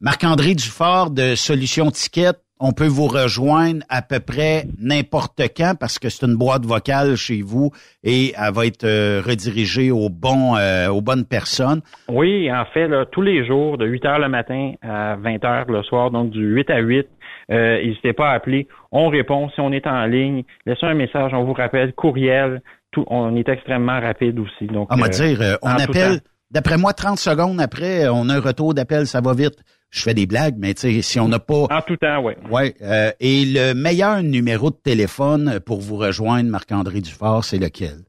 Marc-André 0.00 0.54
Dufort 0.54 1.10
de 1.10 1.34
Solutions 1.34 1.90
Ticket, 1.90 2.34
on 2.60 2.72
peut 2.72 2.86
vous 2.86 3.06
rejoindre 3.06 3.84
à 3.88 4.02
peu 4.02 4.20
près 4.20 4.64
n'importe 4.78 5.40
quand 5.56 5.74
parce 5.78 5.98
que 5.98 6.08
c'est 6.08 6.26
une 6.26 6.36
boîte 6.36 6.64
vocale 6.64 7.16
chez 7.16 7.42
vous 7.42 7.70
et 8.02 8.32
elle 8.36 8.52
va 8.52 8.66
être 8.66 8.84
euh, 8.84 9.22
redirigée 9.24 9.90
aux 9.90 10.08
bons, 10.08 10.56
euh, 10.56 10.88
aux 10.88 11.00
bonnes 11.00 11.24
personnes. 11.24 11.80
Oui, 12.08 12.50
en 12.52 12.64
fait, 12.66 12.88
là, 12.88 13.06
tous 13.06 13.22
les 13.22 13.46
jours, 13.46 13.78
de 13.78 13.86
8 13.86 14.04
heures 14.06 14.18
le 14.18 14.28
matin 14.28 14.72
à 14.82 15.16
20 15.16 15.44
heures 15.44 15.70
le 15.70 15.82
soir, 15.82 16.10
donc 16.10 16.30
du 16.30 16.44
8 16.44 16.70
à 16.70 16.78
8, 16.78 17.08
euh, 17.50 17.82
n'hésitez 17.82 18.12
pas 18.12 18.30
à 18.30 18.34
appeler. 18.34 18.68
On 18.92 19.08
répond 19.08 19.48
si 19.50 19.60
on 19.60 19.72
est 19.72 19.86
en 19.86 20.04
ligne. 20.06 20.44
Laissez 20.66 20.86
un 20.86 20.94
message, 20.94 21.32
on 21.34 21.44
vous 21.44 21.54
rappelle, 21.54 21.92
courriel. 21.92 22.62
Tout, 22.90 23.04
on 23.08 23.36
est 23.36 23.48
extrêmement 23.48 24.00
rapide 24.00 24.38
aussi. 24.38 24.66
Donc, 24.66 24.88
on 24.90 24.96
va 24.96 25.08
dire, 25.08 25.58
on 25.62 25.68
appelle, 25.68 26.20
d'après 26.50 26.78
moi, 26.78 26.92
30 26.92 27.18
secondes 27.18 27.60
après, 27.60 28.08
on 28.08 28.28
a 28.28 28.36
un 28.36 28.40
retour 28.40 28.74
d'appel, 28.74 29.06
ça 29.06 29.20
va 29.20 29.34
vite 29.34 29.58
je 29.90 30.02
fais 30.02 30.14
des 30.14 30.26
blagues, 30.26 30.56
mais 30.58 30.74
tu 30.74 30.82
sais, 30.82 31.02
si 31.02 31.18
on 31.18 31.28
n'a 31.28 31.38
pas... 31.38 31.66
En 31.70 31.82
tout 31.86 31.96
temps, 31.96 32.22
oui. 32.22 32.34
Ouais. 32.50 32.74
Euh, 32.82 33.10
et 33.20 33.44
le 33.46 33.74
meilleur 33.74 34.22
numéro 34.22 34.70
de 34.70 34.76
téléphone 34.76 35.60
pour 35.64 35.80
vous 35.80 35.96
rejoindre, 35.96 36.50
Marc-André 36.50 37.00
Dufort, 37.00 37.44
c'est 37.44 37.58
lequel? 37.58 38.00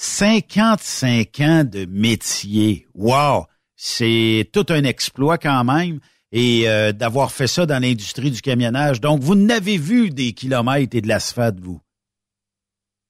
55 0.00 1.40
ans 1.40 1.64
de 1.64 1.84
métier. 1.86 2.86
Wow! 2.94 3.46
C'est 3.74 4.48
tout 4.52 4.66
un 4.68 4.84
exploit 4.84 5.38
quand 5.38 5.64
même 5.64 5.98
et 6.30 6.68
euh, 6.68 6.92
d'avoir 6.92 7.32
fait 7.32 7.48
ça 7.48 7.66
dans 7.66 7.82
l'industrie 7.82 8.30
du 8.30 8.40
camionnage. 8.40 9.00
Donc, 9.00 9.18
vous 9.20 9.34
n'avez 9.34 9.76
vu 9.76 10.10
des 10.10 10.34
kilomètres 10.34 10.94
et 10.94 11.00
de 11.00 11.08
l'asphalte, 11.08 11.58
vous? 11.58 11.80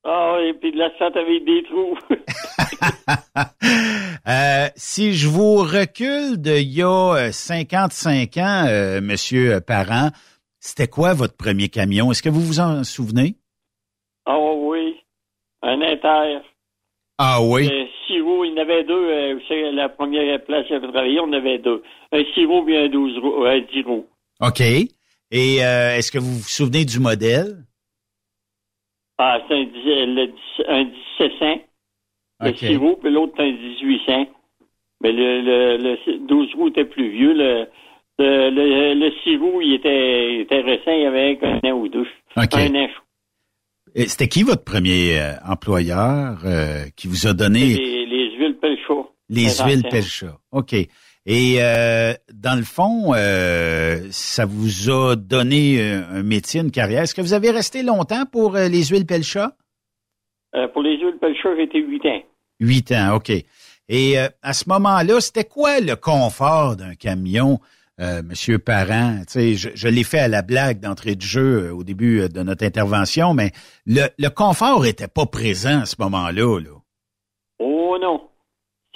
Ah, 0.03 0.39
et 0.43 0.55
puis 0.55 0.73
de 0.73 0.79
l'asphalte 0.79 1.19
avec 1.19 1.45
des 1.45 1.63
trous. 1.65 1.99
euh, 4.27 4.69
si 4.75 5.13
je 5.13 5.29
vous 5.29 5.57
recule 5.57 6.41
de 6.41 6.57
il 6.57 6.73
y 6.73 6.83
a 6.83 7.31
55 7.31 8.35
euh, 8.39 8.41
ans, 8.41 8.65
euh, 8.67 9.03
Monsieur 9.03 9.61
Parent, 9.61 10.09
c'était 10.59 10.89
quoi 10.89 11.13
votre 11.13 11.37
premier 11.37 11.69
camion? 11.69 12.11
Est-ce 12.11 12.23
que 12.23 12.31
vous 12.31 12.41
vous 12.41 12.61
en 12.61 12.83
souvenez? 12.83 13.37
Ah 14.25 14.39
oui, 14.39 14.97
un 15.61 15.83
Inter. 15.83 16.41
Ah 17.19 17.43
oui? 17.43 17.67
Un 17.67 17.87
sirop, 18.07 18.45
il 18.45 18.53
y 18.53 18.55
en 18.55 18.63
avait 18.63 18.85
deux. 18.85 18.95
Euh, 18.95 19.35
vous 19.35 19.47
savez, 19.49 19.73
la 19.73 19.89
première 19.89 20.43
place 20.45 20.67
où 20.67 20.69
j'avais 20.69 20.87
travaillé, 20.89 21.19
on 21.21 21.25
en 21.25 21.33
avait 21.33 21.59
deux. 21.59 21.83
Un 22.13 22.23
sirop 22.35 22.67
et 22.69 22.79
un 22.79 22.89
12 22.89 23.19
roues, 23.19 23.45
un 23.45 23.61
10 23.61 23.83
roues. 23.83 24.07
OK. 24.41 24.61
Et 24.61 25.65
euh, 25.65 25.97
est-ce 25.97 26.13
que 26.13 26.19
vous 26.19 26.39
vous 26.39 26.49
souvenez 26.49 26.85
du 26.85 27.01
modèle? 27.01 27.65
Ah, 29.19 29.41
c'est 29.49 29.55
un, 29.55 29.65
le, 29.65 30.33
un 30.69 30.85
1700. 30.85 31.61
Le 32.41 32.51
okay. 32.51 32.67
sirop, 32.69 32.97
puis 33.03 33.11
l'autre, 33.11 33.33
c'est 33.37 33.43
un 33.43 33.53
1800. 33.53 34.27
Mais 35.03 35.13
le, 35.13 35.41
le, 35.43 35.77
le 35.77 36.19
12 36.27 36.55
roues 36.55 36.69
était 36.69 36.85
plus 36.85 37.11
vieux. 37.11 37.33
Le, 37.33 37.67
le, 38.21 38.51
le, 38.51 38.95
le 38.95 39.13
sirop, 39.25 39.61
il 39.61 39.75
était, 39.75 40.41
était 40.43 40.61
récent, 40.61 40.93
il 40.93 41.03
y 41.03 41.07
avait 41.07 41.39
un 41.43 41.69
an 41.69 41.73
ou 41.73 41.89
deux. 41.89 42.07
Okay. 42.37 42.69
Un 42.69 42.75
an, 42.77 42.89
c'était 44.07 44.29
qui 44.29 44.43
votre 44.43 44.65
premier 44.65 45.19
euh, 45.19 45.33
employeur 45.47 46.39
euh, 46.45 46.85
qui 46.97 47.09
vous 47.09 47.27
a 47.27 47.33
donné... 47.33 47.75
Les, 47.75 48.07
les 48.07 48.37
huiles 48.37 48.57
Pelcha. 48.61 48.95
Les 49.29 49.49
huiles 49.49 49.83
Pelcha, 49.91 50.39
OK. 50.53 50.75
Et 50.75 51.57
euh, 51.59 52.15
dans 52.33 52.57
le 52.57 52.65
fond, 52.65 53.13
ça 54.11 54.47
vous 54.47 54.91
a 54.91 55.17
donné 55.17 55.83
un 55.83 56.23
métier, 56.23 56.61
une 56.61 56.71
carrière. 56.71 57.03
Est-ce 57.03 57.15
que 57.15 57.21
vous 57.21 57.35
avez 57.35 57.51
resté 57.51 57.83
longtemps 57.83 58.25
pour 58.25 58.53
les 58.55 58.85
huiles 58.85 59.05
Pelcha? 59.05 59.53
pour 60.73 60.83
les 60.83 60.99
huiles 60.99 61.19
Pelcha, 61.21 61.55
j'ai 61.57 61.65
été 61.65 61.81
huit 61.81 62.07
ans. 62.07 62.23
Huit 62.61 62.93
ans, 62.93 63.17
OK. 63.17 63.31
Et 63.91 64.17
à 64.17 64.53
ce 64.55 64.69
moment-là, 64.71 65.21
c'était 65.21 65.45
quoi 65.45 65.81
le 65.81 65.97
confort 65.97 66.77
d'un 66.77 66.95
camion? 66.95 67.61
Euh, 68.01 68.23
Monsieur 68.23 68.59
Parent, 68.59 69.23
je, 69.35 69.71
je 69.75 69.89
l'ai 69.89 70.05
fait 70.05 70.21
à 70.21 70.29
la 70.29 70.43
blague 70.43 70.81
d'entrée 70.81 71.17
de 71.17 71.23
jeu 71.23 71.67
euh, 71.69 71.75
au 71.75 71.83
début 71.83 72.21
euh, 72.21 72.29
de 72.29 72.43
notre 72.43 72.65
intervention, 72.65 73.35
mais 73.35 73.51
le, 73.87 74.07
le 74.19 74.29
confort 74.29 74.87
était 74.87 75.09
pas 75.09 75.27
présent 75.27 75.81
à 75.81 75.85
ce 75.85 75.97
moment-là. 76.01 76.61
Là. 76.61 76.77
Oh 77.59 77.97
non. 78.01 78.23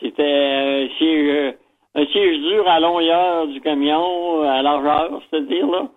C'était 0.01 0.23
un 0.23 0.89
siège, 0.99 1.55
un 1.95 2.07
siège 2.07 2.39
dur 2.43 2.69
à 2.69 2.79
longueur 2.79 3.49
du 3.49 3.61
camion, 3.61 4.43
à 4.43 4.62
largeur, 4.62 5.20
c'est-à-dire, 5.31 5.66
là. 5.66 5.89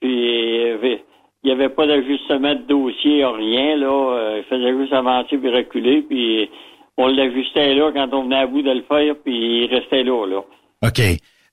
Puis 0.00 0.10
il 0.10 1.00
n'y 1.44 1.52
avait 1.52 1.68
pas 1.68 1.86
d'ajustement 1.86 2.54
de 2.54 2.62
dossier, 2.66 3.24
rien, 3.24 3.76
là. 3.76 4.38
Il 4.38 4.44
faisait 4.44 4.76
juste 4.78 4.92
avancer 4.92 5.36
puis 5.38 5.50
reculer, 5.50 6.02
puis 6.02 6.50
on 6.96 7.08
l'ajustait 7.08 7.74
là 7.74 7.90
quand 7.92 8.08
on 8.12 8.24
venait 8.24 8.36
à 8.36 8.46
bout 8.46 8.62
de 8.62 8.70
le 8.70 8.82
faire, 8.82 9.14
puis 9.22 9.64
il 9.64 9.74
restait 9.74 10.02
là, 10.02 10.26
là. 10.26 10.42
OK. 10.82 11.00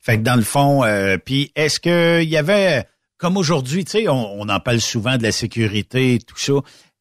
Fait 0.02 0.18
que 0.18 0.24
dans 0.24 0.36
le 0.36 0.44
fond, 0.44 0.84
euh, 0.84 1.18
puis 1.24 1.52
est-ce 1.56 1.80
qu'il 1.80 2.30
y 2.30 2.38
avait, 2.38 2.84
comme 3.18 3.38
aujourd'hui, 3.38 3.84
tu 3.84 3.92
sais, 3.92 4.08
on, 4.08 4.42
on, 4.42 4.50
en 4.50 4.60
parle 4.60 4.80
souvent 4.80 5.18
de 5.18 5.24
la 5.24 5.32
sécurité, 5.32 6.20
tout 6.26 6.38
ça. 6.38 6.54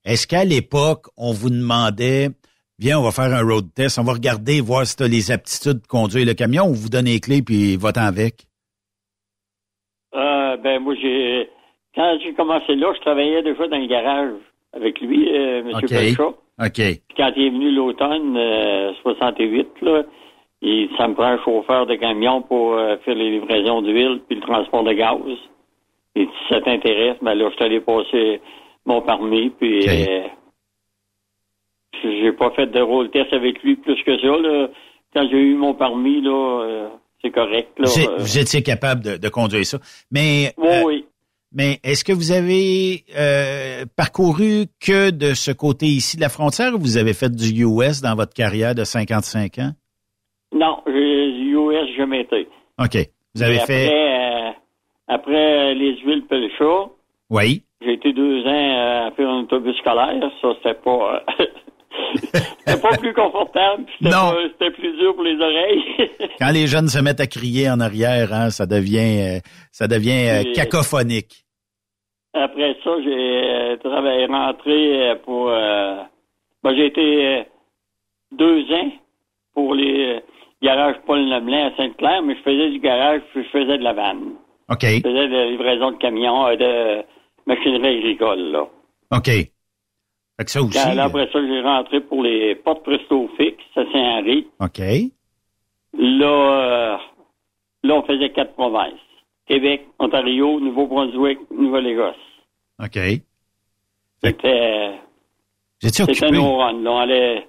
Est-ce 0.05 0.27
qu'à 0.27 0.45
l'époque, 0.45 1.07
on 1.17 1.33
vous 1.33 1.51
demandait, 1.51 2.29
viens, 2.79 2.99
on 2.99 3.03
va 3.03 3.11
faire 3.13 3.33
un 3.33 3.43
road 3.43 3.67
test, 3.75 3.99
on 3.99 4.05
va 4.05 4.15
regarder, 4.15 4.61
voir 4.61 4.87
si 4.87 4.97
tu 4.97 5.05
as 5.05 5.09
les 5.09 5.31
aptitudes 5.31 5.81
de 5.83 5.87
conduire 5.87 6.27
le 6.27 6.35
camion, 6.35 6.67
ou 6.67 6.75
vous 6.75 6.89
donnez 6.89 7.13
les 7.13 7.21
clés 7.21 7.43
puis 7.43 7.77
va-t'en 7.77 8.03
avec? 8.03 8.47
Euh, 10.15 10.57
ben 10.57 10.81
moi, 10.81 10.95
j'ai 11.01 11.49
quand 11.95 12.19
j'ai 12.23 12.33
commencé 12.35 12.75
là, 12.77 12.93
je 12.95 13.01
travaillais 13.01 13.43
déjà 13.43 13.67
dans 13.67 13.79
le 13.79 13.87
garage 13.87 14.35
avec 14.73 15.01
lui, 15.01 15.29
euh, 15.29 15.61
M. 15.61 15.75
Okay. 15.75 16.15
OK. 16.21 17.01
quand 17.17 17.33
il 17.37 17.47
est 17.47 17.51
venu 17.51 17.71
l'automne 17.73 18.39
68, 19.03 19.69
euh, 19.83 19.85
là, 19.85 20.03
et 20.61 20.89
ça 20.97 21.07
me 21.07 21.15
prend 21.15 21.27
un 21.27 21.45
chauffeur 21.45 21.87
de 21.87 21.95
camion 21.95 22.43
pour 22.43 22.75
euh, 22.75 22.97
faire 23.05 23.15
les 23.15 23.31
livraisons 23.31 23.81
d'huile 23.83 24.21
puis 24.27 24.37
le 24.37 24.43
transport 24.43 24.83
de 24.83 24.93
gaz. 24.93 25.19
Et 26.17 26.25
si 26.25 26.49
ça 26.49 26.61
t'intéresse, 26.61 27.17
ben 27.23 27.35
là, 27.35 27.49
je 27.53 27.57
t'allais 27.57 27.81
passer 27.81 28.41
mon 28.85 29.01
permis, 29.03 29.51
puis 29.51 29.89
euh, 29.89 30.27
j'ai 32.03 32.33
pas 32.33 32.51
fait 32.51 32.67
de 32.67 32.81
rôle 32.81 33.11
test 33.11 33.33
avec 33.33 33.63
lui 33.63 33.77
plus 33.77 34.03
que 34.03 34.19
ça. 34.19 34.27
Là. 34.27 34.69
Quand 35.15 35.29
j'ai 35.31 35.39
eu 35.39 35.55
mon 35.55 35.75
permis, 35.75 36.21
là, 36.23 36.63
euh, 36.65 36.89
c'est 37.23 37.31
correct. 37.31 37.71
Là, 37.79 37.89
vous, 38.19 38.39
étiez 38.39 38.63
capable 38.63 39.03
de, 39.03 39.17
de, 39.17 39.29
conduire 39.29 39.65
ça. 39.65 39.79
Mais 40.11 40.55
oui, 40.57 40.69
oui. 40.85 41.05
Mais 41.53 41.79
est-ce 41.85 42.05
que 42.05 42.13
vous 42.13 42.33
avez 42.33 43.05
parcouru 43.97 44.67
que 44.81 45.11
de 45.11 45.35
ce 45.35 45.51
côté 45.51 45.87
ici 45.87 46.17
de 46.17 46.21
la 46.21 46.29
frontière 46.29 46.75
ou 46.75 46.79
vous 46.79 46.99
avez 46.99 47.15
fait 47.15 47.31
du 47.31 47.65
US 47.65 48.03
dans 48.03 48.15
votre 48.17 48.35
carrière 48.35 48.75
de 48.75 48.85
55 48.85 49.59
ans? 49.61 49.73
Non, 50.53 50.83
US, 50.87 51.97
jamais 51.97 52.23
été. 52.23 52.49
OK. 52.79 52.97
Vous 53.35 53.43
avez 53.43 53.61
après, 53.61 53.67
fait. 53.67 53.93
Euh, 53.93 54.51
après 55.09 55.75
les 55.75 55.99
huiles 56.01 56.25
Pelcha. 56.29 56.89
Oui. 57.31 57.63
J'ai 57.83 57.93
été 57.93 58.13
deux 58.13 58.43
ans 58.45 58.49
euh, 58.49 59.09
à 59.09 59.11
faire 59.13 59.29
un 59.29 59.41
autobus 59.43 59.77
scolaire. 59.77 60.31
Ça, 60.41 60.49
c'était 60.57 60.75
pas. 60.75 61.23
c'était 62.15 62.81
pas 62.81 62.97
plus 62.97 63.13
confortable, 63.13 63.85
c'était 63.99 64.11
Non. 64.11 64.33
c'était 64.53 64.71
plus 64.71 64.97
dur 64.97 65.15
pour 65.15 65.25
les 65.25 65.37
oreilles. 65.41 65.83
Quand 66.41 66.51
les 66.53 66.67
jeunes 66.67 66.89
se 66.89 66.99
mettent 67.01 67.21
à 67.21 67.27
crier 67.27 67.71
en 67.71 67.81
arrière, 67.81 68.33
hein, 68.33 68.51
ça 68.51 68.67
devient, 68.67 69.37
euh, 69.37 69.41
ça 69.71 69.87
devient 69.87 70.29
euh, 70.29 70.53
cacophonique. 70.55 71.45
Après 72.35 72.77
ça, 72.85 72.91
j'ai 73.03 73.11
euh, 73.11 73.77
travaillé, 73.77 74.27
rentré 74.27 75.11
euh, 75.11 75.15
pour... 75.25 75.49
euh, 75.51 75.97
ben, 76.63 76.75
j'ai 76.77 76.87
été 76.87 77.27
euh, 77.27 77.43
deux 78.33 78.63
ans 78.73 78.91
pour 79.55 79.75
les 79.75 80.21
garages 80.63 80.97
Paul 81.07 81.21
Lemelin 81.29 81.69
à 81.69 81.77
Sainte-Claire, 81.77 82.23
mais 82.23 82.37
je 82.37 82.43
faisais 82.43 82.71
du 82.71 82.79
garage, 82.81 83.21
puis 83.33 83.45
je 83.45 83.49
faisais 83.51 83.79
de 83.79 83.83
la 83.85 83.93
vanne. 83.93 84.33
OK. 84.71 84.83
Je 84.83 85.01
faisais 85.01 85.29
de 85.29 85.35
la 85.37 85.47
livraison 85.51 85.93
de 85.93 85.97
camions, 85.99 86.47
euh, 86.47 86.57
de 86.57 87.05
machinerie 87.47 87.99
agricole, 87.99 88.41
là. 88.51 88.67
OK. 89.17 89.27
Fait 89.27 90.45
que 90.45 90.51
ça 90.51 90.63
aussi. 90.63 90.95
Là, 90.95 91.05
après 91.05 91.29
ça, 91.33 91.39
j'ai 91.45 91.61
rentré 91.63 92.01
pour 92.01 92.23
les 92.23 92.55
portes 92.57 92.85
presto 92.85 93.29
fixes 93.37 93.65
à 93.77 93.85
Saint-Henri. 93.93 94.47
OK. 94.61 94.79
Là, 95.99 96.27
euh, 96.27 96.97
là, 97.83 97.95
on 97.95 98.03
faisait 98.03 98.31
quatre 98.31 98.53
provinces. 98.55 99.01
Québec, 99.47 99.87
Ontario, 99.99 100.61
Nouveau-Brunswick, 100.61 101.39
Nouvelle-Écosse. 101.51 102.15
OK. 102.85 102.99
C'était... 104.23 104.91
C'était 105.81 106.03
occupé. 106.03 106.27
runs. 106.39 106.83
là. 106.83 106.91
On 106.93 106.99
allait- 106.99 107.49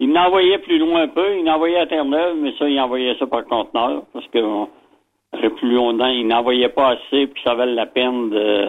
Il 0.00 0.08
m'envoyait 0.12 0.58
plus 0.58 0.78
loin 0.78 1.02
un 1.02 1.08
peu. 1.08 1.38
Il 1.38 1.44
m'envoyait 1.44 1.78
à 1.78 1.86
Terre-Neuve, 1.86 2.36
mais 2.42 2.52
ça, 2.58 2.68
il 2.68 2.78
envoyait 2.80 3.16
ça 3.18 3.26
par 3.26 3.44
conteneur. 3.44 4.04
Parce 4.12 4.26
que 4.28 4.38
on- 4.38 4.68
plus 5.56 5.72
longtemps, 5.74 6.06
il 6.06 6.26
n'envoyait 6.26 6.68
pas 6.68 6.90
assez, 6.90 7.26
puis 7.26 7.42
ça 7.44 7.54
valait 7.54 7.74
la 7.74 7.86
peine 7.86 8.30
de- 8.30 8.68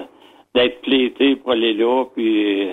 d'être 0.55 0.81
plété 0.81 1.35
pour 1.35 1.51
aller 1.51 1.73
là. 1.73 2.05
Puis 2.15 2.69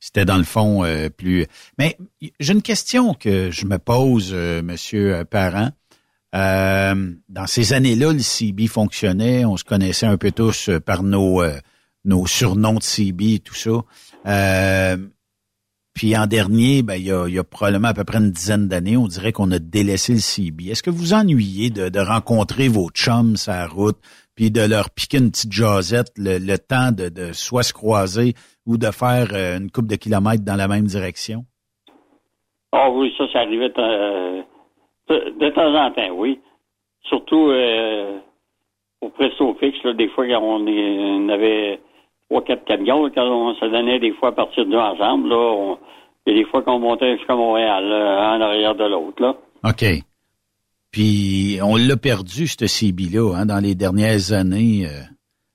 C'était 0.00 0.24
dans 0.26 0.36
le 0.36 0.44
fond 0.44 0.84
euh, 0.84 1.08
plus. 1.08 1.46
Mais 1.78 1.96
j'ai 2.38 2.52
une 2.52 2.62
question 2.62 3.14
que 3.14 3.50
je 3.50 3.64
me 3.66 3.78
pose, 3.78 4.32
euh, 4.34 4.60
Monsieur 4.62 5.14
euh, 5.14 5.24
Parent. 5.24 5.68
Euh, 6.34 6.94
dans 7.28 7.46
ces 7.46 7.72
années-là, 7.72 8.12
le 8.12 8.18
CB 8.18 8.66
fonctionnait, 8.66 9.44
on 9.46 9.56
se 9.56 9.64
connaissait 9.64 10.06
un 10.06 10.18
peu 10.18 10.30
tous 10.30 10.68
euh, 10.68 10.78
par 10.80 11.02
nos 11.04 11.42
euh, 11.42 11.52
nos 12.04 12.26
surnoms 12.26 12.74
de 12.74 12.82
CB 12.82 13.38
tout 13.38 13.54
ça. 13.54 13.70
Puis 15.94 16.16
en 16.16 16.26
dernier, 16.26 16.82
ben 16.82 16.96
il 16.96 17.06
y 17.06 17.12
a, 17.12 17.28
il 17.28 17.34
y 17.34 17.38
a 17.38 17.44
probablement 17.44 17.88
à 17.88 17.94
peu 17.94 18.02
près 18.02 18.18
une 18.18 18.32
dizaine 18.32 18.66
d'années, 18.66 18.96
on 18.96 19.06
dirait 19.06 19.30
qu'on 19.30 19.50
a 19.52 19.60
délaissé 19.60 20.12
le 20.12 20.18
CB. 20.18 20.70
Est-ce 20.70 20.82
que 20.82 20.90
vous 20.90 21.14
ennuyez 21.14 21.70
de, 21.70 21.88
de 21.88 22.00
rencontrer 22.00 22.66
vos 22.66 22.90
chums 22.90 23.36
sur 23.36 23.52
la 23.52 23.68
route, 23.68 23.98
puis 24.34 24.50
de 24.50 24.60
leur 24.60 24.90
piquer 24.90 25.18
une 25.18 25.30
petite 25.30 25.52
jasette 25.52 26.08
le, 26.16 26.38
le 26.38 26.58
temps 26.58 26.90
de, 26.90 27.08
de 27.08 27.32
soit 27.32 27.62
se 27.62 27.72
croiser 27.72 28.34
ou 28.66 28.76
de 28.76 28.90
faire 28.90 29.28
euh, 29.34 29.58
une 29.58 29.70
coupe 29.70 29.86
de 29.86 29.94
kilomètres 29.94 30.44
dans 30.44 30.56
la 30.56 30.66
même 30.66 30.84
direction? 30.86 31.44
Ah 32.72 32.90
oui, 32.90 33.14
ça, 33.16 33.24
ça 33.32 33.40
arrivait 33.40 33.72
euh, 33.78 34.42
de, 35.08 35.50
temps 35.50 35.74
en 35.74 35.92
temps, 35.92 36.10
oui. 36.16 36.40
Surtout 37.04 37.50
euh, 37.50 38.18
au 39.00 39.10
presto 39.10 39.54
fixe, 39.60 39.86
des 39.96 40.08
fois, 40.08 40.24
on, 40.40 40.66
on 40.66 41.28
avait 41.28 41.78
trois, 42.34 42.42
quatre 42.44 42.64
camions, 42.64 43.08
quand 43.14 43.22
on 43.26 43.54
se 43.54 43.64
donnait 43.66 44.00
des 44.00 44.12
fois 44.12 44.30
à 44.30 44.32
partir 44.32 44.64
de 44.66 44.70
deux 44.72 44.76
ensemble, 44.78 45.28
là, 45.28 45.36
on- 45.36 45.74
a 46.26 46.32
des 46.32 46.44
fois 46.46 46.62
qu'on 46.62 46.78
montait 46.78 47.16
jusqu'à 47.18 47.36
Montréal, 47.36 47.84
là, 47.86 48.30
un 48.32 48.38
en 48.38 48.40
arrière 48.40 48.74
de 48.74 48.84
l'autre, 48.84 49.22
là. 49.22 49.36
OK. 49.64 49.84
Puis 50.90 51.58
on 51.62 51.76
l'a 51.76 51.96
perdu, 51.96 52.46
ce 52.46 52.66
CB-là, 52.66 53.34
hein, 53.36 53.46
dans 53.46 53.62
les 53.62 53.74
dernières 53.74 54.32
années. 54.32 54.86
euh. 54.86 55.02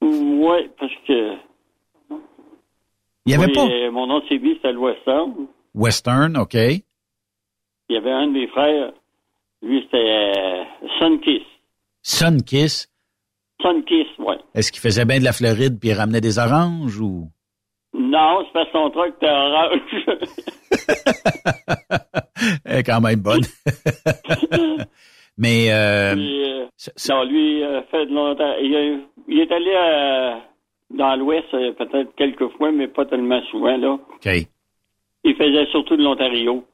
Oui, 0.02 0.70
parce 0.80 0.92
que... 1.08 1.34
Il 3.26 3.32
y 3.32 3.36
avait 3.36 3.48
Oui, 3.48 3.54
pas 3.54 3.66
euh, 3.68 3.92
Mon 3.92 4.06
nom 4.08 4.20
de 4.20 4.26
CB, 4.28 4.54
c'était 4.56 4.72
le 4.74 4.78
Western. 4.80 5.34
Western, 5.74 6.38
OK. 6.38 6.54
Il 6.54 6.82
y 7.90 7.98
avait 7.98 8.12
un 8.12 8.28
de 8.28 8.32
mes 8.34 8.48
frères, 8.48 8.92
lui, 9.64 9.82
c'était 9.86 9.98
euh, 9.98 10.64
Sunkiss. 11.00 11.44
Sunkiss. 12.04 12.88
Sunkiss, 13.62 14.08
oui. 14.20 14.36
Est-ce 14.56 14.72
qu'il 14.72 14.82
faisait 14.82 15.06
bien 15.06 15.20
de 15.20 15.24
la 15.24 15.34
Floride 15.34 15.80
puis 15.80 15.90
il 15.90 15.94
ramenait 15.94 16.22
des 16.22 16.40
oranges 16.40 17.00
ou? 17.00 17.30
Non, 17.94 18.44
c'est 18.46 18.54
parce 18.54 18.66
que 18.68 18.72
son 18.72 18.90
truc 18.92 19.14
était 19.18 19.30
orange. 19.30 19.80
Elle 22.66 22.78
est 22.80 22.84
quand 22.84 23.02
même 23.02 23.20
bonne. 23.20 23.42
Mais 25.38 25.72
euh, 25.72 26.14
Puis, 26.16 26.44
euh, 26.44 26.66
non, 27.10 27.24
lui, 27.24 27.64
euh, 27.64 27.82
fait 27.90 28.06
de 28.06 28.14
longtemps. 28.14 28.54
Il, 28.62 29.02
il 29.28 29.40
est 29.40 29.52
allé 29.52 29.72
euh, 29.74 30.36
dans 30.92 31.16
l'Ouest 31.16 31.48
euh, 31.54 31.72
peut-être 31.74 32.14
quelques 32.16 32.50
fois, 32.58 32.72
mais 32.72 32.88
pas 32.90 33.06
tellement 33.06 33.42
souvent, 33.50 33.78
là. 33.78 33.94
OK. 33.94 34.30
Il 35.24 35.36
faisait 35.36 35.66
surtout 35.72 35.96
de 35.96 36.04
l'Ontario. 36.04 36.66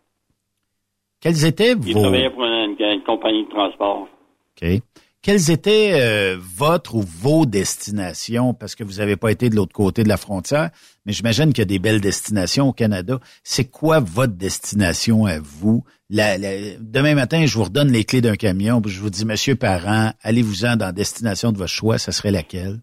Quels 1.21 1.45
étaient 1.45 1.73
Il 1.73 1.93
vos 1.93 2.01
travaillait 2.01 2.29
pour 2.31 2.43
une, 2.43 2.75
une 2.79 3.03
compagnie 3.03 3.45
de 3.45 3.49
transport. 3.49 4.07
OK. 4.61 4.67
Quelles 5.25 5.49
étaient 5.49 5.93
euh, 5.99 6.37
votre 6.39 6.93
ou 6.93 7.01
vos 7.01 7.47
destinations? 7.47 8.53
Parce 8.53 8.75
que 8.75 8.83
vous 8.83 8.99
n'avez 8.99 9.15
pas 9.15 9.31
été 9.31 9.49
de 9.49 9.55
l'autre 9.55 9.73
côté 9.73 10.03
de 10.03 10.07
la 10.07 10.17
frontière, 10.17 10.69
mais 11.03 11.13
j'imagine 11.13 11.47
qu'il 11.47 11.57
y 11.57 11.61
a 11.63 11.65
des 11.65 11.79
belles 11.79 11.99
destinations 11.99 12.69
au 12.69 12.73
Canada. 12.73 13.17
C'est 13.43 13.71
quoi 13.71 13.99
votre 13.99 14.33
destination 14.33 15.25
à 15.25 15.39
vous? 15.39 15.83
La- 16.11 16.37
la- 16.37 16.77
demain 16.79 17.15
matin, 17.15 17.43
je 17.47 17.57
vous 17.57 17.63
redonne 17.63 17.91
les 17.91 18.03
clés 18.03 18.21
d'un 18.21 18.35
camion, 18.35 18.79
puis 18.83 18.91
je 18.91 19.01
vous 19.01 19.09
dis, 19.09 19.25
Monsieur 19.25 19.55
Parent, 19.55 20.11
allez-vous-en 20.21 20.75
dans 20.75 20.85
la 20.85 20.91
destination 20.91 21.51
de 21.51 21.57
votre 21.57 21.71
choix, 21.71 21.97
ça 21.97 22.11
serait 22.11 22.29
laquelle? 22.29 22.77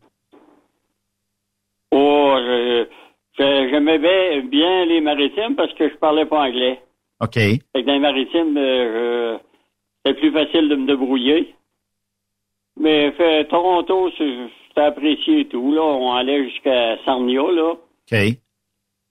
Oh, 1.93 2.35
j'aimais 3.39 4.01
bien, 4.01 4.41
bien 4.51 4.85
les 4.87 5.01
maritimes 5.01 5.55
parce 5.57 5.73
que 5.75 5.89
je 5.89 5.95
parlais 5.95 6.27
pas 6.27 6.41
anglais. 6.49 6.81
OK. 7.21 7.35
Fait 7.35 7.61
que 7.73 7.87
dans 7.87 7.93
les 7.93 8.01
maritimes, 8.01 8.57
euh, 8.57 9.39
c'était 10.05 10.19
plus 10.19 10.33
facile 10.33 10.69
de 10.69 10.75
me 10.75 10.89
débrouiller. 10.89 11.55
Mais 12.79 13.13
fait, 13.13 13.45
Toronto, 13.47 14.11
c'est- 14.17 14.49
apprécié 14.81 15.41
et 15.41 15.49
tout. 15.49 15.73
Là, 15.73 15.83
on 15.83 16.13
allait 16.13 16.49
jusqu'à 16.49 16.97
Sarnia, 17.05 17.43
là. 17.43 17.73
OK. 17.73 18.19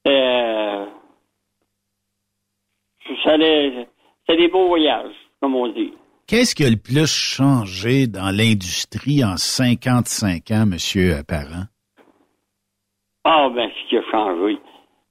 Euh, 0.08 0.86
allait- 3.26 3.88
c'était 4.26 4.42
des 4.42 4.48
beaux 4.48 4.68
voyages, 4.68 5.14
comme 5.40 5.56
on 5.56 5.68
dit. 5.68 5.94
Qu'est-ce 6.28 6.56
qui 6.56 6.64
a 6.64 6.70
le 6.70 6.78
plus 6.78 7.12
changé 7.12 8.08
dans 8.08 8.36
l'industrie 8.36 9.24
en 9.24 9.38
55 9.38 10.50
ans, 10.52 10.66
Monsieur 10.66 11.18
euh, 11.18 11.24
Parent? 11.24 11.66
Ah, 13.24 13.50
ben, 13.54 13.70
ce 13.70 13.90
qui 13.90 13.98
a 13.98 14.04
changé. 14.10 14.58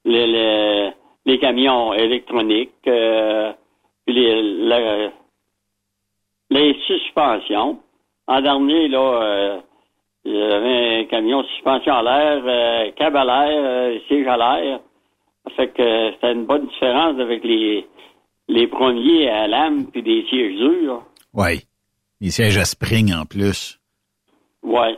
Les, 0.04 0.26
les, 0.26 0.90
les 1.26 1.38
camions 1.38 1.92
électroniques, 1.92 2.72
euh, 2.88 3.52
les 6.50 6.74
suspensions. 6.86 7.78
En 8.30 8.40
dernier, 8.42 8.86
là, 8.86 9.22
euh, 9.22 9.60
il 10.24 10.32
y 10.32 10.40
avait 10.40 11.00
un 11.00 11.04
camion 11.06 11.42
suspension 11.42 11.92
à 11.92 12.02
l'air, 12.04 12.42
euh, 12.46 12.92
câble 12.92 13.16
à 13.16 13.24
l'air, 13.24 13.60
euh, 13.60 13.98
siège 14.06 14.24
à 14.28 14.36
l'air. 14.36 14.78
Ça 15.42 15.50
fait 15.56 15.68
que 15.70 16.12
c'était 16.12 16.32
une 16.32 16.46
bonne 16.46 16.68
différence 16.68 17.18
avec 17.18 17.42
les, 17.42 17.88
les 18.46 18.68
premiers 18.68 19.28
à 19.28 19.48
lame 19.48 19.86
puis 19.90 20.04
des 20.04 20.24
sièges 20.28 20.56
durs. 20.56 21.02
Oui. 21.34 21.66
Les 22.20 22.30
sièges 22.30 22.56
à 22.56 22.64
spring 22.64 23.12
en 23.12 23.24
plus. 23.24 23.80
Ouais. 24.62 24.96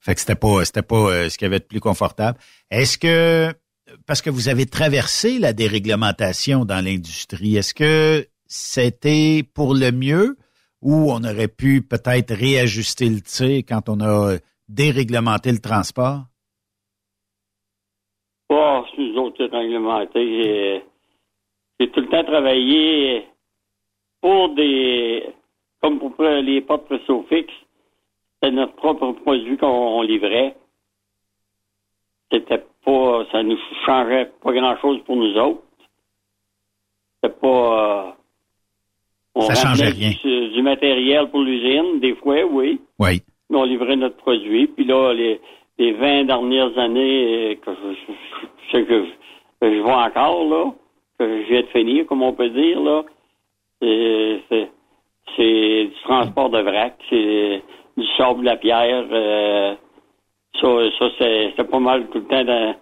Fait 0.00 0.14
que 0.14 0.20
c'était 0.20 0.34
pas 0.34 0.64
c'était 0.64 0.80
pas 0.80 0.96
euh, 0.96 1.28
ce 1.28 1.36
qu'il 1.36 1.44
y 1.44 1.50
avait 1.50 1.58
de 1.58 1.64
plus 1.64 1.80
confortable. 1.80 2.38
Est-ce 2.70 2.96
que 2.96 3.52
parce 4.06 4.22
que 4.22 4.30
vous 4.30 4.48
avez 4.48 4.64
traversé 4.64 5.38
la 5.38 5.52
déréglementation 5.52 6.64
dans 6.64 6.82
l'industrie, 6.82 7.56
est-ce 7.56 7.74
que 7.74 8.26
c'était 8.46 9.42
pour 9.54 9.74
le 9.74 9.92
mieux 9.92 10.38
ou 10.82 11.10
on 11.12 11.22
aurait 11.24 11.48
pu 11.48 11.82
peut-être 11.82 12.34
réajuster 12.34 13.08
le 13.08 13.20
tir 13.20 13.62
quand 13.68 13.88
on 13.88 14.00
a 14.00 14.36
déréglementé 14.68 15.52
le 15.52 15.58
transport? 15.58 16.24
Oh, 18.48 18.84
nous 18.98 19.16
autres. 19.16 19.48
J'ai- 20.14 20.82
tout 21.92 22.00
le 22.00 22.08
temps 22.08 22.24
travaillé 22.24 23.26
pour 24.20 24.54
des 24.54 25.34
comme 25.80 25.98
pour 25.98 26.14
les 26.22 26.60
portes 26.60 26.86
presso 26.86 27.24
fixes. 27.28 27.52
C'était 28.34 28.54
notre 28.54 28.74
propre 28.74 29.12
produit 29.12 29.56
qu'on 29.56 29.66
on 29.66 30.02
livrait. 30.02 30.56
C'était 32.30 32.64
pas 32.84 33.24
ça 33.32 33.42
nous 33.42 33.58
changeait 33.86 34.30
pas 34.42 34.52
grand 34.52 34.76
chose 34.78 35.02
pour 35.04 35.16
nous 35.16 35.34
autres. 35.36 35.62
C'était 37.22 37.34
pas 37.34 38.08
euh, 38.08 38.12
on 39.40 39.54
Ça 39.54 39.54
changeait 39.68 39.90
rien. 39.90 40.10
Du, 40.22 40.48
du 40.50 40.62
matériel 40.62 41.28
pour 41.30 41.40
l'usine, 41.40 42.00
des 42.00 42.14
fois, 42.16 42.42
oui. 42.44 42.80
Oui. 42.98 43.22
On 43.52 43.64
livrait 43.64 43.96
notre 43.96 44.16
produit. 44.16 44.66
Puis 44.68 44.84
là, 44.84 45.12
les, 45.12 45.40
les 45.78 45.92
20 45.92 46.24
dernières 46.24 46.76
années 46.78 47.52
euh, 47.52 47.54
que 47.56 47.70
je, 48.72 48.78
que 48.84 49.04
je, 49.74 49.80
vois 49.80 50.04
encore, 50.04 50.44
là, 50.48 50.70
que 51.18 51.42
je 51.42 51.48
viens 51.50 51.60
de 51.62 51.66
finir, 51.66 52.06
comme 52.06 52.22
on 52.22 52.32
peut 52.32 52.48
dire, 52.50 52.80
là, 52.80 53.02
c'est, 53.80 54.68
du 55.36 55.90
transport 56.04 56.50
de 56.50 56.60
vrac, 56.60 56.96
c'est 57.08 57.62
du 57.96 58.06
sable, 58.16 58.40
de 58.40 58.44
la 58.46 58.56
pierre. 58.56 59.06
euh, 59.10 59.74
ça, 60.60 60.68
ça 60.98 61.06
c'est, 61.18 61.52
c'est 61.56 61.70
pas 61.70 61.78
mal 61.78 62.06
tout 62.08 62.18
le 62.18 62.24
temps 62.26 62.44
dans, 62.44 62.74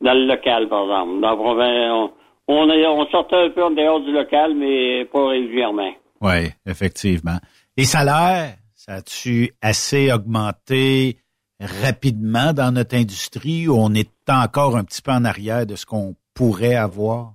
dans 0.00 0.14
le 0.14 0.26
local, 0.26 0.68
par 0.68 0.82
exemple. 0.84 1.20
Dans 1.20 1.30
la 1.30 1.36
province, 1.36 1.90
on, 1.92 2.10
on, 2.48 2.70
est- 2.70 2.86
on 2.86 3.06
sortait 3.06 3.36
un 3.36 3.50
peu 3.50 3.62
en 3.64 3.70
dehors 3.70 4.00
du 4.00 4.12
local, 4.12 4.54
mais 4.54 5.04
pas 5.06 5.28
régulièrement. 5.28 5.92
Oui, 6.20 6.50
effectivement. 6.66 7.38
Les 7.76 7.84
salaires, 7.84 8.56
ça 8.74 8.94
a-tu 8.94 9.52
assez 9.62 10.12
augmenté 10.12 11.16
rapidement 11.60 12.52
dans 12.52 12.72
notre 12.72 12.96
industrie 12.96 13.68
ou 13.68 13.74
on 13.74 13.92
est 13.94 14.10
encore 14.28 14.76
un 14.76 14.84
petit 14.84 15.02
peu 15.02 15.12
en 15.12 15.24
arrière 15.24 15.66
de 15.66 15.76
ce 15.76 15.86
qu'on 15.86 16.14
pourrait 16.34 16.76
avoir? 16.76 17.34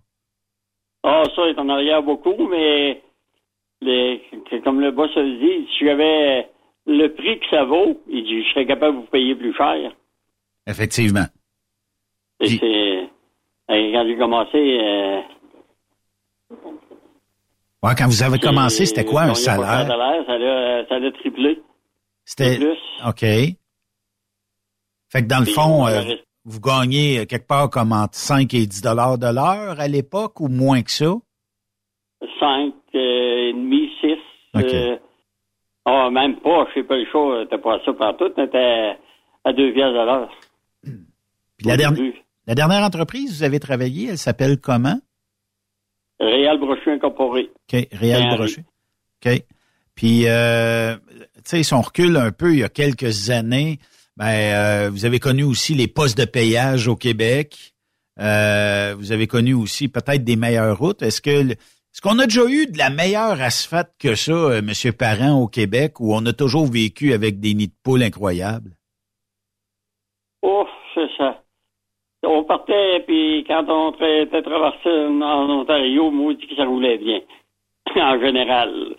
Ah, 1.03 1.23
ça 1.35 1.43
est 1.47 1.59
en 1.59 1.69
arrière 1.69 2.01
beaucoup, 2.01 2.47
mais 2.49 3.01
les, 3.81 4.21
comme 4.63 4.81
le 4.81 4.91
boss 4.91 5.11
le 5.15 5.37
dit, 5.37 5.67
si 5.77 5.85
j'avais 5.85 6.49
le 6.87 7.07
prix 7.09 7.39
que 7.39 7.45
ça 7.51 7.63
vaut, 7.65 8.01
il 8.07 8.23
dit, 8.23 8.43
je 8.43 8.49
serais 8.49 8.65
capable 8.65 8.97
de 8.97 9.01
vous 9.01 9.07
payer 9.07 9.35
plus 9.35 9.53
cher. 9.53 9.91
Effectivement. 10.67 11.25
Et 12.39 12.47
c'est, 12.47 13.09
quand 13.67 14.03
j'ai 14.07 14.17
commencé, 14.17 14.79
euh, 14.81 15.21
Ouais, 17.85 17.93
quand 17.95 18.07
vous 18.07 18.23
avez 18.23 18.39
commencé, 18.39 18.87
c'était 18.87 19.05
quoi 19.05 19.23
un 19.23 19.35
salaire? 19.35 19.85
ça 19.87 19.93
a, 19.93 20.85
ça 20.89 20.95
a 20.95 21.11
triplé. 21.19 21.61
C'était. 22.23 22.57
OK. 23.05 23.21
Fait 25.11 25.21
que 25.21 25.27
dans 25.27 25.39
le 25.39 25.45
fond, 25.45 25.83
on 25.83 25.87
euh, 25.87 26.15
vous 26.45 26.59
gagnez 26.59 27.19
euh, 27.19 27.25
quelque 27.25 27.47
part 27.47 27.69
comme 27.69 27.91
entre 27.91 28.15
5 28.15 28.51
et 28.55 28.65
10 28.65 28.81
dollars 28.81 29.19
de 29.19 29.27
l'heure 29.27 29.79
à 29.79 29.87
l'époque 29.87 30.39
ou 30.39 30.47
moins 30.47 30.81
que 30.81 30.89
ça? 30.89 31.13
5 32.39 32.73
euh, 32.95 32.97
et 32.97 33.53
demi, 33.53 33.91
6. 34.01 34.17
Euh, 34.55 34.97
ah, 35.85 36.09
même 36.09 36.37
pas, 36.39 36.65
je 36.69 36.79
sais 36.79 36.87
pas 36.87 36.97
le 36.97 37.05
choix, 37.11 37.45
t'as 37.47 37.59
pas 37.59 37.79
ça 37.85 37.93
partout, 37.93 38.29
t'étais 38.29 38.97
à 39.43 39.53
2 39.53 39.73
piastres 39.73 39.93
de 39.93 40.05
l'heure. 40.05 40.31
Puis 40.83 41.67
la, 41.67 41.77
dernière, 41.77 42.13
la 42.47 42.55
dernière 42.55 42.83
entreprise 42.83 43.37
vous 43.37 43.43
avez 43.43 43.59
travaillé, 43.59 44.09
elle 44.09 44.17
s'appelle 44.17 44.59
comment? 44.59 44.99
Réal 46.19 46.59
Brochu 46.59 46.91
Incorporé. 46.91 47.51
OK, 47.71 47.87
Réal. 47.91 48.35
Brochet. 48.35 48.63
OK. 49.25 49.43
Puis, 49.95 50.23
euh, 50.27 50.95
tu 51.35 51.41
sais, 51.45 51.63
si 51.63 51.73
on 51.73 51.81
recule 51.81 52.17
un 52.17 52.31
peu, 52.31 52.53
il 52.53 52.59
y 52.59 52.63
a 52.63 52.69
quelques 52.69 53.29
années, 53.29 53.79
ben, 54.17 54.25
euh, 54.27 54.89
vous 54.89 55.05
avez 55.05 55.19
connu 55.19 55.43
aussi 55.43 55.73
les 55.73 55.87
postes 55.87 56.17
de 56.17 56.25
payage 56.25 56.87
au 56.87 56.95
Québec. 56.95 57.73
Euh, 58.19 58.95
vous 58.97 59.11
avez 59.11 59.27
connu 59.27 59.53
aussi 59.53 59.87
peut-être 59.87 60.23
des 60.23 60.35
meilleures 60.35 60.77
routes. 60.77 61.01
Est-ce 61.01 61.21
que 61.21 61.51
est-ce 61.51 62.01
qu'on 62.01 62.19
a 62.19 62.25
déjà 62.25 62.45
eu 62.49 62.67
de 62.67 62.77
la 62.77 62.89
meilleure 62.89 63.41
asphalte 63.41 63.91
que 63.97 64.15
ça, 64.15 64.61
Monsieur 64.61 64.91
Parent, 64.91 65.39
au 65.39 65.47
Québec, 65.47 66.01
où 66.01 66.13
on 66.13 66.25
a 66.25 66.33
toujours 66.33 66.69
vécu 66.69 67.13
avec 67.13 67.39
des 67.39 67.53
nids 67.53 67.67
de 67.67 67.73
poules 67.83 68.03
incroyables? 68.03 68.71
Oh, 70.41 70.67
c'est 70.93 71.07
ça. 71.17 71.41
On 72.27 72.43
partait, 72.43 73.03
puis 73.07 73.43
quand 73.47 73.65
on 73.69 73.91
était 73.93 74.41
traversé 74.41 74.89
en 74.89 75.49
Ontario, 75.49 76.11
moi, 76.11 76.33
je 76.33 76.37
dis 76.39 76.47
que 76.47 76.55
ça 76.55 76.65
roulait 76.65 76.97
bien. 76.97 77.19
en 77.95 78.19
général. 78.19 78.95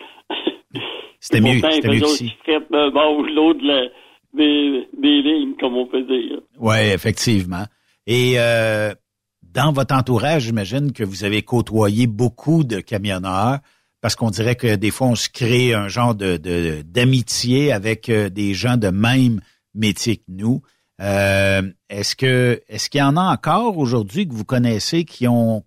C'était 1.19 1.41
mieux, 1.41 1.59
c'était 1.71 1.87
mieux 1.89 1.95
ici. 2.05 2.33
de 2.47 3.35
l'autre 3.35 3.59
de 3.61 3.67
la- 3.67 3.89
des, 4.33 4.87
des 4.97 5.21
lignes, 5.21 5.55
comme 5.59 5.75
on 5.77 5.87
peut 5.87 6.03
dire. 6.03 6.39
Oui, 6.59 6.75
effectivement. 6.93 7.63
Et 8.05 8.33
euh, 8.37 8.93
dans 9.41 9.71
votre 9.71 9.95
entourage, 9.95 10.43
j'imagine 10.43 10.91
que 10.93 11.03
vous 11.03 11.23
avez 11.23 11.41
côtoyé 11.41 12.05
beaucoup 12.07 12.63
de 12.63 12.79
camionneurs 12.79 13.57
parce 14.01 14.15
qu'on 14.15 14.29
dirait 14.29 14.55
que 14.55 14.75
des 14.75 14.91
fois, 14.91 15.07
on 15.07 15.15
se 15.15 15.29
crée 15.29 15.73
un 15.73 15.87
genre 15.87 16.13
de 16.13 16.37
de- 16.37 16.81
d'amitié 16.85 17.71
avec 17.71 18.09
euh, 18.09 18.29
des 18.29 18.53
gens 18.53 18.77
de 18.77 18.89
même 18.89 19.41
métier 19.73 20.17
que 20.17 20.23
nous. 20.29 20.61
Euh, 20.99 21.61
est-ce 21.89 22.15
que 22.15 22.61
est-ce 22.67 22.89
qu'il 22.89 22.99
y 22.99 23.03
en 23.03 23.17
a 23.17 23.31
encore 23.33 23.77
aujourd'hui 23.77 24.27
que 24.27 24.33
vous 24.33 24.45
connaissez 24.45 25.05
qui 25.05 25.27
ont, 25.27 25.63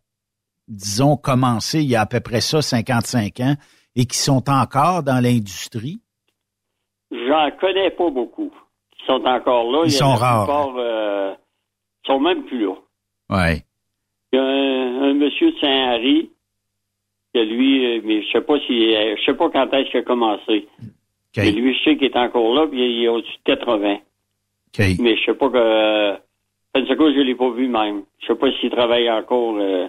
disons, 0.67 1.17
commencé 1.17 1.81
il 1.83 1.89
y 1.89 1.95
a 1.97 2.01
à 2.03 2.07
peu 2.07 2.21
près 2.21 2.41
ça, 2.41 2.63
55 2.63 3.41
ans, 3.41 3.55
et 3.95 4.07
qui 4.07 4.19
sont 4.19 4.49
encore 4.51 5.03
dans 5.03 5.23
l'industrie? 5.23 6.01
J'en 7.13 7.51
connais 7.61 7.91
pas 7.91 8.11
beaucoup 8.11 8.53
qui 8.97 9.05
sont 9.07 9.25
encore 9.25 9.71
là. 9.71 9.83
Ils 9.85 9.89
Il 9.91 9.93
sont 9.93 10.15
rares. 10.15 10.45
plupart, 10.47 10.75
euh, 10.77 11.35
sont 12.07 12.21
même 12.21 12.45
plus 12.45 12.65
là. 12.67 12.75
Oui. 13.31 13.63
Il 14.33 14.37
y 14.37 14.39
a 14.39 14.45
un, 14.45 15.11
un 15.11 15.15
monsieur 15.15 15.53
de 15.53 15.59
Saint-Henri, 15.59 16.31
que 17.35 17.39
lui, 17.41 17.99
euh, 17.99 18.01
mais 18.05 18.23
je 18.23 18.31
sais 18.33 18.41
pas 18.41 18.59
si, 18.67 18.93
je 18.93 19.23
sais 19.25 19.35
pas 19.35 19.49
quand 19.51 19.73
est-ce 19.73 19.91
qu'il 19.91 20.01
a 20.01 20.03
commencé. 20.03 20.67
Mais 21.37 21.53
lui, 21.53 21.75
je 21.79 21.85
sais 21.85 21.97
qu'il 21.97 22.07
est 22.09 22.17
encore 22.17 22.53
là, 22.55 22.67
puis 22.67 22.81
il 22.81 23.05
est 23.05 23.09
au-dessus 23.09 23.39
de 23.47 23.55
80. 23.55 23.99
Mais 24.79 25.17
je 25.17 25.25
sais 25.25 25.35
pas 25.35 25.49
que, 25.49 25.57
euh, 25.57 26.17
Pensacola, 26.73 27.15
je 27.15 27.21
l'ai 27.21 27.35
pas 27.35 27.51
vu 27.51 27.69
même. 27.69 28.03
Je 28.21 28.29
sais 28.29 28.35
pas 28.35 28.47
s'il 28.61 28.71
travaille 28.71 29.11
encore, 29.11 29.57
euh, 29.59 29.87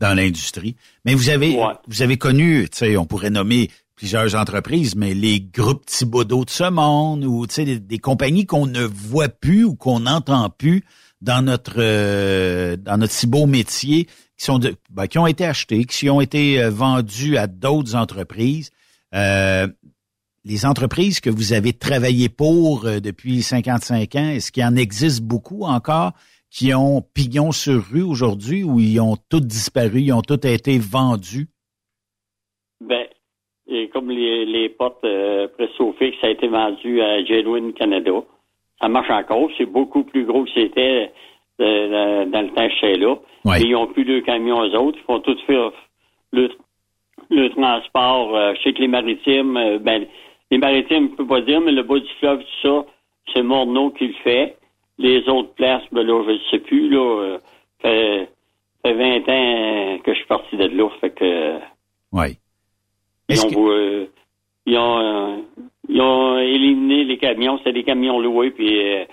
dans 0.00 0.14
l'industrie. 0.16 0.76
Mais 1.04 1.14
vous 1.14 1.30
avez 1.30 1.56
vous 1.86 2.02
avez 2.02 2.16
connu, 2.16 2.68
tu 2.70 2.78
sais, 2.78 2.96
on 2.96 3.06
pourrait 3.06 3.30
nommer 3.30 3.68
plusieurs 3.96 4.34
entreprises, 4.34 4.94
mais 4.94 5.14
les 5.14 5.40
groupes 5.40 5.86
Thibodeau 5.86 6.44
de 6.44 6.50
ce 6.50 6.68
monde 6.68 7.24
ou 7.24 7.46
tu 7.46 7.54
sais 7.54 7.64
des, 7.64 7.80
des 7.80 7.98
compagnies 7.98 8.44
qu'on 8.44 8.66
ne 8.66 8.82
voit 8.82 9.30
plus 9.30 9.64
ou 9.64 9.74
qu'on 9.74 10.00
n'entend 10.00 10.50
plus 10.50 10.84
dans 11.22 11.42
notre 11.42 11.76
euh, 11.78 12.76
dans 12.76 12.98
notre 12.98 13.12
si 13.12 13.26
beau 13.26 13.46
métier 13.46 14.04
qui 14.04 14.44
sont 14.44 14.58
de, 14.58 14.74
ben, 14.90 15.06
qui 15.06 15.18
ont 15.18 15.26
été 15.26 15.46
achetés, 15.46 15.84
qui 15.84 16.10
ont 16.10 16.20
été 16.20 16.62
euh, 16.62 16.70
vendus 16.70 17.38
à 17.38 17.46
d'autres 17.46 17.94
entreprises. 17.94 18.70
Euh, 19.14 19.66
les 20.46 20.64
entreprises 20.64 21.20
que 21.20 21.30
vous 21.30 21.52
avez 21.52 21.72
travaillé 21.72 22.28
pour 22.28 22.86
euh, 22.86 23.00
depuis 23.00 23.42
55 23.42 24.14
ans, 24.14 24.30
est-ce 24.30 24.52
qu'il 24.52 24.64
en 24.64 24.76
existe 24.76 25.22
beaucoup 25.24 25.64
encore 25.64 26.12
qui 26.50 26.72
ont 26.72 27.02
pignon 27.14 27.50
sur 27.50 27.82
rue 27.82 28.02
aujourd'hui 28.02 28.62
ou 28.62 28.78
ils 28.78 29.00
ont 29.00 29.16
toutes 29.28 29.46
disparu, 29.46 30.00
ils 30.02 30.12
ont 30.12 30.22
toutes 30.22 30.44
été 30.44 30.78
vendus? 30.78 31.48
ben, 32.80 33.06
et 33.68 33.88
comme 33.88 34.10
les, 34.10 34.46
les 34.46 34.68
portes 34.68 35.04
euh, 35.04 35.48
ça 35.58 36.26
a 36.26 36.30
été 36.30 36.46
vendu 36.46 37.00
à 37.00 37.24
Genuine 37.24 37.72
Canada. 37.72 38.12
Ça 38.80 38.88
marche 38.88 39.10
encore. 39.10 39.48
C'est 39.58 39.66
beaucoup 39.66 40.04
plus 40.04 40.24
gros 40.24 40.44
que 40.44 40.50
c'était 40.54 41.10
euh, 41.60 42.26
dans, 42.26 42.42
le 42.42 42.48
temps 42.48 42.68
que 42.68 42.74
j'étais 42.74 42.98
là. 42.98 43.16
Ouais. 43.44 43.62
Ils 43.62 43.74
ont 43.74 43.86
plus 43.88 44.04
de 44.04 44.20
camions 44.20 44.58
aux 44.58 44.74
autres. 44.74 44.98
Ils 45.00 45.04
font 45.04 45.20
tout 45.20 45.36
faire 45.46 45.72
le, 46.32 46.50
le 47.30 47.48
transport. 47.50 48.36
euh, 48.36 48.54
je 48.56 48.62
sais 48.62 48.72
que 48.72 48.80
les 48.80 48.88
maritimes, 48.88 49.56
euh, 49.56 49.78
ben, 49.78 50.06
les 50.50 50.58
maritimes, 50.58 51.08
je 51.12 51.16
peux 51.16 51.26
pas 51.26 51.40
dire, 51.40 51.60
mais 51.60 51.72
le 51.72 51.82
bas 51.82 51.98
du 51.98 52.08
fleuve, 52.20 52.40
tout 52.40 52.68
ça, 52.68 52.84
c'est 53.34 53.42
Morneau 53.42 53.90
qui 53.90 54.08
le 54.08 54.14
fait. 54.24 54.56
Les 54.98 55.28
autres 55.28 55.52
places, 55.54 55.82
ben 55.92 56.02
là, 56.06 56.22
je 56.26 56.32
ne 56.32 56.38
sais 56.50 56.58
plus, 56.58 56.88
là. 56.88 56.98
euh, 57.22 57.38
fait, 57.80 58.28
fait 58.82 58.94
20 58.94 59.16
ans 59.16 59.22
euh, 59.28 59.98
que 59.98 60.12
je 60.12 60.18
suis 60.18 60.26
parti 60.26 60.56
de 60.56 60.64
là. 60.64 60.88
Fait 61.00 61.10
que. 61.10 61.58
Oui. 62.12 62.38
Ils 63.28 63.40
ont, 63.40 63.70
euh, 63.70 64.06
ils, 64.66 64.78
ont, 64.78 64.98
euh, 64.98 65.36
ils 65.88 66.00
ont 66.00 66.38
éliminé 66.38 67.04
les 67.04 67.18
camions, 67.18 67.58
c'était 67.58 67.72
des 67.72 67.84
camions 67.84 68.20
loués, 68.20 68.52
puis 68.52 68.80
euh, 68.80 69.04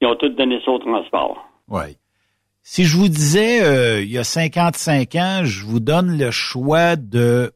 ils 0.00 0.06
ont 0.06 0.14
tous 0.16 0.28
donné 0.28 0.60
ça 0.64 0.70
au 0.70 0.78
transport. 0.78 1.48
Oui. 1.68 1.96
Si 2.62 2.84
je 2.84 2.96
vous 2.96 3.08
disais, 3.08 3.62
euh, 3.62 4.02
il 4.02 4.10
y 4.10 4.18
a 4.18 4.24
55 4.24 5.14
ans, 5.16 5.40
je 5.44 5.64
vous 5.64 5.80
donne 5.80 6.16
le 6.18 6.30
choix 6.30 6.96
de, 6.96 7.52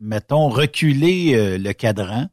mettons, 0.00 0.48
reculer 0.48 1.34
euh, 1.34 1.58
le 1.58 1.72
cadran 1.72 2.26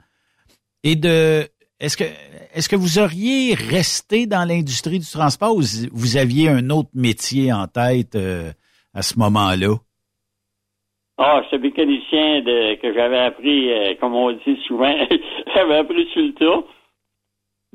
et 0.85 0.95
de... 0.95 1.41
Est-ce 1.81 1.97
que, 1.97 2.05
est-ce 2.53 2.69
que 2.69 2.77
vous 2.77 2.99
auriez 2.99 3.53
resté 3.53 4.27
dans 4.27 4.47
l'industrie 4.47 4.99
du 4.99 5.05
transport 5.11 5.57
ou 5.57 5.61
vous 5.91 6.15
aviez 6.15 6.47
un 6.47 6.69
autre 6.69 6.89
métier 6.93 7.51
en 7.51 7.67
tête 7.67 8.15
euh, 8.15 8.51
à 8.93 9.01
ce 9.01 9.19
moment-là? 9.19 9.75
Ah, 11.17 11.41
ce 11.51 11.57
mécanicien 11.57 12.41
de, 12.41 12.75
que 12.75 12.93
j'avais 12.93 13.19
appris, 13.19 13.71
euh, 13.71 13.95
comme 13.99 14.15
on 14.15 14.31
dit 14.31 14.57
souvent, 14.67 14.95
j'avais 15.55 15.75
appris 15.75 16.07
sur 16.13 16.21
le 16.21 16.33
tas, 16.33 16.67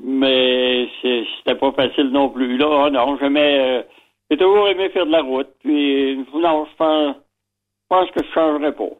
mais 0.02 0.88
c'était 1.02 1.58
pas 1.58 1.72
facile 1.72 2.10
non 2.10 2.30
plus. 2.30 2.56
Là, 2.56 2.84
Ah, 2.86 2.90
non, 2.90 3.18
j'aimais, 3.20 3.58
euh, 3.58 3.82
j'ai 4.30 4.38
toujours 4.38 4.68
aimé 4.68 4.88
faire 4.90 5.06
de 5.06 5.12
la 5.12 5.22
route, 5.22 5.50
puis 5.62 6.16
non, 6.34 6.66
je 6.70 6.76
pense, 6.76 7.16
je 7.16 7.86
pense 7.88 8.10
que 8.12 8.24
je 8.24 8.32
changerais 8.32 8.74
pas. 8.74 8.90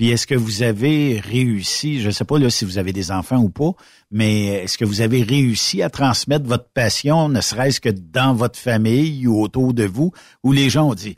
Puis 0.00 0.08
est-ce 0.08 0.26
que 0.26 0.34
vous 0.34 0.62
avez 0.62 1.20
réussi, 1.20 2.00
je 2.00 2.06
ne 2.06 2.10
sais 2.10 2.24
pas 2.24 2.38
là, 2.38 2.48
si 2.48 2.64
vous 2.64 2.78
avez 2.78 2.94
des 2.94 3.12
enfants 3.12 3.36
ou 3.36 3.50
pas, 3.50 3.72
mais 4.10 4.46
est-ce 4.46 4.78
que 4.78 4.86
vous 4.86 5.02
avez 5.02 5.22
réussi 5.22 5.82
à 5.82 5.90
transmettre 5.90 6.46
votre 6.46 6.70
passion, 6.72 7.28
ne 7.28 7.42
serait-ce 7.42 7.82
que 7.82 7.90
dans 7.90 8.32
votre 8.32 8.58
famille 8.58 9.26
ou 9.26 9.42
autour 9.42 9.74
de 9.74 9.84
vous, 9.84 10.10
où 10.42 10.52
les 10.52 10.70
gens 10.70 10.88
ont 10.88 10.94
dit, 10.94 11.16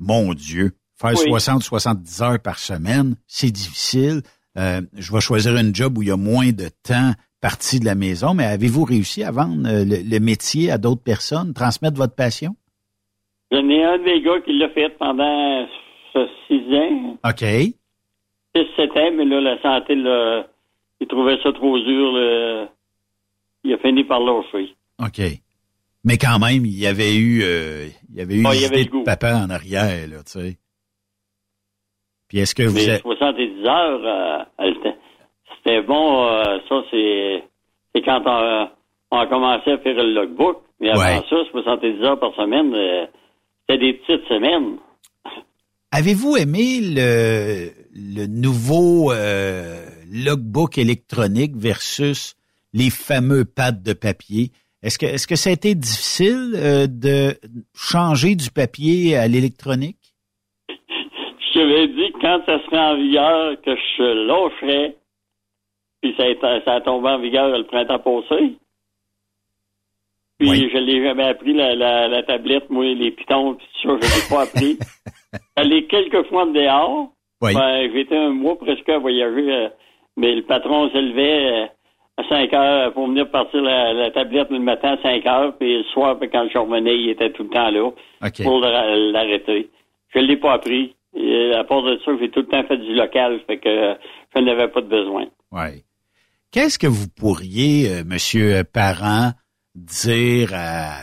mon 0.00 0.32
Dieu, 0.32 0.72
faire 0.98 1.10
Oui. 1.10 1.28
60, 1.28 1.62
70 1.62 2.22
heures 2.22 2.38
par 2.40 2.58
semaine, 2.58 3.16
c'est 3.26 3.50
difficile. 3.50 4.22
Euh, 4.56 4.80
je 4.96 5.12
vais 5.12 5.20
choisir 5.20 5.54
une 5.58 5.74
job 5.74 5.98
où 5.98 6.02
il 6.02 6.08
y 6.08 6.10
a 6.10 6.16
moins 6.16 6.52
de 6.52 6.70
temps 6.82 7.12
parti 7.42 7.80
de 7.80 7.84
la 7.84 7.94
maison, 7.94 8.32
mais 8.32 8.46
avez-vous 8.46 8.84
réussi 8.84 9.22
à 9.24 9.30
vendre 9.30 9.68
euh, 9.68 9.84
le, 9.84 9.96
le 10.10 10.20
métier 10.20 10.70
à 10.70 10.78
d'autres 10.78 11.02
personnes, 11.02 11.52
transmettre 11.52 11.98
votre 11.98 12.14
passion? 12.14 12.56
J'en 13.50 13.68
ai 13.68 13.84
un 13.84 13.98
des 13.98 14.22
gars 14.22 14.40
qui 14.42 14.56
l'a 14.56 14.70
fait 14.70 14.88
pendant 14.98 15.66
euh, 16.16 16.26
six 16.48 16.62
ans. 16.74 17.18
OK. 17.28 17.74
6-7 18.54 18.90
ans, 18.98 19.12
mais 19.16 19.24
là, 19.24 19.40
la 19.40 19.60
santé, 19.62 19.94
là, 19.94 20.46
il 21.00 21.06
trouvait 21.06 21.38
ça 21.42 21.52
trop 21.52 21.78
dur. 21.78 22.12
là. 22.12 22.68
Il 23.64 23.72
a 23.74 23.78
fini 23.78 24.04
par 24.04 24.20
lâcher. 24.20 24.74
OK. 24.98 25.20
Mais 26.04 26.16
quand 26.18 26.38
même, 26.40 26.64
il 26.66 26.78
y 26.78 26.86
avait 26.86 27.14
eu, 27.14 27.42
euh, 27.44 27.86
il 28.10 28.16
y 28.16 28.20
avait 28.20 28.34
eu 28.34 28.42
Ah, 28.44 28.54
une 28.54 28.64
avait 28.64 28.82
idée 28.82 28.98
de 28.98 29.04
papa 29.04 29.34
en 29.36 29.50
arrière, 29.50 30.08
là, 30.08 30.18
tu 30.24 30.32
sais. 30.40 30.56
Puis 32.28 32.38
est-ce 32.38 32.54
que 32.54 32.64
vous 32.64 32.74
Mais 32.74 32.88
êtes... 32.88 33.02
70 33.02 33.64
heures, 33.66 34.00
euh, 34.58 34.72
c'était 35.58 35.82
bon. 35.82 36.24
euh, 36.26 36.58
ça, 36.68 36.82
c'est 36.90 37.44
quand 38.04 38.22
on, 38.26 38.68
on 39.12 39.18
a 39.20 39.26
commencé 39.26 39.70
à 39.70 39.78
faire 39.78 39.94
le 39.94 40.12
logbook. 40.12 40.62
Mais 40.80 40.90
avant 40.90 41.00
Ouais. 41.02 41.22
ça, 41.30 41.36
70 41.52 42.02
heures 42.02 42.18
par 42.18 42.34
semaine, 42.34 42.74
c'était 43.60 43.78
des 43.78 43.92
petites 43.94 44.26
semaines. 44.26 44.78
Avez-vous 45.94 46.38
aimé 46.38 46.80
le, 46.80 47.68
le 47.94 48.26
nouveau 48.26 49.12
euh, 49.12 49.84
logbook 50.10 50.78
électronique 50.78 51.52
versus 51.54 52.34
les 52.72 52.88
fameux 52.88 53.44
pads 53.44 53.72
de 53.72 53.92
papier? 53.92 54.52
Est-ce 54.82 54.98
que, 54.98 55.04
est-ce 55.04 55.26
que 55.26 55.36
ça 55.36 55.50
a 55.50 55.52
été 55.52 55.74
difficile 55.74 56.54
euh, 56.56 56.86
de 56.86 57.36
changer 57.74 58.36
du 58.36 58.50
papier 58.50 59.18
à 59.18 59.28
l'électronique? 59.28 59.98
Je 60.70 61.52
t'avais 61.52 61.88
dit 61.88 62.10
que 62.12 62.20
quand 62.22 62.40
ça 62.46 62.64
serait 62.64 62.78
en 62.78 62.96
vigueur, 62.96 63.60
que 63.60 63.76
je 63.76 64.26
lâcherais. 64.26 64.96
Puis 66.00 66.14
ça 66.16 66.24
a, 66.24 66.64
ça 66.64 66.72
a 66.76 66.80
tombé 66.80 67.10
en 67.10 67.20
vigueur 67.20 67.48
le 67.50 67.66
printemps 67.66 67.98
passé. 67.98 68.54
Puis 70.38 70.70
je 70.70 70.78
l'ai 70.78 71.04
jamais 71.04 71.24
appris, 71.24 71.52
la, 71.52 71.74
la, 71.74 72.08
la 72.08 72.22
tablette, 72.22 72.70
moi, 72.70 72.86
les 72.86 73.10
pitons, 73.10 73.56
puis 73.56 73.66
ça, 73.82 73.90
je 73.90 73.94
l'ai 73.94 74.28
pas 74.34 74.42
appris. 74.44 74.78
Allé 75.56 75.86
quelques 75.86 76.26
fois 76.28 76.46
de 76.46 76.52
dehors. 76.52 77.12
Oui. 77.40 77.54
Ben, 77.54 77.90
j'ai 77.92 78.00
été 78.00 78.16
un 78.16 78.30
mois 78.30 78.56
presque 78.58 78.88
à 78.88 78.98
voyager, 78.98 79.52
euh, 79.52 79.68
mais 80.16 80.34
le 80.34 80.42
patron 80.42 80.88
se 80.90 80.98
levait 80.98 81.64
euh, 81.64 81.66
à 82.18 82.28
5 82.28 82.52
heures 82.52 82.92
pour 82.92 83.08
venir 83.08 83.30
partir 83.30 83.60
la, 83.62 83.92
la 83.92 84.10
tablette 84.10 84.50
le 84.50 84.60
matin 84.60 84.96
à 84.98 85.02
5 85.02 85.26
heures, 85.26 85.56
puis 85.58 85.78
le 85.78 85.84
soir, 85.84 86.18
puis 86.18 86.30
quand 86.30 86.46
je 86.52 86.58
revenais, 86.58 86.96
il 86.96 87.10
était 87.10 87.32
tout 87.32 87.42
le 87.42 87.48
temps 87.48 87.70
là 87.70 87.90
pour 88.44 88.60
l'arrêter. 88.60 89.70
Je 90.14 90.20
l'ai 90.20 90.36
pas 90.36 90.54
appris. 90.54 90.94
Et 91.14 91.52
à 91.52 91.64
part 91.64 91.82
de 91.82 91.98
ça, 92.04 92.12
j'ai 92.18 92.30
tout 92.30 92.40
le 92.40 92.46
temps 92.46 92.64
fait 92.64 92.78
du 92.78 92.94
local, 92.94 93.40
fait 93.46 93.58
que 93.58 93.96
je 94.34 94.40
n'avais 94.40 94.68
pas 94.68 94.80
de 94.80 94.88
besoin. 94.88 95.26
Oui. 95.50 95.84
Qu'est-ce 96.52 96.78
que 96.78 96.86
vous 96.86 97.08
pourriez, 97.08 97.88
euh, 97.88 98.04
Monsieur 98.04 98.62
Parent, 98.64 99.32
dire 99.74 100.50
à 100.54 101.00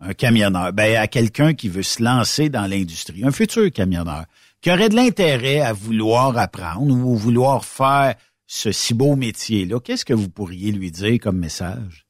un 0.00 0.14
camionneur, 0.14 0.72
ben 0.72 0.96
à 0.96 1.06
quelqu'un 1.06 1.54
qui 1.54 1.68
veut 1.68 1.82
se 1.82 2.02
lancer 2.02 2.48
dans 2.48 2.70
l'industrie, 2.70 3.24
un 3.24 3.32
futur 3.32 3.70
camionneur, 3.72 4.24
qui 4.60 4.70
aurait 4.70 4.88
de 4.88 4.96
l'intérêt 4.96 5.60
à 5.60 5.72
vouloir 5.72 6.36
apprendre 6.38 6.94
ou 6.94 7.16
vouloir 7.16 7.64
faire 7.64 8.14
ce 8.46 8.72
si 8.72 8.94
beau 8.94 9.14
métier-là, 9.16 9.78
qu'est-ce 9.80 10.04
que 10.04 10.14
vous 10.14 10.30
pourriez 10.30 10.72
lui 10.72 10.90
dire 10.90 11.18
comme 11.20 11.38
message? 11.38 12.06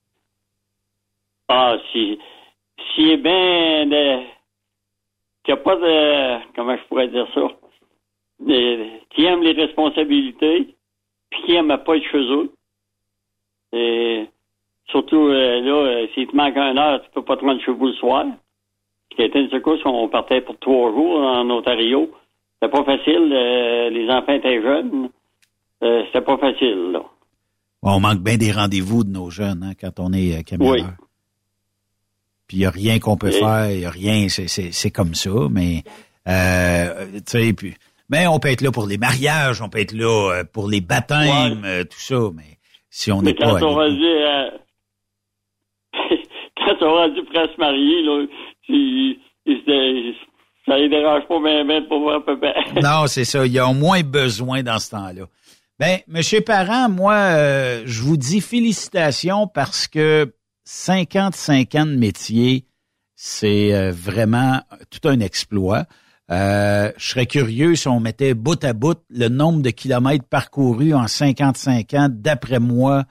Ah, 1.48 1.76
si, 1.92 2.18
si 2.94 3.10
est 3.10 3.16
bien 3.16 3.86
de, 3.86 4.22
qu'il 5.42 5.54
n'y 5.54 5.60
a 5.60 5.62
pas 5.62 5.76
de, 5.76 6.54
comment 6.54 6.76
je 6.76 6.88
pourrais 6.88 7.08
dire 7.08 7.26
ça, 7.34 7.40
de- 8.40 9.00
qui 9.10 9.24
aime 9.24 9.42
les 9.42 9.52
responsabilités, 9.52 10.76
puis 11.30 11.42
qui 11.44 11.54
aime 11.54 11.76
pas 11.84 11.96
être 11.96 12.10
chez 12.10 12.18
eux. 12.18 12.52
Et 13.72 14.28
surtout, 14.90 15.28
euh, 15.28 15.60
là, 15.60 15.72
euh, 15.72 16.06
s'il 16.14 16.26
te 16.26 16.36
manque 16.36 16.56
un 16.56 16.76
heure, 16.76 17.02
tu 17.02 17.08
peux 17.14 17.22
pas 17.22 17.36
te 17.36 17.44
rendre 17.44 17.60
chez 17.62 17.72
vous 17.72 17.86
le 17.86 17.92
soir. 17.94 18.24
C'était 19.16 19.40
une 19.40 19.50
secousse, 19.50 19.80
on 19.84 20.08
partait 20.08 20.40
pour 20.40 20.58
trois 20.58 20.90
jours 20.92 21.18
en 21.20 21.48
Ontario. 21.50 22.10
C'était 22.60 22.70
pas 22.72 22.84
facile, 22.84 23.32
euh, 23.32 23.90
les 23.90 24.08
enfants 24.10 24.32
étaient 24.32 24.62
jeunes. 24.62 25.08
C'était 25.80 26.22
pas 26.24 26.36
facile, 26.38 26.90
là. 26.92 27.02
On 27.82 28.00
manque 28.00 28.18
bien 28.18 28.36
des 28.36 28.50
rendez-vous 28.50 29.04
de 29.04 29.10
nos 29.10 29.30
jeunes 29.30 29.62
hein, 29.62 29.72
quand 29.80 30.00
on 30.00 30.12
est 30.12 30.42
camionneur. 30.42 30.74
Oui. 30.74 30.82
Puis 32.48 32.56
il 32.56 32.60
n'y 32.60 32.66
a 32.66 32.70
rien 32.70 32.98
qu'on 32.98 33.16
peut 33.16 33.30
faire, 33.30 33.70
il 33.70 33.78
n'y 33.78 33.84
a 33.84 33.90
rien, 33.90 34.28
c'est- 34.28 34.90
comme 34.90 35.14
ça, 35.14 35.30
mais 35.50 35.82
euh, 36.26 37.06
tu 37.14 37.22
sais, 37.26 37.52
puis 37.52 37.74
mais 38.10 38.26
on 38.26 38.38
peut 38.40 38.48
être 38.48 38.62
là 38.62 38.72
pour 38.72 38.86
les 38.86 38.98
mariages, 38.98 39.60
on 39.62 39.68
peut 39.68 39.78
être 39.80 39.92
là 39.92 40.42
pour 40.52 40.68
les 40.68 40.80
baptêmes, 40.80 41.60
tout 41.88 42.00
ça, 42.00 42.18
mais 42.34 42.58
si 42.90 43.12
on 43.12 43.22
n'est 43.22 43.34
pas 43.34 43.60
quand 43.60 43.66
on 43.68 43.74
va 43.76 43.90
dire, 43.90 44.52
on 46.80 46.94
va 46.96 47.08
dire 47.10 47.24
presque 47.32 47.58
marié, 47.58 48.02
là, 48.02 48.24
il, 48.68 49.18
il 49.46 49.56
se- 49.66 50.14
ça 50.66 50.76
les 50.76 50.88
dérange 50.88 51.22
pas 51.28 51.40
bien, 51.42 51.64
bien 51.64 51.82
pour 51.82 52.00
voir 52.00 52.24
papa. 52.24 52.52
Non, 52.82 53.06
c'est 53.06 53.24
ça. 53.24 53.46
Il 53.46 53.52
y 53.52 53.58
a 53.58 53.66
au 53.66 53.74
moins 53.74 54.02
besoin 54.02 54.62
dans 54.62 54.78
ce 54.78 54.90
temps-là. 54.90 55.24
Ben, 55.78 56.00
Monsieur 56.08 56.40
Parent, 56.40 56.88
moi, 56.88 57.14
euh, 57.14 57.82
je 57.86 58.02
vous 58.02 58.16
dis 58.16 58.40
félicitations 58.40 59.46
parce 59.46 59.86
que 59.86 60.32
55 60.64 61.74
ans 61.76 61.86
de 61.86 61.96
métier, 61.96 62.64
c'est 63.14 63.72
euh, 63.74 63.92
vraiment 63.92 64.60
tout 64.90 65.08
un 65.08 65.20
exploit. 65.20 65.84
Euh, 66.30 66.92
je 66.98 67.08
serais 67.08 67.26
curieux 67.26 67.74
si 67.74 67.88
on 67.88 68.00
mettait 68.00 68.34
bout 68.34 68.62
à 68.62 68.74
bout 68.74 68.98
le 69.08 69.28
nombre 69.28 69.62
de 69.62 69.70
kilomètres 69.70 70.26
parcourus 70.28 70.92
en 70.94 71.06
55 71.08 71.94
ans. 71.94 72.08
D'après 72.10 72.58
moi, 72.60 73.04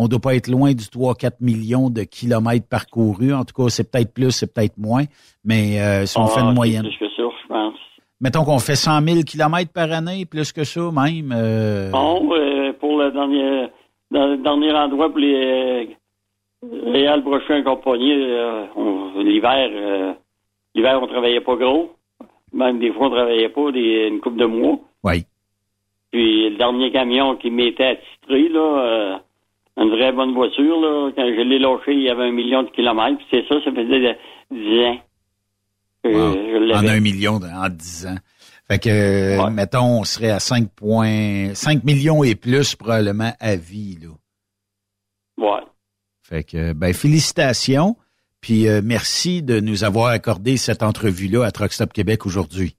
on 0.00 0.06
doit 0.08 0.20
pas 0.20 0.34
être 0.36 0.46
loin 0.48 0.70
du 0.72 0.84
3-4 0.84 1.32
millions 1.40 1.90
de 1.90 2.02
kilomètres 2.04 2.68
parcourus. 2.68 3.34
En 3.34 3.44
tout 3.44 3.54
cas, 3.62 3.68
c'est 3.68 3.90
peut-être 3.90 4.14
plus, 4.14 4.30
c'est 4.30 4.52
peut-être 4.54 4.78
moins. 4.78 5.04
Mais 5.44 5.80
euh, 5.80 6.06
si 6.06 6.16
on 6.18 6.26
fait 6.26 6.38
Ah, 6.38 6.42
une 6.44 6.48
c'est 6.50 6.54
moyenne. 6.54 6.82
Plus 6.84 6.98
que 6.98 7.08
ça, 7.16 7.22
je 7.42 7.48
pense. 7.48 7.74
Mettons 8.20 8.44
qu'on 8.44 8.58
fait 8.60 8.76
100 8.76 9.00
000 9.02 9.20
kilomètres 9.22 9.72
par 9.72 9.90
année, 9.92 10.24
plus 10.24 10.52
que 10.52 10.62
ça 10.64 10.80
même. 10.92 11.32
euh, 11.34 11.90
Bon, 11.90 12.28
euh, 12.32 12.72
pour 12.78 12.98
le 12.98 13.10
dernier, 13.10 13.68
le 14.12 14.36
dernier 14.36 14.72
endroit 14.72 15.08
pour 15.10 15.18
les 15.18 15.96
Réal 16.86 17.22
Brochet 17.22 17.60
et 17.60 17.64
compagnie, 17.64 18.14
on- 18.76 19.18
l'hiver, 19.20 19.68
l'hiver, 20.74 21.00
on 21.02 21.06
travaillait 21.06 21.40
pas 21.40 21.56
gros. 21.56 21.90
Même 22.52 22.78
des 22.78 22.92
fois, 22.92 23.06
on 23.08 23.10
travaillait 23.10 23.48
pas 23.48 23.70
des, 23.72 24.08
une 24.10 24.20
couple 24.20 24.38
de 24.38 24.46
mois. 24.46 24.78
Oui. 25.04 25.24
Puis 26.10 26.50
le 26.50 26.56
dernier 26.56 26.90
camion 26.90 27.36
qui 27.36 27.50
m'était 27.50 27.96
attitré, 27.98 28.48
là, 28.48 29.20
une 29.78 29.90
vraie 29.90 30.12
bonne 30.12 30.34
voiture, 30.34 30.80
là, 30.80 31.10
quand 31.14 31.24
je 31.26 31.40
l'ai 31.42 31.58
lâché, 31.58 31.92
il 31.92 32.02
y 32.02 32.10
avait 32.10 32.24
un 32.24 32.32
million 32.32 32.62
de 32.64 32.70
kilomètres. 32.70 33.22
C'est 33.30 33.44
ça, 33.48 33.54
ça 33.64 33.70
faisait 33.70 34.00
de- 34.00 34.16
10 34.50 34.84
ans. 34.86 35.00
je 36.04 36.74
en 36.74 36.88
un 36.88 37.00
million 37.00 37.38
de- 37.38 37.46
en 37.46 37.68
10 37.68 38.06
ans. 38.06 38.16
Fait 38.66 38.78
que, 38.78 39.50
mettons, 39.50 40.00
on 40.00 40.04
serait 40.04 40.30
à 40.30 40.40
5 40.40 40.68
points, 40.74 41.54
5 41.54 41.84
millions 41.84 42.22
et 42.22 42.34
plus 42.34 42.74
probablement 42.74 43.32
à 43.40 43.56
vie, 43.56 43.98
là. 44.02 44.08
Ouais. 45.38 45.62
Fait 46.22 46.44
que, 46.44 46.72
ben, 46.74 46.92
félicitations. 46.92 47.96
Puis 48.40 48.68
euh, 48.68 48.80
merci 48.84 49.42
de 49.42 49.58
nous 49.60 49.84
avoir 49.84 50.08
accordé 50.08 50.56
cette 50.56 50.82
entrevue-là 50.82 51.44
à 51.44 51.50
Truck 51.50 51.72
Stop 51.72 51.92
Québec 51.92 52.24
aujourd'hui. 52.26 52.76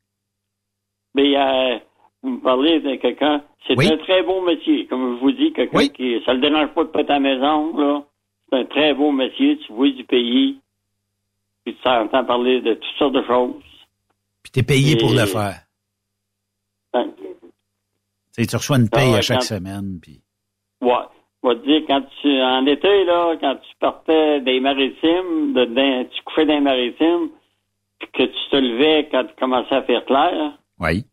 Mais 1.15 1.35
euh, 1.35 1.77
vous 2.21 2.29
me 2.31 2.39
parlez 2.41 2.79
de 2.81 2.95
quelqu'un, 2.95 3.43
c'est 3.67 3.77
Oui. 3.77 3.87
un 3.87 3.97
très 3.97 4.23
beau 4.23 4.41
métier. 4.41 4.85
Comme 4.87 5.15
je 5.15 5.19
vous 5.21 5.31
dis, 5.31 5.53
quelqu'un 5.53 5.87
qui, 5.87 6.21
ça 6.25 6.33
le 6.33 6.41
dérange 6.41 6.69
pas 6.73 6.83
de 6.83 6.89
être 6.99 7.09
à 7.09 7.13
la 7.13 7.19
maison, 7.19 7.77
là. 7.77 8.03
C'est 8.49 8.57
un 8.59 8.65
très 8.65 8.93
beau 8.93 9.11
métier, 9.11 9.57
tu 9.59 9.71
vois 9.73 9.89
du 9.91 10.03
pays, 10.03 10.59
puis 11.63 11.75
tu 11.81 11.87
entends 11.87 12.25
parler 12.25 12.61
de 12.61 12.73
toutes 12.73 12.97
sortes 12.97 13.13
de 13.13 13.23
choses. 13.23 13.53
Puis 14.43 14.51
t'es 14.51 14.63
payé 14.63 14.93
Et- 14.93 14.97
pour 14.97 15.11
le 15.11 15.25
faire. 15.25 15.61
Tu 18.37 18.47
tu 18.47 18.55
reçois 18.55 18.77
une 18.77 18.89
paye 18.89 19.11
Ah 19.13 19.17
à 19.17 19.21
chaque 19.21 19.39
quand- 19.39 19.43
semaine. 19.45 19.99
Puis... 20.01 20.21
Ouais. 20.81 20.93
Je 21.43 21.47
vais 21.49 21.55
te 21.55 21.65
dire, 21.65 21.81
quand 21.87 22.01
tu, 22.21 22.41
en 22.41 22.65
été, 22.65 23.05
là, 23.05 23.35
quand 23.39 23.55
tu 23.55 23.75
partais 23.79 24.41
des 24.41 24.59
maritimes, 24.59 25.53
de, 25.53 26.03
tu 26.03 26.21
couchais 26.23 26.45
les 26.45 26.59
maritimes, 26.59 27.29
puis 27.99 28.09
que 28.13 28.23
tu 28.23 28.49
te 28.51 28.55
levais 28.57 29.07
quand 29.11 29.23
tu 29.25 29.33
commençais 29.39 29.75
à 29.75 29.83
faire 29.83 30.05
clair, 30.05 30.57
Oui. 30.79 31.05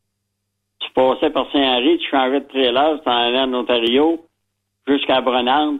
Passais 0.96 1.30
par 1.30 1.46
Saint-Henri, 1.52 1.98
tu 1.98 2.10
changeais 2.10 2.40
de 2.40 2.48
trailer, 2.48 2.98
tu 2.98 3.04
t'en 3.04 3.12
allais 3.12 3.40
en 3.40 3.54
Ontario, 3.54 4.24
jusqu'à 4.88 5.20
Brennan. 5.20 5.78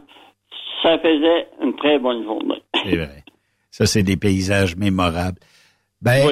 Ça 0.83 0.97
faisait 0.99 1.47
une 1.61 1.75
très 1.75 1.97
bonne 1.99 2.23
journée. 2.23 2.61
C'est 2.83 2.95
vrai. 2.95 3.23
Ça, 3.71 3.85
c'est 3.85 4.03
des 4.03 4.17
paysages 4.17 4.75
mémorables. 4.75 5.37
Ben, 6.01 6.27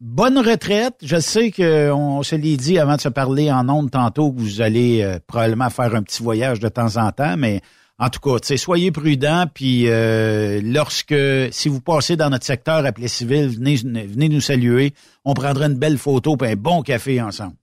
bonne 0.00 0.38
retraite. 0.38 0.94
Je 1.02 1.18
sais 1.18 1.50
qu'on 1.50 2.22
se 2.22 2.34
l'est 2.34 2.56
dit 2.56 2.78
avant 2.78 2.96
de 2.96 3.00
se 3.00 3.08
parler 3.10 3.50
en 3.52 3.68
ondes 3.68 3.90
tantôt 3.90 4.32
que 4.32 4.38
vous 4.38 4.62
allez 4.62 5.02
euh, 5.02 5.18
probablement 5.26 5.68
faire 5.68 5.94
un 5.94 6.02
petit 6.02 6.22
voyage 6.22 6.60
de 6.60 6.68
temps 6.68 6.96
en 6.96 7.10
temps, 7.12 7.36
mais 7.36 7.60
en 7.98 8.08
tout 8.08 8.20
cas, 8.20 8.56
soyez 8.56 8.90
prudents. 8.90 9.44
Puis 9.52 9.84
euh, 9.86 10.60
lorsque, 10.62 11.14
si 11.50 11.68
vous 11.68 11.80
passez 11.80 12.16
dans 12.16 12.30
notre 12.30 12.46
secteur 12.46 12.86
appelé 12.86 13.08
civil, 13.08 13.48
venez, 13.48 13.76
venez 14.06 14.28
nous 14.28 14.40
saluer. 14.40 14.92
On 15.26 15.34
prendra 15.34 15.66
une 15.66 15.78
belle 15.78 15.98
photo 15.98 16.36
et 16.42 16.52
un 16.52 16.56
bon 16.56 16.82
café 16.82 17.20
ensemble. 17.20 17.54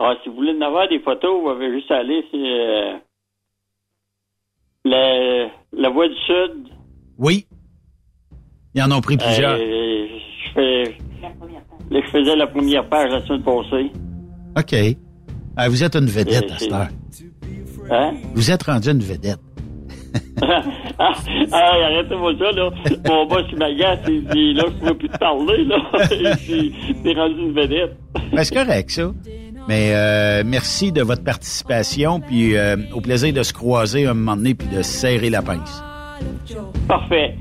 Ah, 0.00 0.14
si 0.22 0.28
vous 0.28 0.36
voulez 0.36 0.52
en 0.52 0.60
avoir 0.60 0.88
des 0.88 1.00
photos, 1.00 1.42
vous 1.42 1.48
avez 1.48 1.72
juste 1.72 1.90
à 1.90 1.96
aller 1.96 2.24
sur 2.30 2.38
euh, 2.38 2.98
la, 4.84 5.50
la 5.72 5.90
Voie 5.90 6.08
du 6.08 6.14
Sud. 6.14 6.68
Oui. 7.18 7.46
Ils 8.74 8.82
en 8.82 8.92
ont 8.92 9.00
pris 9.00 9.16
plusieurs. 9.16 9.56
Euh, 9.58 10.06
je, 10.46 10.52
fais, 10.54 10.84
là, 11.90 12.00
je 12.04 12.10
faisais 12.10 12.36
la 12.36 12.46
première 12.46 12.88
page 12.88 13.10
la 13.10 13.26
semaine 13.26 13.42
passée. 13.42 13.90
OK. 14.56 14.96
Ah, 15.56 15.68
vous 15.68 15.82
êtes 15.82 15.96
une 15.96 16.06
vedette 16.06 16.50
à 16.52 16.58
cette 16.58 16.72
heure. 16.72 16.88
Hein? 17.90 18.14
Vous 18.34 18.50
êtes 18.52 18.62
rendu 18.62 18.90
une 18.90 19.00
vedette. 19.00 19.40
ah, 20.42 21.12
ah, 21.50 21.72
arrêtez-moi 21.86 22.32
ça, 22.38 22.52
là. 22.52 22.70
Mon 23.08 23.26
boss, 23.26 23.42
il 23.50 23.58
m'agace, 23.58 23.98
il 24.06 24.24
dit, 24.28 24.54
là, 24.54 24.64
je 24.68 24.74
ne 24.74 24.78
pourrais 24.78 24.94
plus 24.94 25.08
te 25.08 25.18
parler, 25.18 25.64
là. 25.64 25.76
T'es 27.02 27.12
rendu 27.14 27.40
une 27.40 27.52
vedette. 27.52 27.96
Ben, 28.32 28.44
c'est 28.44 28.54
correct, 28.54 28.90
ça. 28.90 29.10
Mais 29.68 29.92
euh, 29.92 30.42
merci 30.46 30.92
de 30.92 31.02
votre 31.02 31.22
participation, 31.22 32.20
puis 32.20 32.56
euh, 32.56 32.76
au 32.94 33.02
plaisir 33.02 33.34
de 33.34 33.42
se 33.42 33.52
croiser 33.52 34.06
un 34.06 34.14
moment 34.14 34.34
donné, 34.34 34.54
puis 34.54 34.66
de 34.66 34.80
serrer 34.80 35.28
la 35.28 35.42
pince. 35.42 35.82
Parfait. 36.88 37.36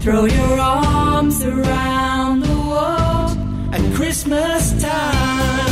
Throw 0.00 0.26
your 0.26 0.58
arms 0.58 1.40
around 1.44 2.42
the 2.42 2.56
world 2.66 3.38
at 3.72 3.94
Christmas 3.94 4.72
time. 4.80 5.71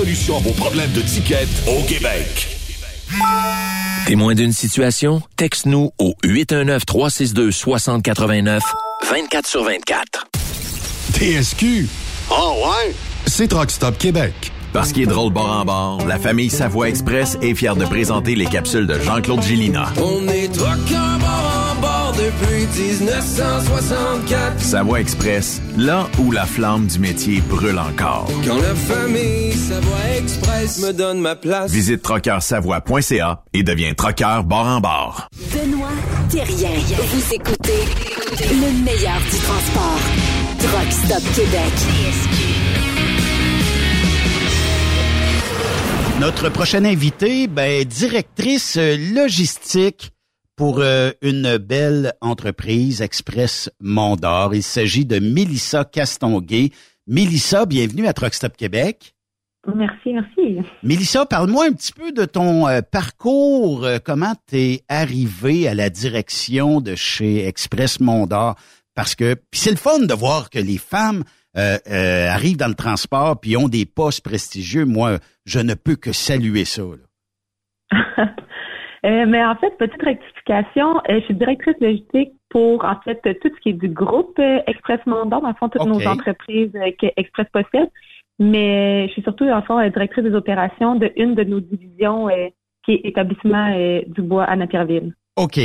à 0.01 0.39
vos 0.39 0.53
problèmes 0.53 0.91
de 0.93 1.01
ticket 1.01 1.47
au 1.67 1.83
Québec. 1.83 2.57
Témoin 4.07 4.33
d'une 4.33 4.51
situation? 4.51 5.21
Texte-nous 5.37 5.91
au 5.99 6.15
819-362-6089, 6.23 8.61
24 9.09 9.47
sur 9.47 9.63
24. 9.63 10.25
TSQ. 11.13 11.87
Oh 12.31 12.55
ouais? 12.63 12.95
C'est 13.27 13.47
Truck 13.47 13.69
Stop 13.69 13.99
Québec. 13.99 14.33
Parce 14.73 14.91
qu'il 14.91 15.03
est 15.03 15.07
drôle 15.07 15.33
bord 15.33 15.51
en 15.51 15.65
bord, 15.65 16.03
la 16.07 16.17
famille 16.17 16.49
Savoie 16.49 16.89
Express 16.89 17.37
est 17.43 17.53
fière 17.53 17.75
de 17.75 17.85
présenter 17.85 18.33
les 18.33 18.45
capsules 18.45 18.87
de 18.87 18.99
Jean-Claude 18.99 19.43
Gélina. 19.43 19.93
On 19.97 20.27
est 20.29 20.47
bord 20.47 20.95
en 20.95 21.19
bord 21.19 21.70
depuis 22.17 22.67
1964. 22.99 24.59
Savoie 24.59 24.99
Express, 24.99 25.61
là 25.77 26.07
où 26.19 26.31
la 26.31 26.45
flamme 26.45 26.87
du 26.87 26.99
métier 26.99 27.41
brûle 27.41 27.79
encore. 27.79 28.27
Quand 28.45 28.57
la 28.57 28.75
famille 28.75 29.53
Savoie 29.53 30.17
Express 30.17 30.79
me 30.79 30.93
donne 30.93 31.19
ma 31.19 31.35
place. 31.35 31.71
Visite 31.71 32.01
trockeursavoie.ca 32.01 33.43
et 33.53 33.63
deviens 33.63 33.93
trockeur 33.93 34.43
bord 34.43 34.67
en 34.67 34.79
bord. 34.79 35.27
Benoît 35.53 35.89
Thérien. 36.29 36.69
Vous 36.97 37.33
écoutez 37.33 37.83
le 38.39 38.83
meilleur 38.83 39.19
du 39.19 39.37
transport. 39.37 39.99
Truck 40.59 40.91
Stop 40.91 41.23
Québec. 41.35 41.71
Notre 46.19 46.49
prochaine 46.49 46.85
invitée, 46.85 47.47
ben, 47.47 47.83
directrice 47.83 48.77
logistique 48.77 50.11
pour 50.61 50.77
euh, 50.77 51.09
une 51.23 51.57
belle 51.57 52.13
entreprise, 52.21 53.01
Express 53.01 53.71
Mondor. 53.81 54.53
Il 54.53 54.61
s'agit 54.61 55.07
de 55.07 55.17
Mélissa 55.17 55.85
Castonguay. 55.85 56.69
Mélissa, 57.07 57.65
bienvenue 57.65 58.05
à 58.05 58.13
Truck 58.13 58.35
Stop 58.35 58.55
Québec. 58.55 59.15
Merci, 59.75 60.13
merci. 60.13 60.59
Mélissa, 60.83 61.25
parle-moi 61.25 61.65
un 61.65 61.73
petit 61.73 61.91
peu 61.91 62.11
de 62.11 62.25
ton 62.25 62.67
euh, 62.67 62.81
parcours, 62.81 63.85
euh, 63.85 63.97
comment 64.05 64.33
tu 64.47 64.57
es 64.57 64.81
arrivée 64.87 65.67
à 65.67 65.73
la 65.73 65.89
direction 65.89 66.79
de 66.79 66.93
chez 66.93 67.47
Express 67.47 67.99
Mondor? 67.99 68.55
parce 68.95 69.15
que 69.15 69.37
c'est 69.51 69.71
le 69.71 69.77
fun 69.77 70.05
de 70.05 70.13
voir 70.13 70.51
que 70.51 70.59
les 70.59 70.77
femmes 70.77 71.23
euh, 71.57 71.77
euh, 71.89 72.29
arrivent 72.29 72.57
dans 72.57 72.67
le 72.67 72.75
transport 72.75 73.39
puis 73.39 73.57
ont 73.57 73.67
des 73.67 73.87
postes 73.87 74.23
prestigieux. 74.23 74.85
Moi, 74.85 75.17
je 75.45 75.59
ne 75.59 75.73
peux 75.73 75.95
que 75.95 76.11
saluer 76.11 76.65
ça. 76.65 76.83
Euh, 79.03 79.25
mais 79.27 79.43
en 79.43 79.55
fait, 79.55 79.71
petite 79.79 80.01
rectification, 80.03 80.30
je 80.47 81.21
suis 81.25 81.33
directrice 81.33 81.75
logistique 81.79 82.31
pour 82.49 82.83
en 82.85 82.99
fait 83.03 83.21
tout 83.41 83.49
ce 83.55 83.61
qui 83.61 83.69
est 83.69 83.73
du 83.73 83.89
groupe 83.89 84.39
Express 84.67 84.99
Mondon, 85.05 85.45
en 85.45 85.53
fond 85.53 85.69
toutes 85.69 85.85
nos 85.85 86.05
entreprises 86.05 86.71
que 86.99 87.07
Express 87.17 87.47
possède. 87.53 87.89
Mais 88.39 89.07
je 89.07 89.13
suis 89.13 89.21
surtout 89.21 89.45
en 89.45 89.61
fond 89.61 89.79
directrice 89.79 90.23
des 90.23 90.33
opérations 90.33 90.95
de 90.95 91.11
une 91.15 91.35
de 91.35 91.43
nos 91.43 91.59
divisions 91.59 92.27
qui 92.83 92.93
est 92.93 93.01
établissement 93.03 93.75
du 94.07 94.21
bois 94.21 94.43
à 94.45 94.55
Napierville. 94.55 95.13
OK. 95.37 95.59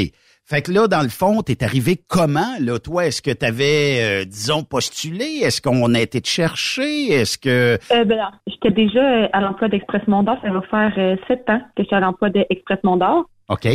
Fait 0.48 0.62
que 0.62 0.70
là, 0.70 0.86
dans 0.86 1.02
le 1.02 1.08
fond, 1.08 1.42
t'es 1.42 1.64
arrivé 1.64 1.96
comment, 2.08 2.54
là, 2.60 2.78
toi? 2.78 3.06
Est-ce 3.06 3.20
que 3.20 3.32
tu 3.32 3.44
avais, 3.44 4.22
euh, 4.22 4.24
disons, 4.24 4.62
postulé? 4.62 5.40
Est-ce 5.42 5.60
qu'on 5.60 5.92
a 5.92 5.98
été 5.98 6.20
te 6.20 6.28
chercher? 6.28 7.08
Est-ce 7.08 7.36
que... 7.36 7.76
Euh, 7.92 8.04
ben, 8.04 8.30
j'étais 8.46 8.70
déjà 8.70 9.00
euh, 9.00 9.28
à 9.32 9.40
l'emploi 9.40 9.68
d'Express 9.68 10.06
Mondor. 10.06 10.38
Ça 10.42 10.50
va 10.52 10.62
faire 10.62 10.94
euh, 10.98 11.16
sept 11.26 11.50
ans 11.50 11.60
que 11.76 11.82
j'étais 11.82 11.96
à 11.96 12.00
l'emploi 12.00 12.30
d'Express 12.30 12.78
Mondor. 12.84 13.28
OK. 13.48 13.66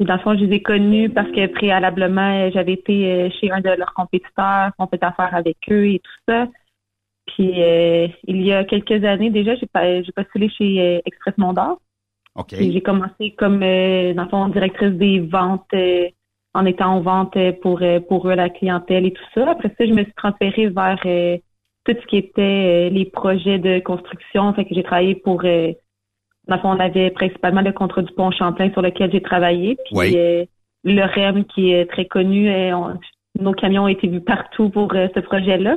Dans 0.00 0.14
le 0.14 0.20
fond, 0.20 0.36
je 0.38 0.44
les 0.44 0.56
ai 0.56 0.62
connus 0.62 1.10
parce 1.10 1.30
que 1.30 1.46
préalablement, 1.46 2.50
j'avais 2.50 2.74
été 2.74 3.30
chez 3.40 3.50
un 3.50 3.60
de 3.60 3.70
leurs 3.70 3.94
compétiteurs, 3.94 4.70
on 4.78 4.86
fait 4.86 5.02
affaire 5.02 5.34
avec 5.34 5.56
eux 5.70 5.86
et 5.86 5.98
tout 5.98 6.20
ça. 6.28 6.46
Puis, 7.26 7.52
il 7.58 8.42
y 8.42 8.52
a 8.52 8.64
quelques 8.64 9.04
années 9.04 9.30
déjà, 9.30 9.56
j'ai 9.56 10.12
postulé 10.14 10.48
chez 10.50 11.02
Express 11.04 11.36
Mondor. 11.36 11.78
J'ai 12.50 12.80
commencé 12.80 13.34
comme 13.36 13.62
euh, 13.62 14.14
dans 14.14 14.28
fond 14.28 14.48
directrice 14.48 14.92
des 14.92 15.20
ventes 15.20 15.66
euh, 15.74 16.08
en 16.54 16.64
étant 16.66 16.94
en 16.94 17.00
vente 17.00 17.36
euh, 17.36 17.52
pour 17.52 17.82
pour 18.08 18.28
la 18.28 18.48
clientèle 18.48 19.06
et 19.06 19.12
tout 19.12 19.24
ça. 19.34 19.50
Après 19.50 19.68
ça, 19.76 19.86
je 19.86 19.92
me 19.92 20.04
suis 20.04 20.14
transférée 20.14 20.68
vers 20.68 21.00
tout 21.84 21.96
ce 22.00 22.06
qui 22.06 22.16
était 22.16 22.90
les 22.90 23.06
projets 23.06 23.58
de 23.58 23.80
construction. 23.80 24.52
Fait 24.54 24.64
que 24.64 24.74
j'ai 24.74 24.82
travaillé 24.82 25.14
pour 25.14 25.42
dans 26.48 26.56
le 26.56 26.60
fond, 26.60 26.70
on 26.70 26.80
avait 26.80 27.10
principalement 27.10 27.60
le 27.60 27.72
contrat 27.72 28.02
du 28.02 28.12
pont 28.14 28.30
Champlain 28.30 28.70
sur 28.72 28.82
lequel 28.82 29.12
j'ai 29.12 29.22
travaillé. 29.22 29.76
Puis 29.86 30.16
le 30.84 31.02
REM 31.02 31.44
qui 31.44 31.72
est 31.72 31.86
très 31.86 32.06
connu. 32.06 32.50
nos 33.38 33.52
camions 33.52 33.84
ont 33.84 33.88
été 33.88 34.08
vus 34.08 34.20
partout 34.20 34.70
pour 34.70 34.92
ce 34.92 35.20
projet-là. 35.20 35.76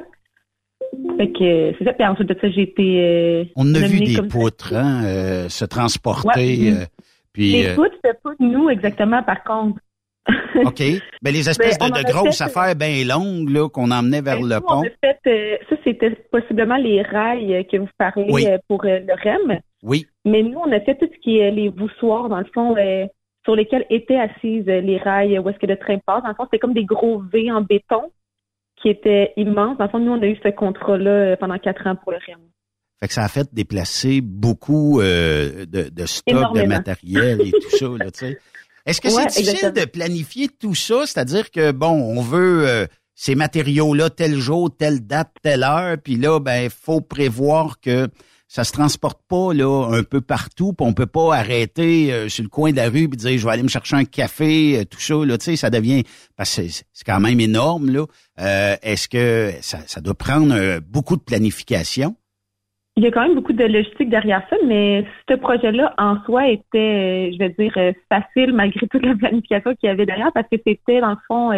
Fait 1.18 1.32
que 1.32 1.74
c'est 1.78 1.86
ça. 1.86 1.94
Puis 1.94 2.06
ensuite 2.06 2.30
de 2.30 2.38
ça, 2.40 2.50
j'ai 2.50 2.64
été. 2.64 3.00
Euh, 3.00 3.46
On 3.56 3.74
a 3.76 3.80
vu 3.80 4.00
des 4.02 4.22
poutres 4.24 4.74
hein, 4.74 5.04
euh, 5.06 5.50
se 5.50 5.66
transporter. 5.66 6.72
Euh, 6.72 6.86
puis, 7.34 7.52
les 7.54 7.76
poutres, 7.76 7.96
c'est 8.04 8.22
pas 8.22 8.32
nous 8.40 8.70
exactement, 8.70 9.24
par 9.24 9.44
contre. 9.44 9.80
OK. 10.66 10.80
Mais 10.80 11.00
ben, 11.22 11.34
les 11.34 11.50
espèces 11.50 11.80
ben, 11.80 11.90
de, 11.90 12.04
grosses 12.04 12.42
affaires 12.42 12.76
bien 12.76 13.04
longues 13.06 13.50
là, 13.50 13.68
qu'on 13.70 13.90
emmenait 13.92 14.22
vers 14.22 14.40
ben, 14.40 14.48
le 14.48 14.60
pont. 14.62 14.74
En 14.74 14.84
fait, 14.84 15.62
ça, 15.70 15.76
c'était 15.84 16.12
possiblement 16.32 16.78
les 16.78 17.02
rails 17.02 17.66
que 17.72 17.78
vous 17.78 17.90
parlez 17.98 18.58
pour 18.68 18.84
le 18.84 19.14
REM. 19.24 19.60
Oui. 19.84 20.06
Mais 20.26 20.44
nous, 20.44 20.60
on 20.60 20.72
a 20.72 20.80
fait 20.80 20.96
tout 20.96 21.10
ce 21.12 21.20
qui 21.22 21.40
est 21.40 21.52
les 21.52 21.70
voussoirs, 21.70 22.30
dans 22.30 22.40
le 22.40 22.46
fond, 22.54 22.76
sur 23.44 23.56
lesquels 23.56 23.86
étaient 23.90 24.20
assises 24.20 24.66
les 24.66 24.98
rails, 24.98 25.40
où 25.40 25.50
est-ce 25.50 25.58
que 25.58 25.66
le 25.66 25.78
train 25.78 25.98
passe. 26.06 26.22
Dans 26.22 26.30
le 26.30 26.36
fond, 26.36 26.44
c'était 26.46 26.60
comme 26.60 26.74
des 26.74 26.86
gros 26.86 27.20
V 27.34 27.52
en 27.52 27.62
béton 27.62 28.12
qui 28.82 28.90
était 28.90 29.34
immense. 29.38 29.78
Dans 29.78 29.86
le 29.86 29.90
fond, 29.90 30.00
nous, 30.00 30.12
on 30.12 30.22
a 30.22 30.26
eu 30.26 30.38
ce 30.44 30.50
contrat-là 30.50 31.12
euh, 31.12 31.36
pendant 31.40 31.58
quatre 31.58 31.86
ans 31.88 31.96
pour 31.96 32.12
le 32.12 32.18
REM. 32.18 32.40
Fait 33.00 33.08
que 33.08 33.14
ça 33.14 33.24
a 33.24 33.28
fait 33.28 33.48
déplacer 33.52 34.22
beaucoup 34.22 35.02
euh, 35.02 35.66
de, 35.66 35.90
de 35.90 36.06
stock, 36.06 36.56
de 36.56 36.64
matériel 36.68 37.42
et 37.42 37.52
tout 37.52 37.70
ça, 37.70 37.88
là, 37.98 38.12
tu 38.12 38.28
sais. 38.28 38.40
Est-ce 38.86 39.02
que 39.02 39.10
c'est 39.10 39.42
difficile 39.42 39.72
de 39.72 39.86
planifier 39.86 40.48
tout 40.48 40.76
ça? 40.76 41.06
C'est-à-dire 41.06 41.52
que, 41.52 41.72
bon, 41.72 41.92
on 41.92 42.22
veut 42.22 42.68
euh, 42.68 42.88
ces 43.16 43.36
matériaux-là 43.36 44.10
tel 44.10 44.40
jour, 44.40 44.76
telle 44.76 45.06
date, 45.06 45.32
telle 45.44 45.64
heure, 45.64 45.98
puis 46.04 46.18
là, 46.18 46.40
ben, 46.40 46.64
il 46.64 46.70
faut 46.70 47.02
prévoir 47.02 47.80
que 47.80 48.10
ça 48.52 48.66
se 48.66 48.74
transporte 48.74 49.22
pas 49.30 49.54
là 49.54 49.88
un 49.92 50.04
peu 50.04 50.20
partout, 50.20 50.74
puis 50.74 50.86
on 50.86 50.94
peut 50.94 51.06
pas 51.06 51.34
arrêter 51.34 52.12
euh, 52.12 52.28
sur 52.28 52.44
le 52.44 52.50
coin 52.50 52.72
de 52.72 52.76
la 52.76 52.90
rue 52.90 53.04
et 53.04 53.08
dire 53.08 53.38
je 53.38 53.46
vais 53.46 53.52
aller 53.52 53.64
me 53.64 53.70
chercher 53.70 53.96
un 53.96 54.04
café, 54.04 54.80
euh, 54.80 54.84
tout 54.84 55.00
ça 55.00 55.14
là, 55.24 55.38
tu 55.38 55.46
sais, 55.46 55.56
ça 55.56 55.70
devient 55.70 56.04
parce 56.36 56.58
que 56.58 56.68
c'est 56.68 57.06
quand 57.06 57.22
même 57.22 57.40
énorme 57.40 57.90
là. 57.90 58.06
Euh, 58.42 58.76
est-ce 58.82 59.08
que 59.08 59.54
ça, 59.62 59.80
ça, 59.88 60.02
doit 60.02 60.16
prendre 60.16 60.80
beaucoup 60.80 61.16
de 61.16 61.22
planification? 61.22 62.18
Il 62.98 63.04
y 63.04 63.08
a 63.08 63.12
quand 63.12 63.22
même 63.22 63.36
beaucoup 63.36 63.54
de 63.54 63.64
logistique 63.64 64.10
derrière 64.10 64.46
ça, 64.50 64.58
mais 64.66 65.06
ce 65.30 65.36
projet-là 65.36 65.94
en 65.98 66.22
soi 66.26 66.50
était, 66.50 67.32
je 67.32 67.38
vais 67.38 67.50
dire, 67.50 67.74
facile 68.10 68.54
malgré 68.54 68.86
toute 68.88 69.06
la 69.06 69.16
planification 69.16 69.76
qu'il 69.76 69.88
y 69.88 69.92
avait 69.92 70.06
derrière 70.06 70.32
parce 70.34 70.48
que 70.50 70.58
c'était 70.66 71.00
dans 71.00 71.12
le 71.12 71.18
fond 71.28 71.52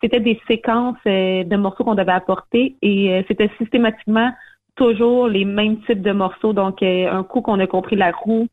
c'était 0.00 0.20
des 0.20 0.40
séquences 0.48 0.96
de 1.04 1.56
morceaux 1.56 1.84
qu'on 1.84 1.94
devait 1.94 2.12
apporter 2.12 2.76
et 2.80 3.22
c'était 3.28 3.50
systématiquement 3.58 4.32
toujours 4.80 5.28
les 5.28 5.44
mêmes 5.44 5.80
types 5.82 6.00
de 6.00 6.12
morceaux. 6.12 6.54
Donc, 6.54 6.82
euh, 6.82 7.10
un 7.10 7.22
coup 7.22 7.42
qu'on 7.42 7.60
a 7.60 7.66
compris 7.66 7.96
la 7.96 8.12
roue, 8.12 8.48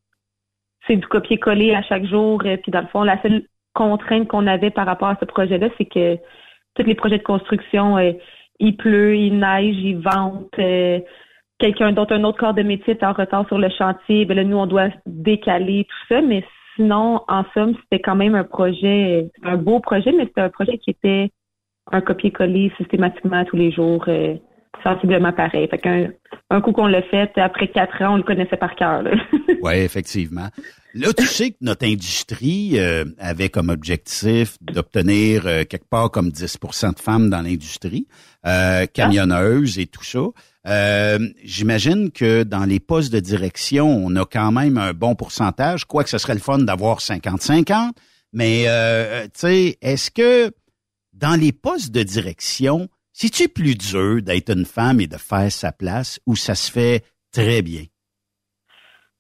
c'est 0.86 0.98
du 0.98 1.08
copier-coller 1.08 1.74
à 1.74 1.82
chaque 1.84 2.06
jour. 2.06 2.42
Euh, 2.46 2.58
puis, 2.58 2.72
dans 2.72 2.82
le 2.82 2.88
fond, 2.88 3.04
la 3.04 3.22
seule 3.22 3.44
contrainte 3.74 4.28
qu'on 4.28 4.46
avait 4.46 4.70
par 4.70 4.86
rapport 4.86 5.08
à 5.08 5.18
ce 5.20 5.26
projet-là, 5.26 5.70
c'est 5.78 5.86
que 5.86 6.18
tous 6.76 6.84
les 6.84 6.96
projets 6.96 7.20
de 7.20 7.24
construction, 7.24 7.98
euh, 7.98 8.12
il 8.60 8.76
pleut, 8.76 9.16
il 9.16 9.40
neige, 9.40 9.78
il 9.78 10.00
vente. 10.00 10.54
Quelqu'un 11.60 11.92
d'autre, 11.92 12.14
un 12.14 12.24
autre 12.24 12.38
corps 12.38 12.54
de 12.54 12.64
métier 12.64 12.94
est 12.94 13.04
en 13.04 13.14
retard 13.14 13.48
sur 13.48 13.58
le 13.58 13.70
chantier. 13.70 14.26
Ben 14.26 14.36
là, 14.36 14.44
nous, 14.44 14.58
on 14.58 14.68
doit 14.68 14.90
décaler 15.06 15.86
tout 15.86 16.14
ça. 16.14 16.22
Mais 16.22 16.44
sinon, 16.76 17.22
en 17.28 17.44
somme, 17.54 17.76
c'était 17.82 18.02
quand 18.02 18.16
même 18.16 18.36
un 18.36 18.44
projet, 18.44 19.30
un 19.44 19.58
beau 19.58 19.80
projet, 19.80 20.12
mais 20.12 20.26
c'était 20.26 20.42
un 20.42 20.50
projet 20.50 20.78
qui 20.78 20.92
était 20.92 21.32
un 21.92 22.02
copier-coller 22.02 22.72
systématiquement 22.78 23.44
tous 23.46 23.56
les 23.56 23.72
jours 23.72 24.06
sensiblement 24.84 25.34
pareil. 25.34 25.68
Fait 25.70 25.78
qu'un 25.78 26.10
un 26.50 26.62
coup 26.62 26.72
qu'on 26.72 26.88
l'a 26.88 27.02
fait, 27.02 27.30
après 27.38 27.68
quatre 27.68 28.02
ans, 28.02 28.14
on 28.14 28.18
le 28.18 28.24
connaissait 28.24 28.58
par 28.58 28.76
cœur. 28.76 29.04
oui, 29.62 29.74
effectivement. 29.76 30.48
Là, 30.94 31.14
tu 31.14 31.26
sais 31.26 31.52
que 31.52 31.58
notre 31.62 31.86
industrie 31.86 32.80
euh, 32.80 33.06
avait 33.20 33.50
comme 33.50 33.70
objectif 33.70 34.58
d'obtenir 34.62 35.46
euh, 35.46 35.64
quelque 35.64 35.88
part 35.90 36.10
comme 36.10 36.30
10% 36.30 36.96
de 36.96 37.00
femmes 37.00 37.30
dans 37.30 37.42
l'industrie, 37.42 38.08
euh, 38.46 38.86
camionneuses 38.88 39.78
et 39.78 39.88
tout 39.88 40.04
ça. 40.04 40.22
J'imagine 41.44 42.12
que 42.12 42.44
dans 42.44 42.66
les 42.66 42.80
postes 42.80 43.14
de 43.14 43.20
direction, 43.22 43.88
on 43.88 44.16
a 44.18 44.26
quand 44.26 44.52
même 44.52 44.78
un 44.78 44.94
bon 44.94 45.16
pourcentage, 45.16 45.86
quoique 45.86 46.10
ce 46.10 46.18
serait 46.18 46.34
le 46.34 46.42
fun 46.42 46.60
d'avoir 46.60 47.00
50-50. 47.00 47.92
Mais, 48.34 48.66
tu 49.26 49.30
sais, 49.34 49.78
est-ce 49.82 50.12
que 50.12 50.52
dans 51.14 51.40
les 51.40 51.54
postes 51.54 51.94
de 51.94 52.04
direction, 52.04 52.90
c'est-tu 53.14 53.50
plus 53.50 53.76
dur 53.76 54.22
d'être 54.22 54.52
une 54.52 54.66
femme 54.66 55.00
et 55.00 55.08
de 55.08 55.18
faire 55.18 55.52
sa 55.52 55.72
place 55.72 56.20
ou 56.28 56.36
ça 56.36 56.54
se 56.54 56.72
fait 56.72 57.04
très 57.32 57.62
bien? 57.62 57.86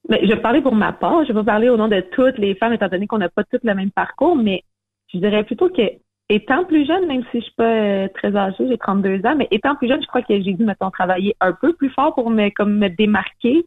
Mais 0.09 0.19
je 0.21 0.33
vais 0.33 0.41
parler 0.41 0.61
pour 0.61 0.75
ma 0.75 0.93
part. 0.93 1.25
Je 1.25 1.33
vais 1.33 1.43
parler 1.43 1.69
au 1.69 1.77
nom 1.77 1.87
de 1.87 2.01
toutes 2.15 2.37
les 2.37 2.55
femmes, 2.55 2.73
étant 2.73 2.89
donné 2.89 3.07
qu'on 3.07 3.17
n'a 3.17 3.29
pas 3.29 3.43
toutes 3.43 3.63
le 3.63 3.73
même 3.73 3.91
parcours, 3.91 4.35
mais 4.35 4.63
je 5.11 5.17
dirais 5.17 5.43
plutôt 5.43 5.69
que 5.69 5.81
étant 6.29 6.65
plus 6.65 6.85
jeune, 6.85 7.07
même 7.07 7.23
si 7.31 7.39
je 7.39 7.45
suis 7.45 7.55
pas 7.55 7.63
euh, 7.63 8.07
très 8.13 8.35
âgée, 8.35 8.67
j'ai 8.67 8.77
32 8.77 9.25
ans, 9.25 9.35
mais 9.37 9.47
étant 9.51 9.75
plus 9.75 9.87
jeune, 9.87 10.01
je 10.01 10.07
crois 10.07 10.21
que 10.21 10.41
j'ai 10.41 10.53
dû, 10.53 10.63
mettons, 10.63 10.91
travailler 10.91 11.35
un 11.39 11.53
peu 11.53 11.73
plus 11.73 11.89
fort 11.89 12.13
pour 12.15 12.29
me, 12.29 12.49
comme, 12.49 12.77
me 12.77 12.89
démarquer 12.89 13.65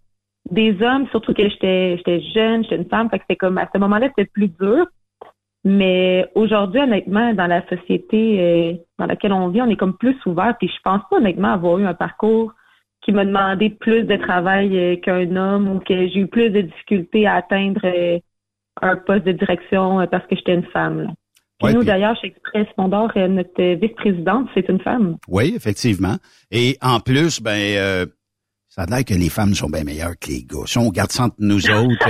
des 0.51 0.83
hommes, 0.83 1.07
surtout 1.11 1.33
que 1.33 1.49
j'étais, 1.49 1.97
j'étais 1.99 2.21
jeune, 2.35 2.63
j'étais 2.65 2.77
une 2.77 2.89
femme, 2.89 3.09
fait 3.11 3.19
que 3.19 3.25
c'était 3.29 3.37
comme, 3.37 3.59
à 3.59 3.69
ce 3.73 3.79
moment-là, 3.79 4.09
c'était 4.09 4.31
plus 4.31 4.49
dur. 4.49 4.87
Mais 5.63 6.27
aujourd'hui, 6.35 6.81
honnêtement, 6.81 7.35
dans 7.35 7.47
la 7.47 7.67
société 7.69 8.41
euh, 8.41 8.75
dans 8.99 9.05
laquelle 9.07 9.33
on 9.33 9.49
vit, 9.49 9.61
on 9.61 9.69
est 9.69 9.77
comme 9.77 9.97
plus 9.97 10.17
ouvert. 10.25 10.57
Puis 10.59 10.69
je 10.69 10.81
pense 10.83 11.03
pas 11.11 11.17
honnêtement 11.17 11.53
avoir 11.53 11.79
eu 11.79 11.85
un 11.85 11.93
parcours 11.93 12.55
qui 13.03 13.13
m'a 13.13 13.27
demandé 13.27 13.69
plus 13.69 14.05
de 14.05 14.17
travail 14.17 14.77
euh, 14.79 14.97
qu'un 14.97 15.37
homme 15.37 15.69
ou 15.69 15.79
que 15.81 16.07
j'ai 16.09 16.21
eu 16.21 16.27
plus 16.29 16.49
de 16.49 16.63
difficultés 16.63 17.27
à 17.27 17.35
atteindre 17.35 17.83
un 18.81 18.97
poste 18.97 19.25
de 19.27 19.33
direction 19.33 20.07
parce 20.11 20.27
que 20.27 20.37
j'étais 20.37 20.55
une 20.55 20.65
femme. 20.65 21.13
Nous, 21.63 21.85
d'ailleurs, 21.85 22.17
chez 22.21 22.29
Express 22.29 22.67
Mondor, 22.79 23.11
notre 23.17 23.75
vice-présidente, 23.75 24.49
c'est 24.55 24.69
une 24.69 24.81
femme. 24.81 25.17
Oui, 25.29 25.53
effectivement. 25.55 26.17
Et 26.51 26.77
en 26.81 27.01
plus, 27.01 27.41
ben, 27.41 28.07
ça 28.69 28.83
a 28.83 28.87
l'air 28.87 29.05
que 29.05 29.15
les 29.15 29.29
femmes 29.29 29.55
sont 29.55 29.69
bien 29.69 29.85
meilleures 29.85 30.19
que 30.21 30.29
les 30.29 30.45
gars. 30.45 30.67
Si 30.67 30.79
on 30.79 30.89
garde 30.91 31.11
ça 31.11 31.25
entre 31.25 31.37
nous 31.39 31.71
autres, 31.71 32.09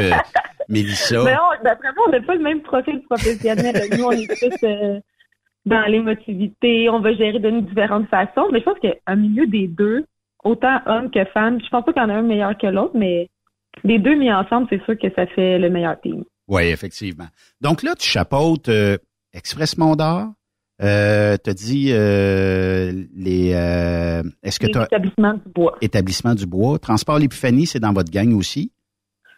Mélissa. 0.70 1.24
Mais 1.24 1.34
d'après 1.64 1.88
moi, 1.96 2.06
on 2.08 2.12
n'a 2.12 2.20
pas 2.20 2.34
le 2.34 2.42
même 2.42 2.62
profil 2.62 3.02
professionnel. 3.02 3.74
Nous, 3.96 4.04
on 4.04 4.12
est 4.12 4.26
plus 4.26 4.68
euh, 4.68 5.00
dans 5.66 5.82
l'émotivité, 5.90 6.88
on 6.88 7.00
va 7.00 7.12
gérer 7.14 7.38
de 7.38 7.60
différentes 7.60 8.08
façons. 8.08 8.48
Mais 8.52 8.60
je 8.60 8.64
pense 8.64 8.78
qu'un 8.78 9.16
milieu 9.16 9.46
des 9.46 9.66
deux, 9.66 10.04
autant 10.44 10.80
hommes 10.86 11.10
que 11.10 11.24
femmes, 11.26 11.58
je 11.62 11.68
pense 11.68 11.84
pas 11.84 11.92
qu'il 11.92 12.02
y 12.02 12.04
en 12.04 12.10
a 12.10 12.14
un 12.14 12.22
meilleur 12.22 12.56
que 12.56 12.66
l'autre, 12.66 12.94
mais 12.94 13.28
les 13.84 13.98
deux 13.98 14.14
mis 14.14 14.32
ensemble, 14.32 14.66
c'est 14.70 14.82
sûr 14.84 14.98
que 14.98 15.08
ça 15.14 15.26
fait 15.26 15.58
le 15.58 15.70
meilleur 15.70 16.00
team. 16.00 16.24
Oui, 16.48 16.62
effectivement. 16.64 17.28
Donc 17.60 17.82
là, 17.82 17.94
tu 17.98 18.08
chapeautes 18.08 18.68
euh, 18.68 18.96
Express 19.34 19.78
Mondor. 19.78 20.28
Euh, 20.82 21.36
as 21.46 21.54
dit 21.54 21.90
euh, 21.92 22.90
les 23.14 23.52
euh, 23.54 24.22
est-ce 24.42 24.58
que 24.58 24.66
tu 24.66 24.78
établissements 24.78 25.34
du 25.34 25.52
bois. 25.54 25.76
Établissement 25.82 26.34
du 26.34 26.46
bois. 26.46 26.78
Transport 26.78 27.18
l'épiphanie, 27.18 27.66
c'est 27.66 27.80
dans 27.80 27.92
votre 27.92 28.10
gang 28.10 28.32
aussi? 28.34 28.72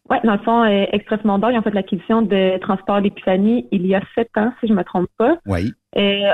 Oui, 0.08 0.18
dans 0.24 0.32
le 0.32 0.38
fond, 0.38 0.62
euh, 0.64 0.86
Express 0.92 1.24
Mondor, 1.24 1.50
ils 1.50 1.58
ont 1.58 1.62
fait 1.62 1.74
l'acquisition 1.74 2.22
de 2.22 2.58
Transport 2.58 3.00
l'Épiphanie 3.00 3.66
il 3.72 3.86
y 3.86 3.94
a 3.94 4.02
sept 4.14 4.30
ans, 4.36 4.52
si 4.60 4.68
je 4.68 4.72
ne 4.72 4.78
me 4.78 4.84
trompe 4.84 5.08
pas. 5.16 5.38
Oui. 5.46 5.72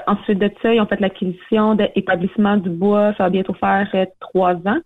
Ensuite 0.06 0.38
de 0.38 0.50
ça, 0.62 0.74
ils 0.74 0.80
ont 0.80 0.86
fait 0.86 1.00
l'acquisition 1.00 1.74
d'établissement 1.74 2.56
du 2.56 2.70
bois. 2.70 3.14
Ça 3.16 3.24
va 3.24 3.30
bientôt 3.30 3.54
faire 3.54 3.88
trois 4.20 4.54
ans. 4.54 4.80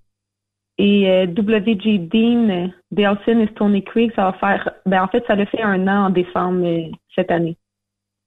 Et 0.78 1.08
euh, 1.08 1.26
WG 1.26 2.08
Dean, 2.08 2.70
Delson 2.90 3.40
et 3.40 3.48
Stony 3.52 3.84
Creek, 3.84 4.12
ça 4.16 4.30
va 4.30 4.32
faire, 4.34 4.70
ben 4.86 5.02
en 5.02 5.08
fait, 5.08 5.22
ça 5.26 5.34
le 5.34 5.44
fait 5.44 5.62
un 5.62 5.86
an 5.86 6.06
en 6.06 6.10
décembre 6.10 6.64
euh, 6.64 6.90
cette 7.14 7.30
année. 7.30 7.56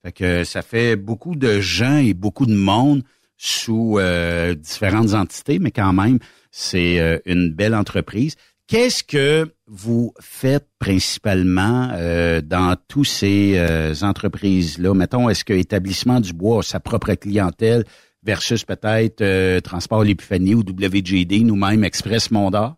Fait 0.05 0.11
que 0.11 0.43
ça 0.43 0.61
fait 0.61 0.95
beaucoup 0.95 1.35
de 1.35 1.59
gens 1.61 1.97
et 1.97 2.13
beaucoup 2.13 2.45
de 2.45 2.53
monde 2.53 3.01
sous 3.37 3.97
euh, 3.97 4.53
différentes 4.53 5.15
entités, 5.15 5.57
mais 5.57 5.71
quand 5.71 5.93
même, 5.93 6.19
c'est 6.51 6.99
euh, 6.99 7.17
une 7.25 7.51
belle 7.51 7.73
entreprise. 7.73 8.35
Qu'est-ce 8.67 9.03
que 9.03 9.51
vous 9.65 10.13
faites 10.21 10.67
principalement 10.77 11.89
euh, 11.93 12.41
dans 12.41 12.75
tous 12.87 13.03
ces 13.03 13.57
euh, 13.57 13.93
entreprises-là? 14.03 14.93
Mettons, 14.93 15.27
est-ce 15.27 15.43
que 15.43 15.53
Établissement 15.53 16.19
du 16.19 16.33
Bois 16.33 16.59
a 16.59 16.61
sa 16.61 16.79
propre 16.79 17.15
clientèle 17.15 17.83
versus 18.21 18.63
peut-être 18.63 19.21
euh, 19.21 19.59
Transport 19.59 20.03
L'Épiphanie 20.03 20.53
ou 20.53 20.59
WJD, 20.59 21.43
nous 21.43 21.55
même 21.55 21.83
Express 21.83 22.29
Mondar? 22.29 22.75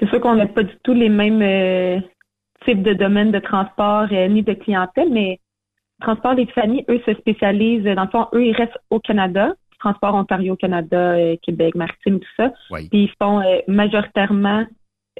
C'est 0.00 0.08
sûr 0.08 0.20
qu'on 0.20 0.34
n'a 0.34 0.48
pas 0.48 0.64
du 0.64 0.74
tout 0.82 0.92
les 0.92 1.08
mêmes 1.08 1.40
euh, 1.40 2.00
types 2.64 2.82
de 2.82 2.94
domaines 2.94 3.30
de 3.30 3.38
transport 3.38 4.08
ni 4.10 4.42
de 4.42 4.54
clientèle, 4.54 5.08
mais 5.12 5.38
Transport 6.00 6.34
d'Épiphanie, 6.34 6.84
eux, 6.88 7.00
se 7.06 7.14
spécialisent, 7.14 7.84
dans 7.84 8.04
le 8.04 8.10
fond, 8.10 8.26
eux, 8.34 8.44
ils 8.44 8.56
restent 8.56 8.78
au 8.90 9.00
Canada, 9.00 9.54
Transport 9.78 10.14
Ontario, 10.14 10.56
Canada, 10.56 11.12
euh, 11.12 11.36
Québec, 11.42 11.74
Maritime, 11.74 12.20
tout 12.20 12.28
ça. 12.36 12.52
Oui. 12.70 12.88
Puis 12.90 13.04
ils 13.04 13.12
font 13.20 13.40
euh, 13.40 13.60
majoritairement 13.68 14.66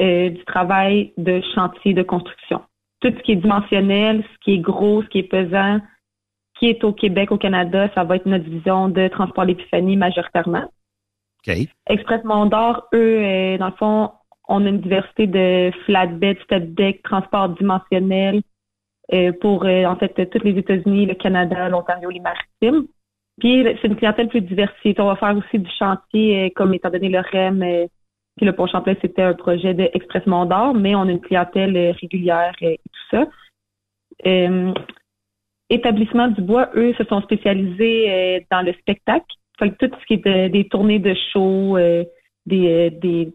euh, 0.00 0.30
du 0.30 0.44
travail 0.44 1.12
de 1.16 1.40
chantier 1.54 1.94
de 1.94 2.02
construction. 2.02 2.60
Tout 3.00 3.12
ce 3.16 3.22
qui 3.22 3.32
est 3.32 3.36
dimensionnel, 3.36 4.22
ce 4.22 4.38
qui 4.44 4.54
est 4.54 4.58
gros, 4.58 5.02
ce 5.02 5.08
qui 5.08 5.18
est 5.18 5.30
pesant, 5.30 5.80
qui 6.58 6.66
est 6.66 6.84
au 6.84 6.92
Québec, 6.92 7.32
au 7.32 7.38
Canada, 7.38 7.88
ça 7.94 8.04
va 8.04 8.16
être 8.16 8.26
notre 8.26 8.44
division 8.44 8.88
de 8.88 9.08
Transport 9.08 9.46
d'Épiphanie 9.46 9.96
majoritairement. 9.96 10.64
OK. 11.46 11.54
Express 11.88 12.24
Mondor, 12.24 12.88
eux, 12.94 13.18
euh, 13.20 13.58
dans 13.58 13.66
le 13.66 13.76
fond, 13.78 14.10
on 14.48 14.64
a 14.64 14.68
une 14.68 14.80
diversité 14.80 15.26
de 15.26 15.70
flatbed, 15.84 16.38
step 16.44 16.74
deck, 16.74 17.02
transport 17.02 17.50
dimensionnel 17.50 18.42
pour, 19.40 19.64
euh, 19.64 19.84
en 19.84 19.96
fait, 19.96 20.12
tous 20.30 20.42
les 20.44 20.58
États-Unis, 20.58 21.06
le 21.06 21.14
Canada, 21.14 21.68
l'Ontario, 21.68 22.10
les 22.10 22.20
maritimes. 22.20 22.86
Puis, 23.38 23.64
c'est 23.80 23.88
une 23.88 23.96
clientèle 23.96 24.28
plus 24.28 24.40
diversifiée. 24.40 24.94
On 24.98 25.06
va 25.06 25.16
faire 25.16 25.36
aussi 25.36 25.58
du 25.58 25.70
chantier, 25.78 26.46
euh, 26.46 26.48
comme 26.56 26.74
étant 26.74 26.90
donné 26.90 27.08
le 27.08 27.20
REM, 27.20 27.62
euh, 27.62 27.86
puis 28.36 28.46
le 28.46 28.52
Pont 28.52 28.66
Champlain, 28.66 28.94
c'était 29.00 29.22
un 29.22 29.34
projet 29.34 29.74
de 29.74 29.88
Express 29.94 30.26
Mondor, 30.26 30.74
mais 30.74 30.94
on 30.94 31.02
a 31.02 31.10
une 31.10 31.20
clientèle 31.20 31.76
euh, 31.76 31.92
régulière 32.00 32.54
euh, 32.62 32.70
et 32.70 32.80
tout 32.92 33.16
ça. 33.16 33.26
Euh, 34.26 34.72
Établissement 35.68 36.28
du 36.28 36.42
bois, 36.42 36.70
eux, 36.76 36.94
se 36.96 37.02
sont 37.04 37.20
spécialisés 37.22 38.06
euh, 38.08 38.40
dans 38.52 38.62
le 38.62 38.72
spectacle. 38.74 39.26
Fait 39.58 39.70
que 39.70 39.86
tout 39.86 39.96
ce 40.00 40.06
qui 40.06 40.14
est 40.14 40.24
de- 40.24 40.48
des 40.48 40.68
tournées 40.68 41.00
de 41.00 41.12
shows, 41.32 41.76
euh, 41.76 42.04
des, 42.46 42.68
euh, 42.68 42.90
des, 42.90 43.32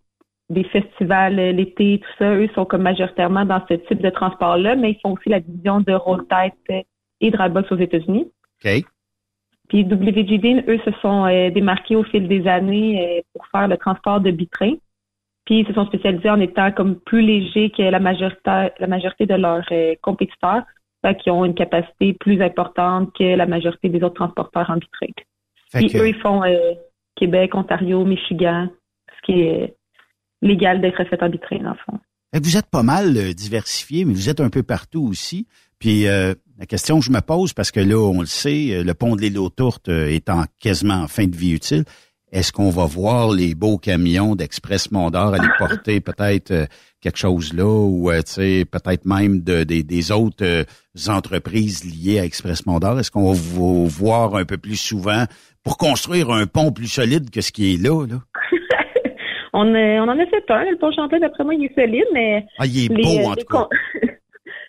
des 0.51 0.63
festivals 0.65 1.39
euh, 1.39 1.51
l'été, 1.51 1.99
tout 1.99 2.11
ça, 2.19 2.35
eux 2.35 2.49
sont 2.53 2.65
comme 2.65 2.81
majoritairement 2.83 3.45
dans 3.45 3.61
ce 3.67 3.75
type 3.75 4.01
de 4.01 4.09
transport-là, 4.09 4.75
mais 4.75 4.91
ils 4.91 4.99
font 5.01 5.13
aussi 5.13 5.29
la 5.29 5.39
division 5.39 5.79
de 5.81 5.93
roll 5.93 6.25
tête 6.27 6.53
euh, 6.69 6.81
et 7.21 7.31
drybox 7.31 7.71
aux 7.71 7.77
États-Unis. 7.77 8.31
OK. 8.63 8.83
Puis 9.69 9.83
WGD, 9.85 10.65
eux, 10.67 10.79
se 10.83 10.91
sont 11.01 11.25
euh, 11.25 11.49
démarqués 11.49 11.95
au 11.95 12.03
fil 12.03 12.27
des 12.27 12.45
années 12.45 13.19
euh, 13.19 13.21
pour 13.33 13.47
faire 13.47 13.69
le 13.69 13.77
transport 13.77 14.19
de 14.19 14.29
bitrain. 14.31 14.73
Puis 15.45 15.61
ils 15.61 15.67
se 15.67 15.73
sont 15.73 15.85
spécialisés 15.85 16.29
en 16.29 16.41
étant 16.41 16.71
comme 16.73 16.99
plus 16.99 17.21
légers 17.21 17.69
que 17.69 17.81
la 17.83 17.99
majorité, 17.99 18.69
la 18.77 18.87
majorité 18.87 19.25
de 19.25 19.35
leurs 19.35 19.65
euh, 19.71 19.95
compétiteurs, 20.01 20.63
qu'ils 21.19 21.31
ont 21.31 21.45
une 21.45 21.55
capacité 21.55 22.13
plus 22.13 22.41
importante 22.41 23.11
que 23.17 23.35
la 23.35 23.45
majorité 23.47 23.89
des 23.89 24.03
autres 24.03 24.15
transporteurs 24.15 24.69
en 24.69 24.75
bitrain. 24.75 25.07
Puis 25.73 25.87
que- 25.87 25.97
eux, 25.97 26.09
ils 26.09 26.15
font 26.15 26.43
Québec, 27.15 27.55
Ontario, 27.55 28.03
Michigan, 28.05 28.67
ce 29.15 29.21
qui 29.25 29.41
est 29.41 29.75
légal 30.41 30.81
d'être 30.81 31.03
fait 31.03 31.30
bitrain, 31.30 31.59
dans 31.63 31.72
le 31.72 31.76
fond. 31.85 31.99
Vous 32.34 32.55
êtes 32.57 32.68
pas 32.68 32.84
mal 32.84 33.18
euh, 33.18 33.34
diversifié, 33.34 34.05
mais 34.05 34.13
vous 34.13 34.30
êtes 34.30 34.39
un 34.39 34.49
peu 34.49 34.63
partout 34.63 35.05
aussi. 35.05 35.47
Puis 35.80 36.07
euh, 36.07 36.34
la 36.57 36.65
question 36.65 36.99
que 36.99 37.05
je 37.05 37.11
me 37.11 37.19
pose, 37.22 37.53
parce 37.53 37.72
que 37.72 37.80
là, 37.81 37.97
on 37.97 38.22
le 38.22 38.26
sait, 38.26 38.69
euh, 38.72 38.84
le 38.84 38.93
pont 38.93 39.15
de 39.15 39.22
l'île 39.22 39.38
aux 39.38 39.49
Tourtes 39.49 39.89
est 39.89 40.30
en 40.30 40.45
quasiment 40.59 41.01
en 41.03 41.07
fin 41.07 41.26
de 41.27 41.35
vie 41.35 41.51
utile. 41.51 41.84
Est-ce 42.31 42.53
qu'on 42.53 42.69
va 42.69 42.85
voir 42.85 43.31
les 43.34 43.53
beaux 43.55 43.77
camions 43.77 44.35
d'Express 44.38 44.91
Mondor 44.91 45.34
aller 45.34 45.49
porter 45.59 45.99
peut-être 45.99 46.68
quelque 47.01 47.18
chose 47.18 47.51
là, 47.53 47.65
ou 47.65 48.09
tu 48.13 48.22
sais, 48.26 48.63
peut-être 48.63 49.05
même 49.05 49.41
de, 49.41 49.65
des- 49.65 49.84
des 49.84 50.11
autres 50.13 50.65
entreprises 51.09 51.84
liées 51.84 52.19
à 52.19 52.23
Express 52.23 52.65
Mondor? 52.65 52.97
Est-ce 52.99 53.11
qu'on 53.11 53.34
va 53.34 53.38
vous 53.38 53.85
voir 53.88 54.35
un 54.35 54.45
peu 54.45 54.57
plus 54.57 54.77
souvent 54.77 55.26
pour 55.63 55.77
construire 55.77 56.31
un 56.31 56.45
pont 56.45 56.72
plus 56.72 56.88
solide 56.88 57.30
que 57.31 57.41
ce 57.41 57.51
qui 57.51 57.73
est 57.73 57.77
là? 57.77 58.05
là? 58.07 58.22
On, 59.53 59.75
a- 59.75 60.01
on 60.01 60.07
en 60.07 60.19
a 60.19 60.25
fait 60.27 60.43
un. 60.49 60.63
Le 60.69 60.77
pont 60.77 60.91
Champlain, 60.91 61.19
d'après 61.19 61.43
moi, 61.43 61.53
il 61.55 61.65
est 61.65 61.75
solide, 61.75 62.05
mais... 62.13 62.45
Ah, 62.57 62.65
il 62.65 62.85
est 62.85 62.95
les, 62.95 63.03
beau, 63.03 63.19
euh, 63.27 63.31
en 63.31 63.35
tout 63.35 63.45
cas. 63.45 63.67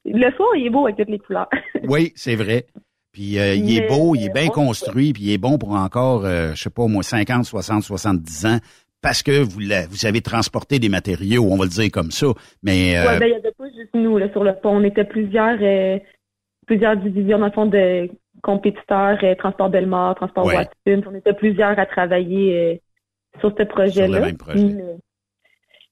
le 0.05 0.31
fond, 0.33 0.45
il 0.57 0.67
est 0.67 0.71
beau 0.71 0.85
avec 0.87 0.97
toutes 0.97 1.09
les 1.11 1.19
couleurs. 1.19 1.49
Oui, 1.89 2.13
c'est 2.17 2.35
vrai. 2.37 2.67
Puis 3.13 3.39
euh, 3.39 3.55
il 3.55 3.77
est 3.77 3.89
beau, 3.89 4.15
il 4.15 4.25
est 4.25 4.33
bien 4.33 4.47
on- 4.47 4.51
construit, 4.51 5.13
puis 5.13 5.23
il 5.25 5.33
est 5.35 5.39
bon 5.39 5.59
pour 5.59 5.73
encore, 5.73 6.25
euh, 6.25 6.53
je 6.55 6.63
sais 6.63 6.71
pas, 6.71 6.83
au 6.83 6.89
moins 6.89 7.03
50, 7.03 7.45
60, 7.45 7.83
70 7.83 8.47
ans, 8.47 8.59
parce 9.03 9.23
que 9.23 9.43
vous, 9.43 9.61
la- 9.61 9.87
vous 9.87 10.07
avez 10.07 10.21
transporté 10.23 10.79
des 10.79 10.89
matériaux, 10.89 11.45
on 11.51 11.57
va 11.57 11.65
le 11.65 11.71
dire 11.71 11.91
comme 11.93 12.11
ça. 12.11 12.29
Mais 12.63 12.97
euh, 12.97 13.07
Ouais, 13.07 13.19
ben, 13.19 13.27
il 13.27 13.31
n'y 13.33 13.37
avait 13.37 13.53
pas 13.53 13.67
juste 13.67 13.95
nous 13.95 14.17
là, 14.17 14.31
sur 14.33 14.43
le 14.45 14.55
pont. 14.55 14.77
On 14.77 14.85
était 14.85 15.05
plusieurs, 15.05 15.59
euh, 15.61 15.99
plusieurs 16.67 16.97
divisions, 16.97 17.39
dans 17.39 17.47
le 17.47 17.53
fond, 17.53 17.67
de 17.67 18.09
compétiteurs, 18.43 19.19
euh, 19.23 19.35
Transport 19.35 19.69
Belmar, 19.71 20.15
Transport 20.15 20.47
Ouais. 20.47 20.57
Watson. 20.57 21.03
On 21.11 21.15
était 21.15 21.35
plusieurs 21.35 21.79
à 21.79 21.87
travailler 21.87 22.57
euh, 22.57 22.77
sur 23.41 23.53
ce 23.57 23.63
projet-là. 23.65 24.07
Sur 24.07 24.15
le 24.15 24.21
même 24.21 24.37
projet. 24.37 24.65
Euh, 24.65 24.97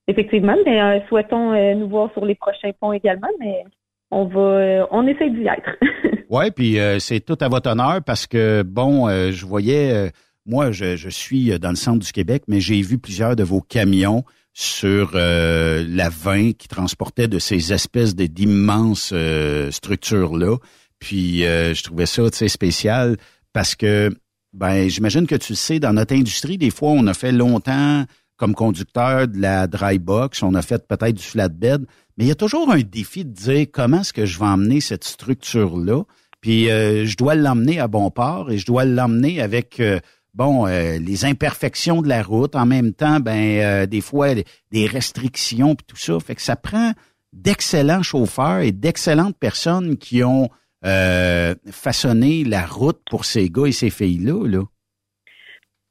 effectivement, 0.07 0.57
mais 0.65 0.81
euh, 0.81 1.01
souhaitons 1.09 1.53
euh, 1.53 1.75
nous 1.75 1.89
voir 1.89 2.13
sur 2.13 2.25
les 2.25 2.35
prochains 2.35 2.73
ponts 2.81 2.93
également, 2.93 3.31
mais 3.39 3.65
on 4.11 4.27
va, 4.27 4.41
euh, 4.41 4.87
on 4.91 5.07
essaie 5.07 5.31
d'y 5.31 5.47
être. 5.47 5.77
ouais, 6.31 6.51
puis 6.51 6.79
euh, 6.79 6.99
c'est 6.99 7.21
tout 7.21 7.39
à 7.41 7.49
votre 7.49 7.71
honneur 7.71 8.01
parce 8.05 8.27
que 8.27 8.63
bon, 8.63 9.09
euh, 9.09 9.31
je 9.31 9.47
voyais, 9.47 9.93
euh, 9.93 10.11
moi, 10.47 10.73
je, 10.73 10.97
je 10.97 11.09
suis 11.09 11.59
dans 11.59 11.71
le 11.71 11.77
centre 11.77 12.05
du 12.05 12.13
Québec, 12.13 12.43
mais 12.49 12.61
j'ai 12.61 12.81
vu 12.83 12.99
plusieurs 12.99 13.37
de 13.37 13.45
vos 13.45 13.61
camions 13.61 14.25
sur 14.53 15.13
euh, 15.15 15.85
la 15.89 16.09
20 16.09 16.53
qui 16.53 16.67
transportaient 16.69 17.29
de 17.29 17.39
ces 17.39 17.73
espèces 17.73 18.17
d'immenses 18.17 19.13
euh, 19.15 19.71
structures 19.71 20.37
là. 20.37 20.57
Puis 20.99 21.47
euh, 21.47 21.73
je 21.73 21.83
trouvais 21.83 22.07
ça, 22.07 22.29
tu 22.31 22.39
sais, 22.39 22.49
spécial 22.49 23.17
parce 23.53 23.75
que 23.75 24.11
ben 24.53 24.89
j'imagine 24.89 25.27
que 25.27 25.37
tu 25.37 25.55
sais, 25.55 25.79
dans 25.79 25.93
notre 25.93 26.15
industrie, 26.15 26.59
des 26.59 26.71
fois, 26.71 26.91
on 26.91 27.07
a 27.07 27.15
fait 27.15 27.33
longtemps 27.33 28.05
comme 28.37 28.55
conducteur 28.55 29.29
de 29.29 29.39
la 29.39 29.67
dry 29.67 29.99
box, 29.99 30.43
on 30.43 30.55
a 30.55 30.63
fait 30.63 30.87
peut-être 30.89 31.15
du 31.15 31.23
flatbed, 31.23 31.85
mais 32.17 32.25
il 32.25 32.29
y 32.29 32.33
a 32.33 32.37
toujours 32.37 32.71
un 32.73 32.81
défi 32.81 33.25
de 33.25 33.33
dire 33.33 33.67
comment 33.71 34.01
est-ce 34.01 34.15
que 34.15 34.25
je 34.25 34.39
vais 34.39 34.47
emmener 34.47 34.81
cette 34.81 35.05
structure-là. 35.05 36.05
Puis 36.41 36.71
euh, 36.71 37.05
je 37.05 37.17
dois 37.17 37.35
l'emmener 37.35 37.81
à 37.81 37.87
bon 37.87 38.11
port 38.11 38.51
et 38.51 38.57
je 38.57 38.65
dois 38.65 38.87
l'emmener 38.87 39.43
avec 39.43 39.79
euh, 39.79 40.01
bon 40.35 40.67
euh, 40.67 40.99
les 40.99 41.25
imperfections 41.25 42.03
de 42.03 42.09
la 42.09 42.23
route. 42.23 42.57
En 42.57 42.67
même 42.67 42.93
temps, 42.93 43.21
ben 43.21 43.61
euh, 43.61 43.87
des 43.87 44.01
fois 44.01 44.35
des 44.71 44.87
restrictions 44.87 45.75
puis 45.75 45.85
tout 45.87 45.97
ça. 45.97 46.19
Fait 46.21 46.35
que 46.35 46.43
ça 46.43 46.57
prend 46.57 46.93
d'excellents 47.33 48.03
chauffeurs 48.03 48.61
et 48.61 48.73
d'excellentes 48.73 49.37
personnes 49.39 49.97
qui 49.97 50.25
ont 50.25 50.49
euh, 50.85 51.55
façonné 51.71 52.45
la 52.45 52.67
route 52.67 53.01
pour 53.11 53.25
ces 53.25 53.49
gars 53.49 53.67
et 53.67 53.73
ces 53.73 53.91
filles-là. 53.91 54.47
Là. 54.47 54.63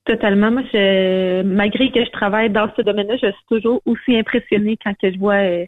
Totalement. 0.06 0.52
Moi, 0.52 0.64
je, 0.74 1.44
malgré 1.44 1.92
que 1.92 2.04
je 2.04 2.10
travaille 2.12 2.50
dans 2.50 2.70
ce 2.76 2.82
domaine-là, 2.82 3.16
je 3.22 3.28
suis 3.28 3.46
toujours 3.48 3.82
aussi 3.86 4.16
impressionnée 4.16 4.78
quand 4.84 4.94
que 4.98 5.12
je 5.12 5.20
vois 5.20 5.36
euh, 5.36 5.66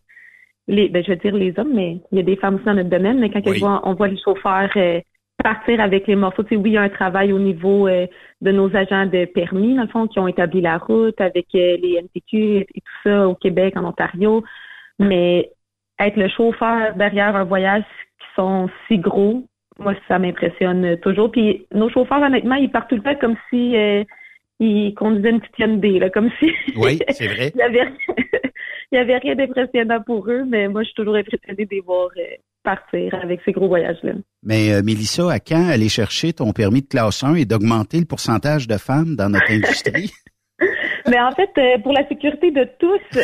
les, 0.68 0.90
ben, 0.90 1.04
je 1.04 1.12
veux 1.12 1.18
dire 1.18 1.36
les 1.36 1.54
hommes, 1.58 1.74
mais 1.74 2.00
il 2.12 2.18
y 2.18 2.22
a 2.22 2.24
des 2.24 2.38
femmes 2.38 2.56
aussi 2.56 2.66
dans 2.66 2.74
notre 2.74 2.90
domaine, 2.90 3.20
mais 3.20 3.30
quand 3.30 3.42
que 3.42 3.54
je 3.54 3.60
vois, 3.60 3.82
on 3.84 3.94
voit 3.94 4.08
les 4.08 4.18
chauffeurs 4.18 4.70
euh, 4.76 5.02
partir 5.44 5.82
avec 5.82 6.08
les 6.08 6.16
morceaux. 6.16 6.44
Tu 6.44 6.50
sais, 6.50 6.56
oui, 6.56 6.72
il 6.72 6.74
y 6.74 6.78
a 6.78 6.82
un 6.82 6.90
travail 6.90 7.34
au 7.34 7.40
niveau 7.40 7.88
euh, 7.88 8.08
de 8.42 8.52
nos 8.52 8.76
agents 8.76 9.06
de 9.06 9.26
permis, 9.26 9.76
dans 9.76 9.84
le 9.84 9.88
fond, 9.88 10.08
qui 10.08 10.20
ont 10.20 10.28
établi 10.28 10.62
la 10.62 10.78
route 10.78 11.20
avec 11.20 11.48
euh, 11.56 11.78
les 11.82 12.00
NTQ 12.02 12.38
et, 12.38 12.68
et 12.74 12.82
tout 12.82 13.10
ça 13.10 13.28
au 13.28 13.36
Québec, 13.36 13.76
en 13.78 13.86
Ontario. 13.86 14.44
Mais 15.00 15.52
être 16.00 16.18
le 16.18 16.30
chauffeur 16.30 16.96
derrière 16.96 17.36
un 17.36 17.44
voyage 17.44 17.84
sont 18.36 18.70
si 18.88 18.98
gros, 18.98 19.44
moi, 19.80 19.96
ça 20.08 20.20
m'impressionne 20.20 20.98
toujours. 20.98 21.32
Puis 21.32 21.66
nos 21.74 21.90
chauffeurs, 21.90 22.22
honnêtement, 22.22 22.56
ils 22.56 22.72
partent 22.72 22.90
tout 22.90 22.96
le 22.96 23.02
temps 23.02 23.16
comme 23.20 23.36
si 23.50 23.76
euh, 23.76 24.04
ils 24.60 24.94
conduisaient 24.94 25.32
une 25.32 25.40
petite 25.42 25.60
Hyundai, 25.60 26.00
là, 26.00 26.10
comme 26.10 26.30
si 26.40 26.52
Oui, 26.76 27.00
c'est 27.10 27.28
vrai. 27.28 27.52
il 27.56 27.60
y 27.60 27.64
avait 27.64 27.92
il 28.92 28.98
y 28.98 28.98
avait 28.98 29.18
rien 29.18 29.36
d'impressionnant 29.36 30.02
pour 30.06 30.30
eux, 30.30 30.44
mais 30.48 30.68
moi, 30.68 30.84
je 30.84 30.88
suis 30.88 30.96
toujours 30.96 31.16
impressionnée 31.16 31.66
de 31.66 31.70
les 31.72 31.82
voir 31.82 32.10
euh, 32.18 32.22
partir 32.64 33.16
avec 33.16 33.42
ces 33.46 33.52
gros 33.52 33.68
voyages-là. 33.68 34.14
Mais 34.44 34.74
euh, 34.74 34.82
Mélissa, 34.84 35.32
à 35.32 35.40
quand 35.40 35.70
aller 35.70 35.90
chercher 35.90 36.34
ton 36.34 36.52
permis 36.52 36.82
de 36.82 36.88
classe 36.88 37.24
1 37.24 37.36
et 37.36 37.46
d'augmenter 37.46 38.00
le 38.00 38.06
pourcentage 38.06 38.68
de 38.68 38.78
femmes 38.78 39.16
dans 39.16 39.30
notre 39.30 39.50
industrie? 39.52 40.12
Mais 41.08 41.20
en 41.20 41.32
fait, 41.32 41.50
euh, 41.58 41.78
pour 41.80 41.94
la 41.94 42.08
sécurité 42.08 42.52
de 42.52 42.68
tous, 42.80 43.00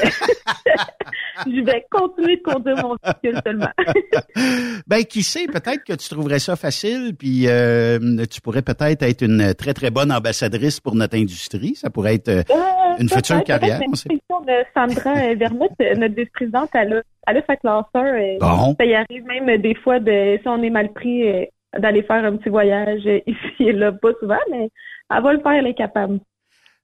je 1.48 1.62
vais 1.64 1.86
continuer 1.90 2.38
de 2.38 2.42
conduire 2.42 2.78
mon 2.78 2.96
véhicule 3.04 3.42
seulement. 3.46 3.70
ben, 4.88 5.04
qui 5.04 5.24
sait, 5.24 5.48
peut-être 5.48 5.84
que 5.84 5.94
tu 5.94 6.10
trouverais 6.10 6.40
ça 6.40 6.56
facile, 6.56 7.14
puis 7.18 7.48
euh, 7.48 8.00
tu 8.30 8.42
pourrais 8.42 8.62
peut-être 8.62 9.04
être 9.04 9.22
une 9.22 9.54
très, 9.54 9.74
très 9.74 9.92
bonne 9.92 10.12
ambassadrice 10.12 10.80
pour 10.80 10.96
notre 10.96 11.18
industrie. 11.18 11.76
Ça 11.76 11.90
pourrait 11.90 12.16
être 12.16 12.30
euh, 12.30 12.44
une 13.00 13.10
future 13.10 13.44
carrière. 13.44 13.80
Une 13.82 13.92
question 13.92 14.42
de 14.42 14.64
Sandra 14.74 15.34
Vermouth, 15.36 15.72
notre 15.80 16.16
vice-présidente, 16.16 16.70
elle 16.74 16.94
a, 16.94 17.02
elle 17.28 17.38
a 17.38 17.42
fait 17.42 17.58
classeur. 17.58 18.40
Bon. 18.40 18.76
Ça 18.80 18.86
y 18.86 18.96
arrive 18.96 19.26
même 19.26 19.58
des 19.62 19.76
fois, 19.76 20.00
de, 20.00 20.38
si 20.42 20.48
on 20.48 20.62
est 20.64 20.70
mal 20.70 20.92
pris, 20.94 21.24
d'aller 21.78 22.04
faire 22.04 22.24
un 22.24 22.38
petit 22.38 22.50
voyage 22.50 23.02
ici 23.28 23.64
et 23.64 23.74
là, 23.74 23.92
pas 23.92 24.12
souvent, 24.20 24.40
mais 24.52 24.70
elle 25.16 25.24
va 25.24 25.34
le 25.34 25.40
faire, 25.40 25.54
elle 25.54 25.68
est 25.68 25.74
capable. 25.74 26.20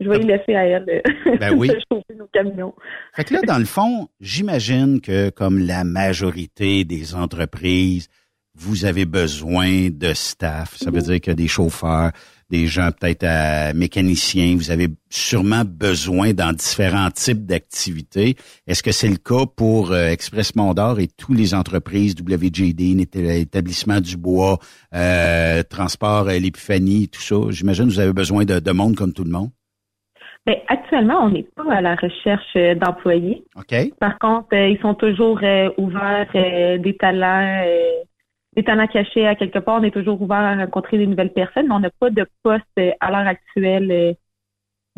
Je 0.03 0.09
vais 0.09 0.19
y 0.19 0.25
laisser 0.25 0.55
à 0.55 0.65
elle 0.65 1.01
ben 1.39 1.53
oui. 1.57 1.69
chauffer 1.89 2.15
nos 2.15 2.27
camions. 2.27 2.73
Fait 3.15 3.23
que 3.23 3.33
là, 3.33 3.41
dans 3.41 3.57
le 3.57 3.65
fond, 3.65 4.07
j'imagine 4.19 5.01
que 5.01 5.29
comme 5.29 5.59
la 5.59 5.83
majorité 5.83 6.83
des 6.83 7.15
entreprises, 7.15 8.09
vous 8.55 8.85
avez 8.85 9.05
besoin 9.05 9.89
de 9.89 10.13
staff. 10.13 10.77
Ça 10.77 10.91
veut 10.91 11.01
dire 11.01 11.19
que 11.19 11.31
des 11.31 11.47
chauffeurs, 11.47 12.11
des 12.49 12.67
gens 12.67 12.91
peut-être 12.91 13.23
à 13.23 13.73
mécaniciens, 13.73 14.55
vous 14.55 14.69
avez 14.69 14.89
sûrement 15.09 15.63
besoin 15.65 16.33
dans 16.33 16.53
différents 16.53 17.09
types 17.09 17.47
d'activités. 17.47 18.35
Est-ce 18.67 18.83
que 18.83 18.91
c'est 18.91 19.09
le 19.09 19.17
cas 19.17 19.47
pour 19.47 19.91
euh, 19.91 20.09
Express 20.09 20.55
Mondor 20.55 20.99
et 20.99 21.07
toutes 21.07 21.37
les 21.37 21.55
entreprises 21.55 22.13
WJD, 22.13 22.99
établissement 23.15 23.99
du 23.99 24.17
bois, 24.17 24.59
euh, 24.93 25.63
transport, 25.63 26.27
euh, 26.27 26.37
l'épiphanie, 26.37 27.07
tout 27.07 27.21
ça? 27.21 27.35
J'imagine 27.49 27.85
que 27.85 27.93
vous 27.93 27.99
avez 27.99 28.13
besoin 28.13 28.45
de, 28.45 28.59
de 28.59 28.71
monde 28.71 28.95
comme 28.95 29.13
tout 29.13 29.23
le 29.23 29.31
monde. 29.31 29.49
Ben, 30.45 30.57
actuellement, 30.67 31.19
on 31.21 31.29
n'est 31.29 31.47
pas 31.55 31.71
à 31.71 31.81
la 31.81 31.95
recherche 31.95 32.57
d'employés. 32.77 33.43
OK. 33.55 33.75
Par 33.99 34.19
contre, 34.19 34.53
ils 34.53 34.79
sont 34.81 34.93
toujours 34.93 35.39
ouverts 35.77 36.27
des 36.33 36.97
talents 36.99 37.63
des 38.55 38.63
talents 38.63 38.87
cachés 38.87 39.27
à 39.27 39.35
quelque 39.35 39.59
part. 39.59 39.79
On 39.79 39.83
est 39.83 39.91
toujours 39.91 40.21
ouvert 40.21 40.37
à 40.37 40.55
rencontrer 40.55 40.97
des 40.97 41.07
nouvelles 41.07 41.33
personnes, 41.33 41.67
mais 41.67 41.75
on 41.75 41.79
n'a 41.79 41.89
pas 41.89 42.09
de 42.09 42.25
poste 42.43 42.63
euh, 42.79 42.91
à 42.99 43.09
l'heure 43.09 43.27
actuelle 43.27 43.91
euh, 43.91 44.13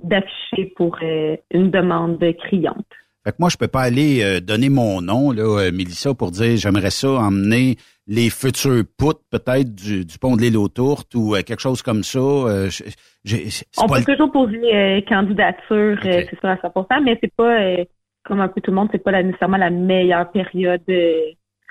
d'afficher 0.04 0.74
pour 0.76 0.98
euh, 1.02 1.36
une 1.52 1.72
demande 1.72 2.24
criante. 2.44 2.86
Fait 3.24 3.32
que 3.32 3.38
moi, 3.40 3.50
je 3.50 3.58
peux 3.58 3.68
pas 3.68 3.82
aller 3.82 4.40
donner 4.40 4.70
mon 4.70 5.02
nom, 5.02 5.32
là, 5.32 5.72
Mélissa, 5.72 6.14
pour 6.14 6.30
dire 6.30 6.58
j'aimerais 6.58 6.92
ça 6.92 7.10
emmener 7.10 7.76
les 8.08 8.30
futurs 8.30 8.84
poutres, 8.98 9.22
peut-être 9.32 9.74
du, 9.74 10.06
pont 10.20 10.36
de 10.36 10.42
l'île 10.42 10.58
aux 10.58 10.68
Tourtes 10.68 11.14
ou 11.16 11.34
quelque 11.46 11.62
chose 11.62 11.82
comme 11.82 12.04
ça. 12.04 12.20
on 12.20 13.88
peut 13.88 14.04
toujours 14.06 14.32
poser 14.32 15.04
candidature, 15.08 15.98
c'est 16.04 16.30
sûr 16.30 16.50
à 16.50 16.56
100%, 16.56 17.04
mais 17.04 17.18
c'est 17.22 17.34
pas, 17.36 17.84
comme 18.24 18.42
un 18.42 18.48
peu 18.48 18.62
tout 18.62 18.72
le 18.72 18.76
monde, 18.76 18.90
c'est 18.92 19.04
pas 19.04 19.24
nécessairement 19.24 19.58
la 19.58 19.72
meilleure 19.72 20.32
période 20.32 20.84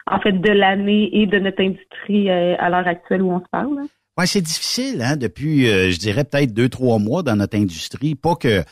en 0.07 0.21
fait, 0.21 0.33
de 0.33 0.51
l'année 0.51 1.09
et 1.13 1.27
de 1.27 1.39
notre 1.39 1.63
industrie 1.63 2.31
euh, 2.31 2.57
à 2.59 2.69
l'heure 2.69 2.87
actuelle 2.87 3.23
où 3.23 3.33
on 3.33 3.41
se 3.41 3.49
parle. 3.51 3.81
Oui, 4.17 4.27
c'est 4.27 4.43
difficile, 4.43 5.03
hein, 5.03 5.17
depuis, 5.17 5.69
euh, 5.69 5.91
je 5.91 5.99
dirais 5.99 6.25
peut-être 6.25 6.53
deux, 6.53 6.69
trois 6.69 6.99
mois 6.99 7.23
dans 7.23 7.37
notre 7.37 7.57
industrie. 7.57 8.15
Pas 8.15 8.37
que, 8.37 8.49
euh, 8.49 8.63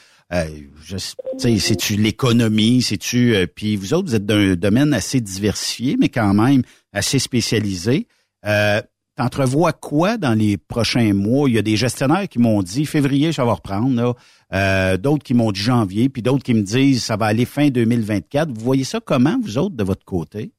c'est-tu 1.39 1.97
l'économie, 1.97 2.83
c'est-tu, 2.83 3.35
euh, 3.35 3.47
puis 3.47 3.77
vous 3.77 3.95
autres, 3.95 4.09
vous 4.09 4.15
êtes 4.15 4.27
d'un 4.27 4.55
domaine 4.55 4.95
assez 4.95 5.21
diversifié, 5.21 5.97
mais 5.99 6.09
quand 6.09 6.35
même 6.35 6.63
assez 6.93 7.19
spécialisé. 7.19 8.07
Euh, 8.47 8.81
T'entrevois 9.15 9.75
quoi 9.75 10.17
dans 10.17 10.33
les 10.33 10.57
prochains 10.57 11.13
mois? 11.13 11.47
Il 11.47 11.55
y 11.55 11.59
a 11.59 11.63
des 11.63 11.77
gestionnaires 11.77 12.27
qui 12.29 12.39
m'ont 12.39 12.63
dit 12.63 12.87
février, 12.87 13.31
ça 13.31 13.45
va 13.45 13.53
reprendre, 13.53 14.15
là. 14.51 14.97
d'autres 14.97 15.23
qui 15.23 15.35
m'ont 15.35 15.53
dit 15.53 15.61
janvier, 15.61 16.09
puis 16.09 16.23
d'autres 16.23 16.43
qui 16.43 16.55
me 16.55 16.63
disent 16.63 17.05
ça 17.05 17.19
va 17.19 17.27
aller 17.27 17.45
fin 17.45 17.69
2024. 17.69 18.49
Vous 18.49 18.65
voyez 18.65 18.85
ça 18.85 19.01
comment, 19.05 19.37
vous 19.43 19.59
autres, 19.59 19.77
de 19.77 19.85
votre 19.85 20.07
côté? 20.07 20.53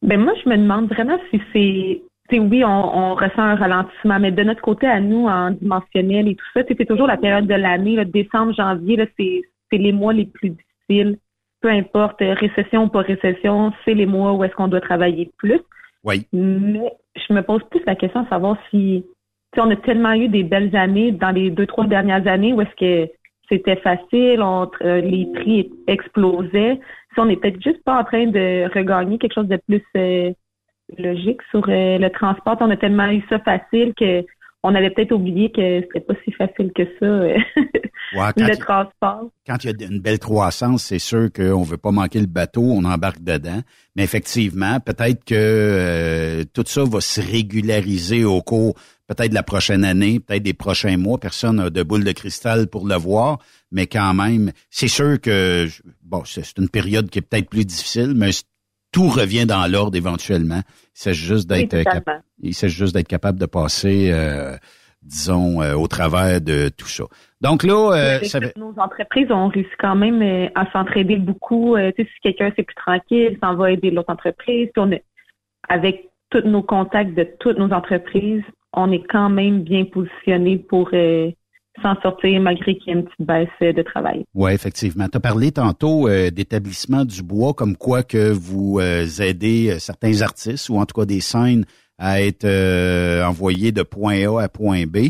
Ben 0.00 0.20
moi, 0.20 0.32
je 0.44 0.48
me 0.48 0.56
demande 0.56 0.88
vraiment 0.90 1.18
si 1.32 1.40
c'est 1.52 2.02
oui, 2.38 2.64
on, 2.64 3.14
ressent 3.14 3.42
un 3.42 3.56
ralentissement, 3.56 4.18
mais 4.18 4.30
de 4.30 4.42
notre 4.42 4.62
côté, 4.62 4.86
à 4.86 5.00
nous, 5.00 5.26
en 5.26 5.50
dimensionnel 5.50 6.28
et 6.28 6.34
tout 6.34 6.44
ça, 6.54 6.62
c'est 6.66 6.86
toujours 6.86 7.06
la 7.06 7.16
période 7.16 7.46
de 7.46 7.54
l'année, 7.54 8.04
décembre, 8.04 8.54
janvier, 8.54 9.08
c'est 9.18 9.78
les 9.78 9.92
mois 9.92 10.12
les 10.12 10.26
plus 10.26 10.50
difficiles. 10.50 11.18
Peu 11.60 11.68
importe, 11.68 12.20
récession 12.20 12.84
ou 12.84 12.88
pas 12.88 13.00
récession, 13.00 13.72
c'est 13.84 13.94
les 13.94 14.06
mois 14.06 14.32
où 14.32 14.44
est-ce 14.44 14.54
qu'on 14.54 14.68
doit 14.68 14.80
travailler 14.80 15.30
plus. 15.38 15.60
Oui. 16.04 16.26
Mais 16.32 16.92
je 17.16 17.32
me 17.32 17.42
pose 17.42 17.62
plus 17.70 17.82
la 17.86 17.94
question 17.94 18.22
de 18.22 18.28
savoir 18.28 18.56
si, 18.70 19.04
on 19.56 19.70
a 19.70 19.76
tellement 19.76 20.14
eu 20.14 20.28
des 20.28 20.42
belles 20.42 20.74
années 20.74 21.12
dans 21.12 21.30
les 21.30 21.50
deux, 21.50 21.66
trois 21.66 21.86
dernières 21.86 22.26
années 22.26 22.52
où 22.52 22.60
est-ce 22.60 22.74
que 22.76 23.12
c'était 23.48 23.76
facile, 23.76 24.40
euh, 24.40 25.00
les 25.00 25.26
prix 25.34 25.70
explosaient. 25.86 26.80
Si 27.12 27.20
on 27.20 27.26
n'est 27.26 27.36
peut-être 27.36 27.62
juste 27.62 27.84
pas 27.84 28.00
en 28.00 28.04
train 28.04 28.26
de 28.26 28.72
regagner 28.74 29.18
quelque 29.18 29.34
chose 29.34 29.48
de 29.48 29.58
plus 29.68 29.84
euh, 29.96 30.32
logique 30.98 31.40
sur 31.50 31.68
euh, 31.68 31.98
le 31.98 32.10
transport, 32.10 32.56
on 32.60 32.70
a 32.70 32.76
tellement 32.76 33.10
eu 33.10 33.22
ça 33.28 33.38
facile 33.40 33.92
que 33.98 34.24
on 34.64 34.74
avait 34.76 34.90
peut-être 34.90 35.12
oublié 35.12 35.50
que 35.50 35.80
c'était 35.80 36.00
pas 36.00 36.14
si 36.24 36.30
facile 36.32 36.70
que 36.72 36.84
ça 37.00 37.06
le 38.36 38.56
transport. 38.56 39.30
Quand 39.44 39.56
il 39.64 39.80
y 39.80 39.84
a 39.84 39.86
une 39.88 39.98
belle 39.98 40.20
croissance, 40.20 40.84
c'est 40.84 41.00
sûr 41.00 41.32
qu'on 41.32 41.62
veut 41.62 41.78
pas 41.78 41.90
manquer 41.90 42.20
le 42.20 42.26
bateau, 42.26 42.62
on 42.62 42.84
embarque 42.84 43.22
dedans. 43.22 43.60
Mais 43.96 44.04
effectivement, 44.04 44.78
peut-être 44.78 45.24
que 45.24 46.44
tout 46.54 46.62
ça 46.66 46.84
va 46.84 47.00
se 47.00 47.20
régulariser 47.20 48.24
au 48.24 48.40
cours 48.40 48.74
peut-être 49.08 49.32
la 49.32 49.42
prochaine 49.42 49.84
année, 49.84 50.20
peut-être 50.20 50.42
des 50.42 50.54
prochains 50.54 50.96
mois. 50.96 51.18
Personne 51.18 51.56
n'a 51.56 51.70
de 51.70 51.82
boule 51.82 52.04
de 52.04 52.12
cristal 52.12 52.68
pour 52.68 52.86
le 52.86 52.94
voir, 52.94 53.38
mais 53.70 53.86
quand 53.86 54.14
même, 54.14 54.52
c'est 54.70 54.88
sûr 54.88 55.20
que 55.20 55.68
bon, 56.02 56.22
c'est 56.24 56.58
une 56.58 56.68
période 56.68 57.10
qui 57.10 57.18
est 57.18 57.22
peut-être 57.22 57.48
plus 57.48 57.64
difficile, 57.64 58.12
mais 58.14 58.30
tout 58.92 59.08
revient 59.08 59.46
dans 59.46 59.70
l'ordre 59.70 59.96
éventuellement. 59.96 60.60
Il 60.66 60.90
s'agit 60.92 61.24
juste 61.24 61.48
d'être 61.48 61.76
il 62.40 62.54
s'agit 62.54 62.76
juste 62.76 62.94
d'être 62.94 63.08
capable 63.08 63.38
de 63.38 63.46
passer, 63.46 64.10
euh, 64.12 64.56
disons, 65.02 65.62
euh, 65.62 65.74
au 65.74 65.86
travers 65.88 66.40
de 66.40 66.68
tout 66.68 66.88
ça. 66.88 67.04
Donc 67.40 67.62
là, 67.62 67.92
euh, 67.92 68.18
ça... 68.24 68.40
nos 68.56 68.74
entreprises 68.76 69.30
ont 69.30 69.48
réussi 69.48 69.70
quand 69.78 69.96
même 69.96 70.50
à 70.54 70.70
s'entraider 70.72 71.16
beaucoup. 71.16 71.76
tu 71.76 71.82
sais, 71.96 72.08
si 72.12 72.20
quelqu'un 72.22 72.52
c'est 72.54 72.62
plus 72.62 72.76
tranquille, 72.76 73.38
s'en 73.42 73.54
va 73.56 73.72
aider 73.72 73.90
l'autre 73.90 74.12
entreprise. 74.12 74.68
Puis 74.74 74.82
on 74.82 74.90
avec 75.68 76.10
tous 76.30 76.46
nos 76.46 76.62
contacts 76.62 77.14
de 77.14 77.26
toutes 77.40 77.58
nos 77.58 77.72
entreprises, 77.72 78.42
on 78.72 78.90
est 78.90 79.04
quand 79.08 79.28
même 79.28 79.62
bien 79.62 79.84
positionné 79.84 80.58
pour 80.58 80.90
euh, 80.92 81.30
s'en 81.80 81.94
sortir 82.02 82.40
malgré 82.40 82.76
qu'il 82.76 82.88
y 82.88 82.96
ait 82.96 83.00
une 83.00 83.04
petite 83.04 83.26
baisse 83.26 83.48
euh, 83.62 83.72
de 83.72 83.82
travail. 83.82 84.24
Oui, 84.34 84.52
effectivement. 84.52 85.08
Tu 85.08 85.16
as 85.16 85.20
parlé 85.20 85.52
tantôt 85.52 86.08
euh, 86.08 86.30
d'établissement 86.30 87.04
du 87.04 87.22
bois, 87.22 87.54
comme 87.54 87.76
quoi 87.76 88.02
que 88.02 88.30
vous 88.30 88.80
aidez 88.80 89.78
certains 89.78 90.20
artistes 90.22 90.68
ou 90.68 90.78
en 90.78 90.86
tout 90.86 91.00
cas 91.00 91.06
des 91.06 91.20
scènes 91.20 91.64
à 91.98 92.22
être 92.22 92.46
envoyés 93.24 93.72
de 93.72 93.82
point 93.82 94.28
A 94.28 94.42
à 94.42 94.48
point 94.48 94.84
B. 94.86 95.08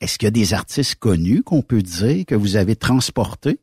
Est-ce 0.00 0.18
qu'il 0.18 0.26
y 0.26 0.28
a 0.28 0.30
des 0.30 0.54
artistes 0.54 0.94
connus 0.94 1.42
qu'on 1.42 1.62
peut 1.62 1.82
dire 1.82 2.24
que 2.26 2.34
vous 2.34 2.56
avez 2.56 2.76
transportés? 2.76 3.58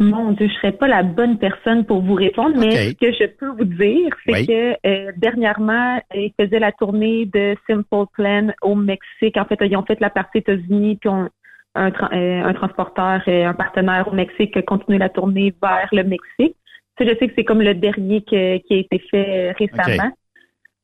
Mon 0.00 0.32
Dieu, 0.32 0.48
je 0.48 0.54
serais 0.54 0.72
pas 0.72 0.88
la 0.88 1.02
bonne 1.02 1.36
personne 1.36 1.84
pour 1.84 2.00
vous 2.00 2.14
répondre, 2.14 2.56
mais 2.58 2.70
ce 2.70 2.94
que 2.94 3.12
je 3.12 3.26
peux 3.26 3.48
vous 3.48 3.66
dire, 3.66 4.10
c'est 4.26 4.46
que 4.46 4.76
euh, 4.86 5.12
dernièrement, 5.18 6.00
ils 6.14 6.32
faisaient 6.40 6.58
la 6.58 6.72
tournée 6.72 7.26
de 7.26 7.54
Simple 7.68 8.06
Plan 8.14 8.48
au 8.62 8.74
Mexique. 8.74 9.36
En 9.36 9.44
fait, 9.44 9.58
ils 9.60 9.76
ont 9.76 9.84
fait 9.84 10.00
la 10.00 10.08
partie 10.08 10.38
États-Unis, 10.38 10.96
puis 10.96 11.10
ont 11.10 11.28
un, 11.74 11.88
euh, 11.90 12.44
un 12.44 12.54
transporteur, 12.54 13.28
et 13.28 13.44
un 13.44 13.52
partenaire 13.52 14.08
au 14.08 14.14
Mexique 14.14 14.56
a 14.56 14.62
continué 14.62 14.96
la 14.96 15.10
tournée 15.10 15.54
vers 15.62 15.90
le 15.92 16.02
Mexique. 16.04 16.56
Ça, 16.98 17.04
je 17.04 17.14
sais 17.18 17.28
que 17.28 17.34
c'est 17.36 17.44
comme 17.44 17.60
le 17.60 17.74
dernier 17.74 18.22
qui 18.22 18.36
a 18.36 18.54
été 18.54 18.98
fait 19.10 19.50
euh, 19.50 19.52
récemment. 19.58 20.12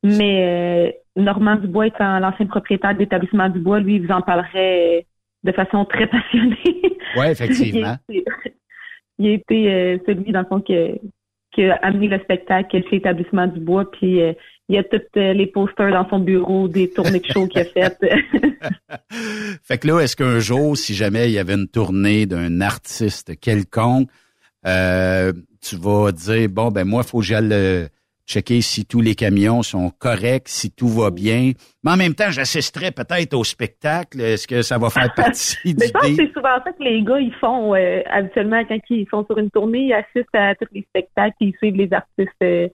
Mais 0.02 0.94
Normand 1.16 1.56
Dubois 1.56 1.86
étant 1.86 2.18
l'ancien 2.18 2.44
propriétaire 2.44 2.93
de 2.93 2.98
l'établissement 2.98 3.48
Dubois, 3.48 3.80
lui, 3.80 3.97
il 3.97 4.06
vous 4.06 4.12
en 4.12 4.20
parlerait 4.20 5.06
de 5.43 5.52
façon 5.52 5.86
très 5.86 6.06
passionnée. 6.06 6.98
Oui, 7.16 7.28
effectivement 7.28 7.97
il 9.18 9.28
a 9.28 9.32
été 9.32 9.72
euh, 9.72 9.98
celui, 10.06 10.32
dans 10.32 10.40
le 10.40 10.47
fond, 10.47 10.60
qui, 10.60 10.74
a 11.62 11.74
amené 11.76 12.09
le 12.09 12.18
spectacle 12.20 12.82
chez 12.84 12.97
l'établissement 12.97 13.47
du 13.47 13.60
bois, 13.60 13.90
puis 13.90 14.20
euh, 14.20 14.34
il 14.68 14.76
y 14.76 14.78
a 14.78 14.84
tous 14.84 15.01
euh, 15.16 15.32
les 15.32 15.47
posters 15.47 15.90
dans 15.90 16.06
son 16.10 16.18
bureau 16.18 16.68
des 16.68 16.90
tournées 16.90 17.20
de 17.20 17.24
show 17.24 17.47
qu'il 17.47 17.62
a 17.62 17.64
faites. 17.64 17.98
fait 19.62 19.78
que 19.78 19.88
là, 19.88 20.01
est-ce 20.01 20.16
qu'un 20.16 20.38
jour, 20.38 20.76
si 20.76 20.94
jamais 20.94 21.30
il 21.30 21.32
y 21.32 21.38
avait 21.38 21.55
une 21.55 21.68
tournée 21.68 22.26
d'un 22.26 22.60
artiste 22.60 23.40
quelconque, 23.40 24.10
tu 24.64 25.76
vas 25.76 26.12
dire, 26.12 26.48
bon, 26.51 26.70
ben 26.70 26.84
moi, 26.84 27.02
faut 27.02 27.20
que 27.20 27.24
j'aille 27.24 27.88
checker 28.26 28.60
si 28.60 28.84
tous 28.84 29.00
les 29.00 29.14
camions 29.14 29.62
sont 29.62 29.90
corrects, 29.90 30.48
si 30.48 30.70
tout 30.70 30.88
va 30.88 31.10
bien. 31.10 31.52
Mais 31.84 31.92
en 31.92 31.96
même 31.96 32.14
temps, 32.14 32.30
j'assisterai 32.30 32.90
peut-être 32.90 33.34
au 33.34 33.44
spectacle. 33.44 34.20
Est-ce 34.20 34.46
que 34.46 34.62
ça 34.62 34.78
va 34.78 34.90
faire 34.90 35.12
partie 35.16 35.74
du 35.74 35.86
Je 35.86 35.92
pense 35.92 36.02
que 36.02 36.16
c'est 36.16 36.32
souvent 36.32 36.58
ça 36.64 36.72
que 36.72 36.82
les 36.82 37.02
gars 37.02 37.20
ils 37.20 37.34
font 37.34 37.74
euh, 37.74 38.02
habituellement 38.10 38.62
quand 38.68 38.78
ils 38.90 39.06
sont 39.10 39.24
sur 39.26 39.38
une 39.38 39.50
tournée, 39.50 39.86
ils 39.86 39.92
assistent 39.92 40.34
à 40.34 40.54
tous 40.54 40.68
les 40.72 40.82
spectacles, 40.82 41.36
ils 41.40 41.54
suivent 41.58 41.76
les 41.76 41.92
artistes 41.92 42.30
euh, 42.42 42.68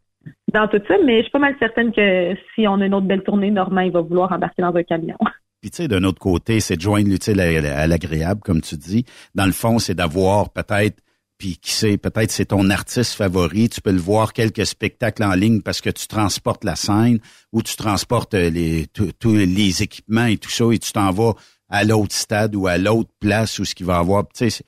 dans 0.53 0.67
tout 0.69 0.81
ça. 0.89 0.95
Mais 1.05 1.19
je 1.19 1.23
suis 1.23 1.31
pas 1.31 1.39
mal 1.39 1.55
certaine 1.59 1.93
que 1.93 2.35
si 2.55 2.67
on 2.67 2.81
a 2.81 2.87
une 2.87 2.95
autre 2.95 3.07
belle 3.07 3.23
tournée, 3.23 3.51
Normand 3.51 3.83
il 3.83 3.93
va 3.93 4.01
vouloir 4.01 4.33
embarquer 4.33 4.63
dans 4.63 4.75
un 4.75 4.83
camion. 4.83 5.19
Puis 5.61 5.71
tu 5.71 5.77
sais, 5.77 5.89
d'un 5.89 6.03
autre 6.03 6.19
côté, 6.19 6.59
c'est 6.59 6.75
de 6.75 6.81
joindre 6.81 7.09
l'utile 7.09 7.41
à 7.41 7.87
l'agréable, 7.87 8.41
comme 8.41 8.61
tu 8.61 8.77
dis. 8.77 9.05
Dans 9.37 9.47
le 9.47 9.53
fond, 9.53 9.79
c'est 9.79 9.95
d'avoir 9.95 10.53
peut-être 10.53 10.99
puis 11.39 11.57
qui 11.57 11.73
sait, 11.73 11.99
peut-être 11.99 12.31
c'est 12.31 12.47
ton 12.47 12.71
artiste 12.71 13.15
favori, 13.15 13.69
tu 13.69 13.81
peux 13.81 13.91
le 13.91 13.99
voir 13.99 14.33
quelques 14.33 14.65
spectacles 14.65 15.25
en 15.25 15.35
ligne 15.35 15.61
parce 15.61 15.81
que 15.81 15.91
tu 15.91 16.07
transportes 16.07 16.65
la 16.65 16.77
scène 16.77 17.19
ou 17.53 17.63
tu 17.63 17.77
transportes 17.77 18.35
euh, 18.35 18.51
les 18.51 18.87
tous 18.89 19.35
les 19.35 19.83
équipements 19.83 20.27
et 20.27 20.37
tout 20.37 20.51
ça 20.51 20.65
et 20.73 20.79
tu 20.79 20.93
t'en 20.93 21.11
vas 21.11 21.33
à 21.69 21.85
l'autre 21.85 22.13
stade 22.13 22.55
ou 22.55 22.67
à 22.67 22.79
l'autre 22.79 23.11
place 23.21 23.59
où 23.59 23.65
ce 23.65 23.75
qu'il 23.75 23.87
va 23.87 23.99
avoir. 23.99 24.25
Tu 24.29 24.51
sais, 24.51 24.65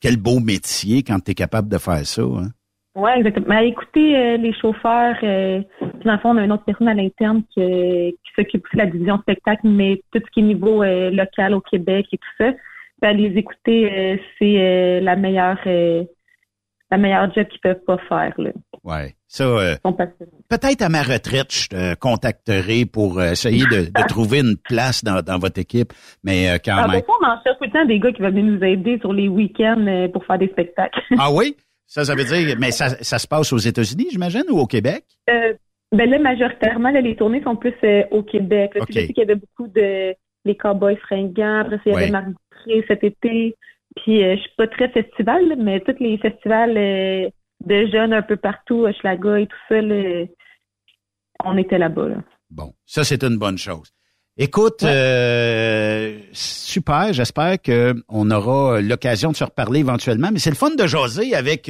quel 0.00 0.16
beau 0.18 0.38
métier 0.38 1.02
quand 1.02 1.18
tu 1.18 1.32
es 1.32 1.34
capable 1.34 1.68
de 1.68 1.78
faire 1.78 2.06
ça. 2.06 2.22
Hein? 2.22 2.48
Oui, 2.94 3.10
exactement. 3.16 3.58
Écoutez, 3.58 4.16
euh, 4.16 4.36
les 4.36 4.52
chauffeurs, 4.52 5.16
euh, 5.22 5.62
dans 6.04 6.12
le 6.12 6.18
fond, 6.18 6.30
on 6.30 6.36
a 6.36 6.44
une 6.44 6.52
autre 6.52 6.64
personne 6.64 6.88
à 6.88 6.94
l'interne 6.94 7.42
qui, 7.54 7.60
qui 7.60 8.32
s'occupe 8.36 8.64
de 8.72 8.78
la 8.78 8.86
division 8.86 9.18
spectacle, 9.18 9.66
mais 9.66 10.00
tout 10.12 10.20
ce 10.24 10.30
qui 10.32 10.40
est 10.40 10.42
niveau 10.44 10.84
local 10.84 11.54
au 11.54 11.60
Québec 11.60 12.06
et 12.12 12.18
tout 12.18 12.44
ça 12.44 12.52
à 13.06 13.12
les 13.12 13.36
écouter, 13.38 13.90
euh, 13.90 14.16
c'est 14.38 14.60
euh, 14.60 15.00
la 15.00 15.16
meilleure 15.16 15.58
euh, 15.66 16.04
la 16.90 16.96
meilleure 16.96 17.32
job 17.34 17.46
qu'ils 17.48 17.60
peuvent 17.60 17.84
pas 17.86 17.98
faire. 18.08 18.32
Là. 18.38 18.50
Ouais. 18.82 19.14
Ça, 19.26 19.44
peut-être 20.48 20.80
à 20.80 20.88
ma 20.88 21.02
retraite, 21.02 21.52
je 21.52 21.68
te 21.68 21.94
contacterai 21.96 22.86
pour 22.86 23.22
essayer 23.22 23.64
de, 23.66 23.90
trouver 24.08 24.40
une 24.40 24.56
place 24.56 25.04
dans, 25.04 25.38
votre 25.38 25.60
équipe, 25.60 25.92
mais 26.24 26.58
quand 26.64 26.78
ah, 26.78 26.88
même. 26.88 27.02
on 27.06 27.26
en 27.26 27.42
cherche 27.42 27.58
tout 27.58 27.64
le 27.64 27.70
temps 27.70 27.84
des 27.84 27.98
gars 27.98 28.10
qui 28.10 28.22
vont 28.22 28.30
venir 28.30 28.44
nous 28.46 28.64
aider 28.64 28.98
sur 29.00 29.12
les 29.12 29.28
week-ends 29.28 30.08
pour 30.14 30.24
faire 30.24 30.38
des 30.38 30.48
spectacles. 30.48 30.98
ah 31.18 31.30
oui? 31.30 31.56
Ça, 31.90 32.04
ça 32.04 32.14
veut 32.14 32.24
dire, 32.24 32.54
mais 32.60 32.70
ça, 32.70 32.90
ça 33.02 33.18
se 33.18 33.26
passe 33.26 33.50
aux 33.50 33.56
États-Unis, 33.56 34.08
j'imagine, 34.10 34.44
ou 34.50 34.58
au 34.58 34.66
Québec? 34.66 35.04
ben 35.26 36.10
là, 36.10 36.18
majoritairement, 36.18 36.90
les 36.90 37.16
tournées 37.16 37.42
sont 37.42 37.56
plus 37.56 37.72
au 38.10 38.22
Québec. 38.22 38.72
Là, 38.74 38.82
sais 38.90 39.06
qu'il 39.06 39.16
y 39.16 39.22
avait 39.22 39.36
beaucoup 39.36 39.68
de 39.68 40.14
les 40.48 40.56
cowboys 40.56 40.96
fringants, 40.96 41.60
après 41.60 41.78
il 41.86 41.92
y 41.92 41.96
avait 41.96 42.10
cet 42.86 43.04
été. 43.04 43.56
Puis 43.96 44.22
euh, 44.22 44.36
je 44.36 44.40
suis 44.40 44.50
pas 44.56 44.66
très 44.66 44.88
festival, 44.88 45.56
mais 45.58 45.80
tous 45.80 45.96
les 46.00 46.18
festivals 46.18 46.76
euh, 46.76 47.28
de 47.64 47.86
jeunes 47.86 48.12
un 48.12 48.22
peu 48.22 48.36
partout, 48.36 48.86
à 48.86 48.92
Schlaga 48.92 49.40
et 49.40 49.46
tout 49.46 49.56
ça, 49.68 49.80
on 51.44 51.56
était 51.56 51.78
là-bas. 51.78 52.08
Bon, 52.50 52.72
ça 52.86 53.04
c'est 53.04 53.22
une 53.22 53.38
bonne 53.38 53.58
chose. 53.58 53.92
Écoute, 54.40 54.84
euh, 54.84 56.16
super. 56.32 57.12
J'espère 57.12 57.60
qu'on 57.60 58.30
aura 58.30 58.80
l'occasion 58.80 59.32
de 59.32 59.36
se 59.36 59.42
reparler 59.42 59.80
éventuellement. 59.80 60.30
Mais 60.32 60.38
c'est 60.38 60.50
le 60.50 60.56
fun 60.56 60.70
de 60.76 60.86
jaser 60.86 61.34
avec 61.34 61.68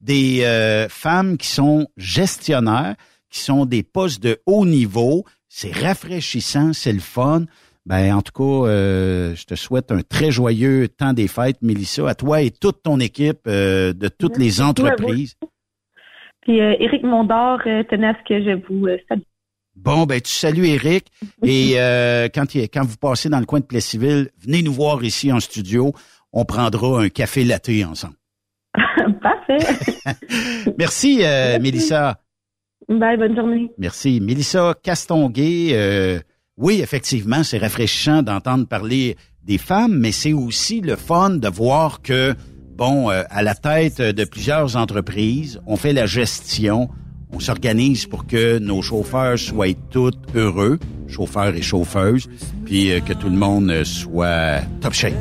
des 0.00 0.86
femmes 0.88 1.36
qui 1.36 1.48
sont 1.48 1.86
gestionnaires, 1.98 2.94
qui 3.28 3.40
sont 3.40 3.66
des 3.66 3.82
postes 3.82 4.22
de 4.22 4.38
haut 4.46 4.64
niveau. 4.64 5.24
C'est 5.50 5.72
rafraîchissant, 5.72 6.72
c'est 6.72 6.92
le 6.92 7.00
fun. 7.00 7.44
Ben, 7.86 8.12
en 8.12 8.20
tout 8.20 8.32
cas, 8.32 8.68
euh, 8.68 9.34
je 9.36 9.44
te 9.44 9.54
souhaite 9.54 9.92
un 9.92 10.02
très 10.02 10.32
joyeux 10.32 10.88
temps 10.88 11.12
des 11.12 11.28
fêtes, 11.28 11.62
Mélissa, 11.62 12.08
à 12.08 12.16
toi 12.16 12.42
et 12.42 12.50
toute 12.50 12.82
ton 12.82 12.98
équipe 12.98 13.46
euh, 13.46 13.92
de 13.92 14.08
toutes 14.08 14.38
les 14.38 14.60
entreprises. 14.60 15.36
Puis 16.40 16.60
euh, 16.60 16.74
Éric 16.80 17.04
Mondor 17.04 17.60
tenait 17.88 18.08
à 18.08 18.14
ce 18.14 18.28
que 18.28 18.42
je 18.42 18.60
vous 18.68 18.88
salue. 19.08 19.22
Bon, 19.76 20.04
ben 20.04 20.20
tu 20.20 20.32
salues 20.32 20.66
Éric. 20.66 21.06
Et 21.44 21.74
quand, 22.34 22.46
quand 22.56 22.84
vous 22.84 22.96
passez 22.96 23.28
dans 23.28 23.38
le 23.38 23.46
coin 23.46 23.60
de 23.60 23.66
Plessisville, 23.66 24.30
venez 24.44 24.62
nous 24.62 24.72
voir 24.72 25.04
ici 25.04 25.32
en 25.32 25.38
studio. 25.38 25.92
On 26.32 26.44
prendra 26.44 27.02
un 27.02 27.08
café 27.08 27.44
latte 27.44 27.70
ensemble. 27.88 28.16
Parfait. 29.22 29.58
Merci, 30.78 31.22
Mélissa. 31.60 32.18
Bye, 32.88 33.16
bonne 33.16 33.36
journée. 33.36 33.70
Merci. 33.78 34.20
Mélissa 34.20 34.74
Castonguay 34.82 36.22
oui, 36.58 36.80
effectivement, 36.82 37.44
c'est 37.44 37.58
rafraîchissant 37.58 38.22
d'entendre 38.22 38.66
parler 38.66 39.16
des 39.44 39.58
femmes, 39.58 39.98
mais 39.98 40.10
c'est 40.10 40.32
aussi 40.32 40.80
le 40.80 40.96
fun 40.96 41.30
de 41.30 41.48
voir 41.48 42.00
que, 42.00 42.34
bon, 42.76 43.10
euh, 43.10 43.24
à 43.28 43.42
la 43.42 43.54
tête 43.54 44.00
de 44.00 44.24
plusieurs 44.24 44.74
entreprises, 44.76 45.60
on 45.66 45.76
fait 45.76 45.92
la 45.92 46.06
gestion, 46.06 46.88
on 47.30 47.40
s'organise 47.40 48.06
pour 48.06 48.26
que 48.26 48.58
nos 48.58 48.80
chauffeurs 48.80 49.38
soient 49.38 49.74
tous 49.90 50.14
heureux, 50.34 50.78
chauffeurs 51.08 51.54
et 51.54 51.62
chauffeuses, 51.62 52.26
puis 52.64 52.90
euh, 52.90 53.00
que 53.00 53.12
tout 53.12 53.28
le 53.28 53.36
monde 53.36 53.84
soit 53.84 54.62
top 54.80 54.94
shape. 54.94 55.12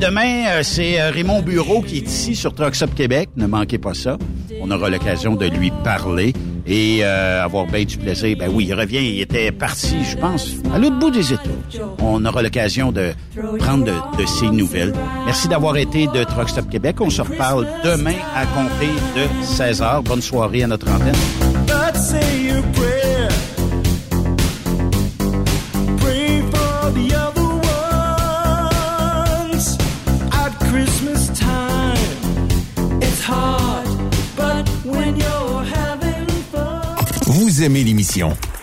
Demain, 0.00 0.46
euh, 0.48 0.62
c'est 0.62 1.00
Raymond 1.10 1.42
Bureau 1.42 1.80
qui 1.80 1.98
est 1.98 2.06
ici 2.08 2.36
sur 2.36 2.54
Trucks 2.54 2.76
Québec. 2.94 3.28
Ne 3.36 3.46
manquez 3.46 3.78
pas 3.78 3.94
ça. 3.94 4.18
On 4.60 4.70
aura 4.70 4.90
l'occasion 4.90 5.34
de 5.34 5.46
lui 5.46 5.72
parler 5.82 6.32
et 6.66 7.00
euh, 7.02 7.42
avoir 7.42 7.66
bien 7.66 7.84
du 7.84 7.96
plaisir. 7.96 8.36
Ben 8.38 8.50
oui, 8.52 8.66
il 8.68 8.74
revient, 8.74 9.00
il 9.02 9.20
était 9.20 9.50
parti, 9.52 10.04
je 10.04 10.16
pense, 10.16 10.54
à 10.74 10.78
l'autre 10.78 10.98
bout 10.98 11.10
des 11.10 11.32
États. 11.32 11.42
On 12.00 12.24
aura 12.24 12.42
l'occasion 12.42 12.92
de 12.92 13.12
prendre 13.58 13.84
de, 13.84 14.26
ses 14.26 14.50
nouvelles. 14.50 14.92
Merci 15.24 15.48
d'avoir 15.48 15.76
été 15.76 16.06
de 16.06 16.24
Truck 16.24 16.50
Stop 16.50 16.68
Québec. 16.68 17.00
On 17.00 17.10
se 17.10 17.22
reparle 17.22 17.66
demain 17.84 18.16
à 18.34 18.44
compter 18.46 18.92
de 19.16 19.44
16 19.44 19.82
h 19.82 20.02
Bonne 20.02 20.22
soirée 20.22 20.64
à 20.64 20.66
notre 20.66 20.88
antenne. 20.90 21.14
Aimez 37.66 37.82
l'émission. 37.82 38.36